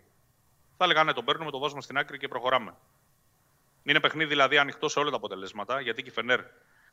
[0.78, 2.76] θα έλεγα ναι, τον παίρνουμε, τον βάζουμε στην άκρη και προχωράμε.
[3.84, 6.40] Είναι παιχνίδι δηλαδή ανοιχτό σε όλα τα αποτελέσματα, γιατί και η Φενέρ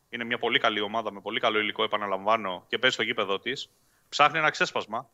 [0.08, 3.70] είναι μια πολύ καλή ομάδα με πολύ καλό υλικό, επαναλαμβάνω, και παίζει στο γήπεδο της.
[4.08, 5.10] Ψάχνει ένα ξέσπασμα.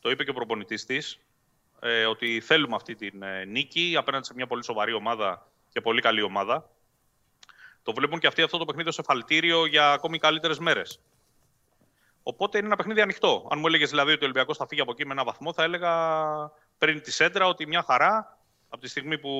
[0.00, 1.18] Το είπε και ο προπονητής της,
[1.84, 6.00] ε, ότι θέλουμε αυτή την ε, νίκη απέναντι σε μια πολύ σοβαρή ομάδα και πολύ
[6.00, 6.70] καλή ομάδα.
[7.82, 11.00] Το βλέπουν και αυτοί αυτό το παιχνίδι ως εφαλτήριο για ακόμη καλύτερες μέρες.
[12.22, 13.48] Οπότε είναι ένα παιχνίδι ανοιχτό.
[13.50, 15.62] Αν μου έλεγες δηλαδή ότι ο Ολυμπιακός θα φύγει από εκεί με ένα βαθμό, θα
[15.62, 15.92] έλεγα
[16.78, 18.38] πριν τη σέντρα ότι μια χαρά
[18.68, 19.30] από τη στιγμή που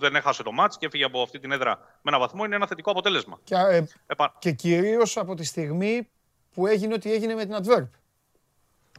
[0.00, 2.66] δεν έχασε το μάτς και έφυγε από αυτή την έδρα με ένα βαθμό είναι ένα
[2.66, 3.40] θετικό αποτέλεσμα.
[3.44, 4.34] Και, ε, Επα...
[4.38, 6.08] και κυρίως από τη στιγμή
[6.54, 7.88] που έγινε ό,τι έγινε με την Adverb.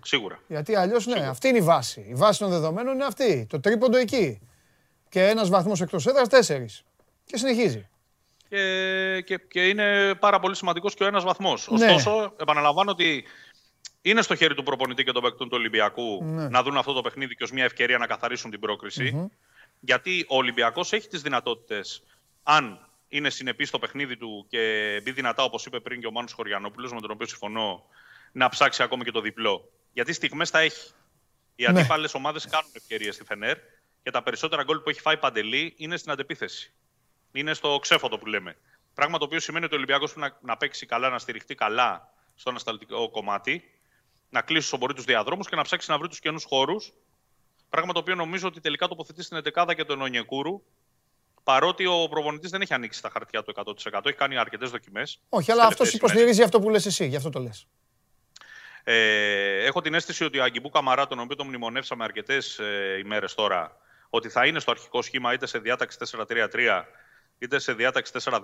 [0.04, 0.40] Σίγουρα.
[0.48, 2.06] Γιατί αλλιώς ναι, αυτή είναι η βάση.
[2.10, 3.46] Η βάση των δεδομένων είναι αυτή.
[3.50, 4.40] Το τρίποντο εκεί.
[5.10, 6.84] Και ένας βαθμός εκτός έδρας, τέσσερις.
[7.26, 7.90] Και συνεχίζει.
[8.50, 11.68] Και, και, και είναι πάρα πολύ σημαντικός και ο ένας βαθμός.
[11.72, 11.86] Ναι.
[11.86, 13.24] Ωστόσο, επαναλαμβάνω ότι
[14.02, 16.50] είναι στο χέρι του προπονητή και των παίκτων του Ολυμπιακού ναι.
[16.50, 19.30] να δουν αυτό το παιχνίδι και ως μια ευκαιρία να καθαρίσουν την προκριση
[19.80, 22.04] Γιατί ο Ολυμπιακός έχει τις δυνατότητες,
[22.44, 24.60] αν είναι συνεπής στο παιχνίδι του και
[25.04, 27.86] μπει δυνατά, όπως είπε πριν και ο Μάνος Χωριανόπουλος, με τον οποίο συμφωνώ,
[28.32, 29.70] να ψάξει ακόμη και το διπλό.
[29.94, 30.92] Γιατί στιγμές τα έχει.
[31.56, 31.80] Οι ναι.
[31.80, 33.58] αντίπαλες ομάδες κάνουν ευκαιρίες στη Φενέρ
[34.04, 36.74] και τα περισσότερα γκολ που έχει φάει παντελή είναι στην αντεπίθεση.
[37.32, 38.56] Είναι στο ξέφωτο που λέμε.
[38.94, 42.14] Πράγμα το οποίο σημαίνει ότι ο Ολυμπιακός πρέπει να, να παίξει καλά, να στηριχτεί καλά
[42.36, 43.64] στο ανασταλτικό κομμάτι
[44.30, 46.94] να κλείσει όσο μπορεί τους διαδρόμους και να ψάξει να βρει τους καινούς χώρους.
[47.70, 50.62] Πράγμα το οποίο νομίζω ότι τελικά τοποθετεί στην 11 και τον Ονιεκούρου.
[51.44, 55.22] Παρότι ο προπονητής δεν έχει ανοίξει τα χαρτιά του 100%, έχει κάνει αρκετές δοκιμές.
[55.30, 57.68] Όχι, αλλά αυτός υποστηρίζει αυτό που λες εσύ, γι' αυτό το λες.
[58.84, 63.34] Ε, έχω την αίσθηση ότι ο Αγκιμπού Καμαρά, τον οποίο τον μνημονεύσαμε αρκετές ε, ημέρες
[63.34, 63.78] τώρα,
[64.10, 65.98] ότι θα είναι στο αρχικό σχήμα είτε σε διάταξη
[66.28, 66.84] 4-3-3
[67.38, 68.40] είτε σε διάταξη 4-2-3-1.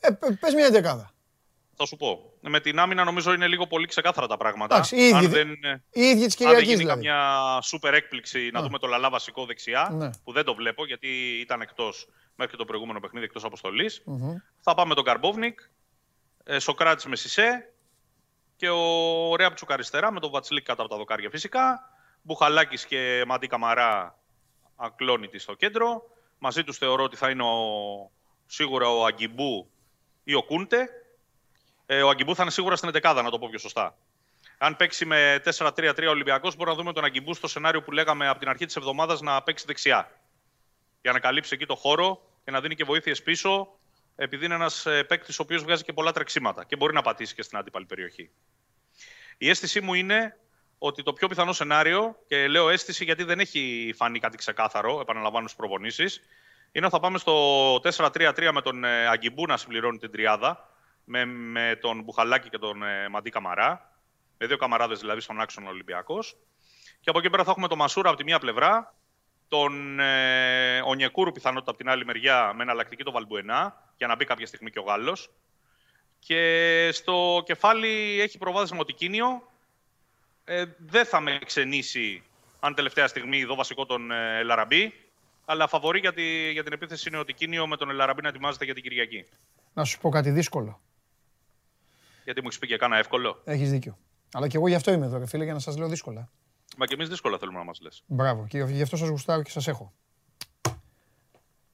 [0.00, 0.08] Ε,
[0.40, 1.14] πες μια δεκάδα.
[1.76, 2.32] Θα σου πω.
[2.40, 4.74] Με την άμυνα νομίζω είναι λίγο πολύ ξεκάθαρα τα πράγματα.
[4.74, 5.48] Εντάξει, οι ίδιοι, δεν,
[5.90, 7.06] οι ίδιοι της αν δεν γίνει δηλαδή.
[7.06, 10.10] καμιά σούπερ έκπληξη να δούμε το Λαλά βασικό δεξιά, ναι.
[10.24, 11.08] που δεν το βλέπω γιατί
[11.40, 14.02] ήταν εκτός μέχρι το προηγούμενο παιχνίδι εκτός αποστολής.
[14.60, 15.60] Θα πάμε τον Καρμπόβνικ,
[16.44, 17.73] ε, Σοκράτης με Σισε
[18.56, 21.90] και ο Ρέαπτσουκ αριστερά με τον Βατσλίκ κάτω από τα δοκάρια φυσικά.
[22.22, 24.18] Μπουχαλάκης και Μαντί Καμαρά
[24.76, 26.02] ακλόνητη στο κέντρο.
[26.38, 28.10] Μαζί τους θεωρώ ότι θα είναι ο,
[28.46, 29.70] σίγουρα ο Αγκιμπού
[30.24, 30.88] ή ο Κούντε
[31.86, 33.96] ε, ο Αγκιμπού θα είναι σίγουρα στην 11 να το πω πιο σωστά.
[34.58, 38.28] Αν παίξει με 4-3-3 ο Ολυμπιακός, μπορούμε να δούμε τον Αγκιμπού στο σενάριο που λέγαμε
[38.28, 40.10] από την αρχή της εβδομάδας να παίξει δεξιά.
[41.02, 43.68] Για να καλύψει εκεί το χώρο και να δίνει και βοήθειες πίσω,
[44.16, 47.34] επειδή είναι ένας ε, παίκτης ο οποίος βγάζει και πολλά τρεξίματα και μπορεί να πατήσει
[47.34, 48.30] και στην αντίπαλη περιοχή.
[49.38, 50.38] Η αίσθησή μου είναι
[50.78, 55.48] ότι το πιο πιθανό σενάριο, και λέω αίσθηση γιατί δεν έχει φανεί κάτι ξεκάθαρο, επαναλαμβάνω
[55.48, 56.20] στι προπονήσεις,
[56.72, 60.68] είναι ότι θα πάμε στο 4-3-3 με τον ε, Αγκιμπού να συμπληρώνει την τριάδα
[61.04, 63.92] με, με τον Μπουχαλάκη και τον ε, Μαντί Καμαρά.
[64.38, 66.36] Με δύο καμαράδες δηλαδή στον άξονα Ολυμπιακός.
[67.00, 68.94] Και από εκεί πέρα θα έχουμε τον Μασούρα από τη μία πλευρά,
[69.54, 74.24] τον ε, Ονιεκούρου πιθανότητα από την άλλη μεριά με εναλλακτική τον Βαλμπουενά, για να μπει
[74.24, 75.30] κάποια στιγμή και ο Γάλλος.
[76.18, 79.48] Και στο κεφάλι έχει προβάδισμα ο Τικίνιο.
[80.44, 82.22] Ε, δεν θα με ξενήσει
[82.60, 84.92] αν τελευταία στιγμή δω βασικό τον ε, Ελαραμπή.
[85.44, 86.12] Αλλά φαβορεί για,
[86.52, 89.24] για την επίθεση είναι ο Τικίνιο με τον Ελαραμπή να ετοιμάζεται για την Κυριακή.
[89.74, 90.80] Να σου πω κάτι δύσκολο.
[92.24, 93.40] Γιατί μου έχεις πει και κάνα εύκολο.
[93.44, 93.98] Έχεις δίκιο.
[94.32, 96.30] Αλλά και εγώ γι' αυτό είμαι εδώ, φίλε, για να σας λέω δύσκολα.
[96.76, 98.02] Μα και εμείς δύσκολα θέλουμε να μας λες.
[98.06, 99.92] Μπράβο, και γι' αυτό σας γουστάρω και σας έχω.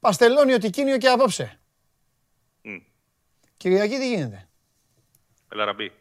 [0.01, 1.61] Παστελώνει ότι κίνιο και απόψε.
[2.65, 2.81] Mm.
[3.57, 4.49] Κυριακή τι γίνεται;
[5.49, 5.93] Ελαραμπή.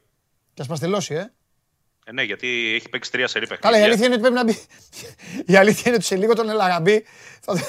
[0.53, 1.33] Και ας παστελώσει, ε.
[2.09, 3.69] Ε, ναι, γιατί έχει παίξει τρία σερή παιχνίδια.
[3.69, 4.65] Καλά, η αλήθεια είναι ότι πρέπει να μπει.
[5.53, 7.05] Η αλήθεια είναι ότι σε λίγο τον Ελαραμπή.
[7.41, 7.61] Θα, ναι.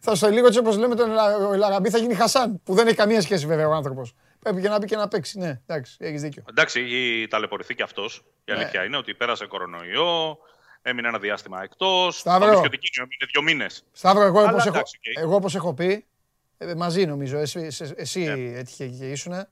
[0.00, 1.10] θα στο λίγο έτσι όπως λέμε τον
[1.52, 2.62] Ελαραμπή θα γίνει Χασάν.
[2.62, 4.14] Που δεν έχει καμία σχέση βέβαια ο άνθρωπος.
[4.38, 5.38] Πρέπει και να μπει και να παίξει.
[5.38, 6.44] Ναι, εντάξει, έχεις δίκιο.
[6.48, 8.24] Εντάξει, έχει ταλαιπωρηθεί και αυτός.
[8.44, 8.58] Η ναι.
[8.58, 10.38] αλήθεια είναι ότι πέρασε κορονοϊό,
[10.84, 12.18] έμεινε ένα διάστημα εκτός.
[12.18, 12.48] Σταύρο.
[12.48, 13.84] έμεινε δύο μήνες.
[13.92, 14.82] Σταύρο, εγώ όπως έχω,
[15.14, 16.06] εγώ, όπως έχω πει,
[16.58, 18.58] ε, μαζί νομίζω, εσύ, εσύ yeah.
[18.58, 19.46] έτυχε και ήσουν.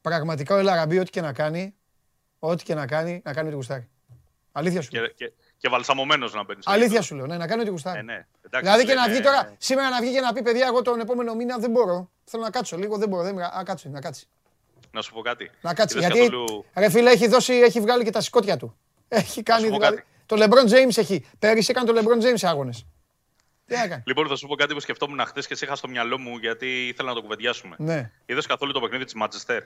[0.00, 1.74] Πραγματικά ο Ελαραμπή, ό,τι και να κάνει,
[2.38, 3.88] ό,τι και να κάνει, να κάνει ό,τι γουστάρει.
[4.52, 4.88] Αλήθεια σου.
[4.88, 6.60] Και, και, και βαλσαμωμένος να μπαίνει.
[6.64, 7.98] Αλήθεια σου λέω, ναι, να κάνει ό,τι γουστάρει.
[7.98, 8.26] Ε, ναι.
[8.40, 11.00] Εντάξει, δηλαδή και να βγει τώρα, σήμερα να βγει και να πει παιδιά, εγώ τον
[11.00, 12.10] επόμενο μήνα δεν μπορώ.
[12.24, 13.22] Θέλω να κάτσω λίγο, δεν μπορώ.
[13.22, 13.42] Δεν...
[13.42, 14.26] Α, κάτσε, να κάτσει.
[14.90, 15.50] Να σου πω κάτι.
[15.60, 15.98] Να κάτσει.
[15.98, 16.64] Γιατί καθόλου...
[16.74, 18.76] ρε φίλε έχει, δώσει, έχει βγάλει και τα σηκώτια του.
[19.08, 20.04] Έχει κάνει δηλαδή.
[20.26, 21.26] Το LeBron James έχει.
[21.38, 22.72] Πέρυσι έκανε το LeBron James άγονε.
[23.66, 26.18] Τι έκανε; Λοιπόν, θα σου πω κάτι που σκεφτόμουν χθες και σε είχα στο μυαλό
[26.18, 27.76] μου γιατί ήθελα να το κουβεντιάσουμε.
[27.78, 28.10] Ναι.
[28.26, 29.62] Είδες καθόλου το παιχνίδι της Μάτσεστερ.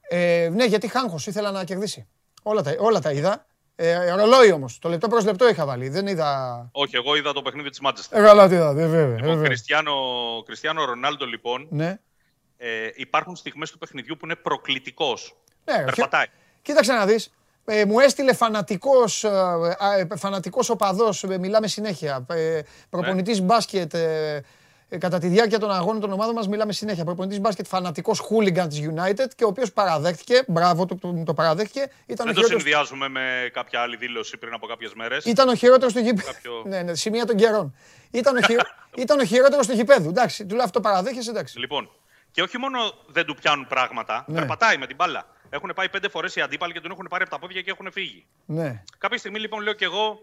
[0.00, 2.08] Ε, ναι, γιατί χάγχο ήθελα να κερδίσει.
[2.42, 3.46] Όλα τα, όλα τα είδα.
[3.76, 4.78] Ε, ρολόι όμως.
[4.78, 5.88] Το λεπτό προς λεπτό είχα βάλει.
[5.88, 6.68] Δεν είδα.
[6.72, 8.22] Όχι, εγώ είδα το παιχνίδι της Μάτσεστερ.
[8.22, 8.72] Ε, καλά, τι είδα.
[8.72, 9.16] Βέβαια.
[9.16, 9.94] Λοιπόν, Κριστιανό,
[10.46, 11.66] Κριστιανό Ρονάλντο, λοιπόν.
[11.70, 11.98] Ναι.
[12.56, 15.36] Ε, υπάρχουν στιγμές του παιχνιδιού που είναι προκλητικός.
[15.64, 16.26] Ναι, Περπατάει.
[16.62, 17.32] Κοίταξε να δεις.
[17.72, 19.28] Ε, μου έστειλε φανατικός, ε,
[20.10, 22.60] ε φανατικός οπαδός, ε, μιλάμε συνέχεια, ε,
[22.90, 23.44] προπονητής ναι.
[23.44, 24.44] μπάσκετ, ε,
[24.98, 27.04] κατά τη διάρκεια των αγώνων των ομάδων μας μιλάμε συνέχεια.
[27.04, 31.90] Προπονητής μπάσκετ φανατικός χούλιγκαν της United και ο οποίος παραδέχτηκε, μπράβο το, το, το παραδέχτηκε.
[32.06, 35.24] Ήταν Δεν το συνδυάζουμε με κάποια άλλη δήλωση πριν από κάποιες μέρες.
[35.24, 36.32] Ήταν ο χειρότερος του γηπέδου.
[36.32, 36.62] Κάποιο...
[36.66, 37.74] ναι, ναι, σημεία των καιρών.
[38.10, 38.56] Ήταν ο, χει...
[39.04, 40.08] ήταν ο χειρότερος του γηπέδου.
[40.08, 41.58] Εντάξει, του λέω αυτό παραδέχεσαι, εντάξει.
[41.58, 41.90] Λοιπόν,
[42.30, 44.38] και όχι μόνο δεν του πιάνουν πράγματα, ναι.
[44.38, 45.26] περπατάει με την μπάλα.
[45.50, 47.92] Έχουν πάει πέντε φορές οι αντίπαλοι και τον έχουν πάρει από τα πόδια και έχουν
[47.92, 48.26] φύγει.
[48.46, 48.82] Ναι.
[48.98, 50.20] Κάποια στιγμή λοιπόν λέω και εγώ.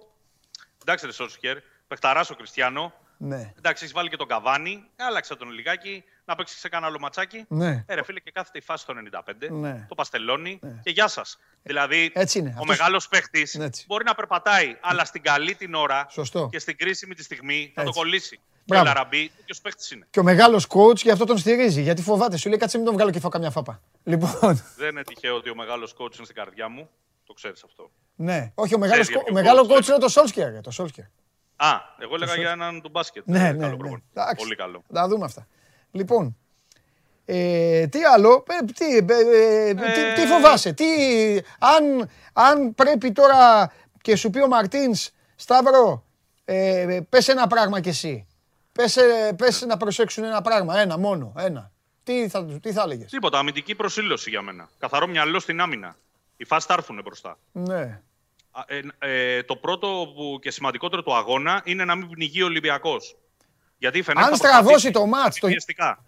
[0.81, 2.93] Εντάξει, Ρε Σόρσχερ, παιχταράς ο Κριστιανό.
[3.17, 3.53] Ναι.
[3.57, 4.89] Εντάξει, έχεις βάλει και τον Καβάνι.
[4.95, 7.45] Άλλαξε τον λιγάκι να παίξεις σε κανένα άλλο ματσάκι.
[7.47, 7.83] Ναι.
[7.87, 8.93] Ε, ρε, φίλε, και κάθεται η φάση στο
[9.27, 9.49] 95.
[9.49, 9.85] Ναι.
[9.89, 10.79] Το παστελώνει ναι.
[10.83, 11.39] και γεια σας.
[11.63, 12.49] Δηλαδή, Έτσι είναι.
[12.49, 12.67] ο Αυτός...
[12.77, 16.49] μεγάλος παίχτης μπορεί να περπατάει, αλλά στην καλή την ώρα Σωστό.
[16.51, 18.39] και στην κρίσιμη τη στιγμή θα το κολλήσει.
[18.65, 20.07] Και ο Λαραμπή, τέτοιος παίχτης είναι.
[20.09, 21.81] Και ο μεγάλος coach γι' αυτό τον στηρίζει.
[21.81, 23.81] Γιατί φοβάται, σου λέει κάτσε μην τον βγάλω και φάω καμιά φάπα.
[24.03, 24.63] Λοιπόν.
[24.77, 26.89] Δεν είναι τυχαίο ότι ο μεγάλος coach είναι στην καρδιά μου.
[27.25, 27.91] Το ξέρεις αυτό.
[28.15, 30.61] Ναι, όχι, ο μεγάλος ο μεγάλο coach είναι το Solskjaer.
[30.61, 31.07] Το Solskjaer.
[31.55, 33.23] Α, εγώ έλεγα για έναν του μπάσκετ.
[33.25, 33.75] Ναι, ναι, ναι.
[34.37, 34.83] Πολύ καλό.
[34.93, 35.47] Θα δούμε αυτά.
[35.97, 36.37] Λοιπόν,
[37.25, 40.85] ε, τι άλλο, ε, τι, ε, τι, τι, φοβάσαι, τι,
[41.59, 43.71] αν, αν πρέπει τώρα
[44.01, 46.03] και σου πει ο Μαρτίνς, Σταύρο,
[46.45, 48.27] ε, πες ένα πράγμα κι εσύ.
[48.71, 48.97] Πες,
[49.35, 51.71] πες να προσέξουν ένα πράγμα, ένα μόνο, ένα.
[52.03, 54.69] Τι θα, τι θα έλεγες; Τίποτα, αμυντική προσήλωση για μένα.
[54.77, 55.95] Καθαρό μυαλό στην άμυνα.
[56.37, 57.37] Οι φάσεις θα έρθουν μπροστά.
[57.51, 58.01] Ναι.
[58.65, 63.15] Ε, ε, το πρώτο που και σημαντικότερο του αγώνα είναι να μην πνιγεί ο Ολυμπιακός.
[63.77, 65.47] Γιατί αν στραβώσει το μάτς, το...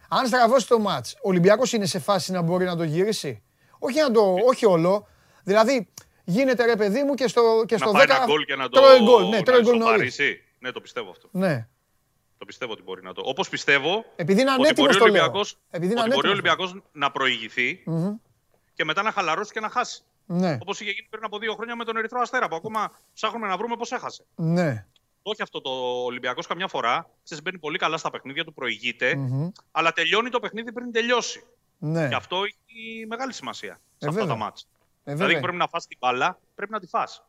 [0.09, 3.43] αν στραβώσει το μάτς, ο Ολυμπιακός είναι σε φάση να μπορεί να το γυρίσει;
[3.79, 5.07] Όχι, να το, όχι όλο.
[5.43, 5.89] Δηλαδή,
[6.23, 8.03] γίνεται ρε παιδί μου και στο, και στο να 10...
[8.03, 9.29] ένα γκολ και να το γκολ.
[9.29, 9.77] Ναι, τρώει γκολ
[10.59, 11.27] Ναι, το πιστεύω αυτό.
[11.31, 11.67] Ναι.
[12.37, 13.21] Το πιστεύω ότι μπορεί να το.
[13.25, 17.11] Όπως πιστεύω Επειδή είναι ότι μπορεί ο Ολυμπιακός, Επειδή είναι ότι μπορεί ο Ολυμπιακός να
[17.11, 18.13] προηγηθεί mm-hmm.
[18.73, 20.03] και μετά να χαλαρώσει και να χάσει.
[20.25, 20.57] Ναι.
[20.61, 23.57] Όπως είχε γίνει πριν από δύο χρόνια με τον Ερυθρό Αστέρα που ακόμα ψάχνουμε να
[23.57, 24.25] βρούμε πώς έχασε.
[24.35, 24.85] Ναι.
[25.29, 25.69] Όχι αυτό το
[26.03, 27.09] Ολυμπιακός καμιά φορά.
[27.23, 29.51] Ξέρεις, μπαίνει πολύ καλά στα παιχνίδια του, προηγείται, mm-hmm.
[29.71, 31.43] αλλά τελειώνει το παιχνίδι πριν τελειώσει.
[31.77, 32.07] Ναι.
[32.07, 34.65] Και αυτό έχει μεγάλη σημασία σε ε, αυτά τα μάτια.
[35.03, 37.23] Ε, δηλαδή πρέπει να φας την μπάλα, πρέπει να τη φας.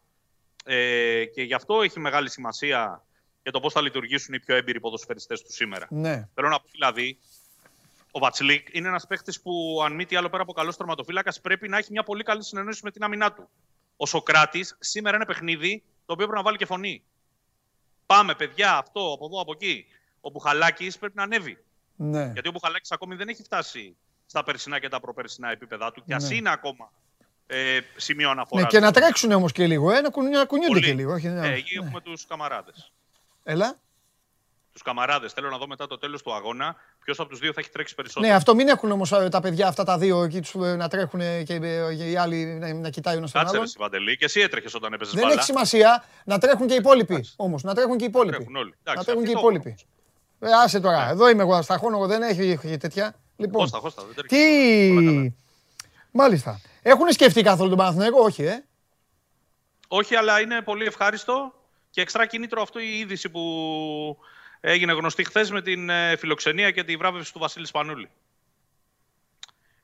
[0.65, 3.05] Ε, και γι' αυτό έχει μεγάλη σημασία
[3.43, 5.87] για το πώς θα λειτουργήσουν οι πιο έμπειροι ποδοσφαιριστές του σήμερα.
[5.91, 6.29] Ναι.
[6.35, 7.19] Θέλω να πω δηλαδή,
[8.11, 11.69] ο Βατσλίκ είναι ένας παίχτη που, αν μη τι άλλο πέρα από καλό τερματοφύλακα, πρέπει
[11.69, 13.49] να έχει μια πολύ καλή συνεννόηση με την άμυνά του.
[13.97, 17.03] Ο Σοκράτης σήμερα είναι παιχνίδι το οποίο πρέπει να βάλει και φωνή.
[18.15, 19.87] Πάμε, παιδιά, αυτό, από εδώ, από εκεί.
[20.21, 21.59] Ο Μπουχαλάκης πρέπει να ανέβει.
[21.97, 22.31] Ναι.
[22.33, 23.97] Γιατί ο Μπουχαλάκης ακόμη δεν έχει φτάσει
[24.27, 26.01] στα περσινά και τα προπερσινά επίπεδα του.
[26.01, 26.15] Και ναι.
[26.15, 26.93] ας είναι ακόμα
[27.47, 28.65] ε, σημείο αναφοράς.
[28.65, 30.11] Ναι, και να τρέξουν όμως και λίγο, ε, να,
[30.45, 31.13] κουνιούνται και λίγο.
[31.13, 31.49] Όχι, ναι.
[31.49, 32.93] Ε, εκεί έχουμε τους καμαράδες.
[33.43, 33.81] Έλα.
[34.73, 35.33] Τους καμαράδες.
[35.33, 37.95] Θέλω να δω μετά το τέλος του αγώνα ποιος από τους δύο θα έχει τρέξει
[37.95, 38.27] περισσότερο.
[38.27, 40.89] Ναι, αυτό μην έχουν όμως ε, τα παιδιά αυτά τα δύο εκεί τους, ε, να
[40.89, 41.55] τρέχουν και
[42.11, 43.61] οι άλλοι να, να κοιτάει ο ένας τον άλλον.
[43.79, 47.25] Κάτσε, ρε και εσύ έτρεχες όταν έπαιζες Δεν έχει σημασία να τρέχουν και οι υπόλοιποι
[47.37, 47.63] όμως.
[47.63, 48.33] Να τρέχουν και οι υπόλοιποι.
[48.33, 48.75] Να τρέχουν, όλοι.
[48.83, 49.77] να τρέχουν και οι υπόλοιποι.
[50.39, 51.11] Ε, άσε τώρα, ναι.
[51.11, 53.15] εδώ είμαι εγώ στα χώρο, δεν έχει τέτοια.
[53.37, 55.35] Λοιπόν, χώστα, χώστα, δεν τι...
[56.11, 56.61] Μάλιστα.
[56.83, 58.65] Έχουν σκεφτεί καθόλου τον Παναθηναϊκό, όχι, ε.
[59.89, 61.55] Όχι, αλλά είναι πολύ ευχάριστο
[61.91, 63.41] και εξτρά κίνητρο αυτό η είδηση που
[64.61, 68.09] έγινε γνωστή χθες με την ε, φιλοξενία και τη βράβευση του Βασίλη Σπανούλη.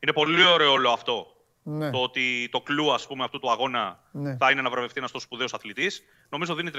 [0.00, 1.36] Είναι πολύ ωραίο όλο αυτό.
[1.62, 1.90] Ναι.
[1.90, 4.36] Το ότι το κλου ας πούμε, αυτού του αγώνα ναι.
[4.36, 6.02] θα είναι να βραβευτεί ένας τόσο σπουδαίος αθλητής.
[6.28, 6.70] Νομίζω δίνει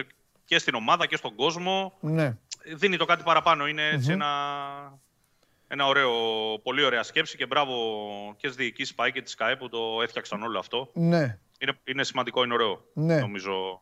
[0.46, 1.98] και στην ομάδα και στον κόσμο.
[2.00, 2.38] Ναι.
[2.76, 3.68] Δίνει το κάτι παραπάνω.
[3.68, 4.28] Είναι ένα,
[5.68, 6.12] ένα ωραίο,
[6.64, 7.74] πολύ ωραία σκέψη και μπράβο
[8.38, 10.90] και στι διοικήσει ΠΑΕ και της ΚΑΕ που το έφτιαξαν όλο αυτό.
[10.94, 11.40] Ναι.
[11.60, 12.86] Είναι, είναι σημαντικό, είναι ωραίο.
[12.94, 13.20] Ναι.
[13.20, 13.82] Νομίζω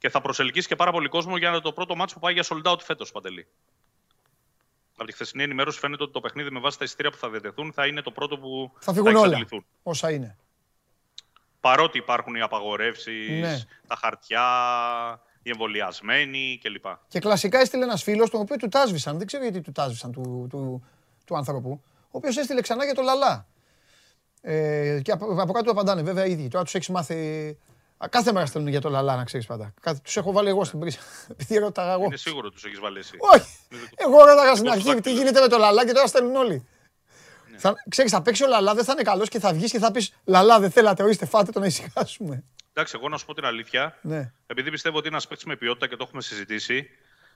[0.00, 2.72] και θα προσελκύσει και πάρα πολύ κόσμο για το πρώτο μάτσο που πάει για sold
[2.72, 3.46] out φέτος, Παντελή.
[4.96, 7.72] Από τη χθεσινή ενημέρωση φαίνεται ότι το παιχνίδι με βάση τα εισιτήρια που θα διατεθούν
[7.72, 9.46] θα είναι το πρώτο που θα φύγουν θα όλα.
[9.82, 10.36] Όσα είναι.
[11.60, 13.58] Παρότι υπάρχουν οι απαγορεύσεις, ναι.
[13.86, 14.42] τα χαρτιά,
[15.42, 16.84] οι εμβολιασμένοι κλπ.
[17.08, 19.18] Και κλασικά έστειλε ένας φίλος, τον οποίο του τάσβησαν.
[19.18, 20.84] Δεν ξέρω γιατί του τάσβησαν του, του,
[21.24, 21.82] του άνθρωπου.
[22.02, 23.46] Ο οποίος έστειλε ξανά για το λαλά.
[24.40, 26.48] Ε, και από, από κάτω του απαντάνε βέβαια οι ίδιοι.
[26.48, 27.58] Τώρα τους έχεις μάθει
[28.08, 29.74] Κάθε μέρα στέλνουν για το λαλά, να ξέρεις πάντα.
[30.02, 30.98] Τους έχω βάλει εγώ στην πρίση.
[31.30, 32.04] Επειδή ρώταγα εγώ.
[32.04, 33.16] Είναι σίγουρο τους έχεις βάλει εσύ.
[33.18, 33.56] Όχι.
[33.96, 36.68] Εγώ ρώταγα στην αρχή τι γίνεται με το λαλά και τώρα στέλνουν όλοι.
[37.50, 37.58] Ναι.
[37.58, 39.90] Θα, ξέρεις, θα παίξει ο Λαλά, δεν θα είναι καλός και θα βγεις και θα
[39.90, 42.44] πεις Λαλά, δεν θέλατε, ορίστε, φάτε το να ησυχάσουμε.
[42.72, 43.98] Εντάξει, εγώ να σου πω την αλήθεια.
[44.02, 44.32] Ναι.
[44.46, 46.90] Επειδή πιστεύω ότι είναι ένας παίκτης με ποιότητα και το έχουμε συζητήσει,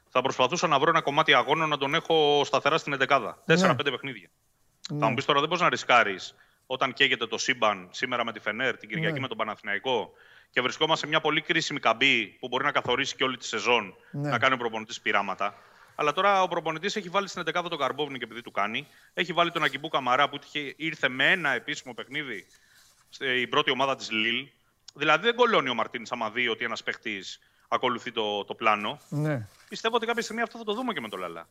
[0.08, 3.32] θα προσπαθούσα να βρω ένα κομμάτι αγώνων να τον έχω σταθερά στην 11.
[3.44, 3.96] Τέσσερα-πέντε ναι.
[3.96, 4.28] παιχνίδια.
[4.90, 4.98] Ναι.
[4.98, 6.34] Θα μου πεις τώρα δεν μπορείς να ρισκάρεις
[6.66, 9.20] όταν καίγεται το σύμπαν σήμερα με τη Φενέρ, την Κυριακή ναι.
[9.20, 10.12] με τον Παναθηναϊκό
[10.54, 13.94] και βρισκόμαστε σε μια πολύ κρίσιμη καμπή που μπορεί να καθορίσει και όλη τη σεζόν
[14.10, 14.28] ναι.
[14.28, 15.54] να κάνει ο προπονητής πειράματα.
[15.94, 18.86] Αλλά τώρα ο προπονητής έχει βάλει στην 11 τον Καρμπόβνη και επειδή του κάνει.
[19.14, 20.38] Έχει βάλει τον Αγκιμπού Καμαρά που
[20.76, 22.46] ήρθε με ένα επίσημο παιχνίδι
[23.08, 24.48] στην πρώτη ομάδα της Λίλ.
[24.94, 29.00] Δηλαδή δεν κολώνει ο Μαρτίνης άμα δει ότι ένας παίχτης ακολουθεί το, το πλάνο.
[29.08, 29.48] Ναι.
[29.68, 31.48] Πιστεύω ότι κάποια στιγμή αυτό θα το δούμε και με τον Λαλά.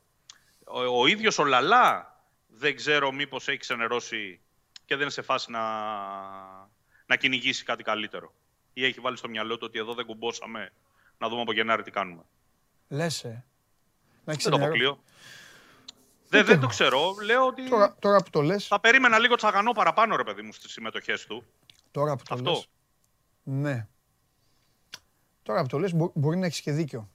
[0.65, 2.17] Ο, ο ίδιος ο Λαλά
[2.47, 4.39] δεν ξέρω μήπως έχει ξενερώσει
[4.85, 5.61] και δεν είναι σε φάση να,
[7.05, 8.33] να κυνηγήσει κάτι καλύτερο.
[8.73, 10.71] Ή έχει βάλει στο μυαλό του ότι εδώ δεν κουμπώσαμε
[11.17, 12.23] να δούμε από Γενάρη τι κάνουμε.
[12.87, 13.45] Λέσαι.
[14.25, 15.03] Να δεν το αποκλείω.
[16.29, 17.15] Δεν, δεν το ξέρω.
[17.23, 17.69] Λέω ότι.
[17.69, 18.59] Τώρα, τώρα που το λε.
[18.59, 21.43] Θα περίμενα λίγο τσαγανό παραπάνω, ρε παιδί μου, στις συμμετοχές του.
[21.91, 22.51] Τώρα που το Αυτό.
[22.51, 22.67] λες.
[23.43, 23.87] Ναι.
[25.43, 27.09] Τώρα που το λες μπορεί να έχεις και δίκιο.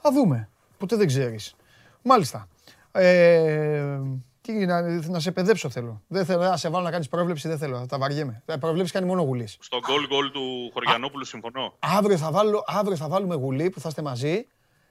[0.00, 0.48] Θα δούμε.
[0.78, 1.54] Ποτέ δεν ξέρεις.
[2.02, 2.48] Μάλιστα.
[2.92, 4.00] Ε,
[4.44, 6.02] τι, να, να σε παιδέψω θέλω.
[6.06, 7.86] Δεν θέλω να σε βάλω να κάνεις πρόβλεψη, δεν θέλω.
[7.88, 8.42] Θα βαριέμαι.
[8.44, 9.56] Τα πρόβλεψη κάνει μόνο γουλής.
[9.60, 11.74] Στο γκολ γκολ του Χωριανόπουλου συμφωνώ.
[11.78, 14.46] Αύριο θα, βάλω, αύριο θα βάλουμε γουλή που θα είστε μαζί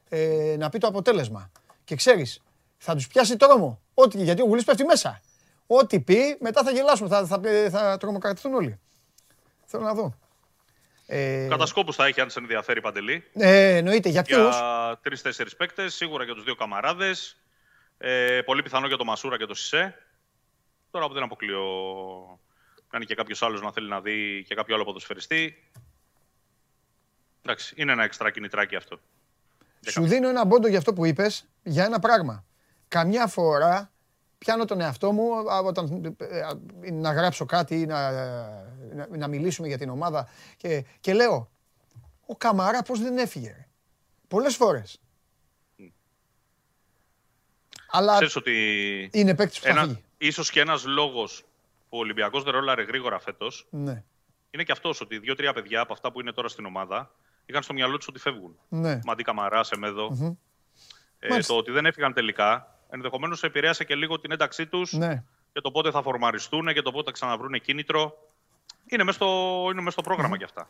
[0.10, 1.52] ε, να πει το αποτέλεσμα.
[1.84, 2.44] Και ξέρεις,
[2.78, 3.82] θα τους πιάσει τρόμο.
[3.94, 5.22] Ό,τι, γιατί ο γουλής πέφτει μέσα.
[5.68, 7.10] Ό,τι πει, μετά θα γελάσουμε.
[7.10, 8.80] Θα, θα, θα τρομοκρατηθούν όλοι.
[9.66, 10.14] Θέλω να δω.
[11.06, 11.48] Ε...
[11.50, 13.24] Κατασκόπους θα έχει, αν σε ενδιαφέρει, Παντελή.
[13.34, 14.10] Ε, εννοείται.
[14.10, 17.38] Για ποιους; Για τρει-τέσσερι παίκτες, σίγουρα για τους δύο καμαράδες.
[18.06, 19.96] Ε, πολύ πιθανό για το Μασούρα και το Σισε.
[20.92, 21.62] Τώρα που δεν αποκλείω
[22.92, 25.72] να είναι και κάποιος άλλος να θέλει να δει και κάποιο άλλο ποδοσφαιριστή.
[27.42, 29.00] Εντάξει, είναι ένα εξτρά κινητράκι αυτό.
[29.88, 32.46] Σου δίνω ένα μπόντο για αυτό που είπες, για ένα πράγμα.
[32.88, 33.92] Καμιά φορά
[34.38, 35.30] πιάνω τον εαυτό μου
[35.64, 38.12] όταν, ε, να γράψω κάτι ή να,
[39.10, 41.52] να, μιλήσουμε για την ομάδα και, και λέω,
[42.26, 43.68] ο Καμαρά πώς δεν έφυγε.
[44.28, 45.03] Πολλές φορές.
[47.96, 50.04] Αλλά Ξέρεις ότι είναι παίκτης που θα φύγει.
[50.18, 51.44] Ίσως και ένας λόγος
[51.90, 54.04] που ο Ολυμπιακός δεν ρόλαρε γρήγορα φέτος ναι.
[54.52, 57.12] είναι και αυτός ότι δύο-τρία παιδιά από αυτά που είναι τώρα στην ομάδα
[57.46, 58.56] είχαν στο μυαλό τους ότι φεύγουν.
[58.70, 59.00] Ναι.
[59.06, 60.38] Μαντί Καμαρά, Σεμέδο.
[61.20, 65.24] Ε, το ότι δεν έφυγαν τελικά ενδεχομένως επηρέασε και λίγο την ένταξή τους ναι.
[65.54, 68.18] και το πότε θα φορμαριστούν και το πότε θα ξαναβρούν κίνητρο.
[68.86, 70.38] Είναι μέσα στο, είναι στο πρόγραμμα mm.
[70.38, 70.68] κι αυτά.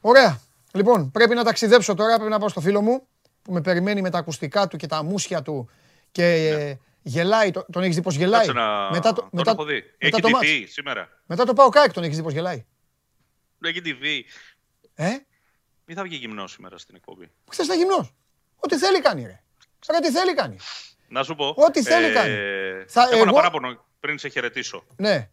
[0.00, 0.40] Ωραία.
[0.72, 2.14] Λοιπόν, πρέπει να ταξιδέψω τώρα.
[2.14, 3.06] Πρέπει να πάω στο φίλο μου
[3.42, 5.70] που με περιμένει με τα ακουστικά του και τα μουσια του
[6.12, 6.74] και ναι.
[7.02, 7.50] γελάει.
[7.50, 8.90] Τον έχεις δει πώ γελάει; Να...
[8.90, 9.74] Μετά το, μετά, έχω δει.
[9.74, 11.08] Μετά έχει το TV σήμερα.
[11.26, 12.66] Μετά το πάω κάκι τον έχεις δει πώ γελάει;
[13.64, 14.20] Έχει TV.
[14.94, 15.16] Ε;
[15.84, 17.30] Μη θα βγει γυμνός σήμερα στην εκπομπή.
[17.50, 18.14] Χθε ήταν γυμνός.
[18.56, 19.42] Ό,τι θέλει κάνει, ρε.
[19.78, 20.56] Σαν τι θέλει κάνει.
[21.08, 21.54] Να σου πω.
[21.56, 22.34] Ό,τι θέλει ε, κάνει.
[22.86, 23.22] Θα, έχω εγώ...
[23.22, 24.84] ένα παράπονο πριν σε χαιρετήσω.
[24.96, 25.30] Ναι.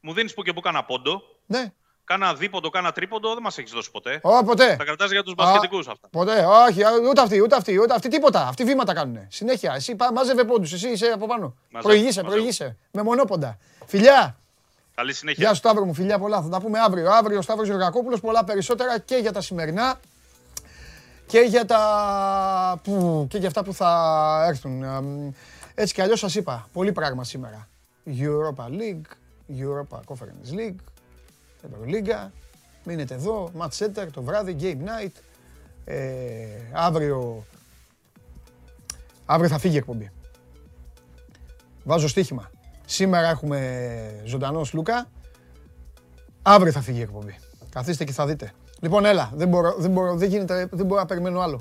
[0.00, 1.22] Μου δίνεις που και που κάνα πόντο.
[1.46, 1.72] Ναι.
[2.06, 4.20] Κάνα δίποντο, κάνα τρίποντο, δεν μας έχεις δώσει ποτέ.
[4.22, 4.76] Ω, ποτέ.
[4.78, 6.08] Τα κρατάς για τους μπασκετικούς αυτά.
[6.10, 6.80] Ποτέ, όχι,
[7.10, 8.46] ούτε αυτοί, ούτε αυτοί, ούτε αυτοί, τίποτα.
[8.46, 9.18] Αυτοί βήματα κάνουν.
[9.28, 9.72] Συνέχεια.
[9.74, 11.54] Εσύ μάζευε πόντους, εσύ είσαι από πάνω.
[11.82, 12.76] προηγείσαι, προηγείσαι.
[12.90, 13.58] Με μονόποντα.
[13.86, 14.36] Φιλιά.
[14.94, 15.44] Καλή συνέχεια.
[15.44, 16.42] Γεια σου Σταύρο μου, φιλιά πολλά.
[16.42, 17.10] Θα τα πούμε αύριο.
[17.10, 20.00] Αύριο ο Σταύρος Γεωργακόπουλος, πολλά περισσότερα και για τα σημερινά
[21.26, 22.80] και για, τα...
[22.84, 23.26] που...
[23.30, 24.84] και για αυτά που θα έρθουν.
[25.74, 27.68] Έτσι κι αλλιώς σας είπα, πολύ πράγμα σήμερα.
[28.06, 29.10] Europa League,
[29.58, 30.76] Europa Conference League,
[31.66, 32.30] Euroliga,
[32.84, 35.12] μείνετε εδώ, Match Center το βράδυ, Game Night.
[35.84, 37.44] Ε, αύριο,
[39.26, 40.10] αύριο θα φύγει η εκπομπή.
[41.84, 42.50] Βάζω στοίχημα.
[42.86, 45.10] Σήμερα έχουμε ζωντανός Λούκα.
[46.42, 47.38] Αύριο θα φύγει η εκπομπή.
[47.70, 48.52] Καθίστε και θα δείτε.
[48.80, 51.60] Λοιπόν, έλα, δεν μπορώ, δεν μπορώ, δεν γίνεται, δεν μπορώ να περιμένω άλλο.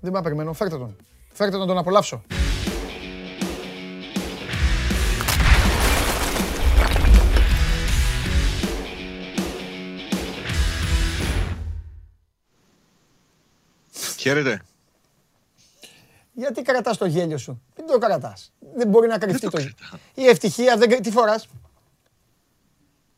[0.00, 0.96] Δεν μπορώ να περιμένω, φέρτε τον.
[1.32, 2.22] Φέρτε τον, τον απολαύσω.
[14.20, 14.62] Χαίρετε.
[16.32, 18.52] Γιατί κρατάς το γέλιο σου; Δεν το κρατάς.
[18.74, 19.74] Δεν μπορεί να κρυφτεί το, γέλιο.
[20.14, 21.02] Η ευτυχία δεν...
[21.02, 21.48] Τι φοράς;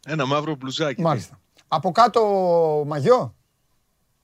[0.07, 1.03] Ένα μαύρο μπλουζάκι.
[1.03, 1.41] Μάλιστα.
[1.69, 2.23] Από κάτω
[2.87, 3.35] μαγιό;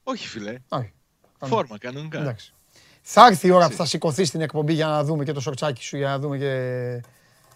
[0.03, 0.59] Όχι, φιλέ.
[0.69, 0.93] Όχι.
[1.39, 2.19] Φόρμα, κανονικά.
[2.19, 2.55] Εντάξει.
[3.03, 5.83] Θα έρθει η ώρα που θα σηκωθεί στην εκπομπή για να δούμε και το σορτσάκι
[5.83, 7.03] σου, για να δούμε και...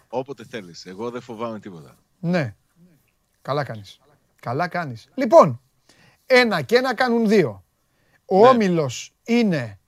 [0.08, 0.86] Όποτε θέλεις.
[0.86, 1.96] Εγώ δεν φοβάμαι τίποτα.
[2.20, 2.54] Ναι.
[3.42, 4.00] Καλά κάνεις.
[4.40, 5.08] Καλά κάνεις.
[5.14, 5.60] Λοιπόν,
[6.26, 7.64] ένα και ένα κάνουν δύο.
[8.32, 8.48] Ο ναι.
[8.48, 9.78] Όμιλος είναι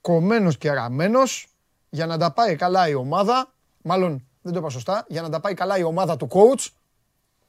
[0.00, 1.46] κομμένος και ραμμένος
[1.90, 3.52] για να τα πάει καλά η ομάδα.
[3.82, 6.66] Μάλλον, δεν το είπα σωστά, για να τα πάει καλά η ομάδα του coach.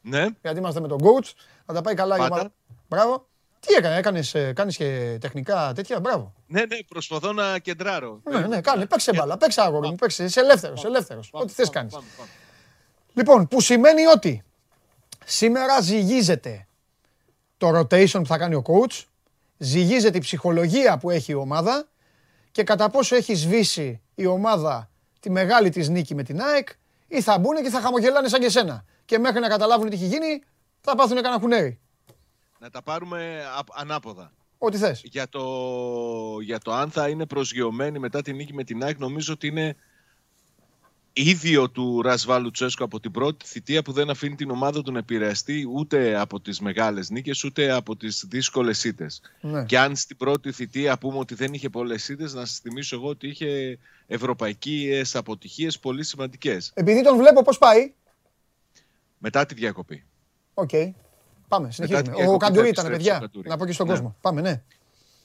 [0.01, 0.27] Ναι.
[0.41, 1.31] Γιατί είμαστε με τον coach.
[1.65, 2.51] Να τα πάει καλά η ομάδα.
[2.87, 3.25] Μπράβο.
[3.59, 6.33] Τι έκανε, έκανες, ε, κάνεις και τεχνικά τέτοια, μπράβο.
[6.47, 8.21] Ναι, ναι, προσπαθώ να κεντράρω.
[8.23, 11.97] Ναι, ναι, κάνε, παίξε μπάλα, παίξε άγορο μου, παίξε, είσαι ελεύθερος, ελεύθερος, ό,τι θες κάνεις.
[13.13, 14.43] Λοιπόν, που σημαίνει ότι
[15.25, 16.67] σήμερα ζυγίζεται
[17.57, 19.03] το rotation που θα κάνει ο coach,
[19.63, 21.87] ζυγίζεται η ψυχολογία που έχει η ομάδα
[22.51, 24.89] και κατά πόσο έχει σβήσει η ομάδα
[25.19, 26.67] τη μεγάλη της νίκη με την ΑΕΚ
[27.07, 28.85] ή θα μπουν και θα χαμογελάνε σαν και σένα.
[29.05, 30.43] Και μέχρι να καταλάβουν τι έχει γίνει
[30.81, 31.79] θα πάθουν κανένα κουνέρι.
[32.59, 33.43] Να τα πάρουμε
[33.73, 34.31] ανάποδα.
[34.57, 35.01] Ό,τι θες.
[35.03, 35.41] Για το,
[36.41, 39.75] για το αν θα είναι προσγειωμένοι μετά την νίκη με την ΑΕΚ νομίζω ότι είναι
[41.13, 44.99] ίδιο του Ρασβάλου Τσέσκο από την πρώτη θητεία που δεν αφήνει την ομάδα του να
[44.99, 49.21] επηρεαστεί ούτε από τις μεγάλες νίκες ούτε από τις δύσκολες ήττες.
[49.41, 49.65] Ναι.
[49.65, 53.07] Και αν στην πρώτη θητεία πούμε ότι δεν είχε πολλές ήττες, να σας θυμίσω εγώ
[53.07, 53.77] ότι είχε
[54.07, 56.71] ευρωπαϊκές αποτυχίες πολύ σημαντικές.
[56.73, 57.93] Επειδή τον βλέπω πώς πάει;
[59.17, 60.03] Μετά τη διακοπή.
[60.53, 60.69] OK.
[60.73, 60.91] Okay.
[61.47, 62.27] Πάμε, συνεχίζουμε.
[62.27, 63.31] Ο Καντουρί ήταν, παιδιά.
[63.43, 63.93] Να πω και στον ναι.
[63.93, 64.15] κόσμο.
[64.21, 64.61] Πάμε, ναι.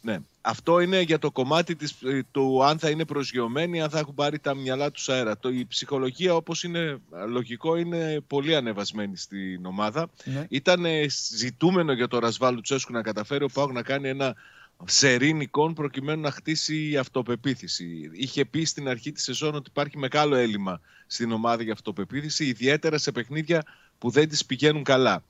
[0.07, 0.19] Ναι.
[0.41, 4.15] Αυτό είναι για το κομμάτι της, ε, του αν θα είναι προσγειωμένοι, αν θα έχουν
[4.15, 5.39] πάρει τα μυαλά τους αέρα.
[5.39, 10.11] Το, η ψυχολογία, όπως είναι ε, λογικό, είναι πολύ ανεβασμένη στην ομάδα.
[10.25, 10.47] Ναι.
[10.49, 10.85] Ήταν
[11.37, 14.35] ζητούμενο για το Ραζβάν Λουτσέσκου να καταφέρει ο ΠΑΟΚ να κάνει ένα
[14.85, 18.11] σερήνικον προκειμένου να χτίσει αυτοπεποίθηση.
[18.13, 22.99] Είχε πει στην αρχή της σεζόν ότι υπάρχει μεγάλο έλλειμμα στην ομάδα για αυτοπεποίθηση, ιδιαίτερα
[22.99, 23.63] σε παιχνίδια
[23.99, 25.23] που δεν τις πηγαίνουν καλά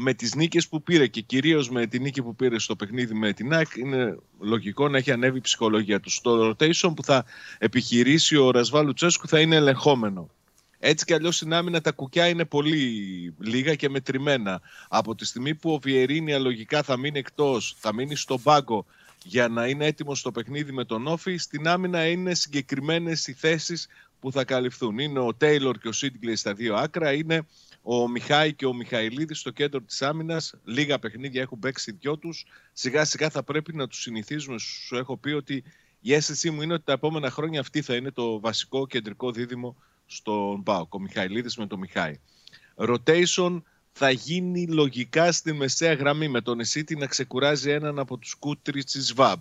[0.00, 3.32] με τις νίκες που πήρε και κυρίως με τη νίκη που πήρε στο παιχνίδι με
[3.32, 6.10] την ΑΕΚ είναι λογικό να έχει ανέβει η ψυχολογία του.
[6.10, 7.24] Στο rotation που θα
[7.58, 10.30] επιχειρήσει ο Ρασβάλου Τσέσκου θα είναι ελεγχόμενο.
[10.78, 14.60] Έτσι κι αλλιώς στην άμυνα τα κουκιά είναι πολύ λίγα και μετρημένα.
[14.88, 18.86] Από τη στιγμή που ο Βιερίνια λογικά θα μείνει εκτός, θα μείνει στον πάγκο
[19.24, 23.88] για να είναι έτοιμο στο παιχνίδι με τον Όφη, στην άμυνα είναι συγκεκριμένες οι θέσεις
[24.20, 24.98] που θα καλυφθούν.
[24.98, 27.46] Είναι ο Τέιλορ και ο Σίτγκλεϊ στα δύο άκρα, είναι
[27.90, 30.54] ο Μιχάη και ο Μιχαηλίδης στο κέντρο της άμυνας.
[30.64, 32.46] Λίγα παιχνίδια έχουν παίξει οι δυο τους.
[32.72, 34.58] Σιγά σιγά θα πρέπει να τους συνηθίζουμε.
[34.58, 35.64] Σου έχω πει ότι
[36.00, 39.76] η αίσθησή μου είναι ότι τα επόμενα χρόνια αυτή θα είναι το βασικό κεντρικό δίδυμο
[40.06, 40.94] στον ΠΑΟΚ.
[40.94, 42.20] Ο Μιχαηλίδης με τον Μιχάη.
[42.76, 43.62] Rotation
[43.92, 48.84] θα γίνει λογικά στη μεσαία γραμμή με τον Εσίτη να ξεκουράζει έναν από τους κούτρι
[48.84, 49.40] της ΒΑΜ.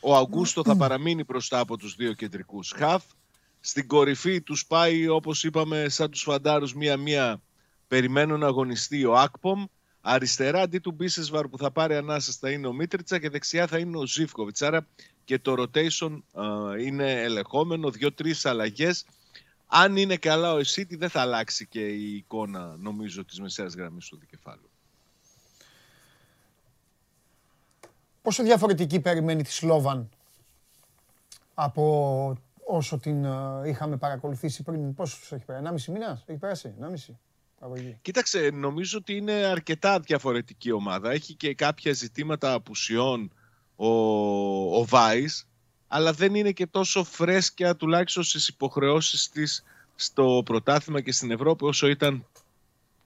[0.00, 3.04] Ο Αγκούστο θα παραμείνει μπροστά από τους δύο κεντρικούς χαφ
[3.66, 7.42] στην κορυφή τους πάει όπως είπαμε σαν τους φαντάρους μία-μία.
[7.88, 9.64] Περιμένουν να αγωνιστεί ο Ακπομ
[10.00, 13.78] αριστερά αντί του Μπίσεσβαρ που θα πάρει ανάσες θα είναι ο Μίτριτσα και δεξιά θα
[13.78, 14.62] είναι ο Ζήφκοβιτς.
[14.62, 14.86] Άρα
[15.24, 16.22] και το rotation
[16.80, 19.06] είναι ελεγχόμενο δύο-τρεις αλλαγές.
[19.66, 24.08] Αν είναι καλά ο Εσίτη δεν θα αλλάξει και η εικόνα νομίζω της μεσαίας γραμμής
[24.08, 24.70] του δικεφάλου.
[28.22, 30.08] Πόσο διαφορετική περιμένει τη Σλόβαν
[31.54, 32.36] από
[32.66, 33.30] όσο την ε,
[33.64, 34.94] είχαμε παρακολουθήσει πριν.
[34.94, 37.14] Πόσο έχει πέρασει, 1,5 μήνας έχει πέρασει, 1,5.
[38.02, 41.10] Κοίταξε, νομίζω ότι είναι αρκετά διαφορετική ομάδα.
[41.10, 43.32] Έχει και κάποια ζητήματα απουσιών
[43.76, 43.88] ο,
[44.78, 45.46] ο Βάης,
[45.88, 49.64] αλλά δεν είναι και τόσο φρέσκια τουλάχιστον στις υποχρεώσεις της
[49.94, 52.26] στο πρωτάθλημα και στην Ευρώπη όσο ήταν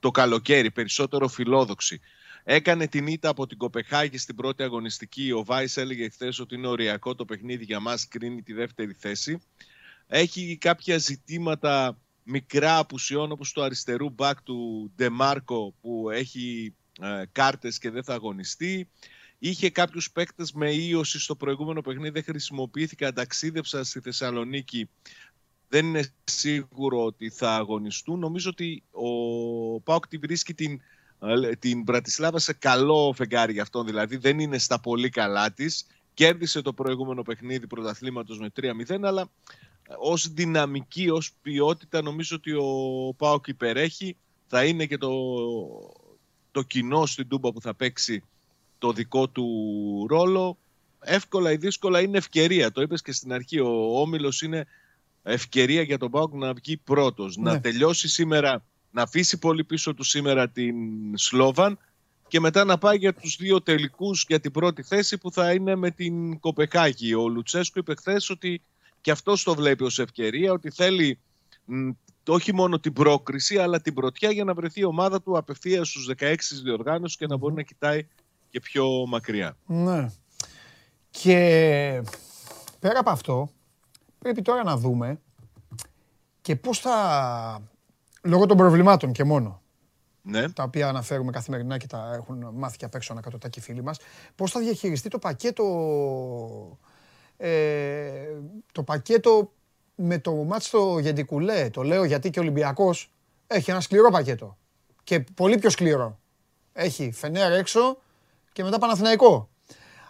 [0.01, 2.01] το καλοκαίρι, περισσότερο φιλόδοξη.
[2.45, 5.33] Έκανε την ήττα από την Κοπεχάγη στην πρώτη αγωνιστική.
[5.33, 9.43] Ο Βάης έλεγε χθες ότι είναι οριακό το παιχνίδι για μας, κρίνει τη δεύτερη θέση.
[10.07, 17.79] Έχει κάποια ζητήματα μικρά απουσιών όπως το αριστερού μπακ του Ντεμάρκο που έχει ε, κάρτες
[17.79, 18.89] και δεν θα αγωνιστεί.
[19.39, 24.89] Είχε κάποιους παίκτες με ίωση στο προηγούμενο παιχνίδι, δεν χρησιμοποιήθηκαν, ταξίδεψαν στη Θεσσαλονίκη.
[25.69, 28.19] Δεν είναι σίγουρο ότι θα αγωνιστούν.
[28.19, 30.81] Νομίζω ότι ο Πάοκ τη βρίσκει την
[31.59, 33.87] την Πρατισλάβα σε καλό φεγγάρι για αυτόν.
[33.87, 35.87] Δηλαδή δεν είναι στα πολύ καλά της.
[36.15, 39.29] Κέρδισε το προηγούμενο παιχνίδι πρωταθλήματος με 3-0, αλλά
[39.89, 44.17] ε, ως δυναμική, ως ποιότητα, νομίζω ότι ο Πάοκ υπερέχει.
[44.47, 45.11] Θα είναι και το,
[46.51, 48.23] το κοινό στην Τούμπα που θα παίξει
[48.79, 49.47] το δικό του
[50.09, 50.59] ρόλο.
[51.01, 52.73] Εύκολα ή δύσκολα είναι ευκαιρία.
[52.73, 53.61] Το είπες και στην αρχή.
[53.61, 54.67] Ο Όμιλος είναι
[55.23, 57.37] ευκαιρία για τον Πάοκ να βγει πρώτος.
[57.37, 57.61] Να ναι.
[57.61, 60.77] τελειώσει σήμερα να αφήσει πολύ πίσω του σήμερα την
[61.15, 61.79] Σλόβαν
[62.29, 65.75] και μετά να πάει για τους δύο τελικούς για την πρώτη θέση που θα είναι
[65.77, 67.15] με την Κοπεχάγη.
[67.15, 68.63] Ο Λουτσέσκου είπε χθες ότι
[69.01, 71.19] και αυτός το βλέπει ως ευκαιρία, ότι θέλει
[72.27, 76.11] όχι μόνο την πρόκριση αλλά την πρωτιά για να βρεθεί η ομάδα του απευθείας στους
[76.19, 78.07] 16 διοργάνωσης και να μπορεί να κοιτάει
[78.51, 79.57] και πιο μακριά.
[79.67, 80.11] Ναι.
[81.11, 81.37] Και
[82.81, 83.51] πέρα από αυτό
[84.19, 85.21] πρέπει τώρα να δούμε
[86.41, 87.63] και πώς θα
[88.23, 89.63] Λόγω των προβλημάτων και μόνο.
[90.23, 90.49] Ναι.
[90.49, 93.99] Τα οποία αναφέρουμε καθημερινά και τα έχουν μάθει και απ' έξω ανακατοτά φίλοι μας.
[94.35, 95.65] Πώς θα διαχειριστεί το πακέτο,
[97.37, 98.11] ε,
[98.73, 99.53] το πακέτο
[99.95, 103.11] με το μάτς στο Γεντικουλέ; Το λέω γιατί και ο Ολυμπιακός
[103.47, 104.57] έχει ένα σκληρό πακέτο.
[105.05, 106.19] Και πολύ πιο σκληρό.
[106.73, 107.99] Έχει Φενέρ έξω
[108.53, 109.49] και μετά Παναθηναϊκό.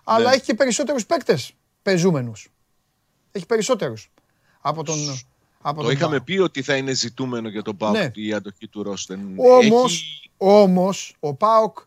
[0.05, 0.35] Αλλά ναι.
[0.35, 1.53] έχει και περισσότερους παίκτες
[1.83, 2.53] πεζούμενους.
[3.33, 4.13] Έχει περισσότερους.
[4.61, 4.97] Από τον...
[5.61, 8.11] Από το είχαμε πει ότι θα είναι ζητούμενο για τον ΠΑΟΚ ναι.
[8.15, 9.21] η αντοχή του Ρόστεν.
[9.37, 10.31] Όμως, Έχει...
[10.37, 11.79] όμως ο ΠΑΟΚ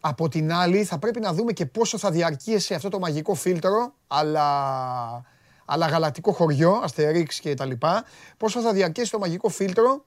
[0.00, 3.94] Από την άλλη, θα πρέπει να δούμε και πόσο θα διαρκείσει αυτό το μαγικό φίλτρο,
[4.06, 5.24] αλλά,
[5.64, 8.04] αλλά γαλακτικό χωριό, αστερίξ και τα λοιπά,
[8.36, 10.04] πόσο θα διαρκέσει το μαγικό φίλτρο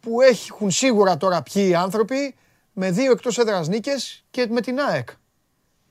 [0.00, 2.34] που έχουν σίγουρα τώρα ποιοι οι άνθρωποι
[2.72, 5.08] με δύο εκτός έδρας νίκες και με την ΑΕΚ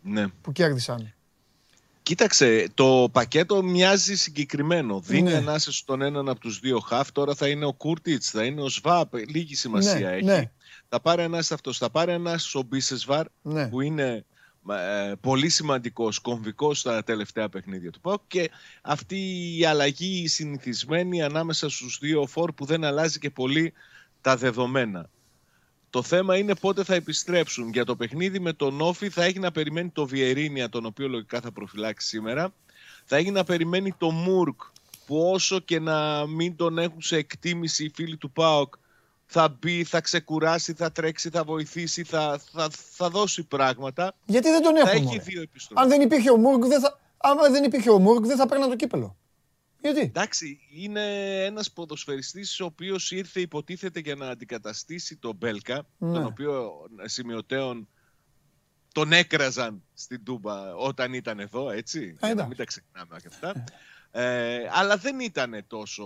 [0.01, 0.27] ναι.
[0.27, 1.14] που κέρδισαν.
[2.05, 4.99] Κοίταξε, το πακέτο μοιάζει συγκεκριμένο.
[4.99, 5.37] Δίνει ναι.
[5.37, 7.11] ανάσες στον έναν από τους δύο χαφ.
[7.11, 9.13] Τώρα θα είναι ο Κούρτιτς, θα είναι ο Σβάπ.
[9.15, 10.23] Λίγη σημασία ναι, έχει.
[10.23, 10.51] Ναι.
[10.89, 11.77] Θα πάρει ανάσες αυτός.
[11.77, 13.67] Θα πάρει ανάσες ο Μπίσεσβαρ ναι.
[13.67, 14.25] που είναι
[14.69, 18.49] ε, πολύ σημαντικός, κομβικός στα τελευταία παιχνίδια του ΠΑΟΚ και
[18.81, 19.17] αυτή
[19.57, 23.73] η αλλαγή συνηθισμένη ανάμεσα στους δύο φόρ που δεν αλλάζει και πολύ
[24.21, 25.09] τα δεδομένα.
[25.95, 27.69] Το θέμα είναι πότε θα επιστρέψουν.
[27.69, 31.41] Για το παιχνίδι με τον Όφη θα έχει να περιμένει το Βιερίνια, τον οποίο λογικά
[31.41, 32.53] θα προφυλάξει σήμερα.
[33.05, 34.61] Θα έχει να περιμένει το Μουρκ,
[35.05, 38.73] που όσο και να μην τον έχουν σε εκτίμηση οι φίλοι του ΠΑΟΚ,
[39.25, 44.13] θα μπει, θα ξεκουράσει, θα τρέξει, θα βοηθήσει, θα, θα, θα δώσει πράγματα.
[44.25, 44.91] Γιατί δεν τον έχουμε.
[44.91, 45.43] Θα έχει δύο
[45.73, 48.67] Αν δεν υπήρχε ο Μουρκ, δεν θα, άμα δεν υπήρχε ο Μουρκ, δεν θα παίρνει
[48.67, 49.15] το κύπελο.
[49.91, 51.03] Γιατί; Εντάξει, είναι
[51.43, 56.13] ένας ποδοσφαιριστής ο οποίος ήρθε υποτίθεται για να αντικαταστήσει τον Μπέλκα, ναι.
[56.13, 56.71] τον οποίο
[57.03, 57.87] σημειωτέων
[58.93, 62.17] τον έκραζαν στην Τούμπα όταν ήταν εδώ, έτσι.
[62.19, 63.63] Ε, μην τα ξεχνάμε και αυτά.
[64.11, 66.05] Ε, αλλά δεν ήταν τόσο.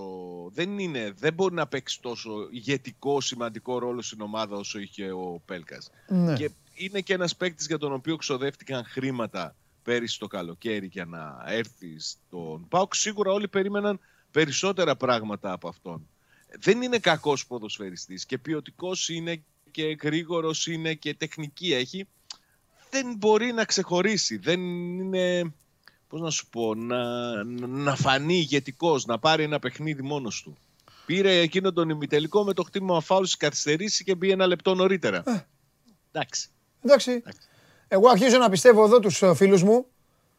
[0.53, 5.41] Δεν, είναι, δεν μπορεί να παίξει τόσο ηγετικό, σημαντικό ρόλο στην ομάδα όσο είχε ο
[5.45, 5.77] Πέλκα.
[6.07, 6.33] Ναι.
[6.33, 9.55] Και είναι και ένας παίκτης για τον οποίο ξοδεύτηκαν χρήματα
[9.89, 13.99] πέρυσι το καλοκαίρι για να έρθει στον ΠΑΟΚ, σίγουρα όλοι περίμεναν
[14.31, 16.07] περισσότερα πράγματα από αυτόν.
[16.59, 22.07] Δεν είναι κακός ποδοσφαιριστής και ποιοτικός είναι και γρήγορος είναι και τεχνική έχει.
[22.89, 24.59] Δεν μπορεί να ξεχωρίσει, δεν
[24.99, 25.53] είναι,
[26.07, 30.57] πώς να σου πω, να, να φανεί ηγετικός, να πάρει ένα παιχνίδι μόνος του.
[31.05, 35.23] Πήρε εκείνο τον ημιτελικό με το χτύπημα φάουλ καθυστερήσει και μπει ένα λεπτό νωρίτερα.
[35.25, 35.45] Ε.
[36.11, 36.49] Εντάξει.
[36.81, 37.11] Εντάξει.
[37.11, 37.47] Εντάξει.
[37.91, 39.85] Εγώ αρχίζω να πιστεύω εδώ τους ε, φίλους μου.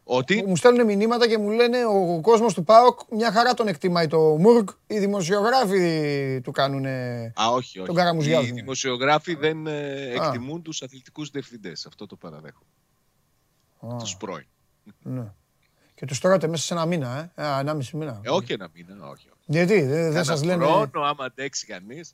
[0.05, 4.06] Ότι; Μου στέλνουν μηνύματα και μου λένε ο κόσμος του ΠΑΟΚ μια χαρά τον εκτιμάει
[4.06, 4.68] το Μουρκ.
[4.86, 8.47] Οι δημοσιογράφοι του κάνουν Α, όχι, όχι.
[8.47, 11.86] Οι δημοσιογράφοι δεν ε, εκτιμούν τους αθλητικούς διευθυντές.
[11.86, 12.62] Αυτό το παραδέχω.
[13.81, 14.47] Του Τους πρώην.
[15.02, 15.32] Ναι.
[15.94, 17.60] Και τους τρώτε μέσα σε ένα μήνα, ε.
[17.60, 18.20] Ένα μισή μήνα.
[18.22, 19.28] Ε, όχι ένα μήνα, όχι.
[19.28, 19.44] όχι.
[19.44, 20.64] Γιατί, δεν, δεν σας λένε...
[20.64, 22.10] χρόνο, άμα αντέξει κανείς.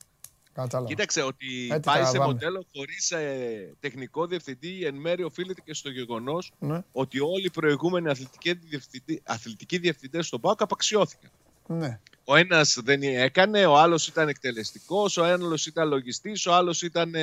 [0.56, 0.88] Κατάλαβα.
[0.88, 5.90] Κοίταξε ότι Έτσι πάει σε μοντέλο χωρίς ε, τεχνικό διευθυντή εν μέρει οφείλεται και στο
[5.90, 6.82] γεγονός ναι.
[6.92, 11.30] ότι όλοι οι προηγούμενοι αθλητικοί, διευθυντή, αθλητικοί διευθυντές στον ΠΑΟΚ απαξιώθηκαν.
[11.66, 12.00] Ναι.
[12.24, 17.14] Ο ένας δεν έκανε, ο άλλος ήταν εκτελεστικός, ο άλλος ήταν λογιστής, ο άλλος ήταν,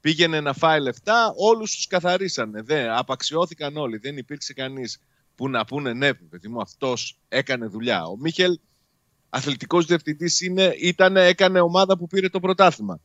[0.00, 1.32] πήγαινε να φάει λεφτά.
[1.36, 2.62] Όλους τους καθαρίσανε.
[2.62, 3.96] Δεν, απαξιώθηκαν όλοι.
[3.96, 5.00] Δεν υπήρξε κανείς
[5.34, 8.04] που να πούνε ναι, παιδί μου, αυτός έκανε δουλειά.
[8.04, 8.58] Ο Μίχελ
[9.34, 10.40] αθλητικός διευθυντής
[10.80, 13.00] ήταν, έκανε ομάδα που πήρε το πρωτάθλημα.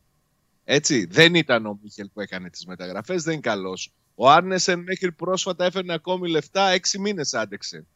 [0.64, 3.92] Έτσι, δεν ήταν ο Μίχελ που έκανε τις μεταγραφές, δεν είναι καλός.
[4.14, 7.86] Ο Άρνεσεν μέχρι πρόσφατα έφερνε ακόμη λεφτά, έξι μήνες άντεξε.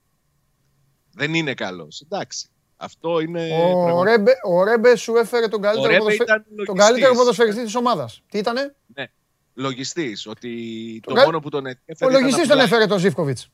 [1.12, 2.00] Δεν είναι καλός.
[2.00, 2.48] Εντάξει.
[2.76, 3.48] Αυτό είναι.
[3.92, 6.24] Ο, Ρέμπε, ο Ρέμπε σου έφερε τον καλύτερο, ποδοσφαι...
[6.64, 8.22] τον καλύτερο ποδοσφαιριστή της ομάδας.
[8.30, 9.06] Τι ήτανε; Ναι.
[9.54, 10.26] Λογιστής.
[10.26, 12.16] Ότι το, μόνο που τον έφερε.
[12.16, 13.50] Ο λογιστής τον έφερε τον Ζήφκοβιτς.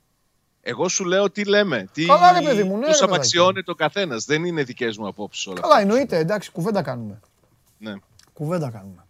[0.63, 1.89] Εγώ σου λέω τι λέμε.
[1.93, 4.25] Τι Καλά, ρε παιδί μου, ναι, τους απαξιώνει ο καθένας.
[4.25, 5.61] Δεν είναι δικές μου απόψεις όλα.
[5.61, 6.17] Καλά, εννοείται.
[6.17, 7.21] Εντάξει, κουβέντα κάνουμε.
[7.79, 7.95] Ναι.
[8.33, 9.05] Κουβέντα κάνουμε.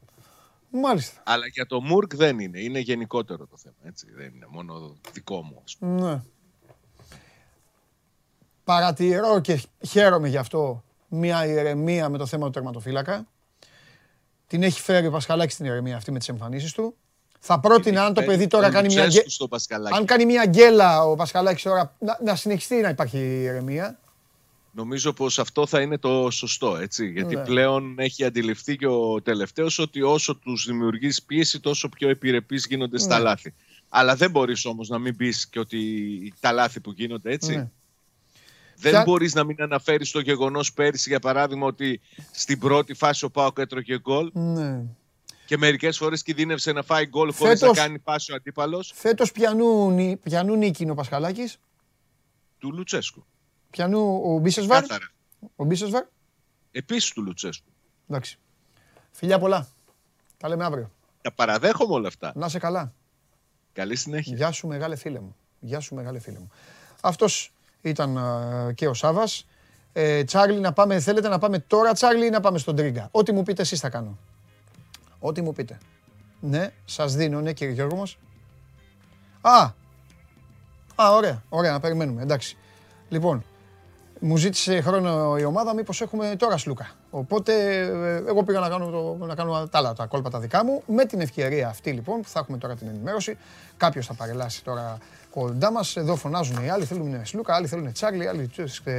[0.70, 1.20] Μάλιστα.
[1.24, 2.60] Αλλά για το Μουρκ δεν είναι.
[2.60, 3.74] Είναι γενικότερο το θέμα.
[3.82, 4.06] Έτσι.
[4.16, 5.60] Δεν είναι μόνο δικό μου.
[5.64, 6.00] Ας πούμε.
[6.00, 6.22] Ναι.
[8.64, 13.26] Παρατηρώ και χαίρομαι γι' αυτό μια ηρεμία με το θέμα του τερματοφύλακα.
[14.46, 16.96] Την έχει φέρει ο Πασχαλάκης την ηρεμία αυτή με τις εμφανίσεις του.
[17.42, 19.08] Θα πρότεινα αν το παιδί τώρα κάνει μια,
[19.94, 23.98] αν κάνει μια γκέλα ο Πασχαλάκης τώρα να, να συνεχιστεί να υπάρχει ηρεμία.
[24.72, 27.10] Νομίζω πως αυτό θα είναι το σωστό, έτσι.
[27.10, 27.44] Γιατί ναι.
[27.44, 32.98] πλέον έχει αντιληφθεί και ο τελευταίος ότι όσο τους δημιουργείς πίεση τόσο πιο επιρρεπείς γίνονται
[32.98, 33.24] στα ναι.
[33.24, 33.54] λάθη.
[33.88, 35.78] Αλλά δεν μπορείς όμως να μην πεις και ότι
[36.40, 37.56] τα λάθη που γίνονται έτσι.
[37.56, 37.68] Ναι.
[38.76, 39.02] Δεν Ποια...
[39.02, 42.00] μπορείς να μην αναφέρεις το γεγονός πέρυσι για παράδειγμα ότι
[42.30, 44.30] στην πρώτη φάση ο Πάοκ έτρωγε γκολ.
[44.32, 44.82] Ναι
[45.50, 48.92] και μερικές φορές κινδύνευσε να φάει γκολ χωρίς να κάνει πάση ο αντίπαλος.
[48.94, 51.58] Φέτος πιανού, πιανού νίκη είναι ο Πασχαλάκης.
[52.58, 53.24] Του Λουτσέσκου.
[53.70, 54.84] Πιανού ο Μπίσεσβαρ.
[55.56, 56.04] Ο Μπίσεσβαρ.
[56.70, 57.70] Επίσης του Λουτσέσκου.
[58.08, 58.38] Εντάξει.
[59.10, 59.68] Φιλιά πολλά.
[60.36, 60.90] Τα λέμε αύριο.
[61.22, 62.32] Τα παραδέχομαι όλα αυτά.
[62.34, 62.92] Να σε καλά.
[63.72, 64.36] Καλή συνέχεια.
[64.36, 65.36] Γεια σου μεγάλε φίλε μου.
[65.60, 66.50] Γεια σου μεγάλε φίλε μου.
[67.00, 67.52] Αυτός
[67.82, 68.18] ήταν
[68.74, 69.46] και ο Σάβας.
[69.92, 73.32] Ε, Τσάρλι να πάμε, θέλετε να πάμε τώρα Τσάρλι ή να πάμε στον Τρίγκα; Ό,τι
[73.32, 74.18] μου πείτε εσείς θα κάνω.
[75.20, 75.78] Ό,τι μου πείτε.
[76.40, 78.18] Ναι, σας δίνω, ναι κύριε Γιώργο μας.
[79.40, 79.62] Α,
[80.94, 82.56] α, ωραία, ωραία, να περιμένουμε, εντάξει.
[83.08, 83.44] Λοιπόν,
[84.20, 86.90] μου ζήτησε χρόνο η ομάδα μήπως έχουμε τώρα Σλούκα.
[87.10, 90.64] Οπότε ε, εγώ πήγα να κάνω, το, να κάνω τα άλλα τα κόλπα τα δικά
[90.64, 90.82] μου.
[90.86, 93.38] Με την ευκαιρία αυτή λοιπόν που θα έχουμε τώρα την ενημέρωση.
[93.76, 94.98] Κάποιος θα παρελάσει τώρα
[95.30, 95.96] κοντά μας.
[95.96, 98.50] Εδώ φωνάζουν οι άλλοι θέλουν Σλούκα, άλλοι θέλουν Τσάρλι, άλλοι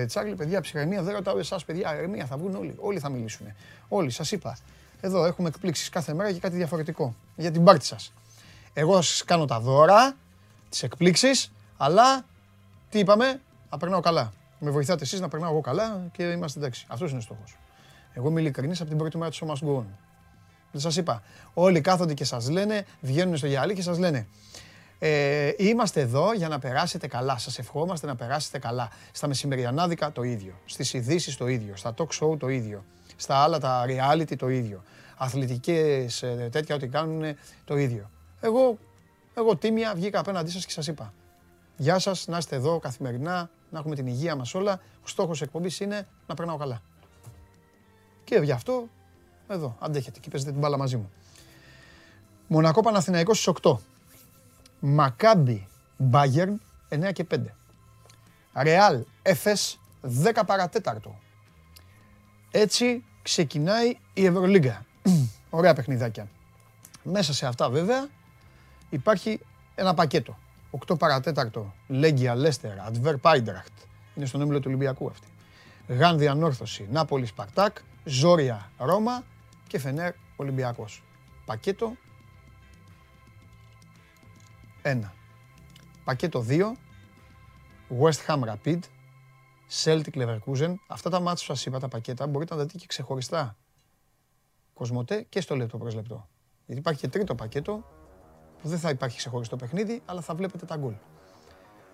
[0.05, 0.35] Τσάρλι.
[0.35, 2.75] Παιδιά, ψυχραιμία δεν ρωτάω εσάς, παιδιά, ερμία θα βγουν όλοι.
[2.79, 3.47] Όλοι θα μιλήσουν.
[3.87, 4.57] Όλοι, σας είπα.
[5.01, 8.13] Εδώ έχουμε εκπλήξεις κάθε μέρα και κάτι διαφορετικό για την πάρτι σας.
[8.73, 10.15] Εγώ σας κάνω τα δώρα,
[10.69, 12.25] τις εκπλήξεις, αλλά
[12.89, 14.33] τι είπαμε, να περνάω καλά.
[14.59, 16.85] Με βοηθάτε εσείς να περνάω εγώ καλά και είμαστε εντάξει.
[16.89, 17.57] Αυτός είναι ο στόχος.
[18.13, 19.83] Εγώ είμαι ειλικρινής από την πρώτη μέρα του σώμα Go
[20.71, 21.23] Δεν σας είπα.
[21.53, 24.27] Όλοι κάθονται και σας λένε, βγαίνουν στο γυαλί και σας λένε.
[24.99, 27.37] Ε, είμαστε εδώ για να περάσετε καλά.
[27.37, 28.89] Σας ευχόμαστε να περάσετε καλά.
[29.11, 30.53] Στα μεσημεριανάδικα το ίδιο.
[30.65, 31.75] Στις ειδήσεις το ίδιο.
[31.75, 32.83] Στα talk show το ίδιο.
[33.21, 34.83] Στα άλλα τα reality το ίδιο.
[35.17, 37.35] Αθλητικές ε, τέτοια ό,τι κάνουν
[37.65, 38.09] το ίδιο.
[38.39, 38.77] Εγώ,
[39.33, 41.13] εγώ τίμια βγήκα απέναντί σας και σας είπα.
[41.77, 44.79] Γεια σας, να είστε εδώ καθημερινά, να έχουμε την υγεία μας όλα.
[45.03, 46.81] Ο στόχος εκπομπής είναι να περνάω καλά.
[48.23, 48.87] Και γι' αυτό,
[49.47, 51.11] εδώ, αντέχετε και παίζετε την μπάλα μαζί μου.
[52.47, 53.77] Μονακό Παναθηναϊκός στις 8.
[54.79, 55.67] Μακάμπι
[55.97, 57.37] Μπάγερν 9 και 5.
[58.53, 59.79] Ρεάλ Έφες
[60.23, 61.19] 10 παρατέταρτο.
[62.51, 64.85] Έτσι ξεκινάει η Ευρωλίγκα.
[65.49, 66.27] Ωραία παιχνιδάκια.
[67.03, 68.07] Μέσα σε αυτά βέβαια
[68.89, 69.39] υπάρχει
[69.75, 70.37] ένα πακέτο.
[70.87, 73.71] 8 παρατέταρτο, Λέγκια, Λέστερ, Αντβέρ, Πάιντραχτ.
[74.15, 75.27] Είναι στον όμιλο του Ολυμπιακού αυτή.
[75.87, 79.23] Γάνδη, Ανόρθωση, Νάπολη, Σπαρτάκ, Ζόρια, Ρώμα
[79.67, 81.03] και Φενέρ, Ολυμπιακός.
[81.45, 81.95] Πακέτο
[84.83, 84.99] 1.
[86.03, 86.71] Πακέτο 2,
[88.01, 88.79] West Ham Rapid,
[89.71, 90.73] Celtic Leverkusen.
[90.87, 93.57] Αυτά τα μάτια που σας είπα, τα πακέτα, μπορείτε να τα δείτε και ξεχωριστά.
[94.73, 96.27] Κοσμοτέ και στο λεπτό προς λεπτό.
[96.65, 97.83] Γιατί υπάρχει και τρίτο πακέτο
[98.61, 100.93] που δεν θα υπάρχει ξεχωριστό παιχνίδι, αλλά θα βλέπετε τα γκολ.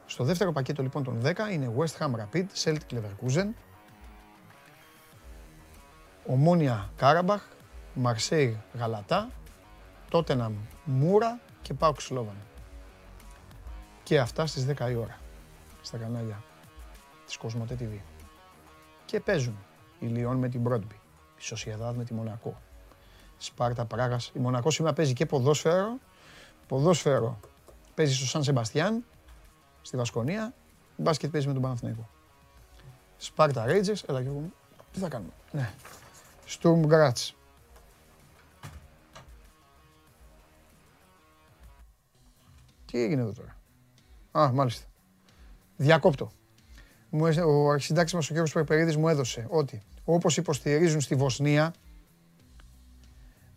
[0.05, 3.47] Στο δεύτερο πακέτο λοιπόν των 10 είναι West Ham Rapid, Celtic Leverkusen,
[6.25, 7.43] Ομόνια Κάραμπαχ,
[8.03, 9.29] Marseille Γαλατά,
[10.11, 10.51] Tottenham
[10.83, 12.37] Μούρα και ΠΑΟΚ Σλόβαν.
[14.03, 15.19] Και αυτά στις 10 η ώρα,
[15.81, 16.43] στα κανάλια
[17.27, 17.99] της Κοσμοτέ TV.
[19.05, 19.57] Και παίζουν
[19.99, 20.95] η Λιόν με την Μπρόντμπι,
[21.37, 22.61] η Σοσιαδάδ με τη Μονακό,
[23.37, 24.31] Σπάρτα Πράγας.
[24.33, 25.97] Η Μονακό σήμερα παίζει και ποδόσφαιρο
[26.67, 27.39] Ποδόσφαιρο
[27.95, 29.03] παίζει στο Σαν Σεμπαστιάν,
[29.81, 30.53] στη Βασκονία.
[30.97, 32.09] Μπάσκετ παίζει με τον Παναθηναϊκό.
[33.17, 34.43] Σπάρτα Ρέιτζερς, έλα και εγώ.
[34.91, 35.31] Τι θα κάνουμε.
[35.51, 35.73] Ναι.
[36.45, 37.35] Στουρμ Γκράτς.
[42.85, 43.57] Τι έγινε εδώ τώρα;
[44.31, 44.85] Α, μάλιστα.
[45.77, 46.31] Διακόπτω.
[47.45, 48.51] Ο αρχισυντάξης μας ο κ.
[48.51, 51.73] Περπερίδης μου έδωσε ότι όπως υποστηρίζουν στη Βοσνία,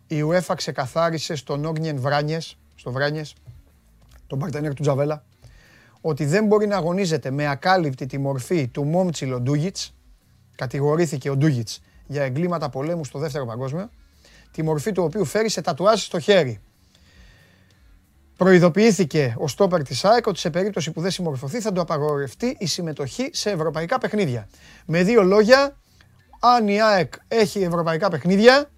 [0.07, 3.35] η UEFA ξεκαθάρισε στον Όγνιεν Βράνιες στο Βράνιες,
[4.27, 5.23] τον παρτενέρ του Τζαβέλα,
[6.01, 9.93] ότι δεν μπορεί να αγωνίζεται με ακάλυπτη τη μορφή του Μόμτσιλο Ντούγιτς,
[10.55, 13.89] κατηγορήθηκε ο Ντούγιτς για εγκλήματα πολέμου στο δεύτερο παγκόσμιο,
[14.51, 16.59] τη μορφή του οποίου φέρει σε τατουάζ στο χέρι.
[18.41, 22.65] Προειδοποιήθηκε ο στόπερ της ΑΕΚ ότι σε περίπτωση που δεν συμμορφωθεί θα του απαγορευτεί η
[22.65, 24.47] συμμετοχή σε ευρωπαϊκά παιχνίδια.
[24.85, 25.77] Με δύο λόγια,
[26.39, 28.69] αν η ΑΕΚ έχει ευρωπαϊκά παιχνίδια,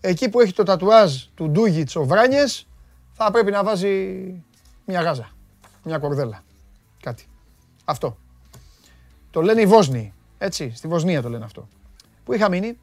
[0.00, 2.66] εκεί που έχει το τατουάζ του Ντούγιτς ο Βράνιες,
[3.12, 3.88] θα πρέπει να βάζει
[4.84, 5.30] μια γάζα,
[5.84, 6.42] μια κορδέλα,
[7.02, 7.26] κάτι.
[7.84, 8.16] Αυτό.
[9.30, 11.68] Το λένε οι Βόσνοι, έτσι, στη Βοσνία το λένε αυτό.
[12.24, 12.78] Που είχα μείνει,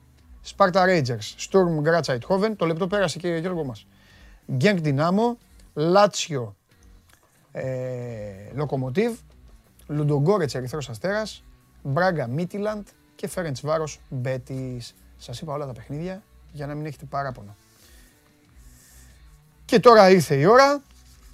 [0.57, 3.85] Sparta Rangers, Sturm Graz Eindhoven, το λεπτό πέρασε και Γιώργο μας.
[4.47, 5.37] Genk Dinamo,
[5.73, 6.53] Lazio,
[7.51, 9.15] ε, Lokomotiv,
[9.87, 11.43] Ludogorets Ερυθρός Αστέρας,
[11.83, 14.95] Μπράγκα Μίτιλαντ και Φέρεντς Βάρος Μπέτης.
[15.17, 17.55] Σας είπα όλα τα παιχνίδια για να μην έχετε παράπονο.
[19.65, 20.83] Και τώρα ήρθε η ώρα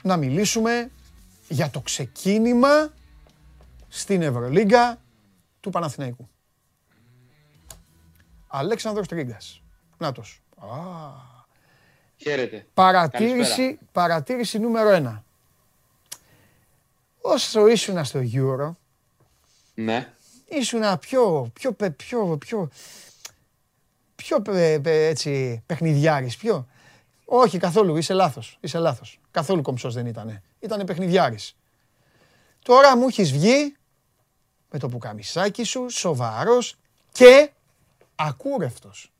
[0.03, 0.91] να μιλήσουμε
[1.49, 2.93] για το ξεκίνημα
[3.87, 5.01] στην Ευρωλίγκα
[5.59, 6.29] του Παναθηναϊκού.
[8.47, 9.61] Αλέξανδρος Τρίγκας.
[9.97, 10.41] Νάτος.
[10.57, 11.30] Α.
[12.21, 12.65] Χαίρετε.
[12.73, 15.23] Παρατήρηση, παρατήρηση νούμερο ένα.
[17.21, 18.75] Όσο ήσουν στο Euro,
[19.73, 20.13] ναι.
[20.45, 22.69] ήσουν πιο, πιο, πιο, πιο,
[24.15, 24.41] πιο
[24.83, 26.67] έτσι, παιχνιδιάρης, πιο...
[27.25, 29.19] Όχι, καθόλου, είσαι λάθος, είσαι λάθος.
[29.31, 30.43] Καθόλου κομψός δεν ήτανε.
[30.59, 31.55] Ήτανε παιχνιδιάρης.
[32.63, 33.75] Τώρα μου έχεις βγει
[34.69, 36.77] με το πουκαμισάκι σου, σοβαρός
[37.11, 37.51] και
[38.15, 39.11] ακούρευτος.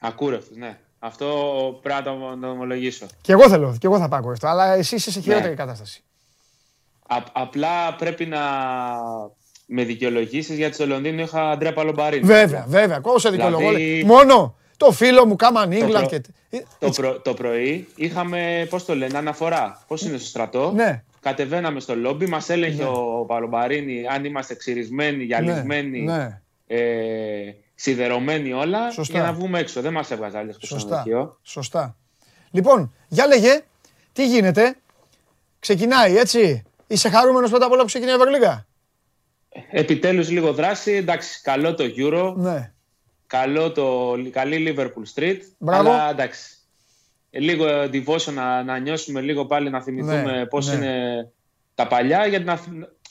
[0.00, 0.78] Ακούρευτος, ναι.
[1.04, 1.26] Αυτό
[1.82, 3.06] πρέπει να το ομολογήσω.
[3.20, 5.54] Και εγώ θέλω, και εγώ θα πάω ακούρευτο, αλλά εσύ είσαι σε χειρότερη ναι.
[5.54, 6.02] κατάσταση.
[7.32, 8.40] απλά πρέπει να
[9.66, 12.26] με δικαιολογήσεις γιατί στο Λονδίνο είχα Αντρέα Παλομπαρίνο.
[12.26, 13.00] Βέβαια, βέβαια.
[13.02, 13.68] Όσο δικαιολογώ.
[13.68, 14.04] Δηλαδή...
[14.06, 16.14] Μόνο το φίλο μου Κάμαν Ίγκλαντ.
[16.78, 17.20] Το, προ...
[17.20, 19.84] το, πρωί είχαμε, πώς το λένε, αναφορά.
[19.86, 21.02] Πώς είναι στο στρατό; Ναι.
[21.20, 22.88] κατεβαίναμε στο λόμπι, μας έλεγε ναι.
[22.88, 26.40] ο Παλομπαρίνη αν είμαστε ξυρισμένοι, γυαλισμένοι, ναι, ναι.
[26.66, 29.18] Ε, σιδερωμένοι όλα, Σωστά.
[29.18, 29.80] για να βγούμε έξω.
[29.80, 31.04] Δεν μας έβγαζε άλλη στο Σωστά.
[31.42, 31.96] Σωστά.
[32.50, 33.62] Λοιπόν, για λέγε,
[34.12, 34.76] τι γίνεται;
[35.58, 38.66] Ξεκινάει, έτσι; Είσαι χαρούμενος πρώτα απ' όλα που ξεκινάει η Ευρωλίγα;
[39.70, 40.92] Επιτέλους λίγο δράση.
[40.92, 42.34] Εντάξει, καλό το Euro.
[42.36, 42.72] Ναι.
[43.26, 45.38] Καλό το, καλή Liverpool Street.
[45.58, 45.90] Μπράβο.
[45.90, 46.56] Αλλά εντάξει,
[47.30, 50.74] λίγο devotion να, να νιώσουμε λίγο πάλι να θυμηθούμε ναι, πώς ναι.
[50.74, 51.30] είναι
[51.74, 52.26] τα παλιά.
[52.26, 52.60] Γιατί να,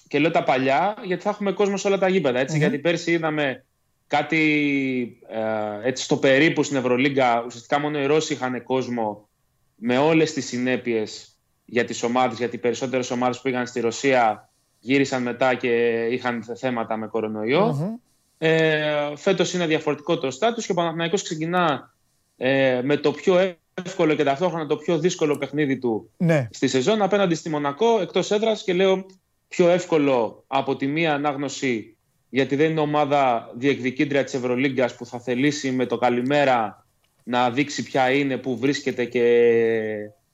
[0.08, 2.42] και λέω τα παλιά γιατί θα έχουμε κόσμο σε όλα τα γήπεδα.
[2.42, 3.66] Γιατί πέρσι είδαμε
[4.12, 7.44] κάτι ε, έτσι στο περίπου στην Ευρωλίγκα.
[7.46, 9.30] Ουσιαστικά μόνο οι Ρώσοι είχαν κόσμο
[9.76, 14.50] με όλες τις συνέπειες για τις ομάδες, γιατί οι περισσότερες ομάδες που πήγαν στη Ρωσία
[14.80, 15.68] γύρισαν μετά και
[16.12, 18.00] είχαν θέματα με κορονοιο mm
[18.38, 21.94] Ε, φέτος είναι διαφορετικό το στάτους και ο Παναθηναϊκός ξεκινά
[22.38, 26.48] ε, με το πιο εύκολο και ταυτόχρονα το πιο δύσκολο παιχνίδι του ναι.
[26.52, 29.06] στη σεζόν απέναντι στη Μονακό εκτός έδρας και λέω
[29.48, 31.96] πιο εύκολο από τη μία ανάγνωση
[32.34, 36.86] γιατί δεν είναι ομάδα διεκδικήτρια της Ευρωλίγκας που θα θελήσει με το καλημέρα
[37.24, 39.24] να δείξει ποια είναι, που βρίσκεται και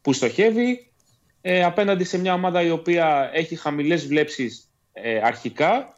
[0.01, 0.91] που στοχεύει.
[1.41, 5.95] Ε, απέναντι σε μια ομάδα η οποία έχει χαμηλές βλέψεις ε, αρχικά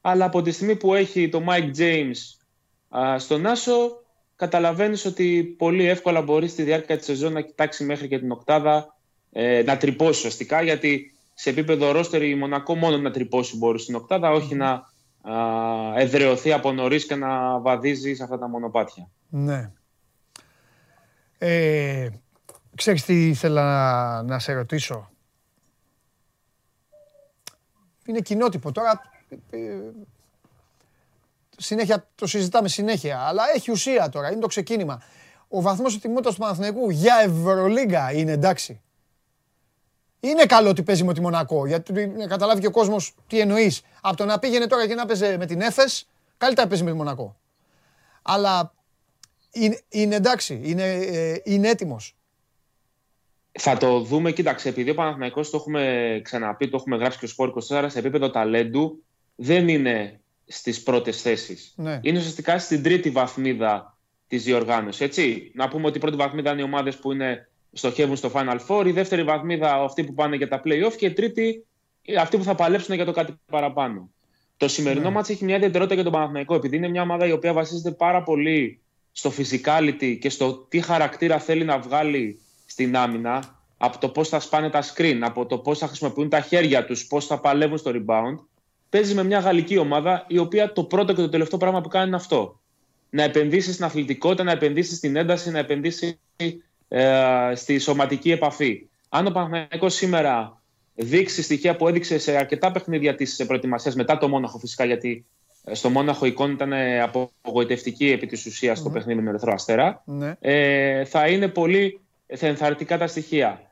[0.00, 2.16] αλλά από τη στιγμή που έχει το Mike James
[2.98, 4.02] α, στον Άσο
[4.36, 8.96] καταλαβαίνεις ότι πολύ εύκολα μπορείς στη διάρκεια της σεζόν να κοιτάξει μέχρι και την οκτάδα
[9.32, 13.94] ε, να τρυπώσεις ουσιαστικά γιατί σε επίπεδο ρόστερ η Μονακό μόνο να τρυπώσει μπορείς στην
[13.94, 14.87] οκτάδα όχι να
[15.22, 15.32] α,
[15.96, 19.08] εδρεωθεί από νωρίς και να βαδίζει σε αυτά τα μονοπάτια.
[19.28, 19.70] Ναι.
[21.38, 22.08] Ε,
[22.78, 25.10] Ξέρεις τι ήθελα να, να σε ρωτήσω;
[28.06, 29.00] Είναι κοινότυπο τώρα.
[29.50, 29.58] Ε,
[31.56, 35.02] συνέχεια, το συζητάμε συνέχεια, αλλά έχει ουσία τώρα, είναι το ξεκίνημα.
[35.48, 38.80] Ο βαθμός ετοιμότητας του Παναθηναϊκού για Ευρωλίγκα είναι εντάξει.
[40.20, 43.82] Είναι καλό ότι παίζει με τη Μονακό, γιατί να καταλάβει και ο κόσμος τι εννοείς.
[44.00, 46.08] Από το να πήγαινε τώρα και να παίζει με την Έφες,
[46.38, 47.36] καλύτερα παίζει με τη Μονακό.
[48.22, 48.72] Αλλά
[49.52, 52.16] είναι, είναι εντάξει, είναι, ε, είναι έτοιμος.
[53.60, 57.28] Θα το δούμε, κοίταξε, επειδή ο Παναθηναϊκός το έχουμε ξαναπεί, το έχουμε γράψει και ο
[57.28, 59.02] Σπόρ 24, σε επίπεδο ταλέντου
[59.34, 61.72] δεν είναι στις πρώτες θέσεις.
[61.76, 62.00] Ναι.
[62.02, 65.52] Είναι ουσιαστικά στην τρίτη βαθμίδα της διοργάνωσης, έτσι.
[65.54, 68.86] Να πούμε ότι η πρώτη βαθμίδα είναι οι ομάδες που είναι, στοχεύουν στο Final Four,
[68.86, 71.66] η δεύτερη βαθμίδα αυτοί που πάνε για τα play-off και η τρίτη
[72.18, 74.10] αυτοί που θα παλέψουν για το κάτι παραπάνω.
[74.56, 75.20] Το σημερινό ναι.
[75.26, 78.80] έχει μια ιδιαιτερότητα για τον Παναθηναϊκό, επειδή είναι μια ομάδα η οποία βασίζεται πάρα πολύ
[79.12, 84.40] στο physicality και στο τι χαρακτήρα θέλει να βγάλει στην άμυνα, από το πώς θα
[84.40, 87.90] σπάνε τα screen, από το πώς θα χρησιμοποιούν τα χέρια τους, πώς θα παλεύουν στο
[87.94, 88.38] rebound,
[88.88, 92.06] παίζει με μια γαλλική ομάδα η οποία το πρώτο και το τελευταίο πράγμα που κάνει
[92.06, 92.60] είναι αυτό.
[93.10, 96.18] Να επενδύσεις στην αθλητικότητα, να επενδύσεις στην ένταση, να επενδύσεις
[96.88, 98.86] ε, στη σωματική επαφή.
[99.08, 100.62] Αν ο Παναγενικό σήμερα
[100.94, 105.24] δείξει στοιχεία που έδειξε σε αρκετά παιχνίδια τη προετοιμασία, μετά το Μόναχο φυσικά, γιατί
[105.64, 108.92] ε, στο Μόναχο η εικόνα ήταν απογοητευτική επί της ουσίας mm-hmm.
[108.92, 110.32] παιχνίδι με τον Ερυθρό Αστέρα, mm-hmm.
[110.40, 113.62] ε, θα είναι πολύ ενθαρρυντικά τα στοιχεία.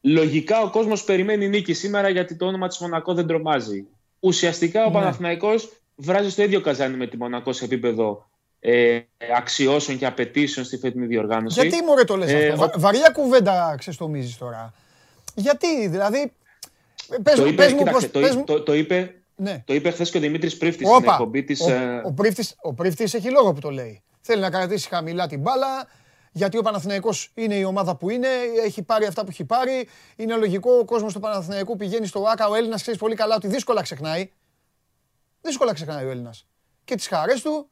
[0.00, 3.86] Λογικά ο κόσμος περιμένει νίκη σήμερα γιατί το όνομα της Μονακό δεν τρομάζει.
[4.20, 4.92] Ουσιαστικά ο ναι.
[4.92, 8.29] Παναθηναϊκός βράζει στο ίδιο καζάνι με τη Μονακό σε επίπεδο
[8.60, 9.00] ε,
[9.36, 11.60] αξιώσεων και απαιτήσεων στη φετινή διοργάνωση.
[11.60, 12.80] Γιατί μου το λες ε, αυτό; Ο...
[12.80, 14.72] Βαριά κουβέντα ξεστομίζεις τώρα.
[15.34, 16.32] Γιατί, δηλαδή...
[17.22, 19.62] Πες, το, είπε, πες κοίταξε, το, πες το, το, είπε, ναι.
[19.66, 21.60] το είπε χθες και ο Δημήτρης Πρίφτης στην εκπομπή της.
[21.60, 22.02] Ο, ε...
[22.62, 24.02] ο, Πρίφτης, έχει λόγο που το λέει.
[24.20, 25.88] Θέλει να κρατήσει χαμηλά την μπάλα,
[26.32, 28.28] γιατί ο Παναθηναϊκός είναι η ομάδα που είναι,
[28.64, 29.88] έχει πάρει αυτά που έχει πάρει.
[30.16, 32.48] Είναι λογικό ο κόσμος του Παναθηναϊκού πηγαίνει στο ΆΚΑ.
[32.48, 34.30] Ο Έλληνας ξέρεις πολύ καλά ότι δύσκολα ξεχνάει.
[35.40, 36.46] Δύσκολα ξεχνάει ο Έλληνας.
[36.84, 37.68] Και τις χαρές του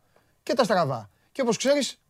[0.49, 1.11] και τα στραβά.
[1.33, 2.01] Και όπως ξέρεις,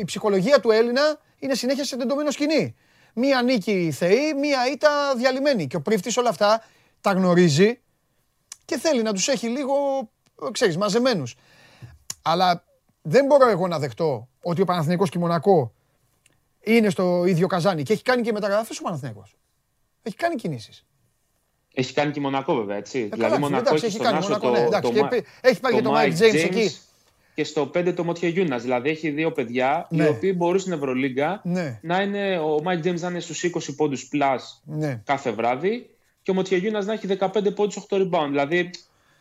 [0.00, 2.74] η ψυχολογία του Έλληνα είναι συνέχεια σε τεντωμένο σκηνή.
[3.14, 5.66] Μία νίκη θεή, μία ήττα διαλυμένη.
[5.66, 6.64] Και ο πρίφτης όλα αυτά
[7.00, 7.80] τα γνωρίζει
[8.64, 9.74] και θέλει να τους έχει λίγο,
[10.52, 11.36] ξέρεις, μαζεμένους.
[12.22, 12.64] Αλλά
[13.02, 15.72] δεν μπορώ εγώ να δεχτώ ότι ο Παναθηναϊκός και η Μονακό
[16.60, 19.36] είναι στο ίδιο καζάνι και έχει κάνει και μεταγραφές ο Παναθηναϊκός.
[20.02, 20.84] Έχει κάνει κινήσεις.
[21.74, 23.08] Έχει κάνει και Μονακό βέβαια, έτσι.
[23.12, 26.18] Ε, δηλαδή Μονακό έχει κάνει Μονακό, ναι, εντάξει, το, και, έχει πάει και το Mike
[26.18, 26.76] James, εκεί.
[27.34, 28.62] Και στο 5 το Μότια Γιούνας.
[28.62, 30.04] Δηλαδή έχει δύο παιδιά ναι.
[30.04, 31.78] οι οποίοι μπορούν στην Ευρωλίγκα ναι.
[31.82, 32.38] να είναι.
[32.38, 35.00] Ο Mike James να είναι στους 20 πόντους plus ναι.
[35.04, 35.90] κάθε βράδυ
[36.22, 38.28] και ο Μότια Γιούνας να έχει 15 πόντους 8 rebound.
[38.28, 38.70] Δηλαδή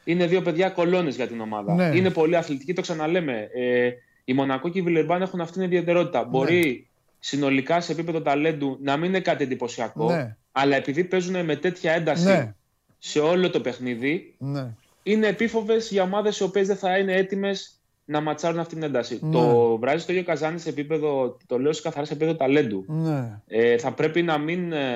[0.04, 1.74] είναι δύο παιδιά κολόνες για την ομάδα.
[1.74, 1.98] Ναι.
[1.98, 3.50] Είναι πολύ αθλητικοί, το ξαναλέμε.
[3.54, 3.92] Ε,
[4.26, 6.24] η Μονακό και η Βιλερμπάν έχουν αυτήν την ιδιαιτερότητα.
[6.24, 6.88] Μπορεί
[7.20, 10.36] συνολικά σε επίπεδο ταλέντου να μην είναι κάτι εντυπωσιακό, ναι.
[10.52, 12.54] αλλά επειδή παίζουν με τέτοια ένταση ναι.
[12.98, 14.68] σε όλο το παιχνίδι, ναι.
[15.04, 17.79] είναι επίφοβες για ομάδες οι οποίες δεν θα είναι έτοιμες
[18.10, 19.20] να ματσάρουν αυτή την ένταση.
[19.22, 19.32] Ναι.
[19.32, 22.86] Το βράζεις το ίδιο Καζάνη σε επίπεδο, το λέω σε καθαρά σε επίπεδο ταλέντου.
[22.88, 23.42] Ναι.
[23.48, 24.88] Ε, θα πρέπει να μην ε,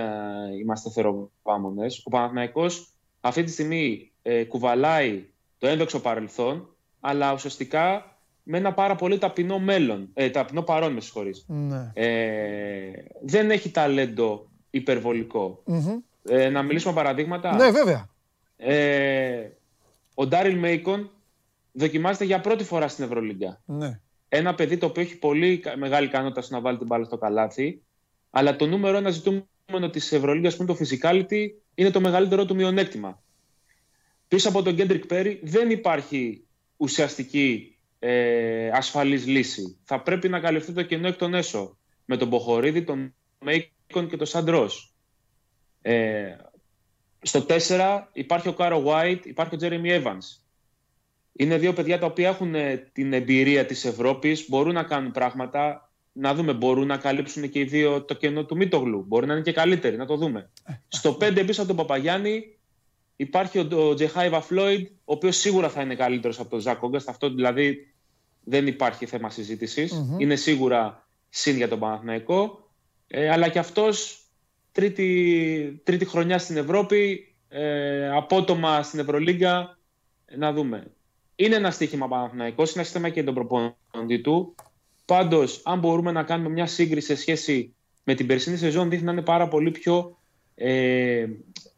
[0.59, 1.85] είμαστε θεροπάμονε.
[2.03, 5.25] Ο Παναθηναϊκός αυτή τη στιγμή ε, κουβαλάει
[5.57, 6.67] το ένδοξο παρελθόν,
[6.99, 10.09] αλλά ουσιαστικά με ένα πάρα πολύ ταπεινό μέλλον.
[10.13, 11.45] Ε, ταπεινό παρόν, με συγχωρείς.
[11.47, 11.91] Ναι.
[11.93, 12.91] Ε,
[13.21, 15.63] δεν έχει ταλέντο υπερβολικό.
[16.23, 17.55] Ε, να μιλήσουμε παραδείγματα.
[17.55, 18.09] Ναι, βέβαια.
[18.57, 19.49] Ε,
[20.13, 21.11] ο Ντάριλ Μέικον
[21.73, 23.61] δοκιμάζεται για πρώτη φορά στην Ευρωλίγκα.
[23.65, 23.99] Ναι.
[24.29, 27.81] Ένα παιδί το οποίο έχει πολύ μεγάλη ικανότητα στο να βάλει την μπάλα στο καλάθι,
[28.29, 32.55] αλλά το νούμερο ένα ζητούμενο της Ευρωλίγκας που είναι το physicality είναι το μεγαλύτερο του
[32.55, 33.23] μειονέκτημα.
[34.27, 36.45] Πίσω από τον Kendrick Perry δεν υπάρχει
[36.77, 39.77] ουσιαστική ε, ασφαλής λύση.
[39.83, 44.17] Θα πρέπει να καλυφθεί το κενό εκ των έσω με τον Μποχωρίδη, τον Macon και
[44.17, 44.93] τον Sant-Roos.
[45.81, 46.35] Ε,
[47.21, 50.42] στο 4 υπάρχει ο Okaro White, υπάρχει ο Jeremy Evans.
[51.33, 55.87] Είναι δύο παιδιά τα οποία έχουν ε, την εμπειρία της Ευρώπης, μπορούν να κάνουν πράγματα.
[56.15, 59.03] Να δούμε, μπορούν να καλύψουν και οι δύο το κενό του Μίτογλου.
[59.07, 60.49] Μπορεί να είναι και καλύτεροι, να το δούμε.
[60.87, 62.57] Στο 5 πίσω από τον Παπαγιάννη
[63.15, 67.09] υπάρχει ο, Τζεχάιβα Φλόιντ, ο οποίος σίγουρα θα είναι καλύτερος από τον Ζακ Όγκαστ.
[67.09, 67.93] Αυτό δηλαδή
[68.43, 69.31] δεν υπάρχει θέμα
[70.17, 72.69] Είναι σίγουρα συν για τον Παναθηναϊκό.
[73.07, 74.21] Ε, αλλά και αυτός
[74.71, 79.77] τρίτη, τρίτη χρονιά στην Ευρώπη, ε, απότομα στην Ευρωλίγκα.
[80.37, 80.91] Να δούμε.
[81.35, 84.55] Είναι ένα στοίχημα Παναθηναϊκός, είναι ένα σύστημα και τον προπονητή του.
[85.05, 87.73] Πάντως, αν μπορούμε να κάνουμε μια σύγκριση σε σχέση
[88.03, 90.17] με την περσίνη σεζόν, δείχνει να είναι πάρα πολύ πιο
[90.55, 91.25] ε,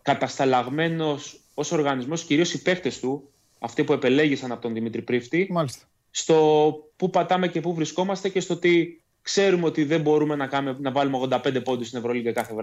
[0.01, 3.29] κατασταλαγμένος ως οργανισμός, κυρίως οι παίκτες του,
[3.59, 5.85] αυτοί που επελέγησαν από τον Δημήτρη Πρίφτη, Μάλιστα.
[6.11, 10.77] στο πού πατάμε και πού βρισκόμαστε και στο ότι ξέρουμε ότι δεν μπορούμε να, κάνουμε,
[10.79, 12.53] να βάλουμε 85 πόντους στην Ευρωλίγα κάθε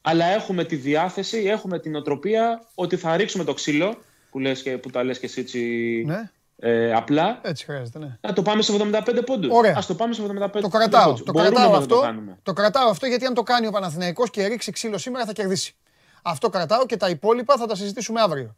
[0.00, 3.96] Αλλά έχουμε τη διάθεση, έχουμε την οτροπία ότι θα ρίξουμε το ξύλο
[4.30, 5.60] που, λες και, που τα λες και εσύ έτσι
[6.06, 6.30] ναι.
[6.56, 7.40] ε, απλά.
[7.42, 8.18] Έτσι χρειάζεται, ναι.
[8.20, 9.50] Να το πάμε σε 75 πόντους.
[9.52, 9.74] Ωραία.
[9.76, 13.26] Ας το πάμε σε 75 το κρατάω, Το κρατάω αυτό, το, το κρατάω αυτό γιατί
[13.26, 15.74] αν το κάνει ο Παναθηναϊκός και ρίξει ξύλο σήμερα θα κερδίσει.
[16.22, 18.56] Αυτό κρατάω και τα υπόλοιπα θα τα συζητήσουμε αύριο.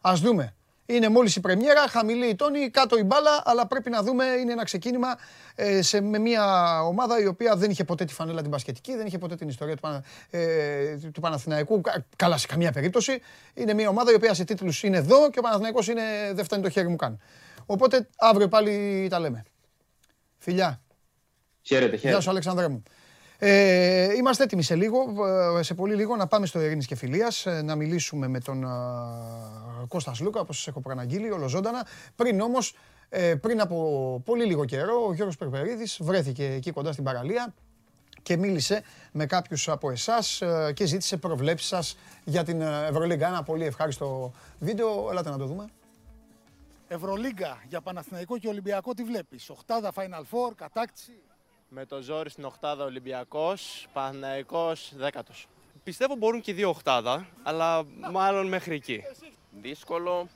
[0.00, 0.54] Ας δούμε.
[0.92, 4.24] Είναι μόλις η πρεμιέρα, χαμηλή η τόνη, κάτω η μπάλα, αλλά πρέπει να δούμε.
[4.24, 5.18] Είναι ένα ξεκίνημα
[5.54, 9.06] ε, σε, με μια ομάδα η οποία δεν είχε ποτέ τη φανέλα την πασχετική, δεν
[9.06, 11.80] είχε ποτέ την ιστορία του, ε, του Παναθηναϊκού.
[12.16, 13.20] Καλά, σε καμία περίπτωση.
[13.54, 16.02] Είναι μια ομάδα η οποία σε τίτλους είναι εδώ και ο Παναθηναϊκός είναι,
[16.32, 17.20] δεν φτάνει το χέρι μου καν.
[17.66, 19.44] Οπότε αύριο πάλι τα λέμε.
[20.38, 20.80] Φιλιά.
[21.62, 22.08] Χαίρετε, χαίρετε.
[22.08, 22.82] Γεια σου, Αλεξανδρέ μου.
[23.44, 24.98] Ε, είμαστε έτοιμοι σε λίγο,
[25.58, 28.64] ε, σε πολύ λίγο να πάμε στο Ειρήνης και Φιλίας, ε, να μιλήσουμε με τον
[28.64, 31.86] uh, Κώστας Λούκα, όπως σας έχω προαναγγείλει, ολοζώντανα.
[32.16, 32.76] Πριν όμως,
[33.08, 37.54] ε, πριν από πολύ λίγο καιρό, ο Γιώργος Περπερίδης βρέθηκε εκεί κοντά στην παραλία
[38.22, 38.82] και μίλησε
[39.12, 40.42] με κάποιους από εσάς
[40.74, 43.26] και ζήτησε προβλέψεις σας για την Ευρωλίγκα.
[43.26, 45.64] Ένα πολύ ευχάριστο βίντεο, ελάτε να το δούμε.
[46.88, 51.12] Ευρωλίγκα για Παναθηναϊκό και Ολυμπιακό τι βλέπεις, οχτάδα Final Four, κατάκτηση;
[51.74, 55.46] Με το ζόρι στην οχτάδα Ολυμπιακός, Παναθηναϊκός δέκατος.
[55.84, 57.82] Πιστεύω μπορούν και δύο οχτάδα, αλλά
[58.12, 59.02] μάλλον μέχρι εκεί.
[59.60, 60.28] Δύσκολο.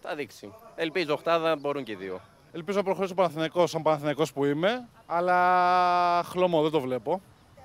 [0.00, 0.52] Θα δείξει.
[0.74, 2.20] Ελπίζω οχτάδα μπορούν και δύο.
[2.52, 7.20] Ελπίζω να προχωρήσω Παναθηναϊκός σαν Παναθηναϊκός που είμαι, αλλά χλωμό δεν το βλέπω.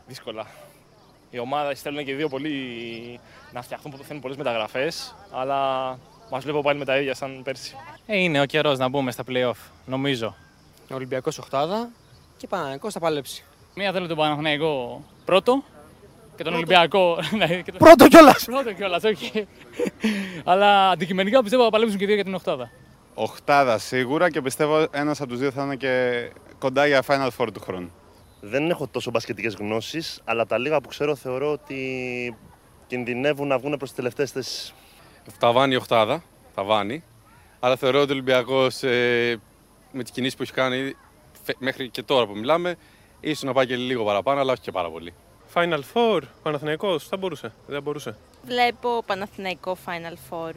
[0.07, 0.47] Δύσκολα.
[1.29, 3.19] Οι ομάδα θέλουν και δύο πολύ
[3.51, 5.89] να φτιαχτούν που θέλουν πολλές μεταγραφές, αλλά
[6.31, 7.75] μας βλέπω πάλι με τα ίδια σαν πέρσι.
[8.05, 10.35] Ε, είναι ο καιρός να μπούμε στα playoff, νομίζω.
[10.91, 11.89] Ολυμπιακός Οχτάδα,
[12.37, 13.43] και Παναθηναϊκός θα παλέψει.
[13.75, 15.63] Μία θέλω τον Παναθηναϊκό πρώτο
[16.35, 17.17] και τον Ολυμπιακό.
[17.37, 18.43] Ναι, πρώτο κιόλας!
[18.45, 19.47] Πρώτο κιόλας, όχι.
[20.43, 22.71] Αλλά αντικειμενικά πιστεύω θα παλέψουν και δύο για την Οχτάδα.
[23.13, 26.23] Οχτάδα σίγουρα και πιστεύω ένας από τους δύο θα είναι και
[26.59, 27.91] κοντά για Final Four του χρόνου.
[28.41, 32.37] Δεν έχω τόσο μπασκετικές γνώσεις, αλλά τα λίγα που ξέρω θεωρώ ότι
[32.87, 34.73] κινδυνεύουν να βγουν προς τις τελευταίες θέσεις.
[35.31, 37.03] Φταβάνει η Οχτάδα, φταβάνει.
[37.59, 39.39] Αλλά θεωρώ ότι ο Ολυμπιακός ε,
[39.91, 40.95] με τις κινήσεις που έχει κάνει
[41.57, 42.75] μέχρι και τώρα που μιλάμε,
[43.19, 45.13] ίσως να πάει και λίγο παραπάνω, αλλά όχι και πάρα πολύ.
[45.53, 48.15] Final Four, Παναθηναϊκός, θα μπορούσε, δεν μπορούσε.
[48.45, 50.51] Βλέπω Παναθηναϊκό Final Four.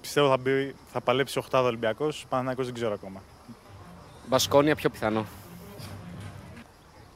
[0.00, 3.22] Πιστεύω θα, μπει, θα παλέψει 8 Ολυμπιακός, Παναθηναϊκός δεν ξέρω ακόμα.
[4.28, 5.26] Μπασκόνια πιο πιθανό.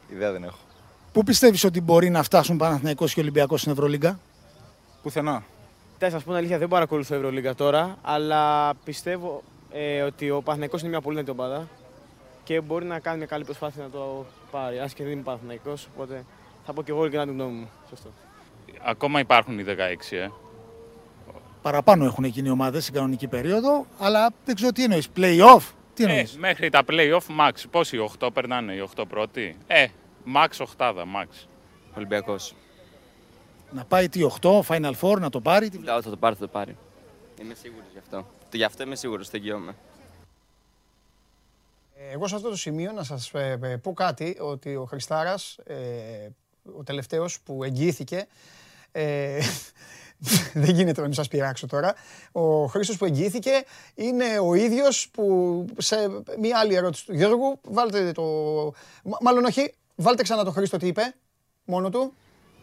[0.09, 0.59] Ιδέα δεν έχω.
[1.13, 4.21] Πού πιστεύεις ότι μπορεί να φτάσουν Παναθηναϊκός και Ολυμπιακός στην Ευρωλίγκα;
[5.03, 5.43] Πουθενά.
[5.99, 10.91] Θα σα πω αλήθεια, δεν παρακολουθώ Ευρωλίγκα τώρα, αλλά πιστεύω ε, ότι ο Παναθηναϊκός είναι
[10.91, 11.69] μια πολύ νέτη ομάδα
[12.51, 14.79] και μπορεί να κάνει μια καλή προσπάθεια να το πάρει.
[14.79, 16.25] Α και δεν είμαι Παναθυναϊκό, οπότε
[16.65, 17.71] θα πω και εγώ και να την γνώμη μου.
[17.89, 18.11] Σωστό.
[18.85, 20.29] Ακόμα υπάρχουν οι 16, ε.
[21.63, 25.09] Παραπάνω έχουν γίνει οι ομάδες στην κανονική περίοδο, αλλά δεν ξέρω τι εννοείς.
[25.17, 25.63] Play-off,
[25.95, 27.53] τι εννοείς; Ε, μέχρι τα play-off, max.
[27.71, 29.87] Πόσοι 8 περνάνε οι 8 πρώτοι; Ε,
[30.35, 31.47] max 8, max.
[31.97, 32.55] Ολυμπιακός.
[33.71, 35.69] Να πάει τι 8, Final Four, να το πάρει.
[35.69, 35.79] Τι...
[35.79, 36.77] θα το πάρει, θα το πάρει.
[37.41, 38.27] Είμαι σίγουρος γι' αυτό.
[38.53, 39.75] Γι' αυτό είμαι σίγουρος, το εγγυώμαι.
[42.09, 45.77] Εγώ σε αυτό το σημείο να σας ε, ε, πω κάτι, ότι ο Χριστάρας, ε,
[46.77, 48.27] ο τελευταίος που εγγυήθηκε,
[50.63, 51.95] δεν γίνεται να μην σας πειράξω τώρα,
[52.33, 53.65] ο Χρήστος που εγγυήθηκε
[53.95, 55.97] είναι ο ίδιος που σε
[56.39, 58.25] μία άλλη ερώτηση του Γιώργου, βάλτε το,
[59.21, 61.15] μάλλον όχι, βάλτε ξανά το Χρήστο τι είπε,
[61.65, 62.13] μόνο του.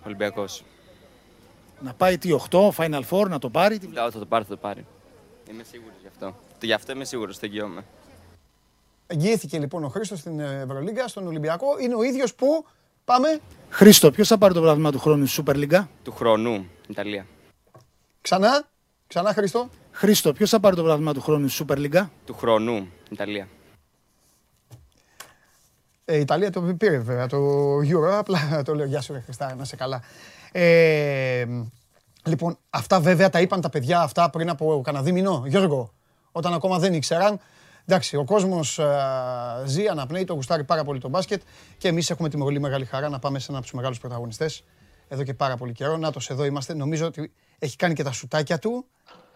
[0.06, 0.64] Ολυμπιακός.
[1.80, 3.78] Να πάει τι 8, Final Four, να το πάρει.
[3.78, 3.88] Τι...
[3.88, 4.86] θα το πάρει, θα το πάρει.
[5.50, 6.36] Είμαι σίγουρος γι' αυτό.
[6.62, 7.86] Γι' αυτό είμαι σίγουρος, το εγγυώμαι.
[9.08, 11.68] Εγγυήθηκε λοιπόν ο Χρήστος στην Ευρωλίγκα, στον Ολυμπιακό.
[11.80, 12.66] Είναι ο ίδιος που.
[13.06, 13.40] Πάμε.
[13.70, 15.86] Χρήστο, ποιος θα πάρει το πράγμα του χρόνου στη Super League.
[16.04, 17.26] Του χρόνου, Ιταλία.
[18.22, 18.68] Ξανά,
[19.08, 19.70] ξανά Χρήστο.
[19.92, 22.08] Χρήστο, ποιος θα πάρει το πράγμα του χρόνου στη Super League.
[22.26, 23.48] Του χρόνου, Ιταλία.
[26.06, 27.38] Ε, η Ιταλία το πήρε βέβαια το
[27.78, 30.02] Euro, απλά το λέω γεια σου Χριστά, να σε καλά.
[30.52, 31.46] Ε,
[32.24, 35.94] λοιπόν, αυτά βέβαια τα είπαν τα παιδιά αυτά πριν από κανένα δίμηνο, Γιώργο,
[36.32, 37.40] όταν ακόμα δεν ήξεραν.
[37.90, 38.80] Εντάξει, ο κόσμος
[39.66, 41.42] ζει, αναπνέει, το γουστάρει πάρα πολύ το μπάσκετ
[41.78, 44.64] και εμείς έχουμε τη πολύ μεγάλη χαρά να πάμε σε ένα από τους μεγάλους πρωταγωνιστές
[45.08, 45.98] εδώ και πάρα πολύ καιρό.
[45.98, 46.74] Νάτος, εδώ είμαστε.
[46.74, 48.86] Νομίζω ότι έχει κάνει και τα σουτάκια του.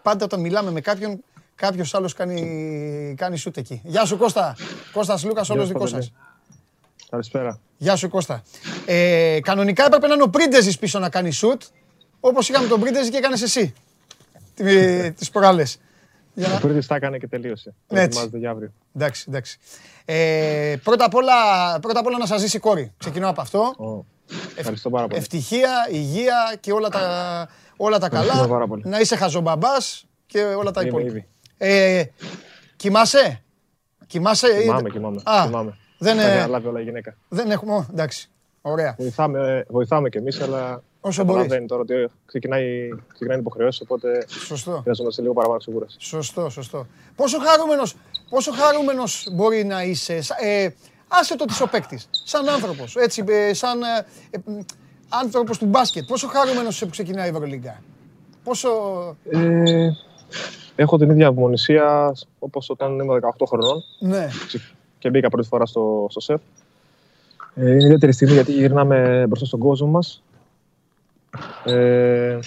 [0.02, 1.24] Πάντα όταν μιλάμε με κάποιον,
[1.54, 3.80] κάποιος άλλος κάνει, κάνει σουτ εκεί.
[3.84, 4.56] Γεια σου Κώστα.
[4.92, 6.12] Κώστας Λούκας, όλος δικός σας.
[7.10, 7.58] Καλησπέρα.
[7.76, 8.42] Γεια σου Κώστα.
[8.86, 11.62] Ε, κανονικά έπρεπε να είναι ο Πρίντεζης πίσω να κάνει σουτ.
[12.20, 13.74] Όπως είχαμε τον Πρίντεζη και έκανες εσύ.
[15.16, 15.78] Τις προάλλες.
[16.36, 17.74] Ο Πρίντεζη τα έκανε και τελείωσε.
[17.86, 18.72] Το ετοιμάζεται για αύριο.
[18.96, 19.58] Εντάξει, εντάξει.
[20.04, 21.32] Ε, πρώτα, απ όλα,
[21.80, 22.92] πρώτα απ' όλα να σας ζήσει η κόρη.
[22.96, 23.74] Ξεκινώ από αυτό.
[23.78, 24.04] Oh.
[24.56, 25.20] Ευχαριστώ πάρα πολύ.
[25.20, 28.46] Ευτυχία, υγεία και όλα τα, όλα τα καλά.
[28.48, 28.82] Πάρα πολύ.
[28.86, 31.24] Να είσαι χαζομπαμπάς και όλα τα υπόλοιπα.
[31.58, 32.04] Ε,
[32.76, 33.42] κοιμάσαι;
[34.06, 34.60] Κοιμάσαι.
[34.60, 35.20] Κοιμάμαι, κοιμάμαι.
[35.24, 35.76] Α, κοιμάμαι.
[35.98, 37.16] Δεν, ε, λάβει όλα η γυναίκα.
[37.28, 38.30] Δεν έχουμε, εντάξει.
[38.60, 38.94] Ωραία.
[38.98, 41.46] Βοηθάμε, βοηθάμε κι εμείς, αλλά Όσο μπορείς.
[41.46, 44.80] Δεν τώρα ότι ξεκινάει, ξεκινάει υποχρεώσει, οπότε Σωστό.
[44.82, 45.96] χρειαζόμαστε λίγο παραπάνω σίγουραση.
[46.00, 46.86] Σωστό, σωστό.
[47.16, 47.94] Πόσο χαρούμενος
[48.30, 50.68] πόσο χαρούμενος μπορεί να είσαι, ε,
[51.08, 54.38] άσε το της ο παίκτης, σαν άνθρωπος, έτσι, ε, σαν ε, ε,
[55.08, 56.04] άνθρωπος του μπάσκετ.
[56.06, 57.82] Πόσο χαρούμενος είσαι που ξεκινάει η Ευρωλίγκα;
[58.44, 58.70] Πόσο.
[59.30, 59.90] Ε,
[60.76, 63.82] έχω την ίδια απομονησία όπως όταν ήμουν 18 χρονών.
[63.98, 64.28] Ναι.
[64.98, 66.40] Και μπήκα πρώτη φορά στο, στο σεφ.
[67.54, 70.22] Ε, είναι ιδιαίτερη στιγμή γιατί γυρνάμε μπροστά στον κόσμο μας
[71.64, 72.38] ε,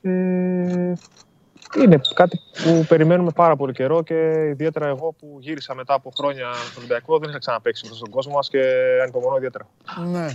[0.00, 0.08] και
[1.82, 6.52] είναι κάτι που περιμένουμε πάρα πολύ καιρό και ιδιαίτερα εγώ που γύρισα μετά από χρόνια
[6.52, 8.60] στο Ολυμπιακό δεν είχα ξαναπέξει στον κόσμο μας και
[9.02, 9.68] ανυπομονώ ιδιαίτερα.
[10.06, 10.26] Ναι,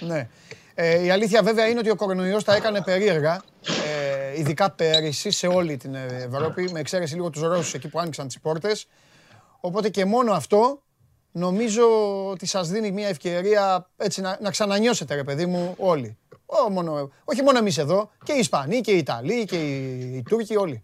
[0.00, 0.28] ναι.
[0.74, 5.46] Ε, η αλήθεια βέβαια είναι ότι ο κορονοϊός τα έκανε περίεργα, ε, ειδικά πέρυσι σε
[5.46, 8.88] όλη την Ευρώπη, με εξαίρεση λίγο τους Ρώσους εκεί που άνοιξαν τις πόρτες.
[9.60, 10.82] Οπότε και μόνο αυτό
[11.32, 11.82] νομίζω
[12.30, 16.16] ότι σας δίνει μια ευκαιρία έτσι να, να ξανανιώσετε ρε παιδί μου όλοι
[16.70, 20.56] μόνο, όχι μόνο εμείς εδώ, και οι Ισπανοί και οι Ιταλοί και οι, οι Τούρκοι
[20.56, 20.82] όλοι.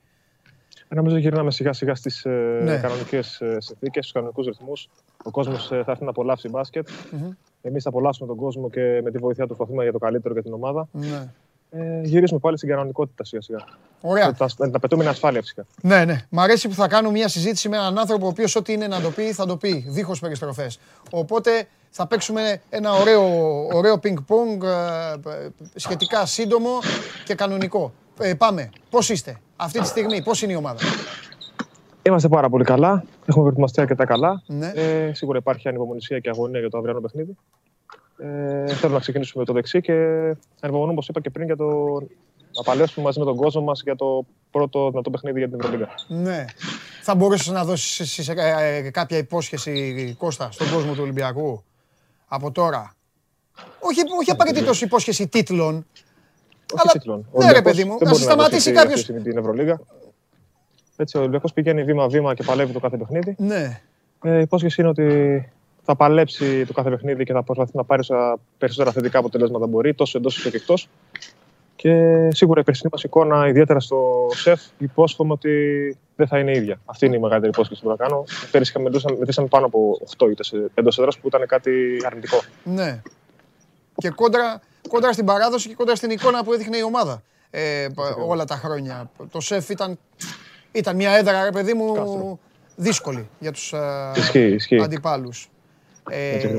[0.88, 2.76] Ε, νομίζω γυρνάμε σιγά σιγά στις ε, ναι.
[2.76, 4.88] κανονικές ε, συνθήκες, στους κανονικούς ρυθμούς.
[5.24, 6.88] Ο κόσμος ε, θα έρθει να απολαύσει μπάσκετ.
[6.88, 7.36] Mm-hmm.
[7.62, 10.42] Εμείς θα απολαύσουμε τον κόσμο και με τη βοήθεια του προσπαθούμε για το καλύτερο για
[10.42, 10.88] την ομάδα.
[10.92, 11.32] Ναι.
[11.70, 13.64] Ε, γυρίσουμε πάλι στην κανονικότητα σιγά σιγά.
[14.00, 14.26] Ωραία.
[14.26, 15.66] Με τα, με τα πετούμενα ασφάλεια φυσικά.
[15.82, 16.26] Ναι, ναι.
[16.28, 19.00] Μ' αρέσει που θα κάνω μια συζήτηση με έναν άνθρωπο ο οποίος ό,τι είναι να
[19.00, 20.78] το πει θα το πει, δίχως περιστροφές.
[21.10, 23.22] Οπότε θα παίξουμε ένα ωραίο,
[23.72, 26.70] ωραίο ping-pong ε, σχετικά σύντομο
[27.24, 27.92] και κανονικό.
[28.20, 28.70] Ε, πάμε.
[28.90, 30.80] Πώς είστε αυτή τη στιγμή, πώς είναι η ομάδα;
[32.02, 33.04] Είμαστε πάρα πολύ καλά.
[33.26, 34.42] Έχουμε προετοιμαστεί αρκετά καλά.
[34.46, 34.72] Ναι.
[34.74, 37.36] Ε, σίγουρα υπάρχει ανυπομονησία και αγωνία για το αυριανό παιχνίδι.
[38.18, 39.92] Ε, θέλω να ξεκινήσουμε με το δεξί και
[40.60, 41.66] ανυπομονούμε, όπως είπα και πριν, για το
[42.56, 45.88] να παλέψουμε μαζί με τον κόσμο μας για το πρώτο δυνατό παιχνίδι για την Ευρωλίγα.
[46.08, 46.44] Ναι.
[47.02, 51.62] Θα μπορούσες να δώσεις ε, κάποια υπόσχεση, Κώστα, στον κόσμο του Ολυμπιακού
[52.28, 52.94] από τώρα;
[53.80, 55.86] Όχι, όχι απαραίτητος υπόσχεση τίτλων.
[56.72, 56.92] Όχι αλλά...
[56.92, 57.28] τίτλων.
[57.32, 59.04] Ναι, ρε παιδί μου, να σταματήσει κάποιος.
[59.04, 59.80] την Ευρωλίγα.
[60.96, 63.34] Έτσι, ο Ολυμπιακός πηγαίνει βήμα-βήμα και παλεύει το κάθε παιχνίδι.
[63.38, 63.80] Ναι.
[64.22, 65.48] Ε, η υπόσχεση είναι ότι
[65.90, 69.94] θα παλέψει το κάθε παιχνίδι και θα προσπαθεί να πάρει όσα περισσότερα θετικά αποτελέσματα μπορεί,
[69.94, 70.88] τόσο εντός όσο και εκτός.
[71.76, 71.92] Και
[72.32, 75.50] σίγουρα η περσινή μας εικόνα, ιδιαίτερα στο σεφ, υπόσχομαι ότι
[76.16, 76.80] δεν θα είναι ίδια.
[76.84, 78.24] Αυτή είναι η μεγαλύτερη υπόσχεση που θα κάνω.
[78.50, 81.72] Πέρυσι μετρήσαμε πάνω από 8 ήττες εντός έδρας που ήταν κάτι
[82.04, 82.40] αρνητικό.
[82.64, 83.00] Ναι.
[83.96, 87.86] Και κόντρα, κόντρα στην παράδοση και κόντρα στην εικόνα που έδειχνε η ομάδα ε,
[88.26, 89.10] όλα τα χρόνια.
[89.30, 89.98] Το σεφ ήταν,
[90.72, 92.38] ήταν μια έδρα, ρε παιδί μου,
[92.76, 95.48] δύσκολη για τους ε, αντιπάλους.
[96.10, 96.54] Ε,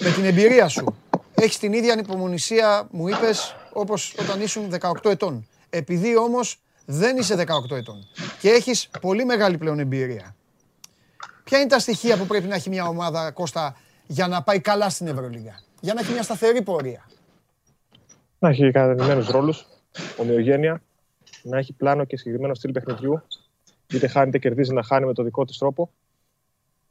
[0.00, 0.96] με την εμπειρία σου,
[1.34, 5.46] έχεις την ίδια ανυπομονησία, μου είπες, όπως όταν ήσουν 18 ετών.
[5.70, 7.34] Επειδή όμως δεν είσαι
[7.70, 8.08] 18 ετών
[8.40, 10.36] και έχεις πολύ μεγάλη πλέον εμπειρία.
[11.44, 13.76] Ποια είναι τα στοιχεία που πρέπει να έχει μια ομάδα, Κώστα,
[14.06, 17.08] για να πάει καλά στην Ευρωλίγα, για να έχει μια σταθερή πορεία;
[18.38, 19.66] Να έχει κατανημένου ρόλους,
[20.16, 20.82] ομοιογένεια,
[21.42, 23.22] να έχει πλάνο και συγκεκριμένο στυλ παιχνιδιού.
[23.92, 25.90] Είτε χάνει είτε κερδίζει να χάνει με το δικό της τρόπο.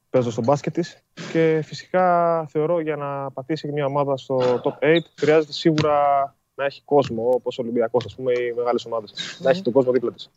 [0.10, 1.04] Παίζω στον μπάσκετ της.
[1.32, 5.96] Και φυσικά θεωρώ για να πατήσει μια ομάδα στο top 8 χρειάζεται σίγουρα
[6.56, 9.12] να έχει κόσμο όπως ο Ολυμπιακός, ας πούμε, οι μεγάλες ομάδες.
[9.12, 9.42] Mm.
[9.44, 10.30] Να έχει τον κόσμο δίπλα της.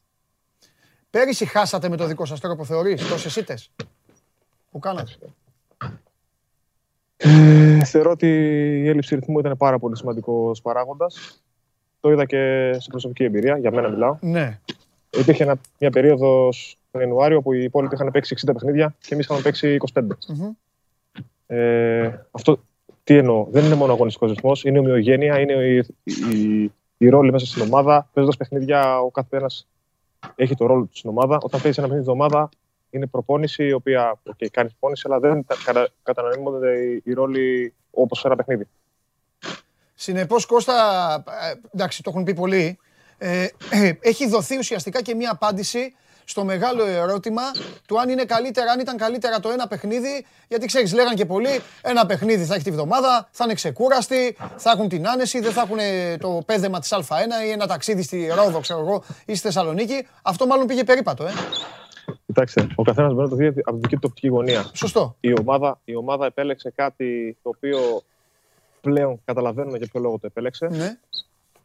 [1.11, 3.71] Πέρυσι χάσατε με το δικό σας τρόπο θεωρείς τόσες ήττες
[4.71, 5.13] που κάνατε;
[7.17, 8.27] Ε, θεωρώ ότι
[8.83, 11.43] η έλλειψη ρυθμού ήταν πάρα πολύ σημαντικός παράγοντας.
[12.01, 14.17] Το είδα και σε προσωπική εμπειρία, για μένα μιλάω.
[14.21, 14.61] Ναι.
[15.11, 19.25] Υπήρχε ένα, μια περίοδος τον Ιανουάριο που οι υπόλοιποι είχαν παίξει 60 παιχνίδια και εμείς
[19.25, 20.01] είχαμε παίξει 25.
[20.01, 20.51] Mm-hmm.
[21.47, 22.61] Ε, αυτό
[23.05, 27.47] τι εννοώ, δεν είναι μόνο αγωνιστικός ρυθμός, είναι ομοιογένεια, είναι η, η, η ρόλη μέσα
[27.47, 28.09] στην ομάδα.
[28.13, 29.67] Παίζοντας παιχνίδια, ο καθένας
[30.35, 31.39] έχει το ρόλο του στην ομάδα.
[31.43, 32.49] Όταν παίζεις ένα παιχνίδι στην ομάδα,
[32.91, 38.27] είναι προπόνηση η οποία okay, κάνεις προπόνηση, αλλά δεν κατα, κατανομούνται οι ρόλοι όπως σε
[38.27, 38.69] ένα παιχνίδι.
[39.95, 40.75] Συνεπώς, Κώστα,
[41.15, 42.79] ε, εντάξει, το έχουν πει πολλοί.
[43.23, 45.95] Ε, ε, έχει δοθεί ουσιαστικά και μία απάντηση
[46.25, 47.43] στο μεγάλο ερώτημα
[47.87, 50.27] του αν είναι καλύτερα, αν ήταν καλύτερα το ένα παιχνίδι.
[50.49, 54.71] Γιατί ξέρεις, λέγανε και πολλοί, ένα παιχνίδι θα έχει τη βδομάδα, θα είναι ξεκούραστοι, θα
[54.71, 55.79] έχουν την άνεση, δεν θα έχουν
[56.19, 60.07] το πέδεμα της Α1 ή ένα ταξίδι στη Ρόδο, ξέρω εγώ, ή στη Θεσσαλονίκη.
[60.23, 61.31] Αυτό μάλλον πήγε περίπατο, ε.
[62.27, 64.71] Κοιτάξτε, ο καθένας μπορεί να το δει από την δική του οπτική γωνία.
[64.73, 65.17] Σωστό.
[65.21, 68.03] Η ομάδα, η ομάδα επέλεξε κάτι το οποίο
[68.81, 70.67] πλέον καταλαβαίνουμε για ποιο λόγο το επέλεξε.
[70.67, 70.99] Ναι.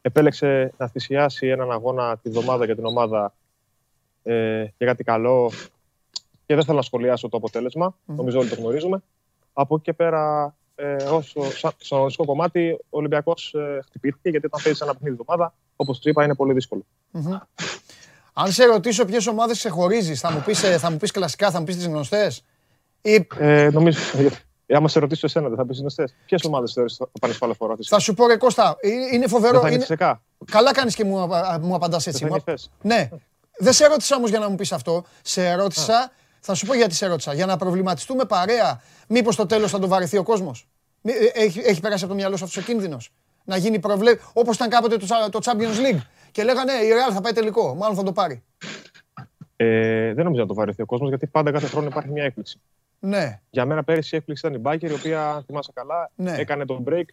[0.06, 3.34] Επέλεξε να θυσιάσει έναν αγώνα τη βδομάδα για την ομάδα
[4.24, 5.52] ε, για κάτι καλό.
[6.46, 7.92] Και δεν θέλω να σχολιάσω το αποτέλεσμα.
[7.92, 8.14] Mm.
[8.16, 9.04] Νομίζω όλοι το γνωρίζουμε.
[9.54, 11.42] Από εκεί και πέρα, ε, όσο,
[11.78, 16.06] στο αγωνιστικό κομμάτι, ο Ολυμπιακός ε, χτυπήθηκε γιατί όταν παίζει ένα παιχνίδι εβδομάδα, όπως τους
[16.06, 16.86] είπα, είναι πολύ δύσκολο.
[17.14, 17.40] Mm-hmm.
[18.34, 21.66] Αν σε ρωτήσω ποιες ομάδες ξεχωρίζεις, θα μου πεις θα μου πεις κλασικά, θα μου
[21.66, 22.44] πεις τις γνωστές.
[23.02, 23.28] Ή...
[23.38, 24.00] Ε, νομίζω,
[24.66, 26.08] ε, άμα σε ρωτήσω εσένα, δεν θα πεις γνωστέ.
[26.26, 27.76] Ποιες ομάδες θεωρείς θα πάνε στο άλλο φορά.
[27.88, 29.60] Θα σου πω ρε Κώστα, ε, είναι φοβερό.
[29.60, 30.20] Δεν θα είναι...
[30.52, 31.28] Καλά κάνεις και μου,
[31.62, 32.26] μου απαντάς έτσι.
[32.26, 32.44] Μου...
[32.82, 33.10] Ναι.
[33.58, 35.06] Δεν σε ρώτησα όμως για να μου πεις αυτό.
[35.22, 37.34] Σε ρώτησα, θα σου πω γιατί σε ρώτησα.
[37.34, 40.68] Για να προβληματιστούμε παρέα, μήπως στο τέλος θα το βαρεθεί ο κόσμος.
[41.02, 43.12] Ε, έχει, έχει περάσει από το μυαλό σου αυτός ο κίνδυνος.
[43.44, 44.16] Να γίνει προβλέ...
[44.34, 46.02] όπως ήταν κάποτε το, το Champions League.
[46.32, 47.76] Και λέγανε η Real θα πάει τελικό.
[47.76, 48.44] Μάλλον θα το πάρει.
[49.56, 52.60] Ε, δεν νομίζω να το βαρεθεί ο κόσμος γιατί πάντα κάθε χρόνο υπάρχει μια έκπληξη.
[53.06, 53.42] Ναι.
[53.50, 56.36] Για μένα πέρυσι η έκπληξη ήταν η Μπάκερ, η οποία, αν θυμάσαι καλά, ναι.
[56.38, 57.06] έκανε τον break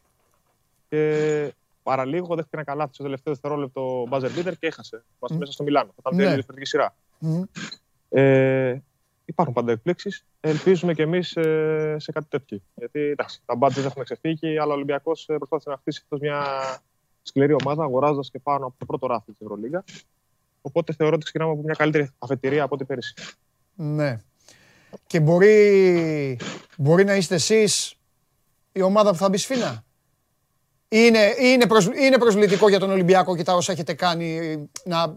[0.88, 5.36] και παραλίγο δέχτηκε ένα καλάθι στο τελευταίο δευτερόλεπτο buzzer beater και έχασε mm.
[5.36, 5.92] μέσα στο Μιλάνο.
[5.94, 6.22] Όταν ναι.
[6.22, 6.94] διαφορετική σειρά.
[7.20, 7.42] Mm.
[8.08, 8.76] Ε,
[9.24, 10.24] υπάρχουν πάντα εκπλήξεις.
[10.40, 12.58] Ελπίζουμε κι εμείς ε, σε κάτι τέτοιο.
[12.74, 16.44] Γιατί εντάξει, τα μπάτζες έχουν ξεφύγει, αλλά ο Ολυμπιακός ε, προσπάθησε να χτίσει μια
[17.22, 19.84] σκληρή ομάδα, αγοράζοντας και πάνω από το πρώτο ράφι της Ευρωλίγα.
[20.62, 23.14] Οπότε θεωρώ ότι ξεκινάμε από μια καλύτερη αφετηρία από ό,τι πέρυσι.
[23.74, 24.20] Ναι.
[25.06, 26.38] Και μπορεί,
[26.76, 27.94] μπορεί να είστε εσείς
[28.72, 29.84] η ομάδα που θα μπει σφίνα.
[30.88, 35.12] Είναι, είναι, προσ, είναι προσβλητικό για τον Ολυμπιακό και τα όσα έχετε κάνει να,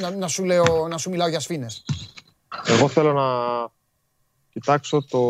[0.00, 1.84] να, να, σου, λέω, να σου μιλάω για σφήνες.
[2.66, 3.28] Εγώ θέλω να
[4.50, 5.20] κοιτάξω το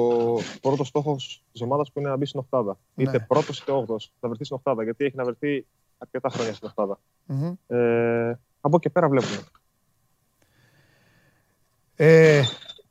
[0.60, 1.16] πρώτο στόχο
[1.52, 2.78] της ομάδας που είναι να μπει στην Οχτάδα.
[2.94, 3.04] Ναι.
[3.04, 4.12] Είτε πρώτος είτε όγδοος.
[4.20, 4.82] Να βρεθεί στην Οχτάδα.
[4.82, 5.66] Γιατί έχει να βρεθεί
[5.98, 7.00] αρκετά χρόνια στην Οχτάδα.
[7.28, 7.76] Mm-hmm.
[7.76, 9.42] Ε, από εκεί πέρα βλέπουμε.
[11.96, 12.42] Ε,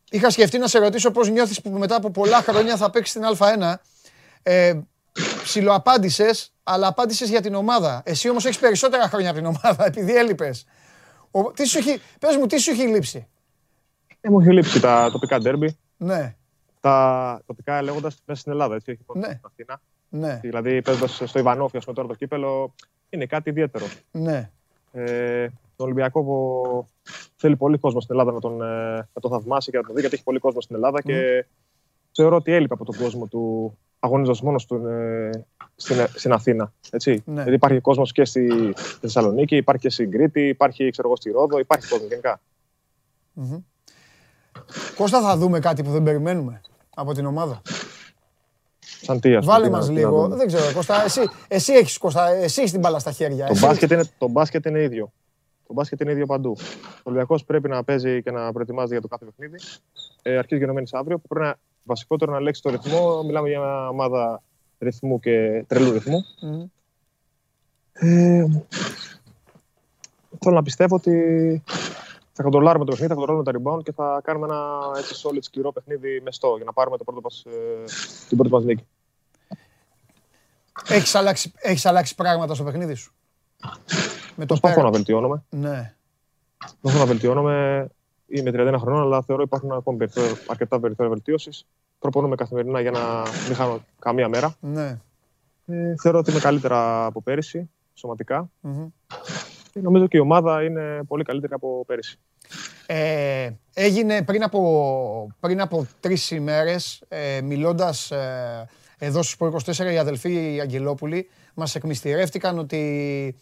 [0.10, 3.38] είχα σκεφτεί να σε ρωτήσω πώς νιώθεις που μετά από πολλά χρόνια θα παίξεις στην
[3.38, 3.74] Α1.
[4.44, 4.80] Ε,
[5.44, 8.02] ψιλοαπάντησες, αλλά απάντησες για την ομάδα.
[8.06, 10.66] Εσύ όμως έχεις περισσότερα χρόνια από την ομάδα, επειδή έλειπες.
[11.32, 13.28] Ο, τι σου έχει, πες μου, τι σου έχει λείψει;
[14.22, 15.78] Ε, μου έχει λείψει τα τοπικά ντέρμπι.
[15.98, 16.36] Ναι.
[16.80, 19.40] Τα τοπικά λέγοντας μέσα στην Ελλάδα, έτσι, όχι ναι.
[19.54, 19.66] στην
[20.10, 20.40] Ναι.
[20.42, 22.74] Δηλαδή, παίζοντα στο Ιβανόφι, α πούμε, τώρα το κύπελο,
[23.10, 23.86] είναι κάτι ιδιαίτερο.
[24.12, 24.50] Ναι.
[24.92, 26.88] Ε, τον Ολυμπιακό που
[27.40, 30.00] θέλει πολύ κόσμο στην Ελλάδα να τον, ε, να τον θαυμάσει και να τον δει,
[30.00, 31.46] γιατί έχει πολύ κόσμο στην Ελλάδα και
[32.12, 35.46] θεωρώ ότι έλειπε από τον κόσμο του αγωνίζοντας μόνος του ε,
[35.76, 36.74] στην, στην Αθήνα.
[36.92, 37.24] Έτσι.
[37.26, 37.34] Ναι.
[37.34, 41.60] Γιατί υπάρχει κόσμος και στη Θεσσαλονίκη, υπάρχει και στην Κρήτη, υπάρχει ξέρω εγώ, στη Ρόδο,
[41.60, 42.42] υπάρχει κόσμο γενικά.
[43.42, 43.62] Mm-hmm.
[44.96, 46.62] Κώστα, θα δούμε κάτι που δεν περιμένουμε
[46.96, 47.62] από την ομάδα;
[49.02, 50.28] Σαν τι, Βάλε μας λίγο.
[50.28, 53.48] Δεν ξέρω, Κώστα, εσύ, εσύ έχεις, Κώστα, εσύ έχεις την μπάλα στα χέρια.
[53.48, 55.12] Το, μπάσκετ είναι, το μπάσκετ είναι ίδιο.
[55.70, 56.58] Το μπάσκετ είναι ίδιο παντού.
[56.84, 59.60] Ο Ολυμπιακός πρέπει να παίζει και να προετοιμάζει για το κάθε παιχνίδι.
[60.22, 63.24] Ε, αρχίζει γενομένης αύριο, που πρέπει να βασικότερο να ελέγξει το ρυθμό.
[63.24, 64.42] Μιλάμε για μια ομάδα
[64.80, 66.26] ρυθμού και τρελού ρυθμού.
[66.42, 66.70] Mm.
[67.92, 68.46] Ε,
[70.40, 71.14] θέλω να πιστεύω ότι
[72.34, 75.72] θα κοντρολάρουμε το παιχνίδι, θα κοντρολάρουμε τα rebound και θα κάνουμε ένα έτσι solid σκληρό
[75.72, 77.84] παιχνίδι μεστό για να πάρουμε το πρώτο μας, ε,
[78.28, 78.88] την πρώτη μας νίκη.
[80.88, 83.14] Έχεις αλλάξει, έχεις αλλάξει πράγματα στο παιχνίδι σου.
[84.40, 85.44] Με το Προσπαθώ να βελτιώνομαι.
[85.50, 85.94] Ναι.
[86.82, 87.88] Προσπαθώ να βελτιώνομαι.
[88.28, 90.08] Είμαι 31 χρονών, αλλά θεωρώ υπάρχουν ακόμη
[90.48, 91.66] αρκετά περιθώρια βελτίωσης.
[92.00, 93.00] Προπονούμε καθημερινά για να
[93.48, 94.56] μην χάνω καμία μέρα.
[94.60, 94.98] Ναι.
[95.66, 98.50] Ε, θεωρώ ότι είμαι καλύτερα από πέρυσι, σωματικά.
[99.74, 102.20] νομίζω και η ομάδα είναι πολύ καλύτερη από πέρυσι.
[102.86, 108.68] Ε, έγινε πριν από, πριν από τρεις ημέρες, ε, μιλώντας ε,
[108.98, 109.38] εδώ στους
[109.78, 113.36] 24 οι αδελφοί οι Αγγελόπουλοι, μας εκμυστηρεύτηκαν ότι...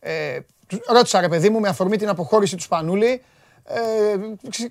[0.00, 0.38] Ε,
[0.86, 3.22] ρώτησα ρε παιδί μου με αφορμή την αποχώρηση του Σπανούλη,
[3.64, 4.16] ε,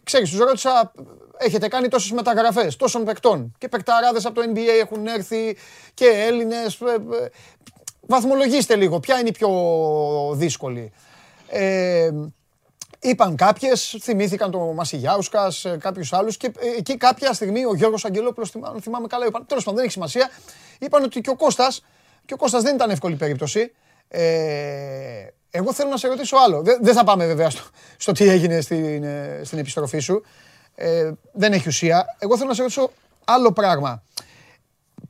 [0.04, 0.92] ξέρεις, τους ρώτησα,
[1.38, 5.58] έχετε κάνει τόσες μεταγραφές, τόσων παικτών και παικταράδες από το NBA έχουν έρθει
[5.94, 6.80] και Έλληνες.
[6.82, 7.30] Ε, ε,
[8.02, 9.50] βαθμολογήστε λίγο, ποια είναι η πιο
[10.36, 10.92] δύσκολη.
[11.48, 12.10] Ε,
[13.02, 18.06] Είπαν κάποιες, θυμήθηκαν τον Μασιγιάουσκας, ε, κάποιους άλλους και ε, εκεί κάποια στιγμή ο Γιώργος
[18.06, 19.46] Αγγελόπουλος, αν θυμάμαι καλά, είπαν.
[19.46, 20.30] Τέλος πάντων, δεν έχει σημασία.
[20.80, 21.86] Είπαν ότι και ο Κώστας,
[22.26, 23.72] και ο Κώστας δεν ήταν εύκολη περίπτωση.
[24.10, 26.62] Ε, εγώ θέλω να σε ρωτήσω άλλο.
[26.82, 27.64] Δεν, θα πάμε βέβαια στο,
[27.98, 30.22] στο τι έγινε στην, ε, στην επιστροφή σου.
[30.76, 32.06] Ε, δεν έχει ουσία.
[32.20, 32.92] Εγώ θέλω να σε ρωτήσω
[33.26, 34.04] άλλο πράγμα.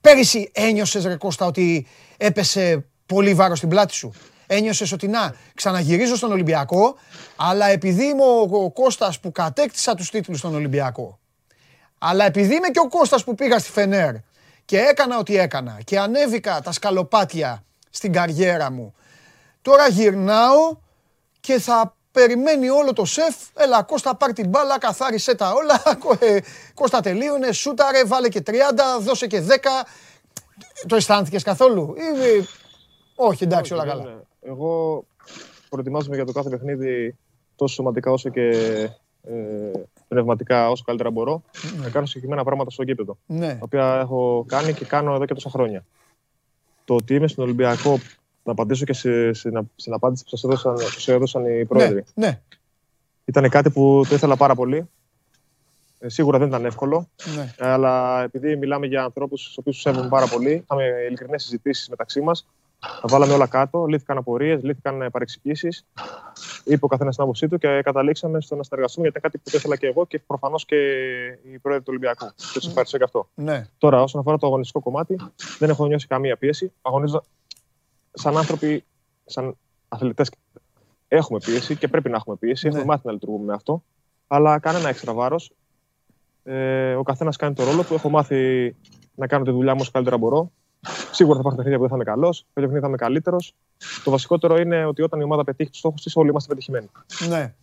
[0.02, 4.14] Πέρυσι ένιωσες ρε Κώστα ότι έπεσε πολύ βάρος στην πλάτη σου;
[4.48, 6.98] Ένιωσες ότι να, ξαναγυρίζω στον Ολυμπιακό,
[7.36, 11.20] αλλά επειδή είμαι ο Κώστας που κατέκτησα τους τίτλους στον Ολυμπιακό,
[11.98, 14.16] αλλά επειδή είμαι και ο Κώστας που πήγα στη Φενέρ
[14.66, 18.94] και έκανα ό,τι έκανα και ανέβηκα τα σκαλοπάτια στην καριέρα μου,
[19.62, 20.78] τώρα γυρνάω
[21.40, 23.36] και θα περιμένει όλο το σεφ.
[23.56, 25.82] Έλα, Κώστα, πάρ την μπάλα, καθάρισε τα όλα.
[26.28, 26.40] Ε,
[26.74, 28.54] Κώστα, τελείωνε, σούταρε, βάλε και 30,
[29.02, 29.54] δώσε και 10.
[30.88, 31.96] Το αισθάνθηκες καθόλου.
[31.98, 32.48] Ή...
[33.16, 34.24] Όχι, εντάξει, όλα καλά.
[34.42, 35.04] Εγώ
[35.70, 37.18] προετοιμάζομαι για το κάθε παιχνίδι
[37.56, 38.50] τόσο σωματικά όσο και
[39.24, 39.72] ε,
[40.08, 41.42] πνευματικά όσο καλύτερα μπορώ.
[41.76, 41.84] Ναι.
[41.84, 43.18] Να κάνω συγκεκριμένα πράγματα στο γήπεδο.
[43.26, 43.48] Ναι.
[43.48, 45.86] Τα οποία έχω κάνει και κάνω εδώ και τόσα χρόνια.
[46.90, 48.00] Το ότι είμαι στον Ολυμπιακό,
[48.44, 50.76] να απαντήσω και σε, σε, στην απάντηση που σας έδωσαν,
[51.06, 52.04] έδωσαν οι πρόεδροι.
[52.14, 52.42] Ναι, ναι.
[53.26, 54.90] Ήταν κάτι που το ήθελα πάρα πολύ.
[56.00, 57.10] Ε, σίγουρα δεν ήταν εύκολο.
[57.36, 57.54] Ναι.
[57.58, 62.48] Αλλά επειδή μιλάμε για ανθρώπους του οποίους σέβομαι πάρα πολύ, είχαμε ειλικρινές συζητήσεις μεταξύ μας.
[62.80, 65.86] Τα βάλαμε όλα κάτω, λύθηκαν απορίες, λύθηκαν παρεξηγήσεις.
[66.64, 69.58] Είπε ο καθένας την άποψή του και καταλήξαμε στο να συνεργαστούμε γιατί ήταν κάτι που
[69.58, 70.76] ήθελα και εγώ και προφανώς και
[71.44, 72.26] οι πρόεδροι του Ολυμπιακού.
[72.54, 73.30] Και τους ευχαριστώ και αυτό.
[73.36, 73.68] Ναι.
[73.78, 75.20] Τώρα, όσον αφορά το αγωνιστικό κομμάτι,
[75.60, 76.72] δεν έχω νιώσει καμία πίεση.
[76.82, 77.24] Αγωνίζω
[78.14, 78.84] σαν άνθρωποι,
[79.26, 79.58] σαν
[79.88, 80.32] αθλητές.
[81.08, 82.68] Έχουμε πίεση και πρέπει να έχουμε πίεση.
[82.68, 82.74] Ναι.
[82.74, 83.84] Έχουμε μάθει να λειτουργούμε με αυτό.
[84.28, 85.52] Αλλά κανένα έξτρα βάρος.
[86.44, 87.94] Ε, ο καθένας κάνει το ρόλο του.
[87.94, 88.76] Έχω μάθει
[89.16, 90.52] να κάνω τη δουλειά μου όσο καλύτερα μπορώ.
[91.12, 93.54] Σίγουρα θα υπάρχουν παιχνίδια που δεν θα είμαι καλός, κάποια παιχνίδια θα είμαι καλύτερος.
[94.04, 96.90] Το βασικότερο είναι ότι όταν η ομάδα πετύχει τους στόχους της, όλοι είμαστε πετυχημένοι.
[97.28, 97.54] Ναι.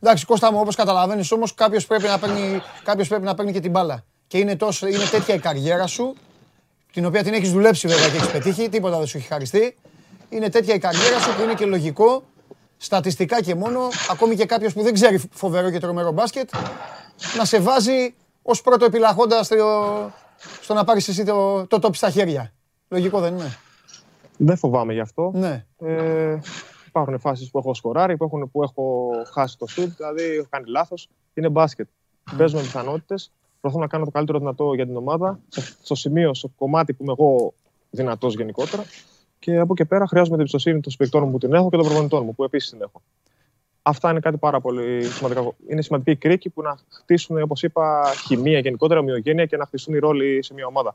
[0.00, 2.62] Εντάξει, Κώστα μου, όπως καταλαβαίνεις όμως, κάποιος πρέπει, να παίρνει,
[3.08, 4.04] πρέπει να παίρνει και την μπάλα.
[4.26, 6.14] Και είναι, τόσο, είναι τέτοια η καριέρα σου,
[6.92, 9.76] την οποία την έχεις δουλέψει βέβαια και έχεις πετύχει, τίποτα δεν σου έχει χαριστεί.
[10.28, 12.22] Είναι τέτοια η καριέρα σου που είναι και λογικό,
[12.76, 13.80] στατιστικά και μόνο,
[14.10, 16.50] ακόμη και κάποιος που δεν ξέρει φοβερό και τρομερό μπάσκετ,
[17.36, 19.56] να σε βάζει ως πρώτο επιλαχόντα στο,
[20.60, 22.52] στο να πάρεις εσύ το, το top στα χέρια.
[22.92, 23.56] Λογικό δεν είναι.
[24.36, 25.30] Δεν φοβάμαι γι' αυτό.
[25.34, 25.66] Ναι.
[25.78, 26.38] Ε,
[26.86, 30.70] υπάρχουν φάσεις που έχω σκοράρει, που, έχουν, που έχω χάσει το σουτ, δηλαδή έχω κάνει
[30.70, 31.08] λάθος.
[31.34, 31.88] Είναι μπάσκετ.
[31.88, 32.34] Mm.
[32.36, 33.32] Παίζουμε πιθανότητες.
[33.60, 35.40] Προσπαθώ να κάνω το καλύτερο δυνατό για την ομάδα,
[35.82, 37.52] στο σημείο, στο κομμάτι που είμαι εγώ
[37.90, 38.84] δυνατός γενικότερα.
[39.38, 41.86] Και από εκεί πέρα χρειάζομαι την εμπιστοσύνη των παικτών μου που την έχω και των
[41.86, 43.02] προπονητών μου που επίσης την έχω.
[43.84, 45.54] Αυτά είναι κάτι πάρα πολύ σημαντικό.
[45.68, 49.98] Είναι σημαντική κρίκη που να χτίσουν, όπως είπα, χημεία γενικότερα, ομοιογένεια και να χτιστούν οι
[49.98, 50.94] ρόλοι σε μια ομάδα.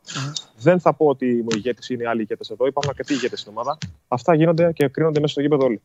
[0.58, 2.68] Δεν θα πω ότι ο ηγέτη είναι άλλοι ηγέτες εδώ.
[2.68, 3.78] Υπάρχουν αρκετοί ηγέτες στην ομάδα.
[4.08, 5.82] Αυτά γίνονται και κρίνονται μέσα στο γήπεδο όλοι.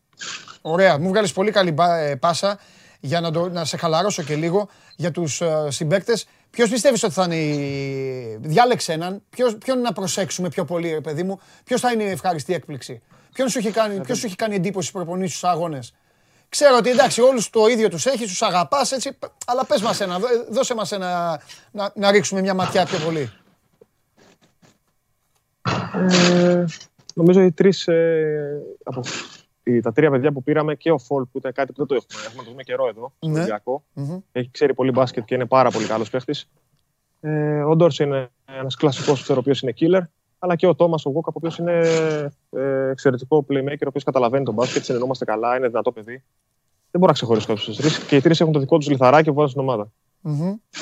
[0.62, 0.98] Ωραία.
[0.98, 2.58] Μου βγάλεις πολύ καλή ε, πάσα
[3.00, 6.26] για να, το, να σε χαλαρώσω και λίγο για τους uh, συμπαίκτες.
[6.50, 7.36] Ποιος πιστεύεις ότι θα είναι.
[7.36, 8.38] Η...
[8.40, 9.22] Διάλεξε έναν.
[9.30, 11.40] Ποιος, ποιον να προσέξουμε πιο πολύ, ρε παιδί μου.
[11.64, 13.02] Ποιος θα είναι η ευχάριστη έκπληξη.
[13.32, 15.94] Ποιον σου έχει κάνει, ποιος σου έχει κάνει εντύπωση προπονήσεις στους αγώνες;
[16.52, 20.18] Ξέρω ότι εντάξει, όλους το ίδιο τους έχεις, τους αγαπάς έτσι, αλλά πες μας ένα,
[20.50, 21.40] δώσε μας ένα,
[21.72, 23.30] να, να ρίξουμε μια ματιά πιο πολύ.
[25.94, 26.64] Ε,
[27.14, 29.00] νομίζω οι τρεις, ε, από,
[29.62, 31.94] οι, τα τρία παιδιά που πήραμε και ο Φολ που ήταν κάτι που δεν το
[31.94, 33.28] έχουμε, έχουμε το δούμε καιρό εδώ, στο
[33.94, 34.14] ναι.
[34.14, 36.48] mm Έχει ξέρει πολύ μπάσκετ και είναι πάρα πολύ καλός παίχτης.
[37.20, 40.02] Ε, ο Ντόρς είναι ένας κλασικός, ο οποίος είναι killer
[40.44, 41.80] αλλά και ο Τόμας ο Γόκα, ο οποίος είναι
[42.50, 46.22] ε, εξαιρετικό playmaker, ο οποίος καταλαβαίνει τον μπάσκετ, συνεννόμαστε καλά, είναι δυνατό παιδί.
[46.90, 47.98] Δεν μπορώ να ξεχωρίσω κάποιου τρεις.
[47.98, 49.90] Και οι τρεις έχουν το δικό τους λιθαράκι που βάζουν στην ομάδα.
[50.24, 50.80] Mm-hmm.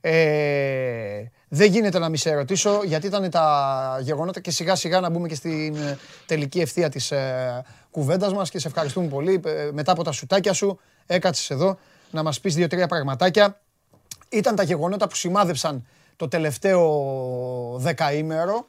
[0.00, 5.10] Ε, δεν γίνεται να μη σε ρωτήσω, γιατί ήταν τα γεγονότα και σιγά σιγά να
[5.10, 9.40] μπούμε και στην ε, τελική ευθεία της ε, κουβέντας μας και σε ευχαριστούμε πολύ.
[9.44, 11.78] Ε, μετά από τα σουτάκια σου έκατσες εδώ
[12.10, 13.60] να μας πεις δύο-τρία πραγματάκια.
[14.28, 18.66] Ήταν τα γεγονότα που σημάδεψαν το τελευταίο δεκαήμερο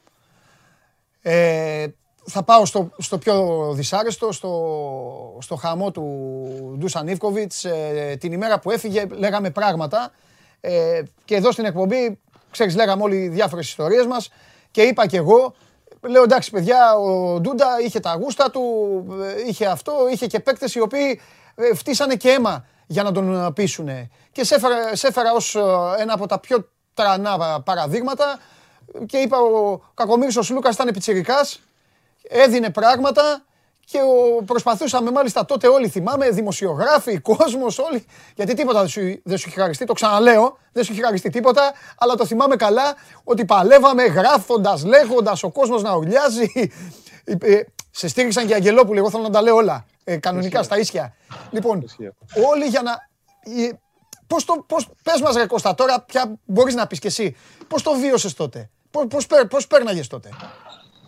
[1.22, 1.86] ε,
[2.24, 7.64] θα πάω στο, στο πιο δυσάρεστο, στο, στο χαμό του Ντούσαν Ιβκοβιτς.
[7.64, 10.10] Ε, την ημέρα που έφυγε λέγαμε πράγματα
[10.60, 12.18] ε, και εδώ στην εκπομπή,
[12.50, 14.30] ξέρεις, λέγαμε όλοι διάφορες ιστορίες μας
[14.70, 15.54] και είπα και εγώ,
[16.00, 18.62] λέω εντάξει παιδιά, ο Ντούντα είχε τα γούστα του,
[19.48, 21.20] είχε αυτό, είχε και παίκτες οι οποίοι
[21.74, 23.88] φτύσανε και αίμα για να τον πείσουν.
[24.32, 25.56] Και σε έφερα, σε έφερα ως
[25.98, 28.38] ένα από τα πιο τρανά παραδείγματα
[29.06, 31.60] και είπα ο Κακομύρης ο Σλούκας ήταν πιτσιρικάς,
[32.28, 33.44] έδινε πράγματα
[33.84, 39.38] και ο, προσπαθούσαμε μάλιστα τότε όλοι θυμάμαι, δημοσιογράφοι, κόσμος, όλοι, γιατί τίποτα δεν σου, δεν
[39.38, 42.94] σου είχε χαριστεί, το ξαναλέω, δεν σου είχε χαριστεί τίποτα, αλλά το θυμάμαι καλά
[43.24, 46.52] ότι παλεύαμε γράφοντας, λέγοντας, ο κόσμος να ουρλιάζει.
[47.24, 47.60] Ε,
[47.90, 51.14] σε στήριξαν και οι Αγγελόπουλοι, εγώ θέλω να τα λέω όλα, ε, κανονικά στα ίσια.
[51.50, 51.84] Λοιπόν,
[52.50, 52.92] όλοι για να...
[53.62, 53.68] Ε,
[54.26, 57.36] πώς το, πώς, πες μας ρε Κώστα, τώρα πια μπορείς να πεις κι εσύ,
[57.68, 60.28] πώς το βίωσες τότε, πώς, πώς, πώς πέρναγες τότε;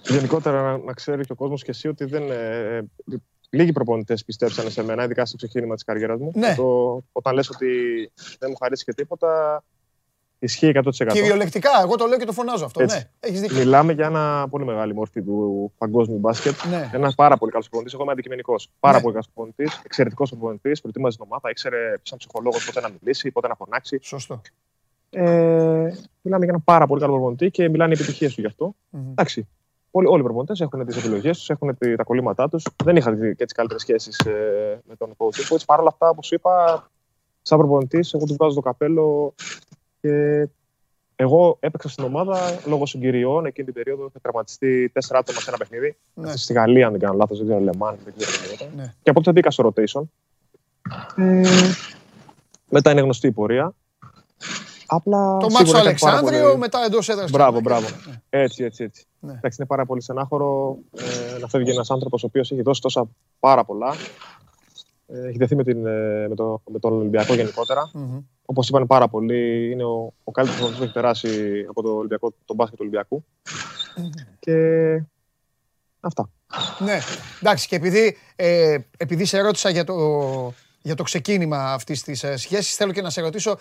[0.07, 2.31] Γενικότερα να, να ξέρει και ο κόσμος και εσύ ότι δεν.
[2.31, 2.83] Ε,
[3.51, 6.31] λίγοι προπονητές πιστέψανε σε μένα, ειδικά στο ξεκίνημα της καριέρας μου.
[6.35, 6.55] Ναι.
[6.55, 7.69] Το, όταν λες ότι
[8.39, 9.63] δεν μου χαρίσει και τίποτα,
[10.39, 10.91] ισχύει 100%.
[11.13, 12.85] Κυριολεκτικά, εγώ το λέω και το φωνάζω αυτό.
[12.85, 13.57] Ναι, έχεις δίκιο.
[13.57, 16.55] Μιλάμε για ένα πολύ μεγάλη μορφή του παγκόσμιου μπάσκετ.
[16.71, 16.91] Ναι.
[16.93, 17.95] Ένας πάρα πολύ καλός προπονητής.
[17.95, 18.71] Εγώ είμαι αντικειμενικός.
[18.81, 19.03] Πάρα Ναι.
[19.03, 20.81] πολύ καλός προπονητής, εξαιρετικός προπονητής.
[20.81, 23.99] Προετοίμαζε την ομάδα, ήξερε σαν ψυχολόγος πότε να μιλήσει, πότε να φωνάξει.
[24.03, 24.41] Σωστό.
[25.15, 25.23] Ε,
[26.23, 28.75] μιλάμε για ένα πάρα πολύ καλό προπονητή και μιλάνε οι επιτυχίες του γι' αυτό.
[29.11, 29.49] Εντάξει.
[29.91, 32.67] Όλοι, όλοι οι προπονητές έχουν τις επιλογές τους, έχουν τη- τα κολλήματά τους.
[32.85, 34.21] Δεν είχα δει και τις καλύτερες σχέσεις
[34.85, 35.57] με τον coach.
[35.67, 36.87] Παρ' όλα αυτά, όπως είπα,
[37.43, 39.35] σαν προπονητής, εγώ του βγάζω το καπέλο
[40.01, 40.49] και
[41.17, 43.47] εγώ έπαιξα στην ομάδα λόγω συγκυριών.
[43.47, 45.97] Εκείνη την περίοδο είχα τραυματιστεί τέσσερα άτομα σε ένα παιχνίδι.
[46.15, 46.37] Ναι.
[46.37, 48.77] Στη Γαλλία, αν δεν κάνω λάθος, δεν ξέρω, Λεμάν, δεν ξέρω τι γινόταν.
[48.77, 48.95] Ναι.
[49.03, 50.03] Και από τότε μπήκα στο rotation.
[51.17, 51.43] Ε,
[52.71, 53.75] μετά είναι γνωστή η πορεία.
[54.95, 55.37] Απλά.
[55.37, 57.31] Το σίγουρα Μάξο ήταν πάρα Αλεξάνδριο, πολύ- μετά εντός έδρας.
[57.31, 57.87] Μπράβο, μπράβο.
[58.31, 59.05] Έτσι, έτσι, έτσι.
[59.21, 59.33] Ναι.
[59.33, 60.77] Εντάξει, είναι πάρα πολύ στενάχωρο
[61.35, 63.09] ε, να φεύγει ένας άνθρωπος ο οποίος έχει δώσει τόσα
[63.41, 63.95] πάρα πολλά.
[65.07, 67.91] Ε, έχει δεθεί με, την, ε, με, το, με τον Ολυμπιακό γενικότερα.
[68.45, 72.57] Όπως είπαν πάρα πολλοί, είναι ο, ο καλύτερος που έχει περάσει από το Ολυμπιακό, τον
[72.57, 73.25] μπάσκετ του Ολυμπιακού.
[74.39, 74.57] Και
[76.01, 76.31] αυτά.
[76.79, 76.99] Ναι,
[77.41, 79.95] εντάξει, και επειδή, ε, επειδή σε ρώτησα για το,
[80.83, 83.57] για το ξεκίνημα αυτής της ε, σχέσης, θέλω και να σε ρωτήσω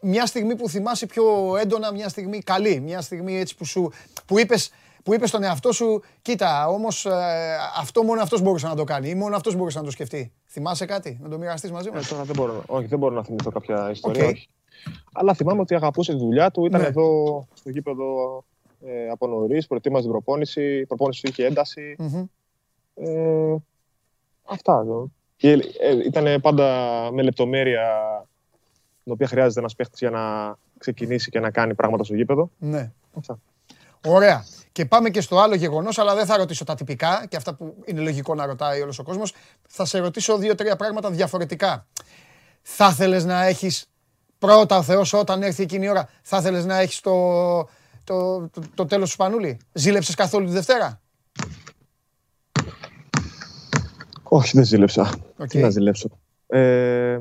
[0.00, 3.92] μια στιγμή που θυμάσαι πιο έντονα, μια στιγμή καλή, μια στιγμή έτσι που, σου,
[4.26, 4.70] που είπες
[5.02, 7.10] που είπες στον εαυτό σου, κοίτα, όμως ε,
[7.78, 10.32] αυτό μόνο αυτός μπορούσε να το κάνει ή μόνο αυτός μπορούσε να το σκεφτεί.
[10.46, 13.24] Θυμάσαι κάτι, να το μοιραστείς μαζί Ε, μας; τώρα δεν μπορώ, όχι, δεν μπορώ να
[13.24, 14.24] θυμηθώ κάποια ιστορία.
[14.24, 14.30] Οκ.
[14.30, 14.48] Όχι.
[15.12, 16.66] Αλλά θυμάμαι ότι αγαπούσε τη δουλειά του.
[16.66, 16.86] Ήταν Ναι.
[16.86, 18.04] εδώ στο γήπεδο
[18.86, 20.78] ε, από νωρίς, προετοίμαζε την προπόνηση.
[20.78, 21.96] Η προπόνηση του είχε ένταση.
[21.98, 22.24] Μμμ.
[22.94, 23.56] Ε,
[24.44, 24.80] αυτά.
[24.82, 25.10] εδώ.
[25.38, 25.50] Και,
[25.80, 26.66] ε, ήταν πάντα
[27.12, 27.86] με λεπτομέρεια
[29.04, 32.50] την οποία χρειάζεται ένας παίχτης για να ξεκινήσει και να κάνει πράγματα στο γήπεδο.
[32.58, 32.90] Ναι.
[33.14, 33.38] Αυτά.
[34.06, 34.44] Ωραία.
[34.72, 37.74] Και πάμε και στο άλλο γεγονός, αλλά δεν θα ρωτήσω τα τυπικά και αυτά που
[37.84, 39.34] είναι λογικό να ρωτάει όλος ο κόσμος.
[39.68, 41.86] Θα σε ρωτήσω δύο-τρία πράγματα διαφορετικά.
[42.62, 43.90] Θα ήθελε να έχεις
[44.38, 47.58] πρώτα ο Θεός όταν έρθει εκείνη η ώρα, θα ήθελε να έχεις το,
[48.04, 51.00] το, το, το τέλος του Σπανούλη; Ζήλεψες καθόλου τη Δευτέρα;
[54.28, 55.14] Όχι, δεν ζήλεψα.
[55.38, 55.48] Οκ.
[55.48, 56.08] Τι να ζηλέψω.
[56.46, 57.14] Ε,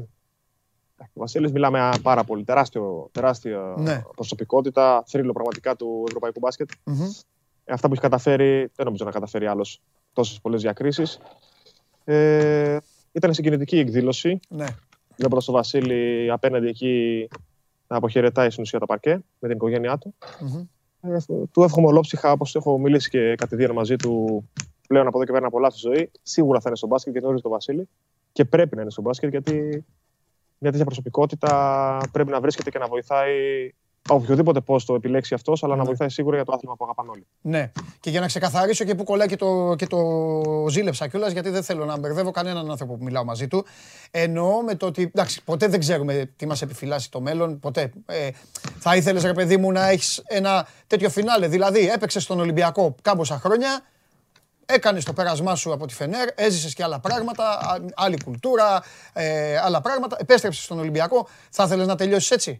[0.97, 2.43] ο Βασίλης μιλάμε α, πάρα πολύ.
[2.43, 4.01] Τεράστιο, τεράστια Ναι.
[4.15, 5.03] προσωπικότητα.
[5.07, 6.69] Θρύλο πραγματικά του ευρωπαϊκού μπάσκετ.
[6.83, 7.01] Μμμ.
[7.65, 9.81] Ε, αυτά που έχει καταφέρει, δεν νομίζω να καταφέρει άλλος
[10.13, 11.19] τόσες πολλές διακρίσεις.
[12.03, 12.77] Ε,
[13.11, 14.39] ήταν συγκινητική η εκδήλωση.
[14.49, 14.65] Ναι.
[15.17, 17.27] Βλέποντας τον Βασίλη απέναντι εκεί
[17.87, 20.13] να αποχαιρετάει στην ουσία τα παρκέ με την οικογένειά του.
[20.39, 20.65] Μμμ.
[21.01, 21.17] Ε,
[21.51, 24.43] του εύχομαι ολόψυχα, όπως έχω μιλήσει και κατηδίαν μαζί του
[24.87, 26.11] πλέον από εδώ και πέρα να απολαύσει τη ζωή.
[26.23, 27.87] Σίγουρα θα είναι στο μπάσκετ και γνωρίζει τον Βασίλη.
[28.31, 29.85] Και πρέπει να είναι στο μπάσκετ γιατί
[30.57, 33.71] μια τέτοια προσωπικότητα πρέπει να βρίσκεται και να βοηθάει
[34.09, 37.25] οποιοδήποτε πώς το επιλέξει αυτός, αλλά να βοηθάει σίγουρα για το άθλημα που αγαπάνε όλοι.
[37.41, 37.71] Ναι.
[37.99, 39.99] Και για να ξεκαθαρίσω και που κολλάει και το, και το
[40.69, 43.65] ζήλεψα κιόλας, γιατί δεν θέλω να μπερδεύω κανέναν άνθρωπο που μιλάω μαζί του.
[44.11, 45.01] Εννοώ με το ότι.
[45.01, 47.59] Εντάξει, ποτέ δεν ξέρουμε τι μας επιφυλάσσει το μέλλον.
[47.59, 47.91] Ποτέ.
[48.05, 48.29] Ε,
[48.79, 51.47] θα ήθελες, ρε παιδί μου, να έχεις ένα τέτοιο φινάλε.
[51.47, 53.81] Δηλαδή, έπαιξες στον Ολυμπιακό κάμποσα χρόνια,
[54.69, 58.83] έκανες το πέρασμά σου από τη Φενέρ, έζησες και άλλα πράγματα, α- άλλη κουλτούρα,
[59.13, 60.17] ε, άλλα πράγματα.
[60.19, 61.27] Επέστρεψες στον Ολυμπιακό.
[61.51, 62.59] Θα ήθελε να τελειώσεις έτσι;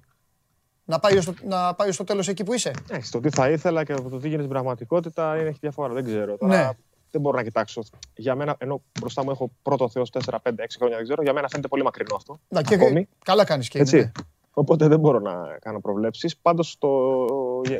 [0.86, 3.50] Να πάει, ως το, να πάει στο τέλος εκεί που είσαι; Εντάξει, το τι θα
[3.50, 5.94] ήθελα και το τι γίνεται στην πραγματικότητα είναι, έχει διαφορά.
[5.94, 6.38] Δεν ξέρω.
[6.38, 6.70] Τώρα Ναι.
[7.12, 7.82] Δεν μπορώ να κοιτάξω.
[8.16, 11.34] Για μένα, ενώ μπροστά μου έχω πρώτο Θεός 4, 5, 6 χρόνια, δεν ξέρω, για
[11.34, 12.40] μένα φαίνεται πολύ μακρινό αυτό.
[12.48, 13.08] Να, και, Ακόμη.
[13.26, 13.98] καλά κάνεις και Έτσι.
[13.98, 14.06] είναι.
[14.06, 14.12] ναι.
[14.60, 16.38] Οπότε δεν μπορώ να κάνω προβλέψεις.
[16.38, 16.90] Πάντως το,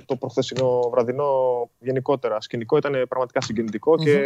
[0.06, 1.26] το προχθεσινό βραδινό
[1.80, 4.18] γενικότερα σκηνικό ήταν πραγματικά συγκινητικό και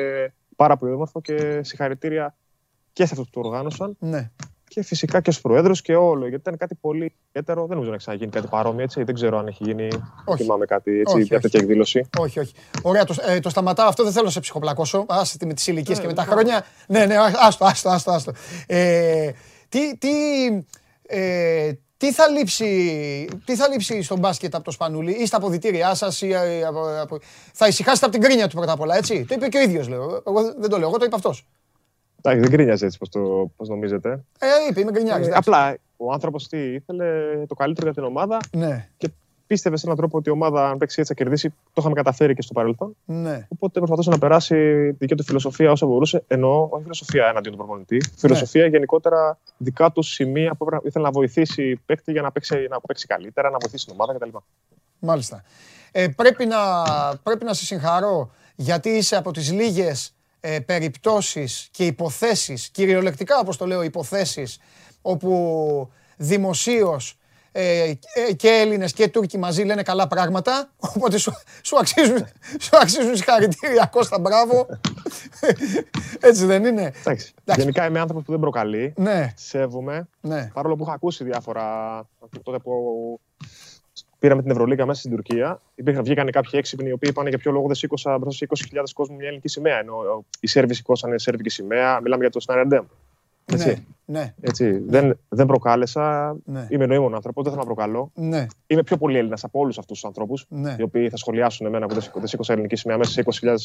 [0.56, 2.36] πάρα πολύ όμορφο και συγχαρητήρια
[2.94, 4.32] και σε αυτούς που το οργάνωσαν Ναι.
[4.68, 6.20] και φυσικά και στους προέδρους και όλο.
[6.28, 7.62] Γιατί ήταν κάτι πολύ ιδιαίτερο.
[7.62, 9.04] Δεν νομίζω να έχει ξαναγίνει κάτι παρόμοιο έτσι.
[9.04, 9.88] Δεν ξέρω αν έχει γίνει.
[10.26, 11.42] Δεν θυμάμαι κάτι έτσι, Όχι, μια όχι.
[11.42, 12.10] τέτοια εκδήλωση.
[12.20, 12.54] Όχι, όχι.
[12.82, 14.04] Ωραία, το, ε, το σταματάω αυτό.
[14.04, 15.06] Δεν θέλω να σε ψυχοπλακώσω.
[15.08, 16.66] Άσε με τις ηλικίες Ναι, και με δεν τα χρόνια.
[16.88, 17.16] Ναι, ναι,
[17.48, 18.12] άστο, άστο, άστο.
[18.12, 18.32] άστο.
[18.68, 19.32] Ε,
[19.70, 20.10] τι, τι,
[21.02, 21.72] ε,
[22.02, 26.22] Τι θα λείψει, τι θα λείψει στον μπάσκετ από το Σπανούλι ή στα αποδητήριά σας,
[26.22, 27.20] ή ε, από,
[27.54, 29.88] θα ησυχάσετε από την κρίνια του πρώτα απ' όλα, έτσι; Το είπε και ο ίδιος,
[29.88, 30.24] λέω.
[30.28, 31.48] Εγώ δεν το λέω, εγώ το είπα αυτός.
[32.22, 32.98] Εντάξει, δεν κρίνιαζε έτσι
[33.56, 34.24] πώς νομίζετε.
[34.40, 35.28] Ε, είπε, είμαι γκρινιάρης.
[35.28, 37.06] Ε, απλά ο άνθρωπος τι ήθελε
[37.48, 38.90] το καλύτερο για την ομάδα ναι.
[38.98, 39.10] και
[39.52, 41.50] πίστευε σε έναν τρόπο ότι η ομάδα, αν παίξει έτσι, θα κερδίσει.
[41.50, 42.96] Το είχαμε καταφέρει και στο παρελθόν.
[43.06, 43.48] Ναι.
[43.50, 44.56] Οπότε προσπαθούσε να περάσει
[44.92, 46.24] δική του φιλοσοφία όσο μπορούσε.
[46.28, 48.14] Ενώ, όχι φιλοσοφία εναντίον του προπονητή, ναι.
[48.16, 53.08] φιλοσοφία γενικότερα δικά του σημεία που ήθελε να βοηθήσει παίκτη για να παίξει, να παίξει
[53.08, 54.38] καλύτερα, να βοηθήσει την ομάδα κτλ.
[55.00, 55.44] Μάλιστα.
[55.92, 56.58] Ε, πρέπει, να,
[57.24, 63.58] πρέπει να σε συγχαρώ γιατί είσαι από τις λίγες ε, περιπτώσεις και υποθέσεις, κυριολεκτικά όπως
[63.58, 64.60] το λέω υποθέσεις,
[65.02, 67.16] όπου δημοσίως ε,
[68.36, 72.28] και Έλληνες και Τούρκοι μαζί λένε καλά πράγματα, οπότε σου, σου, αξίζουν,
[72.60, 74.68] σου αξίζουν συγχαρητήρια Κώστα, μπράβο.
[76.20, 77.34] Έτσι δεν είναι; Εντάξει.
[77.56, 79.34] Γενικά είμαι άνθρωπος που δεν προκαλεί, ναι.
[79.36, 80.50] σέβομαι, ναι.
[80.54, 81.66] παρόλο που είχα ακούσει διάφορα
[82.44, 82.72] τότε που
[84.22, 85.60] πήραμε την Ευρωλίγα μέσα στην Τουρκία.
[85.76, 88.84] Υπήρχαν, βγήκαν κάποιοι έξυπνοι οι οποίοι είπαν για ποιο λόγο δεν σήκωσα μπροστά σε 20.000
[88.94, 89.80] κόσμο μια ελληνική σημαία.
[89.80, 92.00] Ενώ οι Σέρβοι σηκώσανε σερβική σημαία.
[92.02, 92.86] Μιλάμε για το Σνάρεντεμ.
[93.52, 93.86] Έτσι.
[94.06, 94.34] Ναι, ναι.
[94.42, 94.72] Έτσι.
[94.72, 94.80] Ναι.
[94.86, 96.36] Δεν, δεν προκάλεσα.
[96.46, 96.68] Ναι.
[96.70, 98.12] Είμαι νοήμων άνθρωπο, δεν θέλω να προκαλώ.
[98.14, 98.46] Ναι.
[98.68, 100.46] Είμαι πιο πολύ Έλληνας από όλους αυτούς τους ανθρώπους.
[100.50, 100.76] Ναι.
[100.80, 103.56] Οι οποίοι θα σχολιάσουν εμένα που δεν σήκωσα ελληνική σημαία μέσα σε 20.000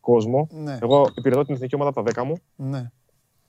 [0.00, 0.48] κόσμο.
[0.50, 0.78] Ναι.
[0.82, 2.36] Εγώ υπηρετώ την εθνική ομάδα από τα 10 μου.
[2.56, 2.90] Ναι.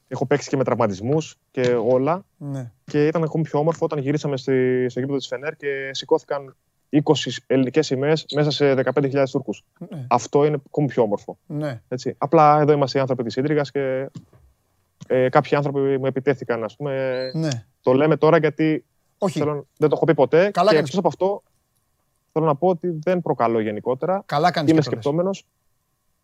[0.08, 2.26] Έχω παίξει και με τραυματισμούς και όλα.
[2.38, 2.72] Ναι.
[2.84, 6.56] Και ήταν ακόμη πιο όμορφο όταν γυρίσαμε στη, στο γήπεδο της Φενέρ και σηκώθηκαν
[6.92, 7.00] 20
[7.48, 9.64] ελληνικές σημαίες μέσα σε 15.000 Τούρκους.
[9.90, 10.06] Ναι.
[10.10, 11.38] Αυτό είναι ακόμη πιο όμορφο.
[11.46, 11.82] Ναι.
[11.88, 12.16] Έτσι.
[12.18, 14.10] Απλά εδώ είμαστε οι άνθρωποι της Ίντριγας και
[15.08, 17.22] ε, κάποιοι άνθρωποι μου επιτέθηκαν, ας πούμε.
[17.34, 17.50] Ναι.
[17.82, 18.86] Το λέμε τώρα γιατί
[19.18, 19.40] Όχι.
[19.40, 20.50] Θέλω, δεν το έχω πει ποτέ.
[20.50, 21.44] Καλά και εκτός από αυτό,
[22.32, 24.24] θέλω να πω ότι δεν προκαλώ γενικότερα.
[24.26, 25.46] Καλά κάνεις Είμαι σκεπτόμενος.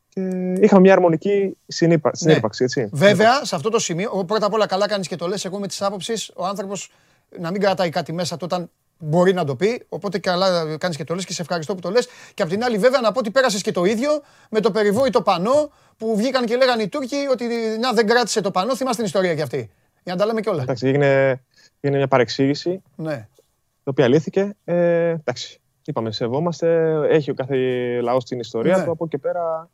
[0.09, 0.21] Και
[0.59, 2.25] είχαμε μια αρμονική συνύπαρξη.
[2.25, 2.39] Ναι.
[2.57, 2.89] Έτσι.
[2.91, 5.45] Βέβαια, σε αυτό το σημείο, πρώτα απ' όλα καλά κάνεις και το λες.
[5.45, 6.91] Εγώ με τι άποψει, ο άνθρωπος
[7.39, 9.85] να μην κρατάει κάτι μέσα του όταν μπορεί να το πει.
[9.89, 12.07] Οπότε καλά κάνεις και το λες και σε ευχαριστώ που το λες.
[12.33, 15.21] Και απ' την άλλη, βέβαια, να πω ότι πέρασες και το ίδιο με το περιβόητο
[15.21, 17.45] πανό που βγήκαν και λέγανε οι Τούρκοι ότι
[17.79, 18.75] να δεν κράτησε το πανό.
[18.75, 19.71] Θυμάστε την ιστορία κι αυτή.
[20.03, 20.61] Για να τα λέμε κιόλα.
[20.61, 21.41] Εντάξει, έγινε,
[21.79, 22.81] έγινε μια παρεξήγηση.
[22.95, 23.27] Ναι.
[23.83, 24.55] Η οποία λύθηκε.
[24.63, 25.59] Ε, εντάξει.
[25.85, 26.99] Είπαμε, σεβόμαστε.
[27.09, 27.55] Έχει ο κάθε
[28.01, 28.83] λαός την ιστορία ναι.
[28.83, 28.91] του.
[28.91, 29.69] Από εκεί πέρα.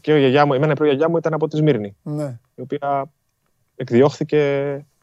[0.00, 1.96] Και ο γιαγιά μου, εμένα η προγιαγιά μου ήταν από τη Σμύρνη.
[2.02, 2.38] Ναι.
[2.54, 3.10] Η οποία
[3.76, 4.38] εκδιώχθηκε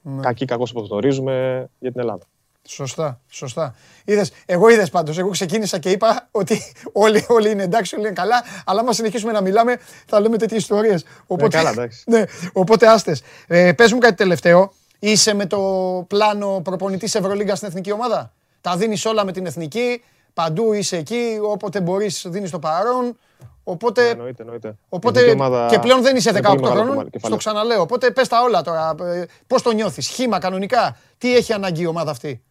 [0.01, 0.21] ναι.
[0.21, 2.23] κακή, κακός όπως γνωρίζουμε για την Ελλάδα.
[2.67, 3.75] Σωστά, σωστά.
[4.05, 5.17] Είδες, εγώ είδες πάντως.
[5.17, 8.43] Εγώ ξεκίνησα και είπα ότι όλοι, όλοι είναι εντάξει, όλοι είναι καλά.
[8.65, 11.05] Αλλά άμα συνεχίσουμε να μιλάμε, θα λέμε τέτοιες ιστορίες.
[11.27, 12.03] Οπότε, καλά, εντάξει.
[12.11, 12.23] ναι,
[12.53, 13.21] οπότε άστες.
[13.47, 14.73] Ε, Πες μου κάτι τελευταίο.
[14.99, 15.59] Είσαι με το
[16.07, 20.03] πλάνο προπονητής Ευρωλίγκα στην εθνική ομάδα; Τα δίνεις όλα με την εθνική.
[20.33, 21.39] Παντού είσαι εκεί.
[21.41, 23.17] Όποτε μπορείς, δίνεις το παρόν.
[23.63, 24.75] Οπότε, ναι, εννοείται, εννοείται.
[24.89, 25.35] οπότε
[25.69, 27.09] και πλέον δεν είσαι 18 χρόνων.
[27.23, 27.81] Στο ξαναλέω.
[27.81, 28.95] Οπότε πες τα όλα τώρα.
[29.01, 30.97] Ε, Πώς το νιώθεις, χήμα κανονικά.
[31.17, 32.43] Τι έχει ανάγκη η ομάδα αυτή;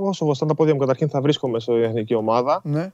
[0.00, 2.60] Όσο βοηθάνε τα πόδια μου, καταρχήν θα βρίσκομαι στην εθνική ομάδα.
[2.64, 2.92] Ναι.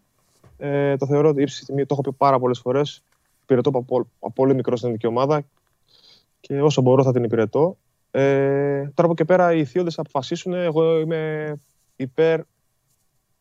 [0.59, 3.03] Ε, το θεωρώ ότι ύψη τιμή, το έχω πει πάρα πολλές φορές.
[3.43, 5.45] Υπηρετώ από, από πολύ μικρό στην εθνική ομάδα
[6.41, 7.77] και όσο μπορώ θα την υπηρετώ.
[8.11, 10.53] Ε, τώρα από και πέρα οι θείοντες θα αποφασίσουν.
[10.53, 11.53] Εγώ είμαι
[11.97, 12.41] υπέρ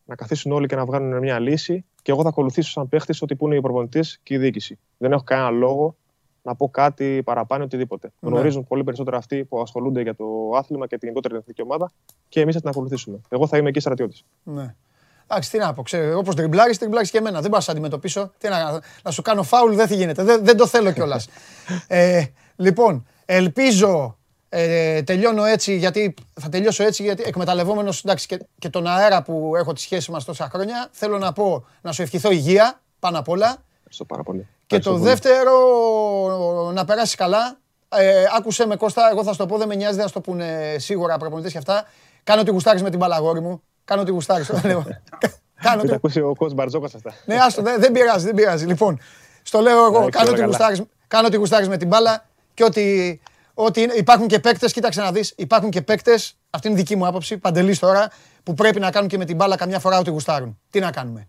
[0.06, 3.36] να καθίσουν όλοι και να βγάλουν μια λύση και εγώ θα ακολουθήσω σαν παίχτης ότι
[3.36, 4.80] που είναι η προπονητή και η διοίκηση.
[4.98, 5.96] Δεν έχω κανένα λόγο
[6.44, 8.12] να πω κάτι παραπάνω οτιδήποτε.
[8.20, 8.30] Ναι.
[8.30, 11.92] Γνωρίζουν πολύ περισσότερο αυτοί που ασχολούνται για το άθλημα και την γενικότερη εθνική ομάδα
[12.30, 13.22] και εμείς θα την ακολουθήσουμε.
[13.30, 14.26] Εγώ θα είμαι εκεί στρατιώτης.
[14.44, 14.76] Ναι.
[15.28, 17.42] Εντάξει, τι να πω, ξέρω, όπως τριμπλάρεις, τριμπλάρεις και εμένα.
[17.42, 18.32] Δεν πάω να αντιμετωπίσω.
[18.38, 20.24] Τι να, να σου κάνω φάουλ, δεν θα γίνεται.
[20.24, 21.28] Δεν, δεν το θέλω κιόλας.
[21.88, 22.24] ε,
[22.56, 24.18] λοιπόν, ελπίζω
[24.56, 29.74] ε, τελειώνω έτσι γιατί θα τελειώσω έτσι γιατί εκμεταλλευόμενος και, και τον αέρα που έχω
[29.74, 33.64] τη σχέση μας τόσα χρόνια, θέλω να πω να σου ευχηθώ υγεία πάνω απ' όλα.
[33.78, 34.48] Ευχαριστώ πάρα πολύ.
[34.68, 35.52] Και το δεύτερο,
[36.74, 37.58] να περάσει καλά.
[37.90, 40.14] Ε, άκουσε με Κώστα, εγώ θα σου το πω, δεν με νοιάζει, δεν θα σου
[40.14, 41.86] το πούνε σίγουρα προπονητές και αυτά.
[42.24, 43.62] Κάνω ότι γουστάρεις με την μπαλαγόρη μου.
[43.86, 44.52] Κάνω ότι γουστάρεις.
[45.64, 45.94] Κάνω ότι.
[45.94, 47.14] ακούσει ο κόσμο Μπαρτζόκας αυτά.
[47.26, 48.66] Ναι, άστο, δεν, δεν πειράζει, δεν πειράζει.
[48.66, 49.00] Λοιπόν,
[49.44, 53.20] στο λέω εγώ, κάνω ότι γουστάρει κάνω ότι γουστάρεις με την μπάλα και ότι,
[53.54, 57.08] ότι υπάρχουν και παίκτες, κοίταξε να δεις, υπάρχουν και παίκτες, αυτή είναι η δική μου
[57.08, 58.10] άποψη, παντελής τώρα,
[58.44, 60.60] που πρέπει να κάνουν και με την μπάλα καμιά φορά ό,τι γουστάρουν.
[60.70, 61.28] Τι να κάνουμε.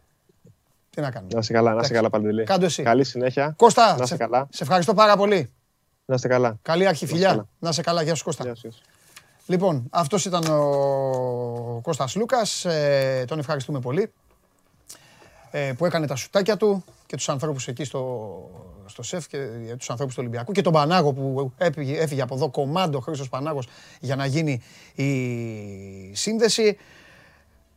[0.95, 1.33] Τι να κάνουμε.
[1.35, 2.45] Να σε καλά, να σε καλά Παντελή.
[2.45, 2.83] Κάντο εσύ.
[2.83, 3.55] Καλή συνέχεια.
[3.57, 4.47] Κώστα, να σε, καλά.
[4.51, 5.53] σε ευχαριστώ πάρα πολύ.
[6.05, 6.59] Να είστε καλά.
[6.63, 7.49] Καλή αρχή, φιλιά.
[7.59, 8.45] Να σε καλά, γεια σου Κώστα.
[8.45, 8.69] Γεια σου.
[9.47, 14.13] Λοιπόν, αυτός ήταν ο Κώστας Λούκας, ε, τον ευχαριστούμε πολύ
[15.51, 18.51] ε, που έκανε τα σουτάκια του και τους ανθρώπους εκεί στο,
[18.87, 19.39] στο ΣΕΦ και
[19.79, 23.69] τους ανθρώπους του Ολυμπιακού και τον Πανάγο που έφυγε, έφυγε από εδώ, κομμάντο Χρήστος Πανάγος
[24.01, 24.63] για να γίνει
[24.95, 26.77] η σύνδεση.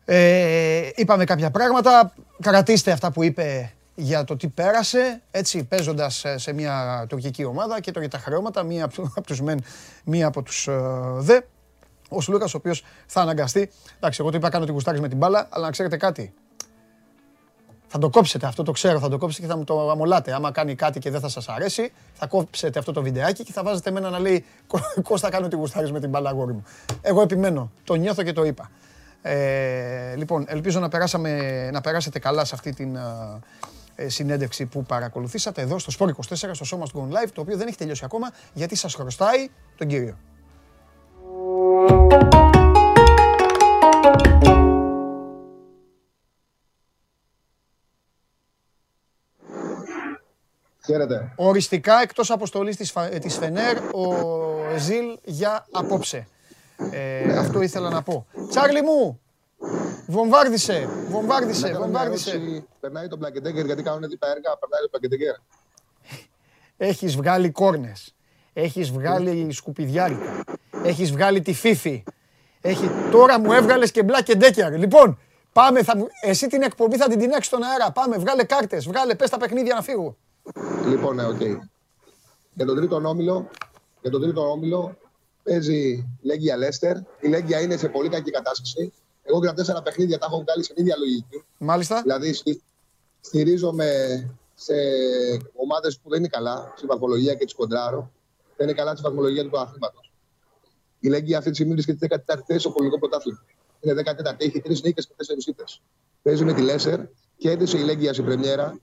[0.09, 6.53] Ε, είπαμε κάποια πράγματα, κρατήστε αυτά που είπε για το τι πέρασε, έτσι παίζοντας σε
[6.53, 8.83] μια τουρκική ομάδα και τώρα για τα χρεώματα, μία
[9.15, 9.63] από τους μεν,
[10.03, 10.69] μία από τους
[11.17, 11.39] δε.
[12.09, 13.71] ο Σλούκα, ο οποίος θα αναγκαστεί.
[13.97, 16.33] Εντάξει, εγώ το είπα κάνω ότι γουστάρεις με την μπάλα, αλλά να ξέρετε κάτι.
[17.87, 20.33] Θα το κόψετε, αυτό το ξέρω, θα το κόψετε και θα μου το αμολάτε.
[20.33, 23.63] Άμα κάνει κάτι και δεν θα σας αρέσει, θα κόψετε αυτό το βιντεάκι και θα
[23.63, 24.45] βάζετε εμένα να λέει
[25.03, 26.63] Κώστα κάνω ότι γουστάρεις με την μπάλα, αγόρι μου.
[27.01, 28.69] Εγώ επιμένω, το νιώθω και το είπα.
[29.29, 32.95] Ε, λοιπόν, ελπίζω να, περάσαμε, να περάσετε καλά σε αυτή την
[33.95, 37.67] ε, συνέντευξη που παρακολουθήσατε εδώ στο Sport 24, στο Σώμα του Live, το οποίο δεν
[37.67, 40.17] έχει τελειώσει ακόμα, γιατί σας χρωστάει τον κύριο.
[50.85, 51.33] Χαίρετε.
[51.35, 54.15] Οριστικά εκτός αποστολής της, της Φενέρ, ο
[54.77, 56.27] Ζιλ για απόψε.
[56.91, 58.27] Ε, αυτό ήθελα να πω.
[58.49, 59.19] Τσάρλι μου,
[60.07, 62.63] βομβάρδισε, βομβάρδισε, βομβάρδισε.
[62.79, 65.35] Περνάει τον Μπλακεντέγκερ γιατί κάνουν δίπλα έργα, περνάει τον Μπλακεντέγκερ.
[66.77, 68.15] Έχεις βγάλει κόρνες,
[68.53, 70.43] έχεις βγάλει σκουπιδιάρικα,
[70.83, 72.03] έχεις βγάλει τη φίφη.
[72.61, 72.89] Έχει...
[73.11, 74.77] Τώρα μου έβγαλες και Μπλακεντέγκερ.
[74.77, 75.19] Λοιπόν,
[75.53, 75.93] πάμε, θα...
[76.21, 77.91] εσύ την εκπομπή θα την την στον αέρα.
[77.91, 80.17] Πάμε, βγάλε κάρτες, βγάλε, πες τα παιχνίδια να φύγω.
[80.85, 81.37] Λοιπόν, ναι, οκ.
[81.39, 81.57] Okay.
[82.53, 83.49] Για τον τρίτο όμιλο,
[84.01, 84.97] για τον τρίτο όμιλο
[85.47, 86.97] παίζει Λέγκια Λέστερ.
[86.97, 88.93] Η Λέγκια είναι σε πολύ κακή κατάσταση.
[89.23, 91.43] Εγώ και τα τέσσερα παιχνίδια τα έχω βγάλει σε ίδια λογική.
[91.57, 92.01] Μάλιστα.
[92.01, 92.35] Δηλαδή
[93.21, 93.89] στηρίζομαι
[94.55, 94.73] σε
[95.55, 98.11] ομάδες που δεν είναι καλά στη βαθμολογία και τι κοντράρω.
[98.57, 100.11] Δεν είναι καλά στη βαθμολογία του πρωταθλήματος.
[100.99, 103.43] Η Λέγκια αυτή τη στιγμή βρίσκεται 14η θέση στο πολωνικό πρωτάθλημα.
[103.79, 105.63] Είναι 14η, έχει τρεις νίκες και τέσσερις ήττες.
[106.21, 106.99] Παίζει με τη Λέστερ
[107.37, 108.79] και έδειξε η Λέγκια στην Πρεμιέρα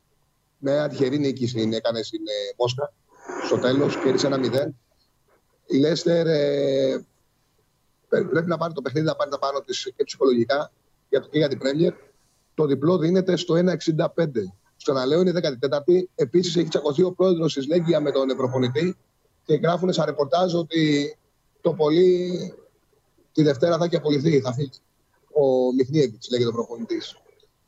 [0.58, 2.92] με τυχερή νίκη στην έκανε στην ε, Μόσχα
[3.46, 4.68] στο τέλος, κέρδισε ένα 0.
[5.66, 7.04] Η Λέστερ ε,
[8.08, 10.72] πρέπει να πάρει το παιχνίδι να πάρει τα πάνω της και ψυχολογικά
[11.08, 11.92] για το, και για την Πρέμιερ.
[12.54, 13.66] Το διπλό δίνεται στο 1,65.
[14.76, 16.02] Στο να λέω είναι 14η.
[16.14, 18.96] Επίσης έχει τσακωθεί ο πρόεδρος της Λέγκια με τον προπονητή
[19.44, 21.16] και γράφουν σαν ρεπορτάζ ότι
[21.60, 22.30] το πολύ
[23.32, 24.70] τη Δευτέρα θα έχει απολυθεί, θα φύγει.
[25.32, 27.02] Ο Μιχνίεβιτ λέγεται ο προπονητή.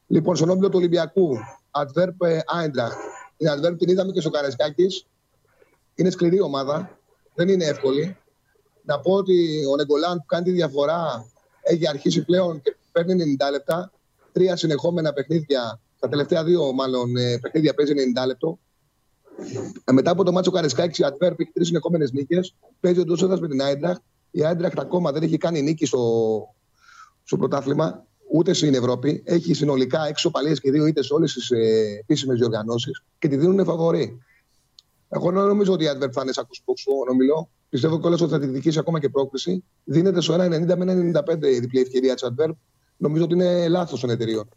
[0.06, 1.36] Λοιπόν, στον όμπλο του Ολυμπιακού,
[1.70, 2.26] Adverb
[2.56, 3.00] Eintracht.
[3.36, 5.06] Την Adverb την είδαμε και στο Καρεσκάκης.
[5.94, 6.98] Είναι σκληρή ομάδα.
[7.36, 8.16] Δεν είναι εύκολη.
[8.82, 11.26] Να πω ότι ο Νεγκολάν που κάνει τη διαφορά
[11.62, 13.92] έχει αρχίσει πλέον και παίρνει 90 λεπτά.
[14.32, 15.80] Τρία συνεχόμενα παιχνίδια.
[15.98, 18.58] Τα τελευταία δύο, μάλλον, ε, παιχνίδια παίζει 90 λεπτό.
[19.84, 22.54] Ε, μετά από το μάτσο Καρεσκάκη, η Adverb έχει τρεις συνεχόμενες νίκες.
[22.80, 24.00] Παίζει ο Ντόσοδα με την Άιντραχτ.
[24.30, 26.00] Η Άιντραχτ ακόμα δεν έχει κάνει νίκη στο,
[27.24, 29.22] στο πρωτάθλημα ούτε στην Ευρώπη.
[29.24, 33.36] Έχει συνολικά έξω παλιές και δύο είτε σε όλες τις ε, επίσημες διοργανώσεις και τη
[33.36, 34.18] δίνουν φαβορή.
[35.08, 36.46] Εγώ νομίζω ότι η Adverb θα είναι σαν
[37.10, 37.48] όμιλο.
[37.68, 39.64] Πιστεύω κιόλας ότι θα τη διοικήσει ακόμα και πρόκληση.
[39.84, 42.52] Δίνεται στο 1,90 με 1,95 η διπλή ευκαιρία της Adverb.
[42.96, 44.48] Νομίζω ότι είναι λάθος των εταιριων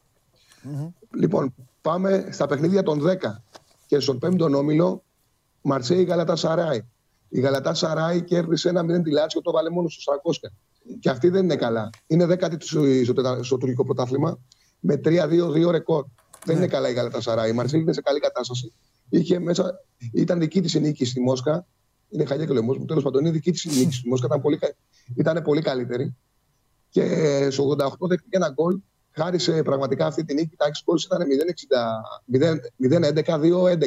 [1.16, 3.16] Λοιπόν, πάμε στα παιχνίδια των 10
[3.86, 5.03] και στον 5ο όμιλο
[5.61, 6.82] Μαρσέη Γαλατά Σαράι.
[7.30, 10.14] Η Γαλατά Σαράι κέρδισε ένα 0 τη Λάτσιο, το βάλε μόνος στου
[10.48, 10.50] 300.
[11.00, 11.90] Και αυτή δεν είναι καλά.
[12.08, 12.84] Είναι δέκατη στο,
[13.44, 14.40] στο τουρκικό πρωτάθλημα
[14.80, 16.06] με 3-2-2 ρεκόρ.
[16.45, 17.48] Δεν είναι καλά η Γαλατασαρά.
[17.48, 18.74] Η Μαρσέλη είναι σε καλή κατάσταση.
[19.10, 21.66] Είχε μέσα, ήταν δική της νίκη στη Μόσχα.
[22.10, 22.86] Είναι χαλιά και λαιμό μου.
[22.86, 24.26] Τέλος πάντων, είναι δική της νίκη στη Μόσχα.
[24.26, 24.60] Ήταν πολύ,
[25.16, 26.16] ήταν πολύ καλύτερη.
[26.90, 28.80] Και στο 88 δέχτηκε ένα γκολ.
[29.12, 30.56] Χάρισε πραγματικά αυτή τη νίκη.
[30.56, 31.28] Τα 6 γκολ ήταν
[32.78, 33.86] 0-11-2-11.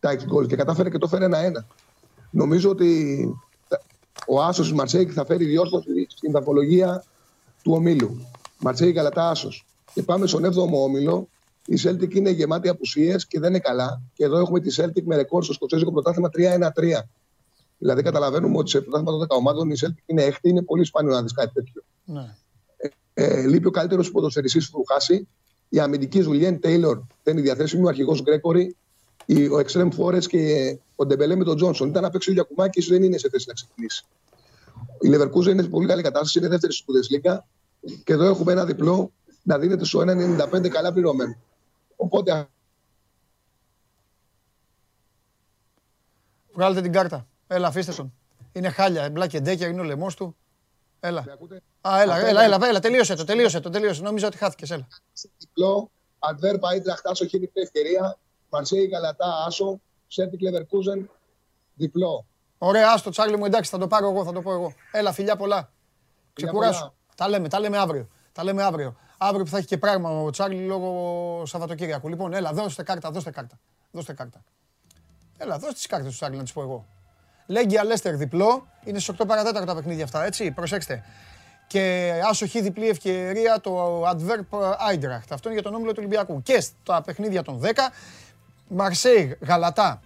[0.00, 1.66] Τα 6 γκολ και κατάφερε και το φέρε ένα-ένα.
[2.30, 3.18] Νομίζω ότι
[4.26, 7.04] ο Άσος της Μαρσέικ θα φέρει διόρθωση στην βαθμολογία
[7.62, 8.26] του ομίλου.
[8.58, 9.66] Μαρσέικ Γαλατά Άσος.
[9.94, 11.28] Και πάμε στον 7ο όμιλο.
[11.66, 14.02] Η Celtic είναι γεμάτη απουσίες και δεν είναι καλά.
[14.12, 16.70] Και εδώ έχουμε τη Celtic με ρεκόρ στο σκοτσέζικο πρωτάθλημα 3-1-3.
[17.78, 21.12] Δηλαδή καταλαβαίνουμε ότι σε πρωτάθλημα των 10 ομάδων η Celtic είναι έκτη, είναι πολύ σπάνιο
[21.12, 21.82] να δεις κάτι τέτοιο.
[22.04, 22.36] Ναι.
[22.76, 25.28] Ε, ε, λείπει ο καλύτερος ποδοσφαιριστής του χάσει.
[25.68, 27.84] Η αμυντική Ζουλιέν Τέιλορ δεν είναι διαθέσιμη.
[27.84, 28.76] Ο αρχηγός Γκρέκορη
[29.28, 31.88] ο Extreme Forest και ο Ντεμπελέ με τον Τζόνσον.
[31.88, 34.04] Ήταν να παίξει ο Γιακουμάκης, δεν είναι σε θέση να ξεκινήσει.
[35.00, 37.38] Η Λεβερκούζα είναι σε πολύ καλή κατάσταση, είναι δεύτερη στην Bundesliga
[38.04, 39.12] και εδώ έχουμε ένα διπλό
[39.42, 41.36] να δίνεται στο 1,95 καλά πληρωμένο.
[41.96, 42.48] Οπότε.
[46.52, 47.26] Βγάλετε την κάρτα.
[47.46, 48.12] Έλα, αφήστε τον.
[48.52, 49.10] Είναι χάλια.
[49.10, 50.36] Μπλά και ντέκια, είναι ο λαιμός του.
[51.00, 51.24] Έλα.
[51.80, 54.02] Α, έλα, έλα, έλα, έλα, τελείωσε το, τελείωσε το, τελείωσε.
[54.02, 54.70] Νόμιζα ότι χάθηκες.
[54.70, 54.86] Έλα.
[55.38, 58.18] Διπλό, Αντβέρ πάει τραχτάσο, έχει την ευκαιρία.
[58.50, 61.10] Μαρσέη Γαλατά, Άσο, Σέρτικ Λεβερκούζεν,
[61.74, 62.26] διπλό.
[62.58, 64.74] Ωραία, άστο Τσάρλι μου, εντάξει, θα το πάρω εγώ, θα το πω εγώ.
[64.92, 65.72] Έλα, φιλιά πολλά.
[66.32, 66.92] Ξεκουράσου.
[67.16, 68.08] Τα λέμε, τα λέμε αύριο.
[68.32, 68.96] Τα λέμε αύριο.
[69.22, 72.08] Αύριο που θα έχει και πράγμα ο Τσάρλι λόγω Σαββατοκύριακου.
[72.08, 73.58] Λοιπόν, έλα, δώστε κάρτα, δώστε κάρτα.
[73.90, 74.42] Δώστε κάρτα.
[75.38, 76.86] Έλα, δώστε τις κάρτες του Τσάρλι να τις πω εγώ.
[77.46, 78.66] Λέγκια Λέστερ διπλό.
[78.84, 80.50] Είναι στις 8 παρατέταρτο τα παιχνίδια αυτά, έτσι.
[80.50, 81.04] Προσέξτε.
[81.66, 84.58] Και άσοχη διπλή ευκαιρία το Adverb
[84.90, 85.28] Eintracht.
[85.30, 86.42] Αυτό είναι για τον όμιλο του Ολυμπιακού.
[86.42, 87.66] Και στα παιχνίδια των 10
[88.68, 90.00] Μαρσέιγ, Γαλατά,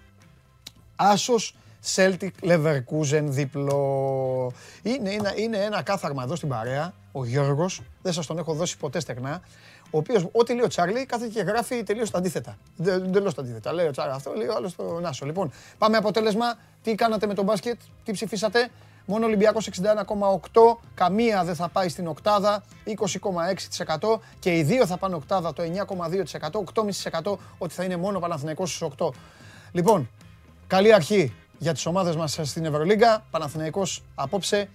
[0.97, 1.57] Άσος,
[1.95, 4.53] Celtic Leverkusen διπλό.
[4.83, 8.77] Είναι, είναι, είναι ένα κάθαρμα εδώ στην παρέα, ο Γιώργος, δεν σας τον έχω δώσει
[8.77, 9.41] ποτέ στεγνά,
[9.91, 12.57] ο οποίος, ό,τι λέει ο Τσάρλι, κάθεται και γράφει τελείως τα αντίθετα.
[12.85, 13.73] Τελείω τα αντίθετα.
[13.73, 15.27] Λέει ο Τσάρλι αυτό, λέει ο άλλος το Νάσο.
[15.27, 16.55] Λοιπόν, πάμε αποτέλεσμα.
[16.83, 18.71] Τι κάνατε με τον μπάσκετ, τι ψηφίσατε;
[19.07, 25.15] Μόνο Ολυμπιακός 61,8, καμία δεν θα πάει στην οκτάδα, 20,6% και οι δύο θα πάνε
[25.15, 26.65] οκτάδα, το 9,2%,
[27.23, 29.09] 8,5% ότι θα είναι μόνο Παναθηναϊκός στους 8.
[29.73, 30.11] Λοιπόν,
[30.67, 33.25] καλή αρχή για τις ομάδες μας στην Ευρωλίγκα.
[33.31, 34.69] Παναθηναϊκός απόψε,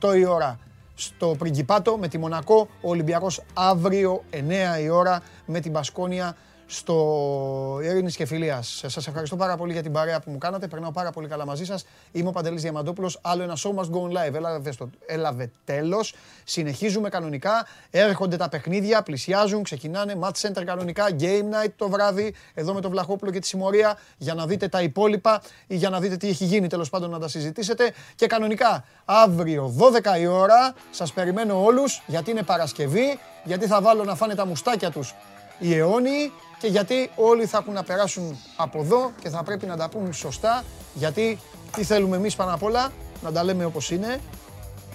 [0.00, 0.58] 8 η ώρα
[0.94, 4.38] στο Πριγκιπάτο με τη Μονακό, ο Ολυμπιακός αύριο 9
[4.82, 6.36] η ώρα με την Πασκόνια
[6.74, 8.82] στο Ειρήνης και Φιλίας.
[8.86, 10.66] Σας ευχαριστώ πάρα πολύ για την παρέα που μου κάνατε.
[10.66, 11.86] Περνάω πάρα πολύ καλά μαζί σας.
[12.12, 13.18] Είμαι ο Παντελής Διαμαντόπουλος.
[13.22, 14.34] Άλλο ένα show must go live.
[14.34, 14.90] Έλαβε, στο...
[15.06, 16.14] Έλαβε τέλος.
[16.44, 17.66] Συνεχίζουμε κανονικά.
[17.90, 20.18] Έρχονται τα παιχνίδια, πλησιάζουν, ξεκινάνε.
[20.20, 21.06] Match center κανονικά.
[21.20, 22.34] Game night το βράδυ.
[22.54, 26.00] Εδώ με το Βλαχόπουλο και τη Συμμορία για να δείτε τα υπόλοιπα ή για να
[26.00, 27.92] δείτε τι έχει γίνει τέλος πάντων να τα συζητήσετε.
[28.14, 29.74] Και κανονικά αύριο
[30.14, 33.18] 12 η ώρα σας περιμένω όλους γιατί είναι Παρασκευή.
[33.44, 35.14] Γιατί θα βάλω να φάνε τα μουστάκια τους
[35.58, 36.32] οι αιώνιοι
[36.64, 40.12] και γιατί όλοι θα έχουν να περάσουν από εδώ και θα πρέπει να τα πούν
[40.12, 41.38] σωστά γιατί
[41.76, 44.20] τι θέλουμε εμείς πάνω απ' όλα να τα λέμε όπως είναι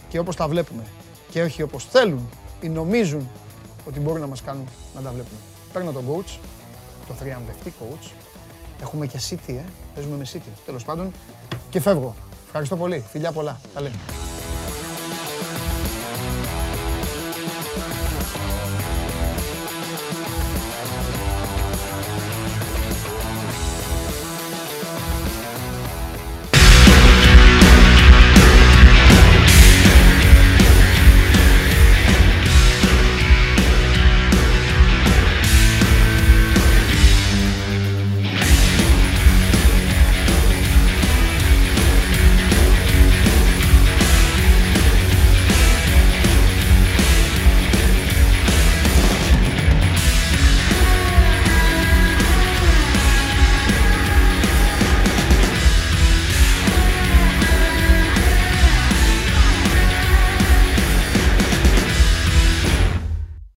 [0.10, 0.84] και όπως τα βλέπουμε
[1.32, 2.30] και όχι όπως θέλουν
[2.62, 3.30] ή νομίζουν
[3.88, 5.40] ότι μπορούν να μας κάνουν να τα βλέπουμε.
[5.74, 6.40] Παίρνω τον coach,
[7.08, 8.12] το θριαμβευτή coach.
[8.82, 9.64] Έχουμε και City, ε.
[9.96, 11.12] Παίζουμε με City, τέλος πάντων.
[11.70, 12.16] Και φεύγω.
[12.46, 13.04] Ευχαριστώ πολύ.
[13.12, 13.60] Φιλιά πολλά.
[13.74, 13.96] Τα λέμε.